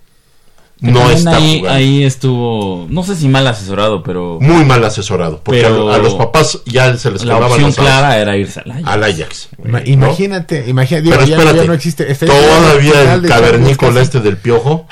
No 0.80 1.10
está 1.10 1.36
ahí, 1.36 1.58
jugando. 1.60 1.78
ahí 1.78 2.04
estuvo, 2.04 2.86
no 2.90 3.02
sé 3.02 3.16
si 3.16 3.28
mal 3.28 3.46
asesorado, 3.46 4.02
pero 4.02 4.38
Muy 4.42 4.62
mal 4.64 4.84
asesorado. 4.84 5.40
Porque 5.42 5.62
Pero- 5.62 5.90
a, 5.90 5.94
a 5.94 5.98
los 5.98 6.14
papás 6.14 6.58
ya 6.66 6.94
se 6.98 7.10
les 7.10 7.24
la 7.24 7.38
opción 7.38 7.62
las 7.62 7.76
clara 7.76 8.18
era 8.18 8.36
irse 8.36 8.60
al 8.60 8.70
Ajax. 8.72 8.86
al 8.88 9.04
Ajax. 9.04 9.48
Ima- 9.64 9.80
¿no? 9.80 9.86
Imagínate, 9.86 10.64
imagínate, 10.68 11.02
digo, 11.02 11.14
Pero 11.16 11.26
ya, 11.28 11.36
espérate, 11.36 11.58
ya 11.60 11.64
no 11.64 11.72
existe. 11.72 12.14
todavía 12.14 13.14
el 13.14 13.22
cavernícola 13.26 14.02
este 14.02 14.20
del 14.20 14.36
piojo 14.36 14.86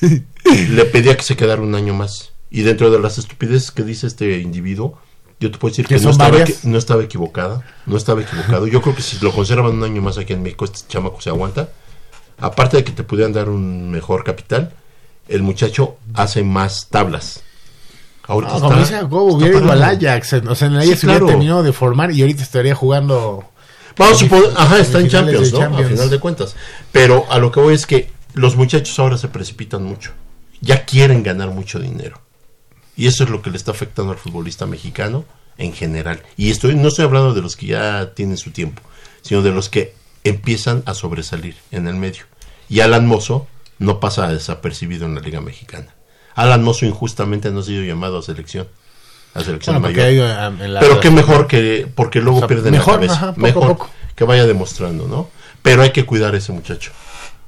le 0.00 0.84
pedía 0.84 1.16
que 1.16 1.22
se 1.24 1.34
quedara 1.34 1.62
un 1.62 1.74
año 1.74 1.94
más. 1.94 2.30
Y 2.50 2.62
dentro 2.62 2.90
de 2.90 2.98
las 2.98 3.18
estupideces 3.18 3.70
que 3.70 3.82
dice 3.82 4.06
este 4.06 4.38
individuo, 4.38 4.98
yo 5.40 5.50
te 5.50 5.58
puedo 5.58 5.70
decir 5.70 5.86
Que 5.86 5.98
no, 6.00 6.10
estaba, 6.10 6.30
no 6.98 7.00
equivocada. 7.02 7.62
No 7.86 7.96
estaba 7.96 8.22
equivocado. 8.22 8.66
Yo 8.66 8.80
creo 8.82 8.94
que 8.94 9.02
si 9.02 9.18
lo 9.24 9.32
conservan 9.32 9.72
un 9.72 9.84
año 9.84 10.02
más 10.02 10.18
aquí 10.18 10.32
en 10.32 10.42
México, 10.42 10.64
este 10.64 10.80
chamaco 10.88 11.20
se 11.20 11.30
aguanta. 11.30 11.68
Aparte 12.38 12.78
de 12.78 12.84
que 12.84 12.92
te 12.92 13.02
pudieran 13.04 13.32
dar 13.32 13.48
un 13.48 13.90
mejor 13.90 14.24
capital, 14.24 14.72
el 15.28 15.42
muchacho 15.42 15.96
hace 16.14 16.42
más 16.42 16.88
tablas. 16.88 17.42
Ahorita 18.26 18.54
No, 18.54 18.60
como 18.60 18.80
está- 18.82 19.04
hubiera 19.06 19.58
ido 19.58 19.72
al. 19.72 19.82
Ajax. 19.82 20.32
O 20.48 20.54
sea, 20.54 20.68
en 20.68 20.74
el 20.74 20.82
Sí, 20.82 20.88
Ajax 20.90 21.04
hubiera 21.04 21.18
claro. 21.20 21.26
terminado 21.26 21.62
de 21.62 21.72
formar 21.72 22.10
y 22.12 22.20
ahorita 22.22 22.42
estaría 22.42 22.74
jugando. 22.74 23.44
Vamos 23.96 24.16
a 24.16 24.18
suponer, 24.20 24.50
ajá, 24.56 24.78
está 24.78 25.00
en 25.00 25.08
Champions, 25.08 25.52
¿no? 25.52 25.58
Champions. 25.58 25.86
A 25.86 25.88
final 25.90 26.10
de 26.10 26.20
cuentas. 26.20 26.56
Pero 26.92 27.26
a 27.30 27.38
lo 27.38 27.50
que 27.50 27.60
voy 27.60 27.74
es 27.74 27.86
que 27.86 28.10
los 28.34 28.54
muchachos 28.54 28.96
ahora 28.98 29.18
se 29.18 29.28
precipitan 29.28 29.82
mucho. 29.82 30.12
Ya 30.60 30.84
quieren 30.84 31.22
ganar 31.22 31.48
mucho 31.50 31.78
dinero. 31.78 32.20
Y 32.98 33.06
eso 33.06 33.24
es 33.24 33.30
lo 33.30 33.40
que 33.40 33.50
le 33.50 33.56
está 33.56 33.70
afectando 33.70 34.12
al 34.12 34.18
futbolista 34.18 34.66
mexicano 34.66 35.24
en 35.56 35.72
general. 35.72 36.20
Y 36.36 36.50
estoy, 36.50 36.74
no 36.74 36.88
estoy 36.88 37.04
hablando 37.06 37.32
de 37.32 37.40
los 37.40 37.56
que 37.56 37.66
ya 37.66 38.12
tienen 38.14 38.36
su 38.36 38.50
tiempo, 38.50 38.82
sino 39.22 39.40
de 39.42 39.52
los 39.52 39.68
que 39.70 39.94
empiezan 40.24 40.82
a 40.84 40.92
sobresalir 40.94 41.54
en 41.70 41.86
el 41.88 41.94
medio. 41.94 42.24
Y 42.68 42.80
Alan 42.80 43.06
Mozo 43.06 43.46
no 43.78 44.00
pasa 44.00 44.28
desapercibido 44.28 45.06
en 45.06 45.14
la 45.14 45.20
Liga 45.20 45.40
Mexicana. 45.40 45.94
Alan 46.34 46.62
Mozo 46.62 46.84
injustamente 46.86 47.50
no 47.50 47.60
ha 47.60 47.62
sido 47.62 47.82
llamado 47.84 48.18
a 48.18 48.22
selección. 48.22 48.66
A 49.34 49.40
selección 49.44 49.80
Bueno, 49.80 49.96
mayor. 49.96 50.60
en 50.60 50.74
la- 50.74 50.80
Pero 50.80 51.00
qué 51.00 51.10
mejor 51.10 51.46
que, 51.46 51.86
porque 51.94 52.20
luego 52.20 52.38
O 52.38 52.40
sea, 52.40 52.48
pierden 52.48 52.72
mejor, 52.72 52.94
la 52.94 53.06
cabeza. 53.06 53.14
ajá, 53.14 53.26
poco 53.32 53.40
mejor 53.40 53.68
poco. 53.68 53.90
que 54.16 54.24
vaya 54.24 54.44
demostrando, 54.46 55.06
¿no? 55.06 55.28
Pero 55.62 55.82
hay 55.82 55.90
que 55.90 56.04
cuidar 56.04 56.34
a 56.34 56.38
ese 56.38 56.52
muchacho. 56.52 56.90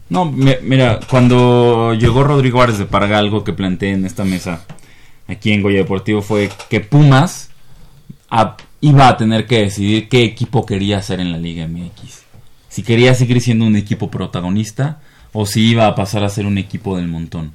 No, 0.09 0.24
mi- 0.24 0.56
mira, 0.62 1.01
cuando 1.09 1.94
llegó 1.94 2.22
Rodrigo 2.22 2.62
Árez 2.62 2.78
de 2.78 2.85
Parga, 2.86 3.18
algo 3.18 3.43
que 3.44 3.52
planteé 3.52 3.93
en 3.93 4.05
esta 4.05 4.24
mesa 4.24 4.64
aquí 5.31 5.52
en 5.52 5.62
Goya 5.62 5.78
Deportivo 5.78 6.23
fue 6.23 6.51
que 6.69 6.81
Pumas 6.81 7.51
a- 8.31 8.57
iba 8.81 9.09
a 9.09 9.16
tener 9.16 9.47
que 9.47 9.61
decidir 9.62 10.09
qué 10.09 10.24
equipo 10.24 10.65
quería 10.66 10.98
hacer 10.98 11.20
en 11.20 11.32
la 11.32 11.39
Liga 11.39 11.66
MX. 11.66 12.23
Si 12.69 12.82
quería 12.82 13.15
seguir 13.15 13.40
siendo 13.40 13.65
un 13.66 13.77
equipo 13.77 14.11
protagonista 14.11 15.01
o 15.32 15.47
si 15.47 15.69
iba 15.70 15.86
a 15.86 15.94
pasar 15.94 16.24
a 16.24 16.28
ser 16.28 16.47
un 16.47 16.59
equipo 16.59 16.97
del 16.97 17.09
montón. 17.09 17.52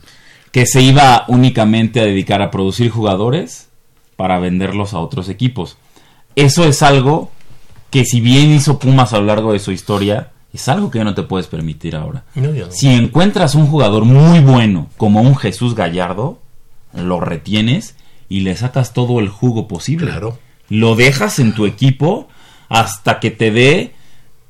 Que 0.52 0.66
se 0.66 0.82
iba 0.82 1.26
únicamente 1.28 2.00
a 2.00 2.06
dedicar 2.06 2.42
a 2.42 2.52
producir 2.52 2.90
jugadores 2.90 3.68
para 4.16 4.40
venderlos 4.40 4.94
a 4.94 5.00
otros 5.00 5.28
equipos. 5.30 5.78
Eso 6.36 6.64
es 6.66 6.82
algo 6.82 7.32
que 7.90 8.06
si 8.06 8.22
bien 8.22 8.52
hizo 8.52 8.78
Pumas 8.80 9.14
a 9.14 9.20
lo 9.20 9.26
largo 9.26 9.54
de 9.54 9.60
su 9.60 9.72
historia, 9.72 10.32
es 10.54 10.70
algo 10.70 10.90
que 10.92 11.04
no 11.04 11.14
te 11.14 11.24
puedes 11.24 11.48
permitir 11.48 11.96
ahora. 11.96 12.24
No, 12.36 12.54
ya 12.54 12.66
no. 12.66 12.72
Si 12.72 12.88
encuentras 12.90 13.56
un 13.56 13.68
jugador 13.68 14.06
muy 14.06 14.40
bueno 14.40 14.88
como 14.98 15.22
un 15.22 15.36
Jesús 15.36 15.76
Gallardo, 15.76 16.40
lo 16.96 17.20
retienes 17.20 17.96
y 18.30 18.42
le 18.42 18.56
sacas 18.56 18.94
todo 18.94 19.20
el 19.20 19.30
jugo 19.30 19.68
posible. 19.68 20.08
Claro. 20.08 20.40
Lo 20.70 20.96
dejas 20.96 21.40
en 21.40 21.54
tu 21.54 21.66
equipo 21.66 22.28
hasta 22.70 23.20
que 23.20 23.32
te 23.32 23.52
dé, 23.52 23.94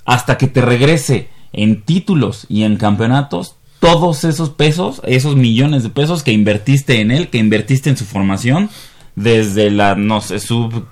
hasta 0.05 0.37
que 0.37 0.47
te 0.47 0.61
regrese 0.61 1.29
en 1.51 1.81
títulos 1.81 2.45
y 2.49 2.63
en 2.63 2.77
campeonatos 2.77 3.55
todos 3.79 4.23
esos 4.23 4.49
pesos, 4.49 5.01
esos 5.05 5.35
millones 5.35 5.83
de 5.83 5.89
pesos 5.89 6.23
que 6.23 6.31
invertiste 6.31 7.01
en 7.01 7.11
él, 7.11 7.29
que 7.29 7.37
invertiste 7.37 7.89
en 7.89 7.97
su 7.97 8.05
formación 8.05 8.69
desde 9.15 9.69
la, 9.69 9.95
no 9.95 10.21
sé, 10.21 10.39
sub, 10.39 10.87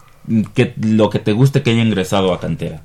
que, 0.53 0.73
lo 0.79 1.09
que 1.09 1.19
te 1.19 1.31
guste 1.31 1.63
que 1.63 1.71
haya 1.71 1.83
ingresado 1.83 2.33
a 2.33 2.39
cantera. 2.39 2.83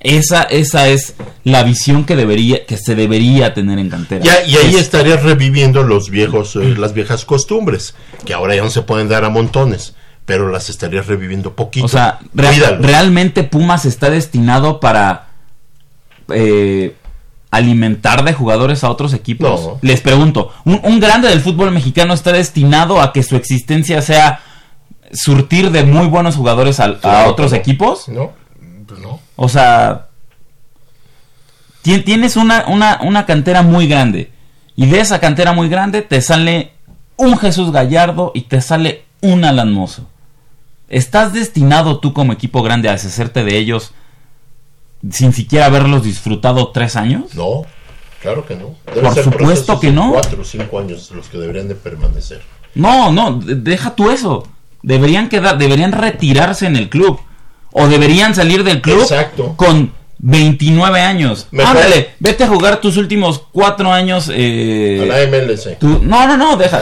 Esa, 0.00 0.42
esa 0.44 0.86
es 0.88 1.14
la 1.42 1.64
visión 1.64 2.04
que 2.04 2.14
debería, 2.14 2.64
que 2.66 2.76
se 2.76 2.94
debería 2.94 3.52
tener 3.54 3.78
en 3.80 3.90
cantera. 3.90 4.24
Ya, 4.24 4.42
y 4.46 4.56
ahí 4.56 4.74
Es- 4.76 4.82
estarías 4.82 5.22
reviviendo 5.24 5.82
los 5.82 6.08
viejos, 6.10 6.54
eh, 6.56 6.76
las 6.78 6.92
viejas 6.94 7.24
costumbres, 7.24 7.94
que 8.24 8.32
ahora 8.32 8.54
ya 8.54 8.62
no 8.62 8.70
se 8.70 8.82
pueden 8.82 9.08
dar 9.08 9.24
a 9.24 9.28
montones, 9.28 9.94
pero 10.24 10.50
las 10.50 10.70
estarías 10.70 11.06
reviviendo 11.08 11.54
poquito. 11.56 11.86
O 11.86 11.88
sea, 11.88 12.20
realmente 12.32 13.42
Pumas 13.42 13.86
está 13.86 14.08
destinado 14.10 14.78
para 14.78 15.28
eh, 16.30 16.94
alimentar 17.50 18.24
de 18.24 18.34
jugadores 18.34 18.84
a 18.84 18.90
otros 18.90 19.14
equipos. 19.14 19.60
No. 19.62 19.78
Les 19.82 20.00
pregunto, 20.00 20.52
¿un, 20.64 20.80
un 20.84 21.00
grande 21.00 21.28
del 21.28 21.40
fútbol 21.40 21.70
mexicano 21.72 22.12
está 22.14 22.32
destinado 22.32 23.00
a 23.00 23.12
que 23.12 23.22
su 23.22 23.34
existencia 23.36 24.02
sea 24.02 24.40
surtir 25.12 25.70
de 25.70 25.84
muy 25.84 26.06
buenos 26.06 26.36
jugadores 26.36 26.80
a 26.80 26.98
Claro, 27.00 27.30
otros 27.30 27.52
equipos. 27.54 28.08
No. 28.08 28.32
O 29.40 29.48
sea, 29.48 30.08
ti- 31.82 32.00
tienes 32.02 32.36
una, 32.36 32.64
una, 32.66 32.98
una 33.02 33.24
cantera 33.24 33.62
muy 33.62 33.86
grande. 33.86 34.32
Y 34.76 34.86
de 34.86 35.00
esa 35.00 35.20
cantera 35.20 35.52
muy 35.52 35.68
grande 35.68 36.02
te 36.02 36.20
sale 36.20 36.72
un 37.16 37.36
Jesús 37.38 37.70
Gallardo 37.72 38.32
y 38.34 38.42
te 38.42 38.60
sale 38.60 39.04
un 39.20 39.44
Alan 39.44 39.72
Mozo. 39.72 40.08
¿Estás 40.88 41.32
destinado 41.32 42.00
tú 42.00 42.12
como 42.12 42.32
equipo 42.32 42.62
grande 42.62 42.88
a 42.88 42.92
deshacerte 42.92 43.44
de 43.44 43.56
ellos 43.58 43.92
sin 45.10 45.32
siquiera 45.32 45.66
haberlos 45.66 46.02
disfrutado 46.02 46.68
tres 46.72 46.96
años? 46.96 47.34
No, 47.34 47.62
claro 48.22 48.44
que 48.46 48.56
no. 48.56 48.74
Por 48.92 49.14
ser 49.14 49.24
supuesto 49.24 49.78
que 49.80 49.92
no. 49.92 50.12
Cuatro 50.12 50.42
o 50.42 50.44
cinco 50.44 50.78
años 50.80 51.10
los 51.12 51.28
que 51.28 51.38
deberían 51.38 51.68
de 51.68 51.74
permanecer. 51.74 52.42
No, 52.74 53.12
no, 53.12 53.34
de- 53.38 53.54
deja 53.56 53.94
tú 53.94 54.10
eso. 54.10 54.48
Deberían 54.82 55.28
quedar, 55.28 55.58
deberían 55.58 55.92
retirarse 55.92 56.66
en 56.66 56.76
el 56.76 56.88
club. 56.88 57.20
O 57.72 57.86
deberían 57.88 58.34
salir 58.34 58.64
del 58.64 58.80
club 58.80 59.00
Exacto. 59.02 59.54
con 59.56 59.92
29 60.20 61.00
años. 61.00 61.46
Mejor- 61.52 61.76
Ándale, 61.76 62.10
vete 62.18 62.42
a 62.44 62.48
jugar 62.48 62.80
tus 62.80 62.96
últimos 62.96 63.40
cuatro 63.52 63.92
años. 63.92 64.28
eh, 64.34 65.00
A 65.02 65.06
la 65.06 65.22
MLC. 65.22 65.78
no, 65.80 66.26
no, 66.26 66.36
no, 66.36 66.56
deja. 66.56 66.80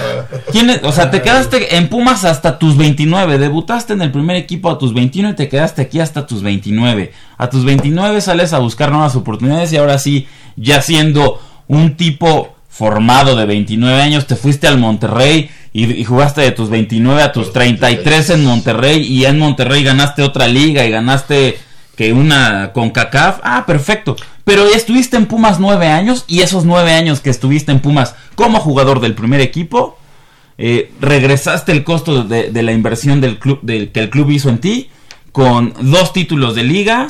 O 0.84 0.92
sea, 0.92 1.10
te 1.10 1.20
quedaste 1.20 1.76
en 1.76 1.88
Pumas 1.88 2.24
hasta 2.24 2.58
tus 2.58 2.76
29. 2.78 3.36
Debutaste 3.38 3.92
en 3.92 4.00
el 4.02 4.10
primer 4.10 4.36
equipo 4.36 4.70
a 4.70 4.78
tus 4.78 4.94
21 4.94 5.30
y 5.30 5.34
te 5.34 5.48
quedaste 5.48 5.82
aquí 5.82 6.00
hasta 6.00 6.26
tus 6.26 6.42
29. 6.42 7.12
A 7.36 7.50
tus 7.50 7.64
29 7.64 8.20
sales 8.22 8.52
a 8.54 8.58
buscar 8.58 8.90
nuevas 8.90 9.16
oportunidades 9.16 9.70
y 9.72 9.76
ahora 9.76 9.98
sí, 9.98 10.26
ya 10.56 10.80
siendo 10.80 11.40
un 11.68 11.96
tipo 11.96 12.54
formado 12.70 13.36
de 13.36 13.44
29 13.44 14.00
años, 14.00 14.26
te 14.26 14.36
fuiste 14.36 14.66
al 14.66 14.78
Monterrey 14.78 15.50
y, 15.76 16.04
jugaste 16.04 16.40
de 16.40 16.52
tus 16.52 16.70
29 16.70 17.22
a 17.22 17.32
tus 17.32 17.52
33 17.52 18.30
en 18.30 18.44
Monterrey 18.44 19.02
y 19.02 19.26
en 19.26 19.38
Monterrey 19.38 19.84
ganaste 19.84 20.22
otra 20.22 20.48
liga 20.48 20.86
y 20.86 20.90
ganaste 20.90 21.58
que 21.94 22.14
una 22.14 22.72
con 22.72 22.90
CACAF. 22.90 23.40
Ah, 23.42 23.64
perfecto. 23.66 24.16
Pero 24.44 24.64
estuviste 24.66 25.18
en 25.18 25.26
Pumas 25.26 25.60
nueve 25.60 25.88
años 25.88 26.24
y 26.28 26.40
esos 26.40 26.64
nueve 26.64 26.92
años 26.92 27.20
que 27.20 27.28
estuviste 27.28 27.72
en 27.72 27.80
Pumas 27.80 28.14
como 28.34 28.58
jugador 28.58 29.00
del 29.00 29.14
primer 29.14 29.40
equipo, 29.42 29.98
eh, 30.56 30.90
regresaste 30.98 31.72
el 31.72 31.84
costo 31.84 32.22
de, 32.24 32.50
de 32.50 32.62
la 32.62 32.72
inversión 32.72 33.20
del 33.20 33.38
club 33.38 33.58
del, 33.60 33.92
que 33.92 34.00
el 34.00 34.08
club 34.08 34.30
hizo 34.30 34.48
en 34.48 34.58
ti 34.58 34.88
con 35.32 35.74
dos 35.82 36.14
títulos 36.14 36.54
de 36.54 36.64
liga, 36.64 37.08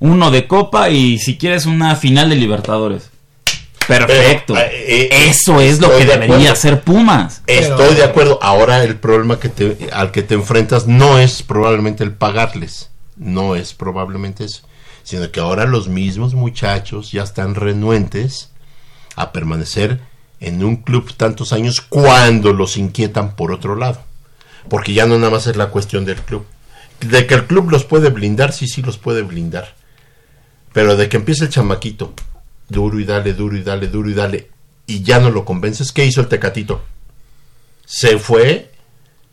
uno 0.00 0.32
de 0.32 0.48
copa 0.48 0.90
y 0.90 1.18
si 1.18 1.38
quieres 1.38 1.66
una 1.66 1.94
final 1.94 2.30
de 2.30 2.34
Libertadores. 2.34 3.12
Perfecto. 3.88 4.54
Pero, 4.54 4.66
eh, 4.70 5.08
eh, 5.10 5.28
Eso 5.28 5.60
es 5.60 5.80
lo 5.80 5.88
que 5.88 6.04
de 6.04 6.12
debería 6.12 6.34
acuerdo. 6.36 6.52
hacer 6.52 6.80
Pumas. 6.82 7.42
Estoy 7.46 7.94
de 7.94 8.04
acuerdo. 8.04 8.38
Ahora 8.42 8.84
el 8.84 8.96
problema 8.96 9.40
que 9.40 9.48
te, 9.48 9.88
al 9.92 10.12
que 10.12 10.22
te 10.22 10.34
enfrentas 10.34 10.86
no 10.86 11.18
es 11.18 11.42
probablemente 11.42 12.04
el 12.04 12.12
pagarles. 12.12 12.90
No 13.16 13.56
es 13.56 13.74
probablemente 13.74 14.44
eso. 14.44 14.62
Sino 15.02 15.30
que 15.32 15.40
ahora 15.40 15.64
los 15.64 15.88
mismos 15.88 16.34
muchachos 16.34 17.10
ya 17.10 17.22
están 17.22 17.54
renuentes 17.54 18.50
a 19.16 19.32
permanecer 19.32 20.00
en 20.40 20.62
un 20.62 20.76
club 20.76 21.12
tantos 21.16 21.52
años 21.52 21.80
cuando 21.80 22.52
los 22.52 22.76
inquietan 22.76 23.34
por 23.34 23.50
otro 23.50 23.74
lado. 23.74 24.02
Porque 24.68 24.92
ya 24.92 25.06
no 25.06 25.16
nada 25.18 25.30
más 25.30 25.46
es 25.46 25.56
la 25.56 25.70
cuestión 25.70 26.04
del 26.04 26.20
club. 26.20 26.44
De 27.00 27.26
que 27.26 27.34
el 27.34 27.46
club 27.46 27.70
los 27.70 27.84
puede 27.84 28.10
blindar, 28.10 28.52
sí, 28.52 28.68
sí 28.68 28.82
los 28.82 28.98
puede 28.98 29.22
blindar. 29.22 29.74
Pero 30.74 30.96
de 30.96 31.08
que 31.08 31.16
empiece 31.16 31.44
el 31.44 31.50
chamaquito, 31.50 32.12
duro 32.68 32.98
y 33.00 33.04
dale, 33.04 33.34
duro 33.34 33.56
y 33.56 33.62
dale, 33.62 33.88
duro 33.88 34.10
y 34.10 34.14
dale, 34.14 34.48
y 34.86 35.02
ya 35.02 35.18
no 35.18 35.30
lo 35.30 35.44
convences, 35.44 35.92
¿qué 35.92 36.04
hizo 36.04 36.20
el 36.20 36.28
Tecatito? 36.28 36.82
Se 37.84 38.18
fue 38.18 38.70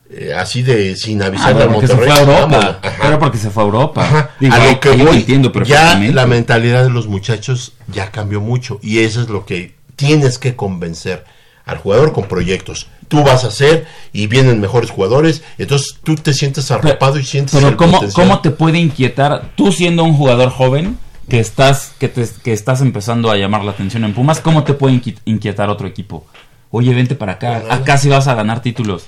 eh, 0.10 0.34
así 0.38 0.62
de 0.62 0.96
sin 0.96 1.22
Ah, 1.22 1.26
avisarle 1.28 1.62
pero 1.62 1.72
a 1.72 1.74
porque 1.74 1.88
se 1.88 1.94
Monterrey. 1.96 2.26
fue 2.26 2.34
a. 2.34 2.40
Europa. 2.40 2.80
Pero 3.02 3.20
porque 3.20 3.38
se 3.38 3.50
fue 3.50 3.64
a 3.64 3.66
Europa. 3.66 4.04
Ajá. 4.06 4.30
Digo, 4.40 4.54
a 4.54 4.60
lo 4.66 4.80
que 4.80 4.96
lo 4.98 5.06
voy, 5.06 5.18
entiendo 5.18 5.52
ya 5.64 5.98
la 6.00 6.26
mentalidad 6.26 6.84
de 6.84 6.90
los 6.90 7.08
muchachos 7.08 7.74
ya 7.88 8.12
cambió 8.12 8.40
mucho 8.40 8.80
y 8.82 9.00
eso 9.00 9.22
es 9.22 9.30
lo 9.30 9.46
que 9.46 9.76
tienes 9.96 10.38
que 10.38 10.56
convencer 10.56 11.26
al 11.66 11.78
jugador 11.80 12.14
con 12.14 12.28
proyectos. 12.28 12.88
Tú 13.08 13.24
vas 13.24 13.44
a 13.44 13.48
hacer 13.48 13.86
y 14.14 14.28
vienen 14.28 14.60
mejores 14.62 14.90
jugadores, 14.92 15.44
entonces 15.58 15.98
tú 16.04 16.16
te 16.16 16.34
sientes 16.34 16.70
arropado 16.72 17.20
y 17.20 17.26
sientes 17.26 17.56
Pero 17.56 17.70
el 17.70 17.76
¿cómo, 17.76 17.94
potencial. 18.00 18.24
¿cómo 18.28 18.42
te 18.42 18.52
puede 18.52 18.80
inquietar 18.80 19.52
tú 19.56 19.72
siendo 19.72 20.04
un 20.04 20.14
jugador 20.16 20.50
joven 20.50 20.98
que 21.30 21.40
estás 21.40 21.94
que, 22.00 22.08
te- 22.08 22.30
que 22.44 22.54
estás 22.54 22.82
empezando 22.82 23.32
a 23.32 23.36
llamar 23.38 23.64
la 23.64 23.72
atención 23.72 24.04
en 24.04 24.14
Pumas? 24.14 24.40
¿Cómo 24.42 24.64
te 24.64 24.74
puede 24.74 24.96
inqui- 24.96 25.20
inquietar 25.26 25.70
otro 25.70 25.88
equipo? 25.88 26.26
Oye, 26.72 26.94
vente 26.94 27.16
para 27.16 27.34
acá. 27.34 27.64
Acá 27.70 27.98
sí 27.98 28.10
vas 28.10 28.28
a 28.28 28.36
ganar 28.36 28.62
títulos. 28.62 29.08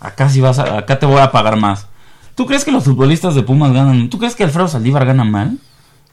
Acá 0.00 0.28
sí 0.28 0.40
vas 0.40 0.58
a, 0.58 0.78
acá 0.78 0.98
te 0.98 1.06
voy 1.06 1.20
a 1.20 1.30
pagar 1.32 1.56
más. 1.56 1.86
¿Tú 2.34 2.44
crees 2.46 2.64
que 2.64 2.72
los 2.72 2.84
futbolistas 2.84 3.34
de 3.34 3.42
Pumas 3.42 3.72
ganan? 3.72 4.10
¿Tú 4.10 4.18
crees 4.18 4.34
que 4.34 4.44
Alfredo 4.44 4.68
Saldívar 4.68 5.06
gana 5.06 5.24
mal? 5.24 5.58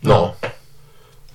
No. 0.02 0.36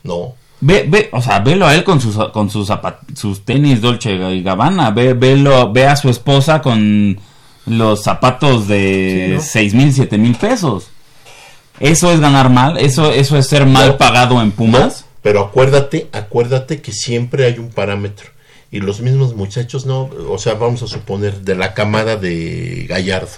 No. 0.03 0.35
Ve, 0.61 0.87
ve, 0.89 1.09
o 1.13 1.21
sea, 1.23 1.39
velo 1.41 1.67
a 1.67 1.75
él 1.75 1.85
con 1.85 2.01
sus, 2.01 2.17
con 2.31 2.51
sus, 2.51 2.69
zapat- 2.71 2.99
sus 3.15 3.45
tenis 3.45 3.81
Dolce 3.81 4.13
y 4.35 4.43
Gabbana. 4.43 4.91
Ve, 4.91 5.13
velo, 5.15 5.73
ve 5.73 5.87
a 5.87 5.95
su 5.97 6.09
esposa 6.09 6.63
con 6.63 7.19
los 7.67 8.03
zapatos 8.03 8.67
de 8.67 9.39
seis 9.43 9.75
mil, 9.75 9.93
siete 9.93 10.17
mil 10.19 10.35
pesos. 10.35 10.89
Eso 11.81 12.11
es 12.13 12.21
ganar 12.21 12.51
mal, 12.51 12.79
eso, 12.79 13.13
eso 13.13 13.37
es 13.37 13.47
ser 13.47 13.67
mal 13.67 13.89
No. 13.91 13.99
pagado 13.99 14.43
en 14.43 14.51
Pumas. 14.53 15.03
No, 15.03 15.09
pero 15.23 15.41
acuérdate, 15.45 16.09
acuérdate 16.13 16.81
que 16.81 16.93
siempre 16.93 17.45
hay 17.45 17.59
un 17.59 17.71
parámetro. 17.71 18.31
Y 18.71 18.81
los 18.81 19.01
mismos 19.01 19.35
muchachos, 19.35 19.87
no, 19.87 20.11
o 20.29 20.39
sea, 20.39 20.55
vamos 20.55 20.83
a 20.83 20.87
suponer, 20.87 21.41
de 21.41 21.55
la 21.55 21.73
camada 21.75 22.17
de 22.17 22.87
Gallardo. 22.89 23.31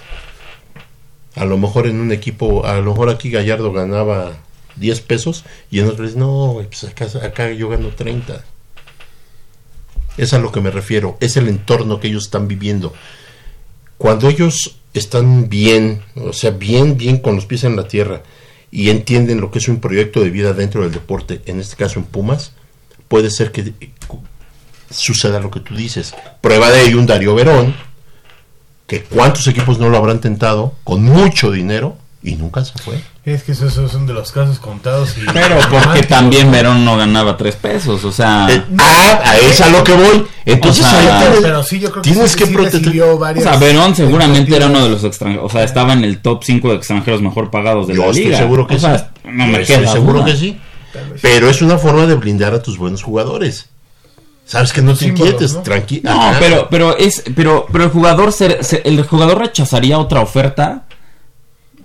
A 1.35 1.45
lo 1.45 1.57
mejor 1.57 1.87
en 1.87 2.01
un 2.01 2.11
equipo, 2.11 2.65
a 2.65 2.75
lo 2.77 2.91
mejor 2.91 3.09
aquí 3.09 3.29
Gallardo 3.31 3.71
ganaba 3.71 4.33
10 4.75 5.01
pesos 5.01 5.45
y 5.69 5.79
en 5.79 5.87
otros, 5.87 6.15
no, 6.15 6.47
güey, 6.53 6.67
pues 6.67 6.83
acá, 6.83 7.05
acá 7.25 7.51
yo 7.51 7.69
gano 7.69 7.89
30. 7.89 8.43
Es 10.17 10.33
a 10.33 10.39
lo 10.39 10.51
que 10.51 10.59
me 10.59 10.71
refiero, 10.71 11.17
es 11.21 11.37
el 11.37 11.47
entorno 11.47 11.99
que 12.01 12.09
ellos 12.09 12.25
están 12.25 12.47
viviendo. 12.49 12.93
Cuando 13.97 14.27
ellos 14.27 14.75
están 14.93 15.49
bien, 15.49 16.01
o 16.15 16.33
sea, 16.33 16.51
bien, 16.51 16.97
bien 16.97 17.17
con 17.19 17.35
los 17.35 17.45
pies 17.45 17.63
en 17.63 17.75
la 17.75 17.87
tierra 17.87 18.23
y 18.71 18.89
entienden 18.89 19.41
lo 19.41 19.51
que 19.51 19.59
es 19.59 19.67
un 19.67 19.79
proyecto 19.79 20.21
de 20.21 20.29
vida 20.29 20.53
dentro 20.53 20.83
del 20.83 20.91
deporte, 20.91 21.41
en 21.45 21.59
este 21.59 21.75
caso 21.75 21.99
en 21.99 22.05
Pumas, 22.05 22.53
puede 23.07 23.29
ser 23.29 23.51
que 23.51 23.73
suceda 24.89 25.39
lo 25.39 25.51
que 25.51 25.59
tú 25.59 25.75
dices. 25.75 26.13
Prueba 26.39 26.71
de 26.71 26.83
ello 26.83 26.99
un 26.99 27.05
Darío 27.05 27.35
Verón, 27.35 27.75
que 28.87 29.03
cuántos 29.03 29.47
equipos 29.47 29.79
no 29.79 29.89
lo 29.89 29.97
habrán 29.97 30.21
tentado 30.21 30.75
con 30.83 31.03
mucho 31.03 31.51
dinero 31.51 31.97
y 32.23 32.35
nunca 32.35 32.63
se 32.63 32.77
fue. 32.79 33.01
Es 33.23 33.43
que 33.43 33.51
esos 33.51 33.71
son 33.91 34.07
de 34.07 34.13
los 34.13 34.31
casos 34.31 34.57
contados. 34.57 35.15
Y 35.15 35.21
Pero 35.31 35.57
porque 35.69 36.01
también. 36.03 36.51
Verón 36.51 36.83
no 36.83 36.97
ganaba 36.97 37.37
tres 37.37 37.55
pesos, 37.55 38.03
o 38.03 38.11
sea... 38.11 38.47
Eh, 38.49 38.63
ah, 38.79 39.21
a 39.23 39.37
eso 39.37 39.63
a 39.63 39.69
lo 39.69 39.83
que 39.83 39.93
voy. 39.93 40.25
Entonces 40.43 40.83
O 40.83 40.89
sea, 40.89 41.19
ahí 41.29 41.35
Pero, 41.39 41.61
sí, 41.61 41.79
yo 41.79 41.91
creo 41.91 42.01
que 42.01 42.09
tienes 42.11 42.31
sí, 42.31 42.37
que 42.39 42.45
sí 42.47 42.53
proteger. 42.53 42.79
recibió 42.81 43.15
O 43.15 43.41
sea, 43.41 43.57
Verón 43.57 43.95
seguramente 43.95 44.55
era 44.55 44.65
uno 44.65 44.83
de 44.83 44.89
los 44.89 45.03
extranjeros, 45.03 45.45
o 45.45 45.49
sea, 45.55 45.63
estaba 45.63 45.93
en 45.93 46.03
el 46.03 46.19
top 46.19 46.43
5 46.43 46.69
de 46.69 46.75
extranjeros 46.77 47.21
mejor 47.21 47.51
pagados 47.51 47.87
de 47.87 47.93
Yo 47.93 48.01
la 48.05 48.07
estoy 48.07 48.25
liga. 48.25 48.37
seguro 48.39 48.65
que 48.65 48.75
O 48.75 48.79
sea, 48.79 48.97
sí. 48.97 49.05
no 49.31 49.45
me 49.45 49.61
estoy 49.61 49.87
seguro 49.87 50.13
duda. 50.21 50.25
que 50.25 50.35
sí. 50.37 50.59
Pero 51.21 51.47
es 51.47 51.61
una 51.61 51.77
forma 51.77 52.07
de 52.07 52.15
blindar 52.15 52.55
a 52.55 52.63
tus 52.63 52.79
buenos 52.79 53.03
jugadores. 53.03 53.69
Sabes 54.45 54.73
que 54.73 54.81
no 54.81 54.95
te 54.95 55.05
inquietes, 55.05 55.53
¿no? 55.53 55.61
tranquilo. 55.61 56.09
No, 56.11 56.31
pero, 56.39 56.67
pero 56.71 56.97
es, 56.97 57.23
pero, 57.35 57.67
pero 57.71 57.83
el 57.85 57.91
jugador 57.91 58.33
se- 58.33 58.63
se- 58.63 58.81
el 58.83 59.01
jugador 59.05 59.37
rechazaría 59.37 59.97
otra 59.99 60.19
oferta, 60.21 60.85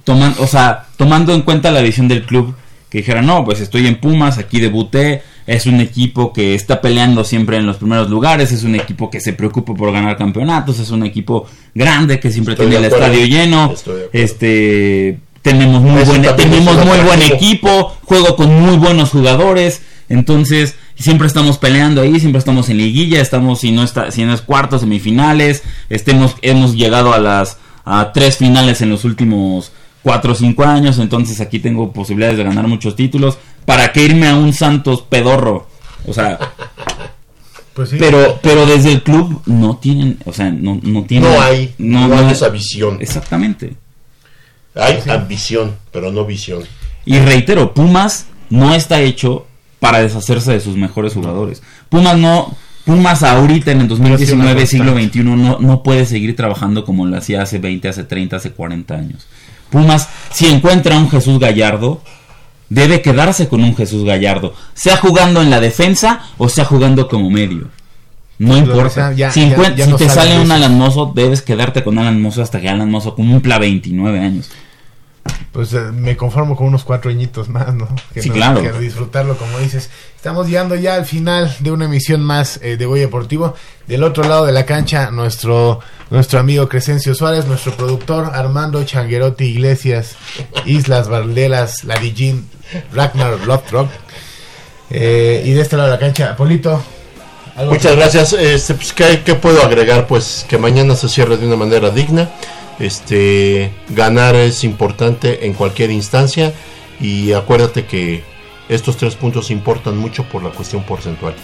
toman, 0.07 0.37
o 0.39 0.47
sea, 0.47 0.87
tomando 0.97 1.35
en 1.35 1.43
cuenta 1.43 1.73
la 1.73 1.83
visión 1.83 2.07
del 2.07 2.23
club, 2.23 2.55
que 2.89 2.99
dijera, 2.99 3.23
no, 3.23 3.45
pues 3.45 3.61
estoy 3.61 3.89
en 3.89 4.01
Pumas, 4.01 4.39
aquí 4.39 4.61
debuté, 4.61 5.23
es 5.49 5.67
un 5.67 5.81
equipo 5.81 6.33
que 6.33 6.55
está 6.55 6.81
peleando 6.81 7.25
siempre 7.25 7.57
en 7.57 7.67
los 7.67 7.79
primeros 7.79 8.09
lugares, 8.09 8.53
es 8.53 8.63
un 8.63 8.77
equipo 8.77 9.11
que 9.11 9.21
se 9.21 9.33
preocupa 9.33 9.75
por 9.75 9.93
ganar 9.93 10.17
campeonatos, 10.17 10.79
es 10.79 10.91
un 10.91 11.05
equipo 11.05 11.47
grande 11.75 12.21
que 12.21 12.31
siempre 12.31 12.55
Estoy 12.55 12.69
tiene 12.69 12.87
el 12.87 12.93
estadio 12.93 13.27
lleno, 13.27 13.75
este, 14.13 15.19
tenemos 15.43 15.83
muy 15.83 16.03
Eso 16.03 16.13
buen, 16.13 16.37
tenemos 16.37 16.87
muy 16.87 16.99
buen 17.01 17.23
equipo, 17.23 17.97
juego 18.05 18.37
con 18.37 18.61
muy 18.61 18.77
buenos 18.77 19.11
jugadores, 19.11 19.83
entonces 20.09 20.77
siempre 20.95 21.27
estamos 21.27 21.59
peleando 21.59 22.01
ahí, 22.01 22.21
siempre 22.21 22.39
estamos 22.39 22.69
en 22.69 22.79
liguilla, 22.79 23.21
estamos 23.21 23.59
si 23.59 23.73
no 23.73 23.83
está, 23.83 24.13
si 24.13 24.25
no 24.25 24.33
es 24.33 24.41
cuartos, 24.41 24.83
semifinales, 24.83 25.65
estemos, 25.91 26.37
hemos 26.43 26.77
llegado 26.77 27.13
a 27.13 27.19
las 27.19 27.59
a 27.85 28.13
tres 28.13 28.37
finales 28.37 28.81
en 28.81 28.91
los 28.91 29.05
últimos 29.05 29.73
cuatro 30.07 30.31
o 30.31 30.35
cinco 30.37 30.63
años, 30.63 31.01
entonces 31.01 31.41
aquí 31.41 31.59
tengo 31.59 31.91
posibilidades 31.91 32.39
de 32.39 32.45
ganar 32.45 32.69
muchos 32.69 32.95
títulos. 32.95 33.39
¿Para 33.65 33.93
qué 33.93 34.05
irme 34.05 34.29
a 34.29 34.37
un 34.37 34.53
Santos 34.53 35.03
pedorro? 35.03 35.67
O 36.07 36.13
sea, 36.13 36.39
Pues 37.75 37.91
sí. 37.91 37.97
pero, 37.99 38.39
pero 38.41 38.67
desde 38.67 38.93
el 38.93 39.03
club 39.03 39.43
no 39.47 39.79
tienen, 39.79 40.17
o 40.25 40.33
sea, 40.33 40.49
no, 40.53 40.79
no 40.81 41.03
tienen. 41.03 41.29
no 41.29 41.43
hay, 41.43 41.75
no, 41.79 42.17
hay 42.17 42.31
esa 42.31 42.51
visión. 42.51 42.99
Exactamente. 43.01 43.75
Hay 44.77 45.03
ambición, 45.11 45.75
pero 45.91 46.13
no 46.13 46.25
visión. 46.25 46.63
Y 47.05 47.19
reitero, 47.19 47.75
Pumas 47.75 48.27
no 48.49 48.75
está 48.75 49.01
hecho 49.01 49.49
para 49.81 49.99
deshacerse 49.99 50.53
de 50.53 50.61
sus 50.61 50.77
mejores 50.77 51.15
jugadores. 51.15 51.65
Pumas 51.89 52.17
no, 52.17 52.57
Pumas 52.85 53.25
ahorita 53.25 53.73
en 53.73 53.81
el 53.81 53.89
Pero 53.89 53.97
sí 53.97 54.25
2019, 54.25 54.53
una 54.53 54.67
siglo. 54.67 54.97
XXI, 54.97 55.19
no, 55.25 55.59
no 55.59 55.83
puede 55.83 56.07
seguir 56.07 56.37
trabajando 56.37 56.85
como 56.85 57.07
lo 57.07 57.17
hacía 57.17 57.43
hace 57.43 57.59
20, 57.59 57.89
hace 57.89 58.05
30, 58.05 58.37
hace 58.37 58.53
40 58.53 58.95
años. 58.95 59.27
Pumas, 59.71 60.09
si 60.33 60.47
encuentra 60.47 60.97
un 60.97 61.11
Jesús 61.11 61.39
Gallardo, 61.39 62.01
debe 62.69 63.03
quedarse 63.03 63.49
con 63.49 63.63
un 63.63 63.77
Jesús 63.77 64.05
Gallardo, 64.05 64.55
sea 64.75 64.97
jugando 64.97 65.41
en 65.43 65.51
la 65.51 65.61
defensa 65.61 66.21
o 66.39 66.49
sea 66.49 66.65
jugando 66.65 67.09
como 67.09 67.31
medio. 67.31 67.69
No 68.39 68.53
que 68.55 68.61
importa. 68.61 69.13
ya- 69.13 69.31
si 69.31 69.41
ya- 69.49 69.57
encuent- 69.57 69.75
ya 69.77 69.85
si 69.87 69.91
no 69.93 69.97
te 69.97 70.09
sale 70.11 70.39
un. 70.39 70.53
Alan 70.53 70.77
Mozo, 70.77 71.11
debes 71.15 71.41
quedarte 71.43 71.83
con 71.83 71.99
Alan 71.99 72.21
Mozo 72.21 72.43
hasta 72.43 72.61
que 72.61 72.69
Alan 72.69 72.91
Mozo 72.91 73.15
cumpla 73.15 73.59
29 73.59 74.19
años. 74.21 74.51
Pues 75.53 75.73
eh, 75.73 75.81
me 75.93 76.17
conformo 76.17 76.55
con 76.55 76.67
unos 76.69 76.85
cuatro 76.85 77.11
añitos 77.11 77.49
más, 77.49 77.75
¿no? 77.75 77.89
Que 78.13 78.23
Sí, 78.23 78.29
no- 78.29 78.35
claro. 78.35 78.61
que 78.63 78.73
disfrutarlo, 78.79 79.37
como 79.39 79.59
dices. 79.59 79.91
Estamos 80.27 80.49
llegando 80.49 80.75
ya 80.75 80.97
al 80.97 81.07
final 81.07 81.55
de 81.61 81.71
una 81.71 81.85
emisión 81.85 82.21
más 82.21 82.59
eh, 82.61 82.77
de 82.77 82.85
Goya 82.85 83.03
Deportivo. 83.03 83.55
Del 83.87 84.03
otro 84.03 84.25
lado 84.25 84.45
de 84.45 84.51
la 84.51 84.67
cancha, 84.67 85.13
nuestro 85.13 85.79
nuestro 86.11 86.41
amigo 86.41 86.69
Crescencio 86.69 87.15
Suárez, 87.15 87.47
nuestro 87.47 87.77
productor 87.77 88.33
Armando 88.35 88.83
Changuerotti 88.83 89.45
Iglesias, 89.45 90.17
Islas 90.65 91.09
Valdelas, 91.09 91.85
Ladillín, 91.85 92.49
Ragnar 92.93 93.39
Lothrock. 93.47 93.89
Eh, 94.91 95.45
y 95.47 95.53
de 95.53 95.61
este 95.61 95.77
lado 95.77 95.91
de 95.91 95.95
la 95.95 96.01
cancha, 96.01 96.35
Polito. 96.37 96.83
¿algo 97.55 97.75
Muchas 97.75 97.93
que- 97.93 97.97
gracias. 97.97 98.33
Este, 98.33 98.75
pues, 98.75 98.93
¿qué, 98.95 99.23
qué 99.25 99.37
puedo 99.37 99.63
agregar? 99.63 100.09
Pues 100.09 100.45
que 100.49 100.59
mañana 100.59 100.97
se 100.97 101.09
cierre 101.09 101.37
de 101.37 101.47
una 101.47 101.55
manera 101.55 101.91
digna. 101.91 102.31
Este, 102.81 103.71
ganar 103.91 104.35
es 104.35 104.65
importante 104.65 105.47
en 105.47 105.53
cualquier 105.53 105.93
instancia 105.93 106.53
y 107.01 107.33
acuérdate 107.33 107.87
que 107.87 108.25
estos 108.69 108.97
tres 108.97 109.15
puntos 109.15 109.51
importan 109.51 109.97
mucho 109.97 110.25
por 110.25 110.43
la 110.43 110.51
cuestión 110.51 110.83
porcentual. 110.83 111.35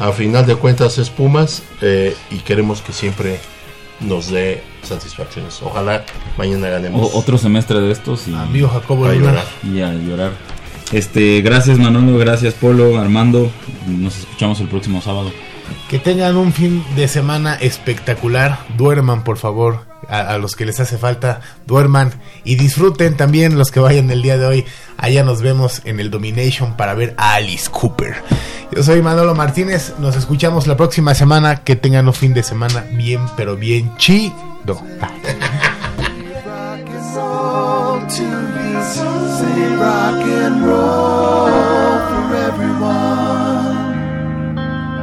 A 0.00 0.10
final 0.12 0.44
de 0.46 0.56
cuentas 0.56 0.98
es 0.98 1.08
Pumas 1.10 1.62
eh, 1.80 2.16
y 2.30 2.38
queremos 2.38 2.82
que 2.82 2.92
siempre 2.92 3.38
nos 4.00 4.28
dé 4.30 4.62
satisfacciones. 4.82 5.60
Ojalá 5.62 6.04
mañana 6.36 6.68
ganemos. 6.68 7.00
O- 7.14 7.18
otro 7.18 7.38
semestre 7.38 7.80
de 7.80 7.92
estos 7.92 8.26
y, 8.26 8.34
Amigo 8.34 8.68
Jacobo 8.68 9.06
a 9.06 9.14
llorar. 9.14 9.44
y 9.62 9.80
a 9.80 9.92
llorar. 9.92 10.32
Este, 10.92 11.40
gracias 11.42 11.78
Manolo, 11.78 12.18
gracias 12.18 12.54
Polo, 12.54 12.98
Armando. 12.98 13.50
Nos 13.86 14.18
escuchamos 14.18 14.60
el 14.60 14.68
próximo 14.68 15.00
sábado. 15.00 15.30
Que 15.88 15.98
tengan 15.98 16.36
un 16.36 16.52
fin 16.52 16.84
de 16.96 17.08
semana 17.08 17.54
espectacular. 17.54 18.58
Duerman, 18.76 19.24
por 19.24 19.38
favor. 19.38 19.92
A, 20.08 20.36
los 20.36 20.54
que 20.54 20.66
les 20.66 20.80
hace 20.80 20.98
falta, 20.98 21.40
duerman. 21.66 22.12
Y 22.44 22.56
disfruten 22.56 23.16
también 23.16 23.56
los 23.56 23.70
que 23.70 23.80
vayan 23.80 24.10
el 24.10 24.22
día 24.22 24.36
de 24.36 24.46
hoy. 24.46 24.64
Allá 24.98 25.24
nos 25.24 25.40
vemos 25.40 25.80
en 25.84 26.00
el 26.00 26.10
Domination 26.10 26.76
para 26.76 26.94
ver 26.94 27.14
a 27.16 27.34
Alice 27.34 27.70
Cooper. 27.70 28.14
Yo 28.70 28.82
soy 28.82 29.00
Manolo 29.02 29.34
Martínez. 29.34 29.94
Nos 29.98 30.16
escuchamos 30.16 30.66
la 30.66 30.76
próxima 30.76 31.14
semana. 31.14 31.64
Que 31.64 31.76
tengan 31.76 32.06
un 32.06 32.14
fin 32.14 32.34
de 32.34 32.42
semana 32.42 32.84
bien, 32.92 33.20
pero 33.36 33.56
bien 33.56 33.96
chido. 33.96 34.82